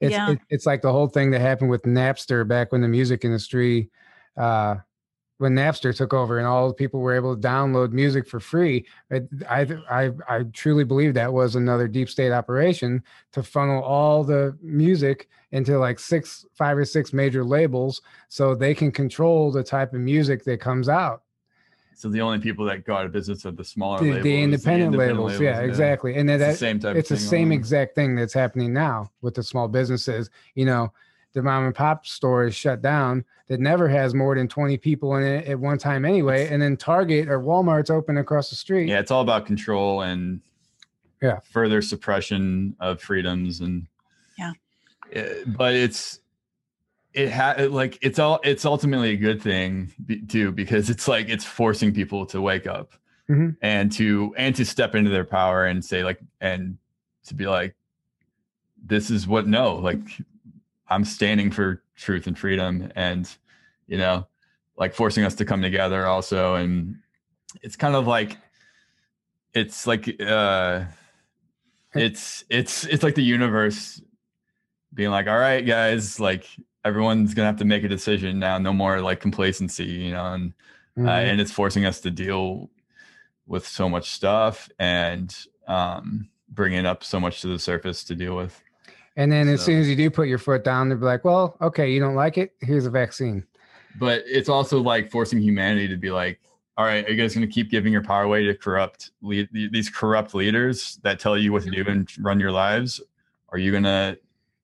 It's 0.00 0.12
Yeah. 0.12 0.30
it, 0.30 0.38
it's 0.48 0.64
like 0.64 0.80
the 0.80 0.92
whole 0.92 1.08
thing 1.08 1.32
that 1.32 1.40
happened 1.40 1.70
with 1.70 1.82
Napster 1.82 2.46
back 2.46 2.70
when 2.70 2.82
the 2.82 2.88
music 2.88 3.24
industry, 3.24 3.90
uh, 4.36 4.76
when 5.38 5.54
Napster 5.56 5.94
took 5.94 6.14
over 6.14 6.38
and 6.38 6.46
all 6.46 6.68
the 6.68 6.74
people 6.74 7.00
were 7.00 7.16
able 7.16 7.34
to 7.34 7.40
download 7.40 7.90
music 7.90 8.28
for 8.28 8.38
free. 8.38 8.86
I 9.10 9.66
I 9.90 10.10
I 10.28 10.42
truly 10.52 10.84
believe 10.84 11.14
that 11.14 11.32
was 11.32 11.56
another 11.56 11.88
deep 11.88 12.08
state 12.08 12.30
operation 12.30 13.02
to 13.32 13.42
funnel 13.42 13.82
all 13.82 14.22
the 14.22 14.56
music 14.62 15.28
into 15.50 15.78
like 15.78 15.98
six, 15.98 16.46
five 16.54 16.78
or 16.78 16.84
six 16.84 17.12
major 17.12 17.44
labels, 17.44 18.02
so 18.28 18.54
they 18.54 18.74
can 18.74 18.92
control 18.92 19.50
the 19.50 19.62
type 19.64 19.92
of 19.94 20.00
music 20.00 20.44
that 20.44 20.60
comes 20.60 20.88
out. 20.88 21.22
so 21.94 22.08
the 22.08 22.20
only 22.20 22.38
people 22.38 22.64
that 22.64 22.84
go 22.84 22.94
out 22.94 23.04
of 23.04 23.12
business 23.12 23.44
are 23.44 23.50
the 23.50 23.64
smaller 23.64 23.98
The, 23.98 24.04
labels 24.12 24.22
the 24.24 24.42
independent, 24.42 24.96
labels, 24.96 25.40
yeah, 25.40 25.60
exactly, 25.60 26.14
and 26.14 26.28
then 26.28 26.40
it's 26.40 26.46
that 26.46 26.52
the 26.52 26.58
same 26.58 26.78
type 26.78 26.96
it's 26.96 27.08
the 27.08 27.16
same 27.16 27.50
exact 27.52 27.94
thing 27.96 28.14
that's 28.14 28.32
happening 28.32 28.72
now 28.72 29.10
with 29.22 29.34
the 29.34 29.42
small 29.42 29.66
businesses. 29.68 30.30
You 30.54 30.66
know, 30.66 30.92
the 31.32 31.42
mom 31.42 31.64
and 31.66 31.74
pop 31.74 32.06
store 32.06 32.44
is 32.44 32.54
shut 32.54 32.82
down 32.82 33.24
that 33.48 33.60
never 33.60 33.88
has 33.88 34.14
more 34.14 34.34
than 34.34 34.48
20 34.48 34.76
people 34.78 35.16
in 35.16 35.22
it 35.22 35.46
at 35.46 35.58
one 35.58 35.78
time 35.78 36.04
anyway. 36.04 36.48
And 36.48 36.60
then 36.62 36.76
Target 36.76 37.28
or 37.28 37.40
Walmart's 37.40 37.90
open 37.90 38.18
across 38.18 38.50
the 38.50 38.56
street. 38.56 38.88
yeah 38.88 38.98
it's 39.00 39.10
all 39.10 39.22
about 39.22 39.46
control 39.46 40.02
and 40.02 40.40
Yeah. 41.20 41.38
further 41.50 41.80
suppression 41.82 42.76
of 42.80 43.00
freedoms 43.00 43.60
and 43.60 43.86
Yeah. 44.38 44.52
Eh, 45.12 45.44
but 45.46 45.74
it's 45.74 46.20
it 47.14 47.28
had 47.30 47.70
like 47.70 47.98
it's 48.02 48.18
all 48.18 48.40
it's 48.42 48.64
ultimately 48.64 49.10
a 49.10 49.16
good 49.16 49.40
thing 49.42 49.92
be- 50.06 50.22
too 50.22 50.50
because 50.52 50.88
it's 50.90 51.06
like 51.06 51.28
it's 51.28 51.44
forcing 51.44 51.92
people 51.92 52.24
to 52.26 52.40
wake 52.40 52.66
up 52.66 52.92
Mhm. 53.28 53.56
and 53.60 53.92
to 53.92 54.34
and 54.38 54.56
to 54.56 54.64
step 54.64 54.94
into 54.94 55.10
their 55.10 55.24
power 55.24 55.66
and 55.66 55.84
say 55.84 56.04
like 56.04 56.20
and 56.40 56.78
to 57.26 57.34
be 57.34 57.46
like 57.46 57.74
this 58.84 59.10
is 59.10 59.26
what 59.28 59.46
no 59.46 59.76
like 59.76 60.00
i'm 60.94 61.04
standing 61.04 61.50
for 61.50 61.82
truth 61.96 62.26
and 62.26 62.38
freedom 62.38 62.90
and 62.96 63.36
you 63.86 63.98
know 63.98 64.26
like 64.76 64.94
forcing 64.94 65.24
us 65.24 65.34
to 65.36 65.44
come 65.44 65.60
together 65.60 66.06
also. 66.06 66.54
And 66.54 66.96
it's 67.62 67.76
kind 67.76 67.94
of 67.94 68.06
like 68.06 68.38
it's 69.54 69.86
like 69.86 70.20
uh 70.20 70.84
it's 71.94 72.44
it's 72.48 72.84
it's 72.86 73.02
like 73.02 73.14
the 73.14 73.22
universe 73.22 74.00
being 74.94 75.10
like 75.10 75.26
all 75.26 75.38
right 75.38 75.64
guys 75.64 76.18
like 76.18 76.46
everyone's 76.84 77.34
gonna 77.34 77.46
have 77.46 77.58
to 77.58 77.66
make 77.66 77.84
a 77.84 77.88
decision 77.88 78.38
now. 78.38 78.58
No 78.58 78.72
more 78.72 79.00
like 79.00 79.20
complacency 79.20 79.84
you 79.84 80.10
know 80.12 80.32
and 80.32 80.52
uh, 80.98 81.00
Mhm. 81.00 81.30
and 81.30 81.40
it's 81.40 81.52
forcing 81.52 81.84
us 81.84 82.00
to 82.00 82.10
deal 82.10 82.70
with 83.46 83.66
so 83.66 83.88
much 83.88 84.10
stuff 84.10 84.68
and 84.78 85.34
um 85.68 86.28
bringing 86.48 86.86
up 86.86 87.04
so 87.04 87.20
much 87.20 87.40
to 87.42 87.48
the 87.48 87.58
surface 87.58 88.04
to 88.04 88.14
deal 88.14 88.36
with 88.36 88.60
and 89.16 89.30
then 89.30 89.48
as 89.48 89.62
soon 89.62 89.80
as 89.80 89.88
you 89.88 89.96
do 89.96 90.10
put 90.10 90.28
your 90.28 90.38
foot 90.38 90.64
down, 90.64 90.88
they'll 90.88 90.98
be 90.98 91.04
like, 91.04 91.24
well, 91.24 91.56
okay, 91.60 91.90
you 91.90 92.00
don't 92.00 92.14
like 92.14 92.38
it? 92.38 92.54
Here's 92.60 92.86
a 92.86 92.90
vaccine. 92.90 93.44
but 93.98 94.22
it's 94.26 94.48
also 94.48 94.80
like 94.80 95.10
forcing 95.10 95.40
humanity 95.40 95.86
to 95.88 95.96
be 95.96 96.10
like 96.10 96.40
all 96.78 96.86
right 96.86 97.06
are 97.06 97.10
you 97.10 97.16
guys 97.22 97.34
going 97.34 97.46
to 97.46 97.52
keep 97.52 97.70
giving 97.70 97.92
your 97.92 98.02
power 98.02 98.22
away 98.22 98.42
to 98.42 98.54
corrupt 98.54 99.10
lead, 99.20 99.46
these 99.52 99.90
corrupt 99.90 100.34
leaders 100.34 100.98
that 101.02 101.20
tell 101.20 101.36
you 101.36 101.52
what 101.52 101.62
to 101.62 101.70
do 101.70 101.84
and 101.86 102.08
run 102.18 102.40
your 102.40 102.50
lives 102.50 103.02
are 103.50 103.58
you 103.58 103.70
going 103.70 103.82
to 103.82 104.16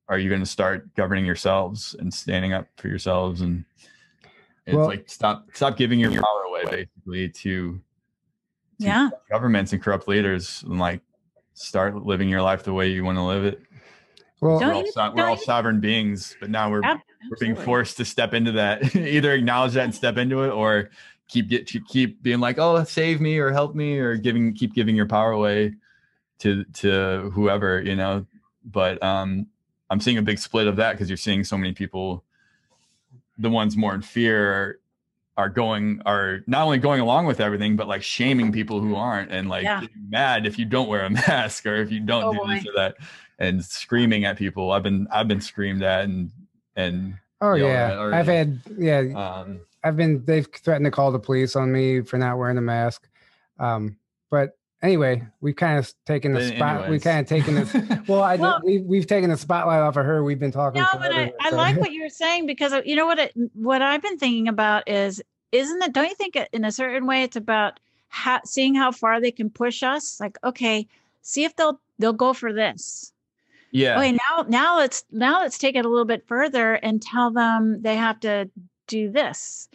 are 0.09 0.19
you 0.19 0.31
going 0.31 0.41
to 0.41 0.47
start 0.47 0.95
governing 0.95 1.27
yourselves 1.27 1.95
and 1.99 2.13
standing 2.15 2.55
up 2.55 2.67
for 2.79 2.89
yourselves 2.89 3.43
and 3.43 3.63
it's 4.67 4.75
Well- 4.75 4.87
like 4.87 5.11
stop 5.11 5.47
stop 5.53 5.77
giving 5.77 6.01
your 6.01 6.13
power 6.13 6.43
away 6.49 6.65
basically 6.65 7.29
to, 7.29 7.33
to 7.75 7.81
yeah. 8.79 9.11
governments 9.31 9.75
and 9.75 9.83
corrupt 9.83 10.09
leaders 10.09 10.63
and 10.67 10.79
like 10.79 11.03
start 11.53 11.95
living 12.07 12.31
your 12.31 12.41
life 12.41 12.63
the 12.63 12.73
way 12.73 12.89
you 12.89 13.05
want 13.05 13.19
to 13.19 13.23
live 13.23 13.45
it 13.45 13.61
Well, 14.41 14.61
we're 14.61 14.73
all, 14.73 14.85
you- 14.85 14.93
so- 14.93 15.13
we're 15.15 15.27
all 15.27 15.37
sovereign 15.37 15.81
beings 15.81 16.37
but 16.41 16.51
now 16.51 16.71
we're 16.71 16.83
we're 16.83 17.37
being 17.41 17.57
forced 17.57 17.97
to 17.99 18.05
step 18.05 18.33
into 18.35 18.53
that 18.53 18.95
either 18.97 19.33
acknowledge 19.33 19.73
that 19.75 19.85
and 19.85 19.95
step 19.95 20.17
into 20.17 20.43
it 20.45 20.51
or 20.51 20.91
keep 21.29 21.49
get 21.49 21.67
keep 21.89 22.23
being 22.23 22.41
like 22.41 22.59
oh 22.59 22.83
save 22.85 23.21
me 23.21 23.39
or 23.39 23.51
help 23.53 23.75
me 23.75 23.99
or 23.99 24.17
giving 24.17 24.55
keep 24.55 24.75
giving 24.75 24.95
your 24.97 25.07
power 25.07 25.33
away 25.33 25.75
to 26.39 26.65
to 26.73 27.31
whoever 27.35 27.83
you 27.83 27.97
know? 27.97 28.25
But 28.65 29.03
um 29.03 29.47
i'm 29.91 30.01
seeing 30.01 30.19
a 30.19 30.23
big 30.23 30.39
split 30.39 30.67
of 30.67 30.77
that 30.77 30.93
because 30.93 31.09
you're 31.11 31.17
seeing 31.17 31.43
so 31.45 31.57
many 31.59 31.73
people 31.73 32.23
the 33.39 33.51
ones 33.51 33.77
more 33.77 33.95
in 33.95 34.03
fear 34.03 34.79
are 35.37 35.49
going 35.49 36.01
are 36.07 36.41
not 36.47 36.65
only 36.65 36.79
going 36.79 37.01
along 37.01 37.25
with 37.27 37.41
everything 37.41 37.77
but 37.77 37.87
like 37.89 38.03
shaming 38.03 38.53
people 38.53 38.81
who 38.81 38.95
aren't 38.95 39.31
and 39.31 39.49
like 39.49 39.65
Yeah. 39.65 39.83
mad 40.09 40.47
if 40.47 40.59
you 40.59 40.65
don't 40.65 40.89
wear 40.89 41.05
a 41.05 41.11
mask 41.29 41.65
or 41.67 41.77
if 41.77 41.91
you 41.91 42.01
don't 42.01 42.25
Oh, 42.25 42.33
do 42.33 42.55
this 42.55 42.67
or 42.67 42.73
that 42.77 42.97
and 43.39 43.65
screaming 43.65 44.25
at 44.25 44.37
people 44.37 44.71
i've 44.73 44.83
been 44.83 45.07
i've 45.13 45.29
been 45.29 45.41
screamed 45.41 45.83
at 45.83 46.05
and 46.05 46.31
and 46.77 47.15
Oh 47.41 47.55
yeah, 47.55 47.67
at 47.93 47.99
already. 47.99 48.17
I've 48.17 48.27
had 48.27 48.61
yeah, 48.77 48.99
um 49.15 49.61
I've 49.85 49.97
been 49.97 50.25
they've 50.25 50.49
threatened 50.53 50.87
to 50.87 50.91
call 50.91 51.13
the 51.13 51.21
police 51.21 51.55
on 51.55 51.71
me 51.71 52.01
for 52.01 52.19
not 52.19 52.37
wearing 52.37 52.59
a 52.59 52.61
mask. 52.61 53.09
Um, 53.61 53.97
but 54.29 54.59
anyway, 54.83 55.23
we've 55.41 55.55
kind 55.55 55.79
of 55.79 55.93
taken 56.05 56.33
the 56.33 56.49
spot. 56.49 56.89
We've 56.91 57.01
kind 57.01 57.21
of 57.21 57.27
taken 57.29 57.55
this. 57.55 57.73
Well, 58.09 58.25
I 58.25 58.35
Well- 58.37 58.61
we 58.65 58.79
we've 58.79 59.07
taken 59.07 59.31
the 59.31 59.37
spotlight 59.37 59.81
off 59.83 59.97
of 59.97 60.05
her. 60.05 60.25
We've 60.25 60.39
been 60.41 60.51
talking. 60.51 60.83
No, 60.83 60.89
but 60.95 61.13
I, 61.13 61.27
forever, 61.29 61.33
I 61.41 61.51
so- 61.51 61.57
like 61.57 61.77
what 61.77 61.93
you're 61.99 62.09
saying 62.09 62.47
because 62.47 62.73
uh, 62.73 62.83
you 62.85 62.97
know 62.97 63.07
what 63.07 63.21
it, 63.21 63.33
what 63.55 63.83
I've 63.83 64.03
been 64.03 64.19
thinking 64.19 64.49
about 64.49 64.89
is 64.89 65.23
isn't 65.53 65.81
it 65.81 65.93
don't 65.93 66.09
you 66.09 66.17
think 66.17 66.37
in 66.53 66.65
a 66.65 66.73
certain 66.73 67.07
way 67.07 67.23
it's 67.23 67.37
about 67.37 67.79
how, 68.09 68.41
seeing 68.45 68.75
how 68.75 68.91
far 68.91 69.21
they 69.21 69.31
can 69.31 69.49
push 69.49 69.85
us 69.85 70.19
like 70.19 70.39
okay 70.43 70.89
see 71.23 71.45
if 71.45 71.55
they'll 71.55 71.81
they'll 72.01 72.13
go 72.13 72.33
for 72.33 72.53
this 72.53 73.13
yeah. 73.71 73.97
Okay 73.97 74.13
now 74.13 74.45
now 74.49 74.77
let's 74.77 75.05
now 75.11 75.41
let's 75.41 75.59
take 75.59 75.77
it 75.77 75.85
a 75.85 75.89
little 75.89 76.05
bit 76.05 76.27
further 76.27 76.75
and 76.75 77.01
tell 77.03 77.31
them 77.31 77.83
they 77.83 77.97
have 77.97 78.21
to 78.21 78.51
do 78.87 79.11
this. 79.11 79.69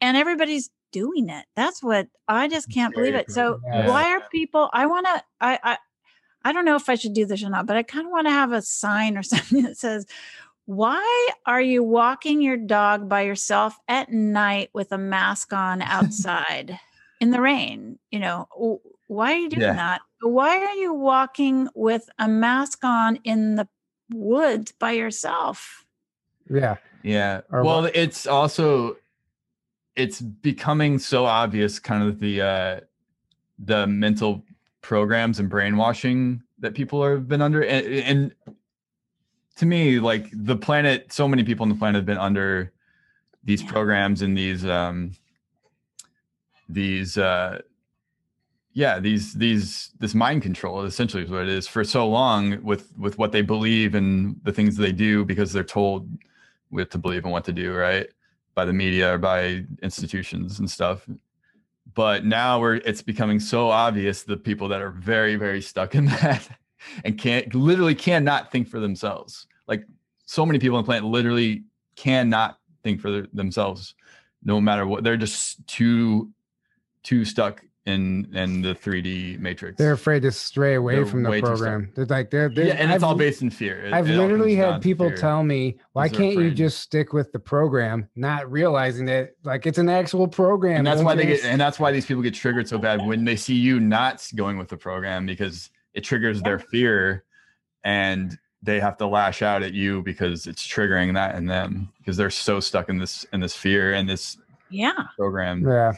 And 0.00 0.16
everybody's 0.16 0.70
doing 0.92 1.28
it. 1.28 1.44
That's 1.56 1.82
what 1.82 2.08
I 2.28 2.48
just 2.48 2.70
can't 2.70 2.94
believe 2.94 3.12
Very 3.12 3.24
it. 3.24 3.30
So 3.30 3.58
Yeah. 3.74 3.88
why 3.88 4.10
are 4.12 4.22
people 4.30 4.70
I 4.72 4.86
want 4.86 5.06
to 5.06 5.22
I 5.40 5.58
I 5.62 5.78
I 6.44 6.52
don't 6.52 6.66
know 6.66 6.76
if 6.76 6.88
I 6.88 6.94
should 6.94 7.14
do 7.14 7.26
this 7.26 7.42
or 7.42 7.48
not, 7.50 7.66
but 7.66 7.76
I 7.76 7.82
kind 7.82 8.06
of 8.06 8.12
want 8.12 8.26
to 8.26 8.32
have 8.32 8.52
a 8.52 8.62
sign 8.62 9.16
or 9.16 9.22
something 9.24 9.62
that 9.62 9.78
says, 9.78 10.06
Why 10.66 11.28
are 11.46 11.60
you 11.60 11.82
walking 11.82 12.42
your 12.42 12.56
dog 12.56 13.08
by 13.08 13.22
yourself 13.22 13.76
at 13.88 14.12
night 14.12 14.70
with 14.74 14.92
a 14.92 14.98
mask 14.98 15.52
on 15.52 15.82
outside 15.82 16.78
in 17.20 17.30
the 17.30 17.40
rain? 17.40 17.98
You 18.10 18.20
know, 18.20 18.48
w- 18.54 18.80
why 19.06 19.32
are 19.32 19.36
you 19.36 19.48
doing 19.48 19.62
Yeah. 19.62 19.74
that? 19.74 20.00
Why 20.20 20.56
are 20.58 20.74
you 20.74 20.94
walking 20.94 21.68
with 21.74 22.08
a 22.18 22.28
mask 22.28 22.84
on 22.84 23.16
in 23.24 23.56
the 23.56 23.68
woods 24.12 24.72
by 24.72 24.92
yourself? 24.92 25.84
Yeah, 26.50 26.76
Yeah. 27.02 27.40
Or 27.50 27.62
well, 27.64 27.82
what- 27.82 27.96
it's 27.96 28.26
also 28.26 28.96
it's 29.96 30.20
becoming 30.20 30.98
so 30.98 31.24
obvious 31.24 31.78
kind 31.78 32.02
of 32.08 32.18
the 32.18 32.40
uh 32.42 32.80
the 33.58 33.86
mental 33.86 34.44
programs 34.80 35.38
and 35.38 35.48
brainwashing 35.48 36.42
that 36.58 36.74
people 36.74 37.02
have 37.08 37.28
been 37.28 37.40
under 37.40 37.62
and, 37.62 37.86
and 37.86 38.34
to 39.56 39.64
me 39.66 40.00
like 40.00 40.26
the 40.32 40.56
planet 40.56 41.12
so 41.12 41.28
many 41.28 41.44
people 41.44 41.62
on 41.62 41.68
the 41.68 41.74
planet 41.76 41.96
have 42.00 42.06
been 42.06 42.18
under 42.18 42.72
these 43.44 43.62
Yeah. 43.62 43.70
programs 43.70 44.20
and 44.22 44.36
these 44.36 44.64
um 44.66 45.12
these 46.68 47.16
uh 47.16 47.60
yeah 48.74 48.98
these 48.98 49.34
these 49.34 49.90
this 50.00 50.14
mind 50.14 50.42
control 50.42 50.82
essentially 50.82 51.22
is 51.22 51.30
what 51.30 51.42
it 51.42 51.48
is. 51.48 51.66
For 51.66 51.84
so 51.84 52.06
long 52.08 52.62
with 52.62 52.92
with 52.98 53.16
what 53.18 53.32
they 53.32 53.40
believe 53.40 53.94
and 53.94 54.38
the 54.42 54.52
things 54.52 54.76
they 54.76 54.92
do 54.92 55.24
because 55.24 55.52
they're 55.52 55.64
told 55.64 56.08
what 56.70 56.90
to 56.90 56.98
believe 56.98 57.24
and 57.24 57.32
what 57.32 57.44
to 57.44 57.52
do 57.52 57.72
right? 57.72 58.08
By 58.54 58.64
the 58.64 58.72
media 58.72 59.14
or 59.14 59.18
by 59.18 59.64
institutions 59.82 60.58
and 60.58 60.70
stuff. 60.70 61.08
But 61.94 62.24
now 62.24 62.60
we're 62.60 62.76
it's 62.76 63.02
becoming 63.02 63.38
so 63.38 63.70
obvious 63.70 64.24
the 64.24 64.36
people 64.36 64.68
that 64.68 64.82
are 64.82 64.90
very 64.90 65.36
very 65.36 65.62
stuck 65.62 65.94
in 65.94 66.04
that 66.20 66.48
and 67.04 67.16
can't 67.16 67.54
literally 67.54 67.94
cannot 67.94 68.50
think 68.50 68.68
for 68.68 68.80
themselves. 68.80 69.46
Like 69.68 69.84
so 70.26 70.44
many 70.44 70.58
people 70.58 70.76
on 70.76 70.82
the 70.82 70.86
planet 70.86 71.04
literally 71.04 71.62
cannot 71.94 72.58
think 72.82 73.00
for 73.00 73.10
their, 73.12 73.26
themselves 73.32 73.94
no 74.42 74.60
matter 74.60 74.84
what. 74.84 75.04
They're 75.04 75.16
just 75.16 75.64
too 75.68 76.30
too 77.04 77.24
stuck 77.24 77.62
in 77.86 78.26
in 78.34 78.62
the 78.62 78.74
3d 78.74 79.38
matrix 79.40 79.76
they're 79.76 79.92
afraid 79.92 80.22
to 80.22 80.32
stray 80.32 80.74
away 80.76 80.94
They're 80.96 81.04
from 81.04 81.22
the 81.22 81.28
way 81.28 81.40
too 81.42 81.48
stuck. 81.48 81.58
program. 81.58 81.92
They're 81.94 82.06
like 82.06 82.30
they're, 82.30 82.48
they're 82.48 82.68
yeah 82.68 82.72
and 82.74 82.90
it's 82.90 83.02
I've- 83.02 83.04
all 83.04 83.14
based 83.14 83.42
in 83.42 83.50
fear 83.50 83.84
It- 83.84 83.92
I've 83.92 84.08
it 84.08 84.16
literally 84.16 84.54
had 84.54 84.80
people 84.80 85.08
fear. 85.10 85.16
tell 85.18 85.44
me, 85.44 85.76
"Why 85.92 86.06
Because 86.08 86.18
can't 86.18 86.38
you 86.38 86.50
just 86.50 86.80
stick 86.80 87.12
with 87.12 87.30
the 87.32 87.38
program?" 87.38 88.08
Not 88.16 88.50
realizing 88.50 89.04
that 89.06 89.34
like 89.44 89.66
it's 89.66 89.76
an 89.76 89.90
actual 89.90 90.26
program. 90.26 90.78
and 90.78 90.86
that's 90.86 91.02
why 91.02 91.14
they 91.14 91.26
get 91.26 91.44
and 91.44 91.60
that's 91.60 91.78
why 91.78 91.92
these 91.92 92.06
people 92.06 92.22
get 92.22 92.32
triggered 92.32 92.66
so 92.66 92.78
bad 92.78 93.04
when 93.04 93.22
they 93.26 93.36
see 93.36 93.54
you 93.54 93.78
not 93.80 94.26
going 94.34 94.56
with 94.56 94.68
the 94.68 94.78
program 94.78 95.26
because 95.26 95.68
it 95.92 96.04
triggers 96.04 96.40
their 96.40 96.58
fear 96.58 97.24
and 97.84 98.38
they 98.62 98.80
have 98.80 98.96
to 98.96 99.06
lash 99.06 99.42
out 99.42 99.62
at 99.62 99.74
you 99.74 100.00
because 100.02 100.46
it's 100.46 100.66
triggering 100.66 101.12
that 101.12 101.34
in 101.34 101.44
them 101.44 101.90
because 101.98 102.16
they're 102.16 102.30
so 102.30 102.60
stuck 102.60 102.88
in 102.88 102.96
this 102.96 103.26
in 103.34 103.40
this 103.40 103.54
fear 103.54 103.92
and 103.92 104.08
this 104.08 104.38
Yeah. 104.70 104.92
program 105.18 105.68
Yeah. 105.68 105.92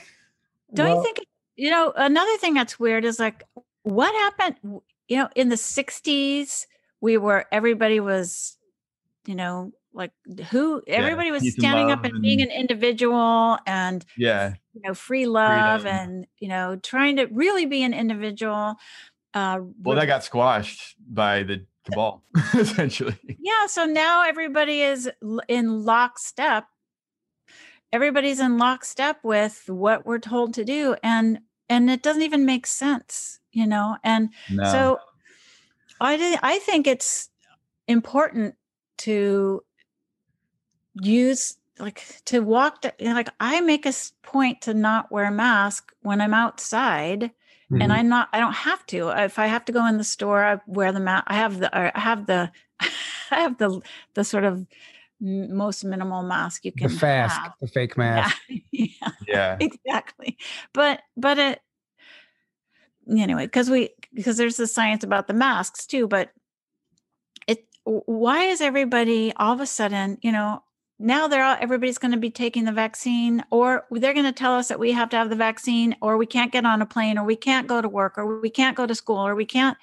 Don't 0.74 0.86
Well, 0.88 0.96
you 0.96 1.02
think, 1.04 1.18
you 1.56 1.70
know, 1.70 1.92
another 1.96 2.36
thing 2.38 2.54
that's 2.54 2.78
weird 2.78 3.04
is 3.04 3.18
like, 3.18 3.44
what 3.82 4.14
happened, 4.14 4.80
you 5.08 5.16
know, 5.16 5.28
in 5.34 5.48
the 5.48 5.56
60s, 5.56 6.66
we 7.00 7.16
were, 7.16 7.46
everybody 7.52 8.00
was, 8.00 8.56
you 9.26 9.34
know, 9.34 9.72
like 9.92 10.12
who, 10.50 10.82
everybody 10.86 11.30
was 11.30 11.50
standing 11.52 11.90
up 11.90 12.02
love 12.02 12.12
and 12.12 12.22
being 12.22 12.42
an 12.42 12.50
individual 12.50 13.58
and, 13.66 14.04
yeah 14.16 14.54
you 14.74 14.82
know, 14.82 14.92
free 14.94 15.26
love 15.26 15.82
Freedom. 15.82 15.98
and, 15.98 16.26
you 16.38 16.48
know, 16.48 16.76
trying 16.76 17.16
to 17.16 17.24
really 17.26 17.64
be 17.64 17.82
an 17.82 17.94
individual. 17.94 18.74
Uh, 19.32 19.60
well 19.82 19.96
that 19.96 20.06
got 20.06 20.22
squashed 20.22 20.96
by 21.08 21.42
the 21.42 21.64
cabal 21.84 22.22
essentially 22.54 23.16
yeah. 23.38 23.66
So 23.66 23.84
now 23.84 24.24
everybody 24.24 24.82
is 24.82 25.10
in 25.48 25.84
lockstep. 25.84 26.66
Everybody's 27.92 28.40
in 28.40 28.58
lockstep 28.58 29.18
with 29.22 29.62
what 29.68 30.04
we're 30.04 30.18
told 30.18 30.54
to 30.54 30.64
do. 30.64 30.96
And, 31.02 31.40
and 31.68 31.90
it 31.90 32.02
doesn't 32.02 32.22
even 32.22 32.44
make 32.46 32.66
sense, 32.66 33.40
you 33.52 33.66
know, 33.66 33.96
and 34.04 34.30
no 34.50 34.64
So 34.72 35.00
I 36.00 36.16
thi- 36.16 36.38
I 36.42 36.58
think 36.58 36.86
it's 36.86 37.30
important 37.88 38.56
to 38.98 39.64
use 40.94 41.58
like 41.78 42.02
to 42.24 42.40
walk 42.40 42.82
the, 42.82 42.94
you 42.98 43.06
know, 43.06 43.14
like 43.14 43.28
I 43.38 43.60
make 43.60 43.84
a 43.84 43.92
point 44.22 44.62
to 44.62 44.72
not 44.74 45.12
wear 45.12 45.26
a 45.26 45.30
mask 45.30 45.92
when 46.00 46.20
I'm 46.20 46.32
outside 46.32 47.32
Mhm. 47.70 47.82
and 47.82 47.92
I'm 47.92 48.08
not 48.08 48.28
I 48.32 48.40
don't 48.40 48.54
have 48.54 48.84
to. 48.86 49.10
If 49.10 49.38
I 49.38 49.46
have 49.46 49.64
to 49.66 49.72
go 49.72 49.86
in 49.86 49.98
the 49.98 50.04
store, 50.04 50.42
I 50.44 50.60
wear 50.66 50.92
the 50.92 51.00
mask. 51.00 51.24
I 51.26 51.34
have 51.34 51.58
the 51.58 51.76
I 51.76 51.98
have 52.00 52.26
the 52.26 52.50
I 52.80 53.40
have 53.40 53.58
the 53.58 53.80
the 54.14 54.24
sort 54.24 54.44
of 54.44 54.66
m- 55.22 55.56
most 55.56 55.84
minimal 55.84 56.22
mask 56.22 56.64
you 56.64 56.72
the 56.72 56.78
can 56.80 56.88
fast, 56.90 57.38
have. 57.40 57.52
the 57.60 57.68
fake 57.68 57.96
mask. 57.96 58.36
yeah 58.72 59.10
yeah 59.26 59.56
exactly 59.60 60.36
but 60.72 61.02
but 61.16 61.38
it 61.38 61.60
anyway 63.10 63.46
because 63.46 63.70
we 63.70 63.90
because 64.12 64.36
there's 64.36 64.56
the 64.56 64.66
science 64.66 65.04
about 65.04 65.26
the 65.26 65.34
masks 65.34 65.86
too 65.86 66.06
but 66.08 66.30
it 67.46 67.64
why 67.84 68.44
is 68.44 68.60
everybody 68.60 69.32
all 69.36 69.52
of 69.52 69.60
a 69.60 69.66
sudden 69.66 70.18
you 70.22 70.32
know 70.32 70.62
now 70.98 71.28
they're 71.28 71.44
all 71.44 71.56
everybody's 71.60 71.98
going 71.98 72.12
to 72.12 72.18
be 72.18 72.30
taking 72.30 72.64
the 72.64 72.72
vaccine 72.72 73.44
or 73.50 73.84
they're 73.90 74.14
going 74.14 74.24
to 74.24 74.32
tell 74.32 74.54
us 74.54 74.68
that 74.68 74.78
we 74.78 74.92
have 74.92 75.10
to 75.10 75.16
have 75.16 75.28
the 75.28 75.36
vaccine 75.36 75.94
or 76.00 76.16
we 76.16 76.26
can't 76.26 76.52
get 76.52 76.64
on 76.64 76.80
a 76.80 76.86
plane 76.86 77.18
or 77.18 77.24
we 77.24 77.36
can't 77.36 77.66
go 77.66 77.82
to 77.82 77.88
work 77.88 78.16
or 78.16 78.40
we 78.40 78.48
can't 78.50 78.76
go 78.76 78.86
to 78.86 78.94
school 78.94 79.18
or 79.18 79.34
we 79.34 79.44
can't 79.44 79.76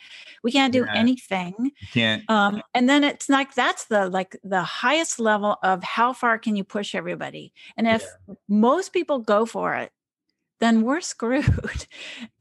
we 0.43 0.51
can't 0.51 0.73
do 0.73 0.85
Yeah. 0.85 0.93
anything. 0.95 1.53
You 1.59 1.71
can't. 1.93 2.29
Um, 2.29 2.63
and 2.73 2.89
then 2.89 3.03
it's 3.03 3.29
like 3.29 3.53
that's 3.53 3.85
the 3.85 4.09
like 4.09 4.35
the 4.43 4.63
highest 4.63 5.19
level 5.19 5.57
of 5.61 5.83
how 5.83 6.13
far 6.13 6.37
can 6.39 6.55
you 6.55 6.63
push 6.63 6.95
everybody? 6.95 7.53
And 7.77 7.87
if 7.87 8.05
most 8.47 8.93
people 8.93 9.19
go 9.19 9.45
for 9.45 9.75
it 9.75 9.91
then 10.59 10.81
we're 10.83 11.01
screwed. 11.01 11.87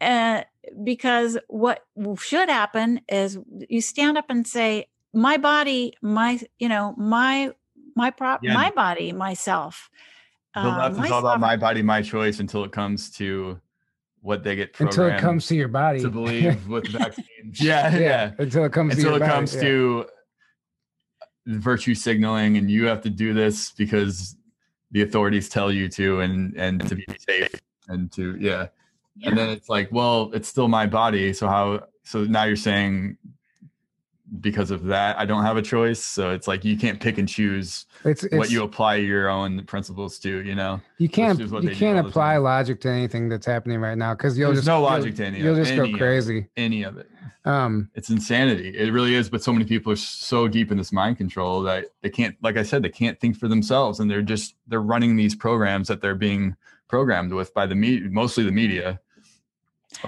Uh, 0.00 0.42
because 0.84 1.36
what 1.48 1.84
should 2.18 2.48
happen 2.48 3.00
is 3.08 3.36
you 3.68 3.80
stand 3.80 4.16
up 4.16 4.26
and 4.28 4.46
say 4.46 4.86
my 5.12 5.36
body 5.36 5.92
my 6.00 6.40
you 6.58 6.68
know 6.68 6.94
my 6.96 7.50
my 7.94 8.10
prop 8.10 8.40
Yeah. 8.42 8.54
my 8.54 8.70
body 8.70 9.12
myself 9.12 9.88
the 10.54 10.60
uh, 10.60 10.78
left 10.78 10.96
my 10.98 11.06
is 11.06 11.10
all 11.12 11.20
about 11.20 11.40
my 11.40 11.56
body 11.56 11.82
my 11.82 12.02
choice 12.02 12.40
until 12.40 12.64
it 12.64 12.72
comes 12.72 13.10
to 13.12 13.60
what 14.20 14.44
they 14.44 14.54
get 14.54 14.78
Until 14.78 15.06
it 15.06 15.18
comes 15.18 15.46
to 15.48 15.56
your 15.56 15.68
body. 15.68 16.00
to 16.00 16.08
believe 16.10 16.68
with 16.68 16.86
vaccines 16.92 17.26
yeah 17.60 17.96
yeah 17.96 18.32
Until 18.38 18.64
it 18.64 18.72
comes 18.72 18.92
to 18.94 18.98
until 18.98 19.12
your 19.12 19.16
it 19.16 19.20
body. 19.20 19.32
comes 19.32 19.54
yeah. 19.54 19.60
to 19.62 20.06
virtue 21.46 21.94
signaling 21.94 22.56
and 22.56 22.70
you 22.70 22.86
have 22.86 23.00
to 23.02 23.10
do 23.10 23.34
this 23.34 23.72
because 23.72 24.36
the 24.92 25.02
authorities 25.02 25.48
tell 25.48 25.72
you 25.72 25.88
to 25.88 26.20
and 26.20 26.54
and 26.56 26.86
to 26.88 26.94
be 26.94 27.04
safe 27.18 27.50
and 27.88 28.12
to 28.12 28.36
yeah. 28.38 28.68
Yeah. 29.16 29.28
and 29.30 29.38
then 29.38 29.48
it's 29.48 29.68
like 29.68 29.88
well 29.90 30.30
it's 30.34 30.48
still 30.48 30.68
my 30.68 30.86
body 30.86 31.32
so 31.32 31.48
how 31.48 31.86
so 32.04 32.24
now 32.24 32.44
you're 32.44 32.54
saying 32.56 33.16
because 34.40 34.70
of 34.70 34.84
that 34.84 35.18
i 35.18 35.26
don't 35.26 35.42
have 35.42 35.56
a 35.58 35.62
choice 35.62 36.02
so 36.02 36.30
it's 36.30 36.48
like 36.48 36.64
you 36.64 36.76
can't 36.76 37.00
pick 37.00 37.18
and 37.18 37.28
choose 37.28 37.84
It's, 38.04 38.24
it's 38.24 38.34
what 38.34 38.50
you 38.50 38.62
apply 38.62 38.96
your 38.96 39.28
own 39.28 39.64
principles 39.64 40.18
to 40.20 40.42
you 40.42 40.54
know 40.54 40.80
you 40.98 41.08
can't 41.08 41.38
you 41.38 41.74
can't 41.74 42.06
apply 42.06 42.38
logic 42.38 42.80
to 42.82 42.88
anything 42.88 43.28
that's 43.28 43.44
happening 43.44 43.78
right 43.78 43.98
now 43.98 44.14
because 44.14 44.38
you'll 44.38 44.48
There's 44.48 44.60
just 44.60 44.68
no 44.68 44.76
you'll- 44.76 44.84
logic 44.84 45.16
to 45.16 45.26
any 45.26 45.40
You'll 45.40 45.54
it, 45.54 45.60
just 45.60 45.72
any 45.72 45.76
go 45.78 45.84
of 45.84 45.94
it. 45.94 45.98
crazy. 45.98 46.46
any 46.56 46.82
of 46.82 46.96
it 46.96 47.08
Um, 47.44 47.90
it's 47.94 48.08
insanity. 48.08 48.68
It 48.68 48.92
really 48.92 49.14
is. 49.16 49.28
But 49.28 49.42
so 49.42 49.52
many 49.52 49.64
people 49.64 49.92
are 49.92 49.96
so 49.96 50.46
deep 50.46 50.70
in 50.70 50.78
this 50.78 50.92
mind 50.92 51.16
control 51.18 51.60
that 51.62 51.86
they 52.00 52.08
can't, 52.08 52.36
like 52.40 52.56
I 52.56 52.62
said, 52.62 52.84
they 52.84 52.88
can't 52.88 53.18
think 53.18 53.36
for 53.36 53.48
themselves, 53.48 53.98
and 53.98 54.08
they're 54.08 54.22
just 54.22 54.54
they're 54.68 54.80
running 54.94 55.16
these 55.16 55.34
programs 55.34 55.88
that 55.88 56.00
they're 56.00 56.14
being 56.14 56.54
programmed 56.88 57.32
with 57.32 57.52
by 57.52 57.66
the 57.66 57.74
media, 57.74 58.08
mostly 58.10 58.44
the 58.44 58.52
media 58.52 59.00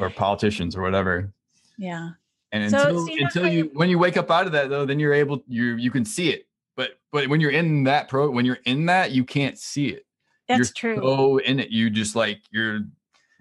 or 0.01 0.11
politicians 0.11 0.77
or 0.77 0.83
whatever. 0.83 1.33
Yeah. 1.77 2.11
And 2.55 2.71
So, 2.71 2.79
until 2.79 3.09
you 3.09 3.25
until 3.25 3.47
you 3.49 3.65
you- 3.65 3.71
when 3.75 3.91
you 3.91 3.99
wake 3.99 4.17
up 4.17 4.31
out 4.31 4.47
of 4.47 4.53
that 4.53 4.71
though, 4.71 4.87
then 4.87 5.01
you're 5.01 5.13
able 5.13 5.43
you 5.49 5.75
you 5.77 5.91
can 5.91 6.05
see 6.05 6.31
it. 6.31 6.47
But 6.77 7.01
but 7.11 7.27
when 7.29 7.41
you're 7.41 7.51
in 7.51 7.83
that 7.85 8.09
pro 8.09 8.31
when 8.31 8.45
you're 8.45 8.61
in 8.65 8.87
that, 8.87 9.11
you 9.11 9.25
can't 9.25 9.59
see 9.59 9.89
it. 9.89 10.07
That's 10.47 10.59
you're 10.83 10.95
true. 10.95 11.03
so 11.03 11.39
in 11.39 11.59
it. 11.59 11.71
You 11.71 11.91
just 11.91 12.15
like 12.15 12.43
you're 12.53 12.77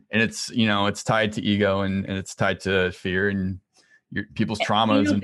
and 0.10 0.22
it's 0.22 0.50
you 0.50 0.66
know, 0.66 0.88
it's 0.88 1.04
tied 1.04 1.32
to 1.34 1.44
ego 1.44 1.82
and, 1.82 2.06
and 2.06 2.18
it's 2.18 2.34
tied 2.34 2.60
to 2.62 2.92
fear 2.92 3.30
and 3.30 3.60
your 4.10 4.24
people's 4.34 4.60
traumas 4.60 5.12
and 5.12 5.24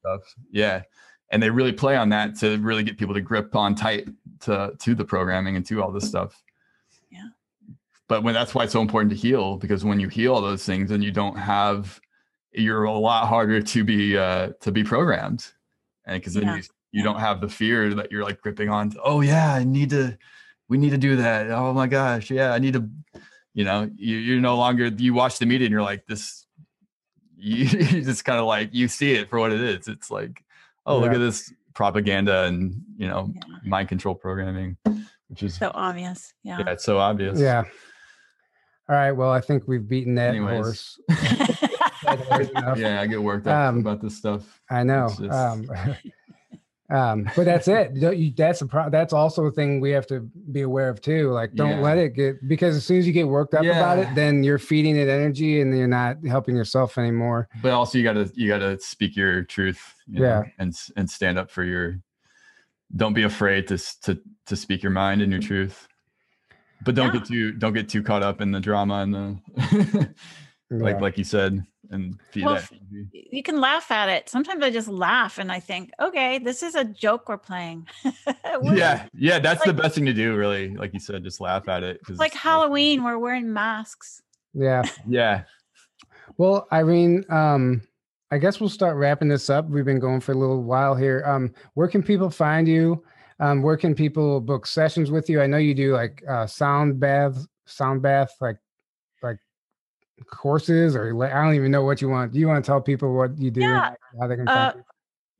stuff. 0.00 0.34
Yeah. 0.52 0.82
And 1.30 1.42
they 1.42 1.50
really 1.50 1.72
play 1.72 1.96
on 1.96 2.10
that 2.10 2.36
to 2.36 2.58
really 2.58 2.84
get 2.84 2.98
people 2.98 3.14
to 3.14 3.20
grip 3.20 3.56
on 3.56 3.74
tight 3.74 4.08
to 4.42 4.74
to 4.78 4.94
the 4.94 5.04
programming 5.04 5.56
and 5.56 5.66
to 5.66 5.82
all 5.82 5.90
this 5.90 6.06
stuff. 6.06 6.40
Yeah. 7.10 7.30
But 8.06 8.22
when 8.22 8.34
that's 8.34 8.54
why 8.54 8.62
it's 8.62 8.72
so 8.72 8.80
important 8.80 9.10
to 9.10 9.16
heal 9.16 9.56
because 9.56 9.84
when 9.84 9.98
you 9.98 10.08
heal 10.08 10.34
all 10.34 10.40
those 10.40 10.64
things 10.64 10.92
and 10.92 11.02
you 11.02 11.10
don't 11.10 11.36
have 11.36 12.00
you're 12.54 12.84
a 12.84 12.92
lot 12.92 13.28
harder 13.28 13.60
to 13.60 13.84
be 13.84 14.16
uh 14.16 14.50
to 14.60 14.70
be 14.72 14.84
programmed. 14.84 15.46
And 16.06 16.20
because 16.20 16.34
then 16.34 16.44
Yeah. 16.44 16.56
you 16.56 16.62
you 16.92 17.02
don't 17.02 17.18
have 17.18 17.40
the 17.40 17.48
fear 17.48 17.92
that 17.94 18.12
you're 18.12 18.22
like 18.22 18.40
gripping 18.40 18.68
on 18.68 18.90
to, 18.90 19.00
oh 19.02 19.20
yeah, 19.20 19.52
I 19.54 19.64
need 19.64 19.90
to 19.90 20.16
we 20.68 20.78
need 20.78 20.90
to 20.90 20.98
do 20.98 21.16
that. 21.16 21.50
Oh 21.50 21.72
my 21.72 21.86
gosh, 21.86 22.30
yeah, 22.30 22.52
I 22.52 22.58
need 22.58 22.74
to 22.74 22.88
you 23.54 23.64
know, 23.64 23.90
you 23.96 24.16
you're 24.16 24.40
no 24.40 24.56
longer 24.56 24.86
you 24.86 25.14
watch 25.14 25.38
the 25.38 25.46
media 25.46 25.66
and 25.66 25.72
you're 25.72 25.82
like 25.82 26.06
this 26.06 26.46
you, 27.36 27.64
you 27.78 28.02
just 28.02 28.24
kind 28.24 28.38
of 28.38 28.46
like 28.46 28.70
you 28.72 28.88
see 28.88 29.12
it 29.12 29.28
for 29.28 29.38
what 29.38 29.52
it 29.52 29.60
is. 29.60 29.88
It's 29.88 30.10
like, 30.10 30.42
oh, 30.86 30.98
look 30.98 31.12
at 31.12 31.18
this 31.18 31.52
propaganda 31.74 32.44
and 32.44 32.80
you 32.96 33.08
know 33.08 33.32
Yeah. 33.34 33.42
mind 33.64 33.88
control 33.88 34.14
programming, 34.14 34.76
which 35.28 35.42
is 35.42 35.54
So 35.56 35.70
obvious. 35.74 36.32
Yeah. 36.44 36.58
yeah, 36.60 36.70
it's 36.72 36.84
so 36.84 36.98
obvious. 36.98 37.38
yeah. 37.40 37.64
All 38.88 38.94
right. 38.96 39.12
Well, 39.12 39.30
I 39.30 39.40
think 39.40 39.66
we've 39.66 39.86
beaten 39.88 40.14
that 40.16 40.30
Anyways. 40.30 40.50
horse. 40.52 41.00
That 42.04 42.18
horse 42.20 42.48
enough. 42.50 42.78
yeah, 42.78 43.00
I 43.00 43.06
get 43.06 43.22
worked 43.22 43.46
up 43.46 43.56
Um, 43.68 43.78
about 43.80 44.00
this 44.00 44.16
stuff. 44.16 44.60
I 44.70 44.82
know. 44.82 45.08
Just- 45.08 45.22
Um, 45.30 45.66
um, 46.90 47.28
but 47.34 47.44
that's 47.44 47.66
it. 47.66 47.92
You- 47.96 48.32
That's 48.36 48.60
a 48.60 48.66
pro- 48.66 48.90
That's 48.90 49.12
also 49.12 49.46
a 49.46 49.50
thing 49.50 49.80
we 49.80 49.90
have 49.92 50.06
to 50.08 50.20
be 50.52 50.60
aware 50.60 50.88
of 50.90 51.00
too. 51.00 51.30
Like, 51.30 51.54
don't 51.54 51.70
Yeah. 51.70 51.80
let 51.80 51.98
it 51.98 52.14
get 52.14 52.46
because 52.46 52.76
as 52.76 52.84
soon 52.84 52.98
as 52.98 53.06
you 53.06 53.12
get 53.12 53.26
worked 53.26 53.54
up 53.54 53.64
about 53.64 53.98
it, 53.98 54.08
then 54.14 54.44
you're 54.44 54.58
feeding 54.58 54.96
it 54.96 55.08
energy 55.08 55.60
and 55.60 55.76
you're 55.76 55.86
not 55.88 56.18
helping 56.26 56.54
yourself 56.54 56.98
anymore. 56.98 57.48
But 57.62 57.72
also, 57.72 57.96
you 57.98 58.04
gotta 58.04 58.30
you 58.34 58.48
gotta 58.48 58.78
speak 58.80 59.16
your 59.16 59.42
truth. 59.44 59.94
you 60.06 60.20
know, 60.20 60.26
Yeah. 60.26 60.42
and 60.58 60.74
and 60.96 61.08
stand 61.10 61.38
up 61.38 61.50
for 61.50 61.64
your. 61.64 61.98
Don't 62.94 63.14
be 63.14 63.22
afraid 63.22 63.66
to 63.68 63.78
to 64.02 64.20
to 64.46 64.54
speak 64.54 64.82
your 64.82 64.92
mind 64.92 65.22
and 65.22 65.32
your 65.32 65.40
truth. 65.40 65.88
But 66.84 66.94
don't 66.94 67.06
Yeah. 67.14 67.20
get 67.20 67.24
too 67.28 67.52
don't 67.52 67.72
get 67.72 67.88
too 67.88 68.02
caught 68.02 68.22
up 68.22 68.42
in 68.42 68.52
the 68.52 68.60
drama 68.60 68.96
and 68.96 69.14
the 69.14 69.38
like 70.70 70.96
Yeah. 70.96 71.00
like 71.00 71.16
you 71.18 71.24
said 71.24 71.64
and 71.90 72.18
feed 72.30 72.44
Well, 72.44 72.54
that 72.56 72.70
you 73.12 73.42
can 73.42 73.60
laugh 73.60 73.90
at 73.90 74.08
it. 74.08 74.28
Sometimes 74.28 74.62
I 74.62 74.70
just 74.70 74.88
laugh 74.88 75.38
and 75.38 75.50
I 75.52 75.60
think, 75.60 75.90
okay, 76.00 76.38
this 76.38 76.62
is 76.62 76.74
a 76.74 76.84
joke 76.84 77.28
we're 77.28 77.38
playing. 77.38 77.86
We're- 78.60 78.76
yeah 78.78 79.06
yeah 79.14 79.38
that's 79.38 79.60
like- 79.66 79.74
the 79.76 79.82
best 79.82 79.94
thing 79.94 80.06
to 80.06 80.12
do 80.12 80.36
really 80.36 80.74
like 80.76 80.92
you 80.94 81.00
said 81.00 81.22
just 81.24 81.40
laugh 81.40 81.68
at 81.68 81.82
it 81.82 82.00
It's 82.08 82.18
like 82.18 82.32
it's 82.32 82.40
Halloween, 82.42 83.02
we're 83.04 83.18
wearing 83.18 83.52
masks. 83.52 84.22
yeah. 84.54 84.82
yeah 85.08 85.42
Well, 86.38 86.66
Irene, 86.72 87.24
um, 87.30 87.82
I 88.30 88.38
guess 88.38 88.58
we'll 88.58 88.68
start 88.70 88.96
wrapping 88.96 89.28
this 89.28 89.48
up. 89.50 89.68
We've 89.68 89.84
been 89.84 90.00
going 90.00 90.20
for 90.20 90.32
a 90.32 90.36
little 90.36 90.62
while 90.62 90.94
here. 90.96 91.22
Um, 91.26 91.52
where 91.74 91.86
can 91.86 92.02
people 92.02 92.30
find 92.30 92.66
you? 92.66 93.04
Um, 93.40 93.62
where 93.62 93.76
can 93.76 93.94
people 93.94 94.40
book 94.40 94.66
sessions 94.66 95.10
with 95.10 95.28
you? 95.28 95.40
I 95.42 95.46
know 95.46 95.58
you 95.58 95.74
do 95.74 95.92
like 95.92 96.22
uh, 96.28 96.46
sound 96.46 96.98
bath, 96.98 97.46
sound 97.66 98.02
bath, 98.02 98.32
like 98.40 98.56
like 98.56 98.56
courses, 100.26 100.94
or 100.96 101.14
like, 101.14 101.32
I 101.32 101.42
don't 101.42 101.54
even 101.54 101.70
know 101.70 101.84
what 101.84 102.00
you 102.00 102.08
want. 102.08 102.32
Do 102.32 102.38
you 102.38 102.48
want 102.48 102.64
to 102.64 102.68
tell 102.68 102.80
people 102.80 103.14
what 103.14 103.38
you 103.38 103.50
do? 103.50 103.60
Yeah, 103.60 103.94
how 104.20 104.26
they 104.26 104.36
can 104.36 104.48
uh. 104.48 104.72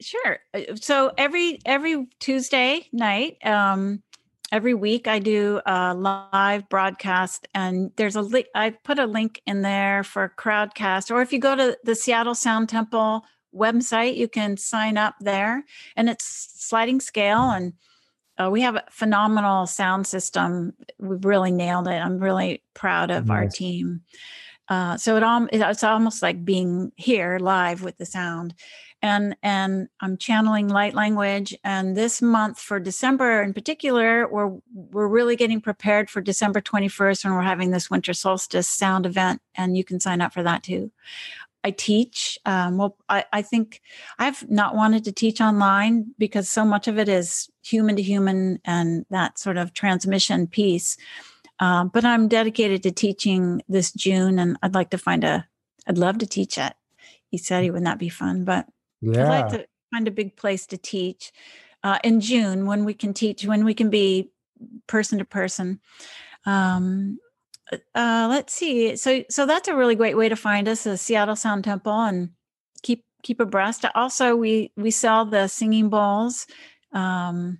Sure. 0.00 0.38
Uh, 0.52 0.74
So 0.74 1.12
every 1.16 1.60
every 1.64 2.06
Tuesday 2.18 2.88
night, 2.92 3.38
um, 3.44 4.02
every 4.50 4.74
week 4.74 5.06
I 5.06 5.20
do 5.20 5.60
a 5.64 5.94
live 5.94 6.68
broadcast, 6.68 7.46
and 7.54 7.92
there's 7.96 8.16
a 8.16 8.22
link. 8.22 8.46
I 8.54 8.70
put 8.70 8.98
a 8.98 9.06
link 9.06 9.40
in 9.46 9.62
there 9.62 10.02
for 10.02 10.32
Crowdcast, 10.36 11.10
or 11.10 11.22
if 11.22 11.32
you 11.32 11.38
go 11.38 11.54
to 11.54 11.78
the 11.84 11.94
Seattle 11.94 12.34
Sound 12.34 12.68
Temple 12.68 13.24
website, 13.54 14.16
you 14.16 14.26
can 14.26 14.56
sign 14.56 14.98
up 14.98 15.14
there, 15.20 15.64
and 15.96 16.10
it's 16.10 16.24
sliding 16.56 17.00
scale, 17.00 17.50
and 17.50 17.72
uh, 18.36 18.50
we 18.50 18.62
have 18.62 18.74
a 18.74 18.84
phenomenal 18.90 19.66
sound 19.66 20.08
system. 20.08 20.74
We've 20.98 21.24
really 21.24 21.52
nailed 21.52 21.86
it. 21.86 21.92
I'm 21.92 22.18
really 22.18 22.62
proud 22.74 23.12
of 23.12 23.30
our 23.30 23.46
team. 23.46 24.02
Uh, 24.68 24.96
so 24.96 25.16
it 25.16 25.22
all 25.22 25.46
it's 25.52 25.84
almost 25.84 26.22
like 26.22 26.44
being 26.44 26.90
here 26.96 27.38
live 27.38 27.82
with 27.82 27.98
the 27.98 28.06
sound 28.06 28.54
and 29.04 29.36
and 29.42 29.88
I'm 30.00 30.16
channeling 30.16 30.68
light 30.68 30.94
language. 30.94 31.54
And 31.62 31.94
this 31.94 32.22
month 32.22 32.58
for 32.58 32.80
December 32.80 33.42
in 33.42 33.52
particular, 33.52 34.26
we're 34.26 34.56
we're 34.72 35.08
really 35.08 35.36
getting 35.36 35.60
prepared 35.60 36.08
for 36.08 36.22
December 36.22 36.62
21st 36.62 37.24
when 37.24 37.34
we're 37.34 37.42
having 37.42 37.70
this 37.70 37.90
winter 37.90 38.14
solstice 38.14 38.66
sound 38.66 39.04
event, 39.04 39.42
and 39.54 39.76
you 39.76 39.84
can 39.84 40.00
sign 40.00 40.22
up 40.22 40.32
for 40.32 40.42
that 40.42 40.62
too. 40.62 40.90
I 41.62 41.70
teach. 41.70 42.38
Um, 42.46 42.78
well, 42.78 42.96
I, 43.10 43.26
I 43.30 43.42
think 43.42 43.82
I've 44.18 44.48
not 44.50 44.74
wanted 44.74 45.04
to 45.04 45.12
teach 45.12 45.38
online 45.38 46.14
because 46.18 46.48
so 46.48 46.64
much 46.64 46.88
of 46.88 46.98
it 46.98 47.08
is 47.08 47.50
human 47.62 47.96
to 47.96 48.02
human 48.02 48.58
and 48.64 49.04
that 49.10 49.38
sort 49.38 49.58
of 49.58 49.74
transmission 49.74 50.46
piece. 50.46 50.96
Um, 51.60 51.88
but 51.88 52.04
I'm 52.04 52.28
dedicated 52.28 52.82
to 52.82 52.90
teaching 52.90 53.62
this 53.68 53.92
June, 53.92 54.38
and 54.38 54.56
I'd 54.62 54.74
like 54.74 54.90
to 54.90 54.98
find 54.98 55.24
a. 55.24 55.46
I'd 55.86 55.98
love 55.98 56.18
to 56.18 56.26
teach 56.26 56.58
it. 56.58 56.74
He 57.28 57.38
said 57.38 57.62
he 57.62 57.70
would 57.70 57.82
not 57.82 57.98
be 57.98 58.08
fun, 58.08 58.44
but 58.44 58.66
I'd 59.24 59.28
like 59.28 59.48
to 59.50 59.66
find 59.92 60.08
a 60.08 60.12
big 60.12 60.36
place 60.36 60.66
to 60.66 60.76
teach 60.78 61.32
uh, 61.82 61.98
in 62.02 62.20
June 62.20 62.66
when 62.66 62.84
we 62.84 62.94
can 62.94 63.12
teach, 63.12 63.44
when 63.44 63.64
we 63.64 63.74
can 63.74 63.90
be 63.90 64.30
person 64.86 65.18
to 65.18 65.24
person. 65.24 65.80
Um, 66.46 67.18
uh, 67.94 68.26
let's 68.30 68.52
see. 68.52 68.96
So, 68.96 69.24
so 69.30 69.46
that's 69.46 69.68
a 69.68 69.76
really 69.76 69.94
great 69.94 70.16
way 70.16 70.28
to 70.28 70.36
find 70.36 70.68
us, 70.68 70.84
the 70.84 70.96
Seattle 70.96 71.36
Sound 71.36 71.64
Temple, 71.64 71.92
and 71.92 72.30
keep 72.82 73.04
keep 73.22 73.40
abreast. 73.40 73.84
Also, 73.94 74.36
we 74.36 74.72
we 74.76 74.90
sell 74.90 75.24
the 75.24 75.48
singing 75.48 75.88
bowls. 75.88 76.46
Um, 76.92 77.58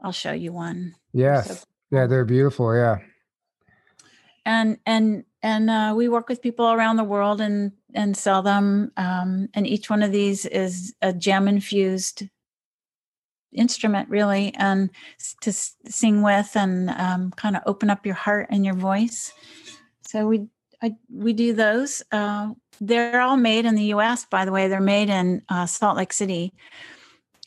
I'll 0.00 0.12
show 0.12 0.32
you 0.32 0.52
one. 0.52 0.94
They're 1.14 1.42
so 1.42 1.52
yes. 1.52 1.66
Yeah, 1.92 2.06
they're 2.06 2.24
beautiful. 2.24 2.74
Yeah. 2.74 2.98
and 4.46 4.78
and 4.86 5.24
and 5.42 5.70
uh, 5.70 5.92
we 5.96 6.08
work 6.08 6.28
with 6.28 6.42
people 6.42 6.72
around 6.72 6.96
the 6.96 7.04
world 7.04 7.40
and 7.40 7.72
and 7.94 8.16
sell 8.16 8.42
them 8.42 8.90
um, 8.96 9.48
and 9.54 9.66
each 9.66 9.90
one 9.90 10.02
of 10.02 10.10
these 10.10 10.46
is 10.46 10.94
a 11.02 11.12
gem 11.12 11.46
infused 11.48 12.24
instrument 13.52 14.08
really 14.08 14.54
and 14.56 14.88
to 15.42 15.52
sing 15.52 16.22
with 16.22 16.56
and 16.56 16.88
um, 16.90 17.30
kind 17.32 17.56
of 17.56 17.62
open 17.66 17.90
up 17.90 18.06
your 18.06 18.14
heart 18.14 18.46
and 18.50 18.64
your 18.64 18.74
voice 18.74 19.32
so 20.06 20.26
we 20.26 20.46
I, 20.82 20.96
we 21.12 21.34
do 21.34 21.52
those 21.52 22.02
uh, 22.12 22.52
they're 22.80 23.20
all 23.20 23.36
made 23.36 23.66
in 23.66 23.74
the 23.74 23.84
us 23.88 24.24
by 24.24 24.46
the 24.46 24.52
way 24.52 24.68
they're 24.68 24.80
made 24.80 25.10
in 25.10 25.42
uh, 25.50 25.66
salt 25.66 25.98
lake 25.98 26.14
city 26.14 26.54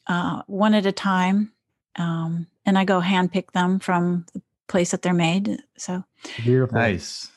uh, 0.05 0.43
one 0.45 0.75
at 0.75 0.85
a 0.85 0.91
time 0.91 1.51
um, 1.97 2.47
and 2.65 2.77
i 2.77 2.83
go 2.85 2.99
hand 2.99 3.31
pick 3.31 3.51
them 3.53 3.79
from 3.79 4.25
the 4.33 4.41
place 4.67 4.91
that 4.91 5.01
they're 5.01 5.13
made 5.13 5.57
so 5.77 6.03
Beautiful. 6.43 6.77
nice 6.77 7.29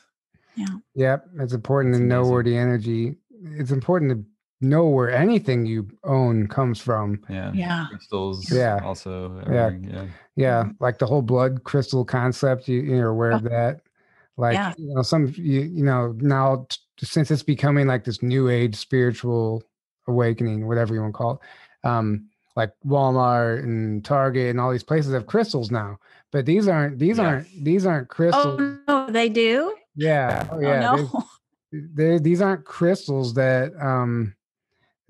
Yeah. 0.55 0.75
Yep. 0.95 1.29
It's 1.39 1.53
important 1.53 1.93
That's 1.93 2.01
to 2.01 2.07
know 2.07 2.27
where 2.27 2.43
the 2.43 2.57
energy. 2.57 3.15
It's 3.59 3.71
important 3.71 4.11
to 4.11 4.25
know 4.67 4.87
where 4.89 5.09
anything 5.09 5.65
you 5.65 5.87
own 6.03 6.47
comes 6.47 6.81
from. 6.81 7.21
yeah 7.29 7.51
yeah 7.53 7.85
crystals 7.89 8.51
Yeah. 8.51 8.79
also 8.83 9.39
Yeah. 9.47 9.67
everything, 9.67 9.83
yeah 9.93 10.05
Yeah, 10.35 10.63
Mhm. 10.63 10.75
like 10.79 10.97
the 10.99 11.05
whole 11.05 11.21
blood 11.21 11.63
crystal 11.63 12.03
concept. 12.03 12.67
You, 12.67 12.81
you're 12.81 13.09
aware 13.09 13.31
of 13.31 13.43
that. 13.43 13.81
Like 14.37 14.55
Yeah. 14.55 14.73
you 14.77 14.93
know, 14.93 15.01
some 15.03 15.27
you 15.37 15.61
you 15.61 15.83
know 15.83 16.13
now 16.19 16.65
t- 16.67 17.05
since 17.05 17.29
it's 17.31 17.43
becoming 17.43 17.87
like 17.87 18.03
this 18.03 18.21
new 18.23 18.49
age 18.49 18.75
spiritual 18.75 19.63
awakening, 20.07 20.67
whatever 20.67 20.93
you 20.93 21.01
want 21.01 21.13
to 21.13 21.17
call 21.17 21.33
it. 21.33 21.87
Um, 21.87 22.28
like 22.55 22.71
Walmart 22.85 23.63
and 23.63 24.03
Target 24.03 24.49
and 24.49 24.59
all 24.59 24.71
these 24.71 24.83
places 24.83 25.13
have 25.13 25.27
crystals 25.27 25.71
now, 25.71 25.97
but 26.31 26.45
these 26.45 26.67
aren't 26.67 26.99
these 26.99 27.17
Yeah. 27.17 27.25
aren't 27.25 27.47
these 27.63 27.85
aren't 27.85 28.09
crystals. 28.09 28.59
Oh 28.87 29.05
no, 29.05 29.11
they 29.11 29.29
do. 29.29 29.75
yeah, 29.95 30.47
oh 30.51 30.55
Oh, 30.57 30.59
yeah. 30.59 30.95
there's- 30.95 31.13
no. 31.13 31.23
they 31.71 32.17
these 32.19 32.41
aren't 32.41 32.65
crystals 32.65 33.33
that 33.35 33.71
um 33.79 34.33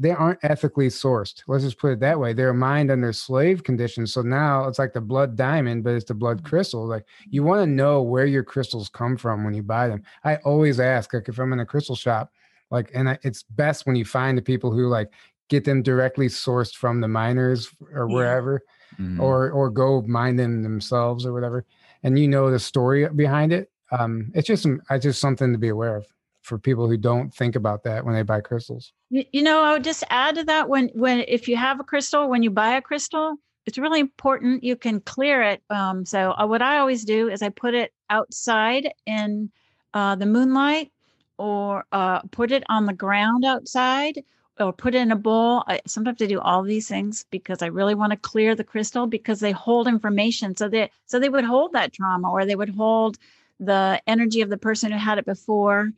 they 0.01 0.11
aren't 0.11 0.39
ethically 0.43 0.87
sourced 0.87 1.43
let's 1.47 1.63
just 1.63 1.77
put 1.77 1.91
it 1.91 1.99
that 1.99 2.17
way 2.19 2.31
they're 2.33 2.53
mined 2.53 2.89
under 2.91 3.11
slave 3.11 3.63
conditions 3.63 4.13
so 4.13 4.21
now 4.21 4.65
it's 4.67 4.79
like 4.79 4.93
the 4.93 5.01
blood 5.01 5.35
diamond 5.35 5.83
but 5.83 5.93
it's 5.93 6.05
the 6.05 6.13
blood 6.13 6.41
crystal 6.43 6.85
like 6.87 7.05
you 7.29 7.43
want 7.43 7.61
to 7.61 7.65
know 7.69 8.01
where 8.01 8.25
your 8.25 8.43
crystals 8.43 8.87
come 8.89 9.17
from 9.17 9.43
when 9.43 9.53
you 9.53 9.61
buy 9.63 9.87
them 9.89 10.01
i 10.23 10.35
always 10.37 10.79
ask 10.79 11.13
like 11.13 11.27
if 11.29 11.37
i'm 11.39 11.51
in 11.53 11.59
a 11.61 11.65
crystal 11.65 11.95
shop 11.97 12.31
like 12.71 12.91
and 12.93 13.09
I, 13.09 13.17
it's 13.23 13.43
best 13.43 13.85
when 13.85 13.95
you 13.97 14.05
find 14.05 14.37
the 14.37 14.41
people 14.41 14.71
who 14.71 14.87
like 14.87 15.09
get 15.49 15.65
them 15.65 15.81
directly 15.83 16.27
sourced 16.27 16.73
from 16.75 17.01
the 17.01 17.07
miners 17.07 17.69
or 17.93 18.07
Yeah. 18.07 18.15
wherever 18.15 18.61
Mhm. 18.97 19.19
or 19.19 19.51
or 19.51 19.69
go 19.69 20.01
mine 20.03 20.35
them 20.37 20.63
themselves 20.63 21.25
or 21.25 21.33
whatever 21.33 21.65
and 22.03 22.17
you 22.17 22.27
know 22.27 22.49
the 22.49 22.59
story 22.59 23.07
behind 23.09 23.51
it 23.51 23.69
um 23.91 24.31
it's 24.33 24.47
just 24.47 24.63
some 24.63 24.81
it's 24.89 25.03
just 25.03 25.19
something 25.19 25.51
to 25.51 25.57
be 25.59 25.69
aware 25.69 25.95
of 25.97 26.05
for 26.41 26.57
people 26.57 26.87
who 26.87 26.97
don't 26.97 27.33
think 27.33 27.55
about 27.55 27.83
that 27.83 28.05
when 28.05 28.13
they 28.15 28.23
buy 28.23 28.39
crystals 28.41 28.93
You, 29.09 29.25
you 29.33 29.41
know, 29.41 29.61
I 29.61 29.73
would 29.73 29.83
just 29.83 30.03
add 30.09 30.35
to 30.35 30.43
that 30.45 30.69
when 30.69 30.89
when 30.93 31.25
if 31.27 31.47
you 31.47 31.57
have 31.57 31.79
a 31.79 31.83
crystal, 31.83 32.29
when 32.29 32.43
you 32.43 32.51
buy 32.51 32.77
a 32.77 32.81
crystal, 32.81 33.35
it's 33.65 33.77
really 33.77 33.99
important 33.99 34.63
you 34.63 34.75
can 34.75 35.01
clear 35.01 35.41
it. 35.41 35.61
Um, 35.69 36.05
so 36.05 36.31
uh, 36.37 36.45
what 36.45 36.61
I 36.61 36.77
always 36.77 37.03
do 37.05 37.27
is 37.29 37.41
I 37.41 37.49
put 37.49 37.73
it 37.73 37.91
outside 38.09 38.93
in 39.05 39.51
uh, 39.93 40.15
the 40.15 40.25
moonlight, 40.25 40.91
or 41.37 41.85
uh, 41.91 42.21
put 42.31 42.51
it 42.51 42.63
on 42.69 42.85
the 42.85 42.93
ground 42.93 43.45
outside, 43.45 44.23
or 44.59 44.73
put 44.73 44.95
it 44.95 44.99
in 44.99 45.11
a 45.11 45.15
bowl. 45.15 45.63
I, 45.67 45.81
sometimes 45.85 46.21
I 46.21 46.25
do 46.25 46.39
all 46.39 46.63
these 46.63 46.87
things 46.87 47.25
because 47.31 47.61
I 47.61 47.67
really 47.67 47.95
want 47.95 48.11
to 48.11 48.17
clear 48.17 48.55
the 48.55 48.63
crystal 48.63 49.07
because 49.07 49.39
they 49.39 49.51
hold 49.51 49.87
information. 49.87 50.55
So 50.55 50.69
they 50.69 50.91
so 51.05 51.19
they 51.19 51.29
would 51.29 51.45
hold 51.45 51.73
that 51.73 51.93
trauma, 51.93 52.31
or 52.31 52.45
they 52.45 52.55
would 52.55 52.69
hold 52.75 53.17
the 53.59 54.01
energy 54.07 54.41
of 54.41 54.49
the 54.49 54.57
person 54.57 54.91
who 54.91 54.97
had 54.97 55.17
it 55.17 55.25
before 55.25 55.91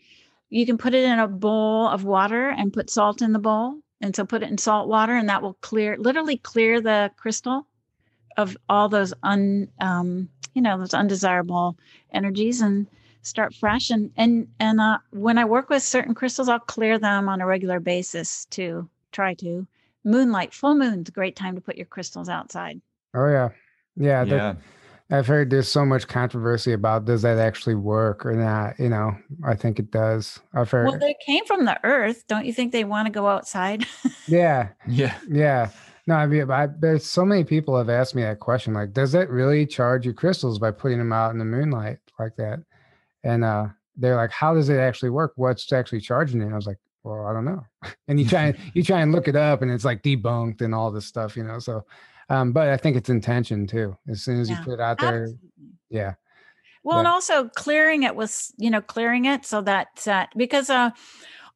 you 0.51 0.65
can 0.65 0.77
put 0.77 0.93
it 0.93 1.03
in 1.03 1.17
a 1.17 1.27
bowl 1.27 1.88
of 1.88 2.03
water 2.03 2.49
and 2.49 2.73
put 2.73 2.89
salt 2.89 3.21
in 3.21 3.31
the 3.31 3.39
bowl 3.39 3.77
and 4.01 4.15
so 4.15 4.25
put 4.25 4.43
it 4.43 4.49
in 4.49 4.57
salt 4.57 4.88
water 4.88 5.15
and 5.15 5.29
that 5.29 5.41
will 5.41 5.55
clear 5.55 5.97
literally 5.97 6.38
clear 6.38 6.79
the 6.81 7.09
crystal 7.15 7.65
of 8.38 8.55
all 8.69 8.89
those 8.89 9.13
un 9.23 9.67
um, 9.79 10.29
you 10.53 10.61
know 10.61 10.77
those 10.77 10.93
undesirable 10.93 11.77
energies 12.13 12.61
and 12.61 12.85
start 13.22 13.53
fresh 13.53 13.89
and 13.89 14.11
and 14.18 14.48
and 14.60 14.80
uh, 14.81 14.98
when 15.11 15.38
i 15.38 15.45
work 15.45 15.69
with 15.69 15.84
certain 15.84 16.14
crystals 16.15 16.49
i'll 16.49 16.60
clear 16.60 16.98
them 16.98 17.30
on 17.30 17.41
a 17.41 17.45
regular 17.45 17.80
basis 17.80 18.45
to 18.45 18.89
try 19.11 19.34
to 19.34 19.65
moonlight 20.03 20.53
full 20.53 20.76
moon's 20.76 21.10
a 21.10 21.11
great 21.11 21.35
time 21.35 21.56
to 21.56 21.61
put 21.61 21.76
your 21.76 21.85
crystals 21.85 22.30
outside 22.30 22.81
oh 23.14 23.27
yeah 23.27 23.49
yeah, 23.95 24.23
that- 24.23 24.35
yeah. 24.35 25.18
i've 25.18 25.27
heard 25.27 25.49
there's 25.49 25.68
so 25.68 25.85
much 25.85 26.07
controversy 26.07 26.73
about 26.73 27.06
does 27.06 27.22
that 27.22 27.38
actually 27.38 27.76
work 27.76 28.26
or 28.26 28.34
not 28.34 28.80
you 28.80 28.89
know 28.89 29.15
i 29.45 29.53
think 29.53 29.77
it 29.77 29.91
does 29.91 30.39
i've 30.53 30.72
heard 30.72 30.88
well 30.88 30.98
they 30.98 31.15
came 31.26 31.45
from 31.45 31.65
the 31.65 31.80
earth 31.84 32.26
don't 32.27 32.45
you 32.45 32.53
think 32.53 32.72
they 32.72 32.84
want 32.84 33.06
to 33.06 33.11
go 33.11 33.27
outside 33.27 33.85
yeah 34.27 34.69
Yeah. 34.88 35.15
Yeah. 35.27 35.69
No, 36.07 36.15
I 36.15 36.26
mean, 36.26 36.49
I, 36.49 36.65
there's 36.65 37.06
so 37.06 37.23
many 37.23 37.43
people 37.43 37.77
have 37.77 37.88
asked 37.88 38.15
me 38.15 38.23
that 38.23 38.39
question. 38.39 38.73
Like, 38.73 38.91
does 38.91 39.11
that 39.11 39.30
really 39.30 39.68
charge 39.68 40.03
your 40.03 40.15
crystals 40.15 40.57
by 40.57 40.72
putting 40.72 40.98
them 40.98 41.14
out 41.14 41.30
in 41.31 41.38
the 41.38 41.45
moonlight 41.45 41.99
like 42.18 42.35
that? 42.38 42.60
And 43.23 43.43
uh, 43.43 43.68
they're 43.95 44.15
like, 44.15 44.31
how 44.31 44.53
does 44.53 44.69
it 44.69 44.77
actually 44.77 45.10
work? 45.11 45.34
What's 45.35 45.72
actually 45.72 46.02
charging 46.02 46.41
it? 46.41 46.45
And 46.45 46.53
I 46.53 46.56
was 46.56 46.68
like, 46.68 46.77
well, 47.03 47.26
I 47.26 47.34
don't 47.34 47.45
know. 47.45 47.64
And 48.07 48.19
you 48.19 48.27
try 48.27 48.43
and 48.43 48.57
you 48.73 48.84
try 48.84 49.02
and 49.02 49.11
look 49.11 49.27
it 49.27 49.35
up, 49.35 49.61
and 49.61 49.72
it's 49.72 49.85
like 49.85 50.03
debunked 50.03 50.61
and 50.61 50.76
all 50.76 50.91
this 50.91 51.06
stuff, 51.06 51.38
you 51.38 51.43
know. 51.43 51.60
So, 51.60 51.85
um, 52.30 52.52
but 52.52 52.68
I 52.69 52.77
think 52.77 52.98
it's 52.98 53.10
intention 53.10 53.65
too. 53.68 53.98
As 54.10 54.22
soon 54.22 54.39
as 54.41 54.49
Yeah. 54.49 54.57
you 54.57 54.64
put 54.64 54.73
it 54.73 54.80
out 54.81 54.99
there, 54.99 55.23
Absolutely. 55.23 55.48
yeah, 55.89 56.14
Well, 56.84 56.99
and 56.99 57.07
also 57.07 57.48
clearing 57.49 58.03
it 58.03 58.15
was, 58.15 58.53
you 58.57 58.69
know, 58.69 58.81
clearing 58.81 59.26
it 59.26 59.45
so 59.45 59.61
that 59.61 59.88
that 60.06 60.30
because 60.35 60.69
uh, 60.69 60.89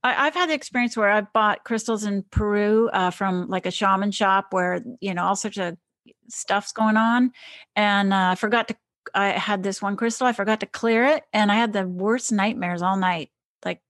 I, 0.03 0.27
I've 0.27 0.33
had 0.33 0.49
the 0.49 0.53
experience 0.53 0.95
where 0.95 1.09
I've 1.09 1.31
bought 1.33 1.63
crystals 1.63 2.03
in 2.05 2.23
Peru 2.31 2.89
uh, 2.93 3.09
from 3.11 3.49
like 3.49 3.65
a 3.65 3.71
shaman 3.71 4.11
shop 4.11 4.47
where 4.51 4.81
you 5.01 5.13
know 5.13 5.25
all 5.25 5.35
sorts 5.35 5.57
of 5.57 5.77
stuff's 6.29 6.71
going 6.71 6.97
on, 6.97 7.31
and 7.75 8.13
uh, 8.13 8.29
I 8.31 8.35
forgot 8.35 8.67
to. 8.69 8.75
I 9.15 9.29
had 9.29 9.63
this 9.63 9.81
one 9.81 9.95
crystal. 9.95 10.27
I 10.27 10.33
forgot 10.33 10.59
to 10.59 10.65
clear 10.65 11.05
it, 11.05 11.23
and 11.33 11.51
I 11.51 11.55
had 11.55 11.73
the 11.73 11.87
worst 11.87 12.31
nightmares 12.31 12.81
all 12.81 12.97
night. 12.97 13.31
Like 13.63 13.81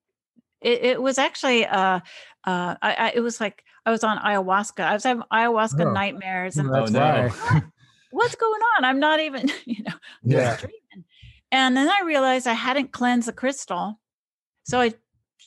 it, 0.61 0.84
it 0.84 1.02
was 1.02 1.18
actually 1.18 1.65
uh, 1.65 1.99
uh, 2.45 2.76
I, 2.81 2.93
I 2.93 3.11
it 3.15 3.22
was 3.22 3.39
like 3.41 3.64
I 3.85 3.91
was 3.91 4.03
on 4.03 4.18
ayahuasca. 4.19 4.84
I 4.84 4.93
was 4.93 5.03
having 5.03 5.23
ayahuasca 5.31 5.85
Oh. 5.85 5.91
nightmares, 5.91 6.57
and 6.57 6.69
oh 6.69 6.85
no. 6.85 7.30
what's 8.11 8.35
going 8.35 8.61
on? 8.77 8.85
I'm 8.85 8.99
not 8.99 9.19
even, 9.19 9.49
you 9.65 9.84
know, 9.84 9.93
Yeah. 10.23 10.52
just 10.52 10.60
dreaming. 10.61 11.06
And 11.52 11.76
then 11.76 11.89
I 11.89 12.03
realized 12.06 12.47
I 12.47 12.53
hadn't 12.53 12.91
cleansed 12.91 13.27
the 13.27 13.34
crystal. 13.34 13.99
So 14.64 14.80
I 14.80 14.93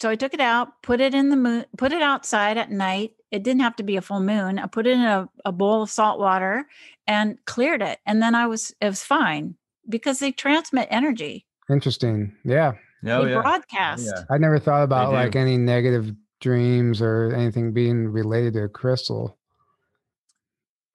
so 0.01 0.09
I 0.11 0.15
took 0.17 0.33
it 0.35 0.41
out, 0.41 0.83
put 0.83 1.01
it 1.01 1.15
in 1.15 1.29
the 1.31 1.37
moon, 1.37 1.65
put 1.77 1.93
it 1.93 2.03
outside 2.03 2.57
at 2.57 2.71
night. 2.71 3.13
It 3.31 3.43
didn't 3.43 3.61
have 3.63 3.77
to 3.77 3.83
be 3.83 3.97
a 3.97 4.01
full 4.01 4.21
moon. 4.21 4.59
I 4.59 4.67
put 4.67 4.87
it 4.87 4.93
in 4.93 5.01
a, 5.03 5.29
a 5.45 5.53
bowl 5.53 5.83
of 5.83 5.91
salt 5.91 6.19
water 6.21 6.67
and 7.07 7.37
cleared 7.47 7.83
it. 7.83 7.99
And 8.07 8.23
then 8.23 8.35
I 8.35 8.47
was 8.47 8.73
it 8.81 8.87
was 8.87 9.03
fine 9.03 9.57
because 9.89 10.19
they 10.19 10.33
transmit 10.33 10.89
energy. 10.91 11.47
interesting. 11.71 12.35
Yeah, 12.45 12.73
Oh, 13.07 13.25
they 13.25 13.33
yeah. 13.33 13.41
broadcast. 13.43 14.07
Yeah. 14.07 14.23
I 14.31 14.39
never 14.39 14.59
thought 14.59 14.83
about 14.83 15.13
like 15.13 15.37
any 15.37 15.57
negative 15.59 16.13
dreams 16.41 17.01
or 17.03 17.33
anything 17.35 17.73
being 17.73 18.09
related 18.09 18.55
to 18.55 18.65
a 18.65 18.69
crystal. 18.69 19.37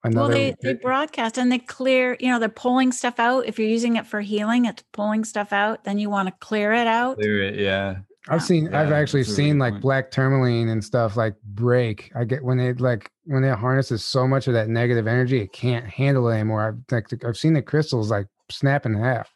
Well, 0.04 0.12
Another- 0.26 0.34
they, 0.34 0.54
they 0.62 0.74
broadcast 0.74 1.38
and 1.38 1.50
they 1.50 1.58
clear, 1.58 2.16
you 2.20 2.28
know, 2.30 2.38
they're 2.38 2.48
pulling 2.50 2.92
stuff 2.92 3.18
out. 3.18 3.46
If 3.46 3.58
you're 3.58 3.68
using 3.68 3.96
it 3.96 4.06
for 4.06 4.20
healing, 4.20 4.66
it's 4.66 4.82
pulling 4.92 5.24
stuff 5.24 5.50
out. 5.52 5.84
Then 5.84 5.98
you 5.98 6.10
want 6.10 6.28
to 6.28 6.34
clear 6.40 6.72
it 6.74 6.86
out. 6.86 7.16
Clear 7.16 7.40
it. 7.42 7.54
Yeah. 7.54 7.96
I've 8.28 8.40
Yeah. 8.40 8.46
seen 8.46 8.66
I've 8.74 8.92
actually 8.92 9.22
that's 9.22 9.30
a 9.30 9.32
really 9.40 9.50
seen 9.50 9.58
like 9.58 9.72
point. 9.74 9.82
black 9.82 10.10
tourmaline 10.10 10.68
and 10.68 10.84
stuff 10.84 11.16
like 11.16 11.34
break. 11.42 12.10
I 12.14 12.24
get 12.24 12.42
when 12.42 12.58
it 12.60 12.80
like 12.80 13.10
when 13.24 13.44
it 13.44 13.56
harnesses 13.56 14.04
so 14.04 14.26
much 14.28 14.46
of 14.46 14.52
that 14.54 14.68
negative 14.68 15.06
energy, 15.06 15.40
it 15.40 15.52
can't 15.52 15.86
handle 15.86 16.28
it 16.28 16.34
anymore. 16.34 16.68
I've 16.68 16.92
like 16.92 17.24
I've 17.24 17.36
seen 17.36 17.54
the 17.54 17.62
crystals 17.62 18.10
like 18.10 18.26
snap 18.58 18.86
in 18.86 18.94
half. 18.94 19.30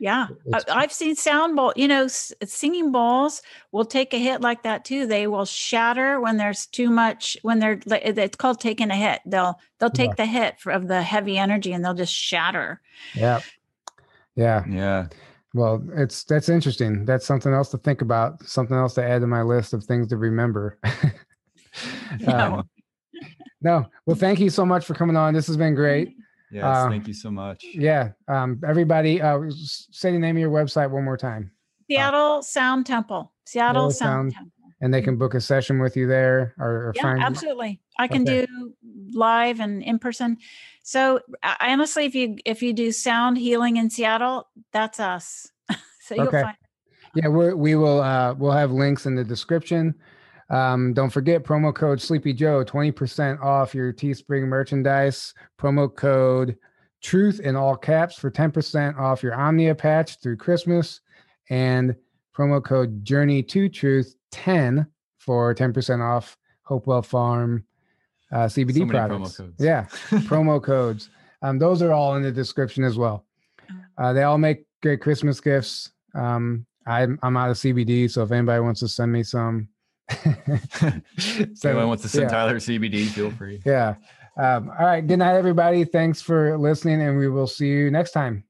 Yeah, 0.00 0.28
I- 0.30 0.56
It's- 0.58 0.64
I've 0.68 0.92
seen 0.92 1.16
sound 1.16 1.56
bowl. 1.56 1.72
You 1.74 1.88
know, 1.88 2.06
singing 2.06 2.92
balls 2.92 3.42
will 3.72 3.84
take 3.84 4.14
a 4.14 4.18
hit 4.18 4.40
like 4.40 4.62
that 4.62 4.84
too. 4.84 5.06
They 5.06 5.26
will 5.26 5.44
shatter 5.44 6.20
when 6.20 6.36
there's 6.36 6.66
too 6.66 6.88
much. 6.88 7.36
When 7.42 7.58
they're, 7.58 7.80
like, 7.84 8.02
it's 8.04 8.36
called 8.36 8.60
taking 8.60 8.90
a 8.92 8.96
hit. 8.96 9.20
They'll 9.26 9.58
they'll 9.80 9.90
Yeah. 9.92 10.04
take 10.06 10.16
the 10.16 10.26
hit 10.26 10.60
for, 10.60 10.70
of 10.70 10.86
the 10.86 11.02
heavy 11.02 11.36
energy 11.36 11.72
and 11.72 11.84
they'll 11.84 11.94
just 11.94 12.14
shatter. 12.14 12.80
Yeah. 13.14 13.40
Yeah. 14.36 14.62
Yeah. 14.68 15.06
Well, 15.52 15.82
it's 15.96 16.22
that's 16.22 16.48
interesting. 16.48 17.04
That's 17.04 17.26
something 17.26 17.52
else 17.52 17.70
to 17.70 17.78
think 17.78 18.00
about. 18.00 18.40
Something 18.44 18.76
else 18.76 18.94
to 18.94 19.04
add 19.04 19.22
to 19.22 19.26
my 19.26 19.42
list 19.42 19.72
of 19.72 19.82
things 19.82 20.06
to 20.08 20.16
remember. 20.16 20.78
Yeah. 22.18 22.46
Um, 22.58 22.68
no. 23.60 23.86
Well, 24.06 24.16
thank 24.16 24.40
you 24.40 24.50
so 24.50 24.64
much 24.66 24.84
for 24.84 24.94
coming 24.94 25.16
on. 25.16 25.34
This 25.34 25.46
has 25.46 25.56
been 25.56 25.74
great. 25.74 26.16
Yes. 26.50 26.64
Uh, 26.64 26.88
thank 26.88 27.06
you 27.06 27.14
so 27.14 27.30
much. 27.30 27.64
Yeah. 27.74 28.10
Um, 28.26 28.60
everybody, 28.66 29.20
uh, 29.20 29.40
say 29.50 30.12
the 30.12 30.18
name 30.18 30.36
of 30.36 30.40
your 30.40 30.50
website 30.50 30.90
one 30.90 31.04
more 31.04 31.16
time. 31.16 31.50
Seattle 31.90 32.42
Sound 32.42 32.86
Temple. 32.86 33.32
Seattle 33.46 33.90
Seattle 33.90 33.90
Sound, 33.90 34.32
Sound- 34.32 34.34
Temple. 34.52 34.70
and 34.80 34.92
they 34.94 35.02
can 35.02 35.16
book 35.16 35.34
a 35.34 35.40
session 35.40 35.78
with 35.78 35.96
you 35.96 36.06
there 36.06 36.54
or, 36.58 36.68
or 36.88 36.92
Yeah, 36.96 37.02
find 37.02 37.22
absolutely. 37.22 37.80
I 37.98 38.08
can 38.08 38.22
Okay. 38.22 38.46
do 38.46 38.74
live 39.12 39.60
and 39.60 39.82
in 39.82 39.98
person. 39.98 40.36
So 40.82 41.20
I 41.42 41.72
honestly, 41.72 42.04
if 42.04 42.14
you 42.14 42.36
if 42.44 42.62
you 42.62 42.72
do 42.72 42.92
sound 42.92 43.38
healing 43.38 43.76
in 43.76 43.90
Seattle, 43.90 44.48
that's 44.72 45.00
us. 45.00 45.50
so 46.02 46.14
you'll 46.14 46.28
Okay. 46.28 46.42
find. 46.42 46.56
yeah 47.14 47.28
we're, 47.28 47.54
we 47.56 47.74
will 47.74 48.00
uh 48.00 48.34
we'll 48.34 48.52
have 48.52 48.70
links 48.70 49.06
in 49.06 49.14
the 49.14 49.24
description 49.24 49.94
um 50.50 50.92
don't 50.94 51.10
forget 51.10 51.44
promo 51.44 51.74
code 51.74 52.00
sleepy 52.00 52.32
joe 52.32 52.64
20% 52.64 53.40
off 53.42 53.74
your 53.74 53.92
teespring 53.92 54.46
merchandise 54.46 55.34
promo 55.60 55.94
code 55.94 56.56
truth 57.02 57.40
in 57.40 57.54
all 57.54 57.76
caps 57.76 58.16
for 58.16 58.30
10% 58.30 58.98
off 58.98 59.22
your 59.22 59.34
omnia 59.34 59.74
patch 59.74 60.20
through 60.20 60.36
christmas 60.36 61.00
and 61.50 61.94
promo 62.36 62.64
code 62.64 63.04
journey 63.04 63.42
to 63.42 63.68
truth 63.68 64.14
10 64.32 64.86
for 65.18 65.54
10% 65.54 66.00
off 66.00 66.36
hopewell 66.62 67.02
farm 67.02 67.64
uh 68.32 68.46
cbd 68.46 68.78
So 68.78 68.84
many 68.86 68.98
promo 68.98 69.08
products 69.08 69.36
codes. 69.36 69.54
yeah 69.58 69.84
promo 70.10 70.62
codes. 70.62 71.10
Um, 71.42 71.58
those 71.58 71.82
are 71.82 71.92
all 71.92 72.16
in 72.16 72.22
the 72.22 72.32
description 72.32 72.84
as 72.84 72.98
well. 72.98 73.24
Uh, 73.96 74.12
they 74.12 74.22
all 74.24 74.38
make 74.38 74.66
great 74.82 75.00
Christmas 75.00 75.40
gifts. 75.40 75.92
Um, 76.14 76.66
I'm 76.86 77.18
I'm 77.22 77.36
out 77.36 77.50
of 77.50 77.56
CBD, 77.56 78.10
so 78.10 78.22
if 78.22 78.32
anybody 78.32 78.60
wants 78.60 78.80
to 78.80 78.88
send 78.88 79.12
me 79.12 79.22
some, 79.22 79.68
If 81.16 81.64
anyone 81.64 81.88
wants 81.88 82.02
to 82.04 82.08
send 82.08 82.24
yeah, 82.24 82.28
Tyler 82.28 82.56
CBD, 82.56 83.06
feel 83.08 83.30
free. 83.30 83.60
yeah. 83.64 83.96
Um, 84.36 84.70
all 84.70 84.86
right. 84.86 85.04
Good 85.04 85.18
night, 85.18 85.34
everybody. 85.34 85.84
Thanks 85.84 86.22
for 86.22 86.56
listening, 86.56 87.02
and 87.02 87.18
we 87.18 87.28
will 87.28 87.48
see 87.48 87.66
you 87.66 87.90
next 87.90 88.12
time. 88.12 88.44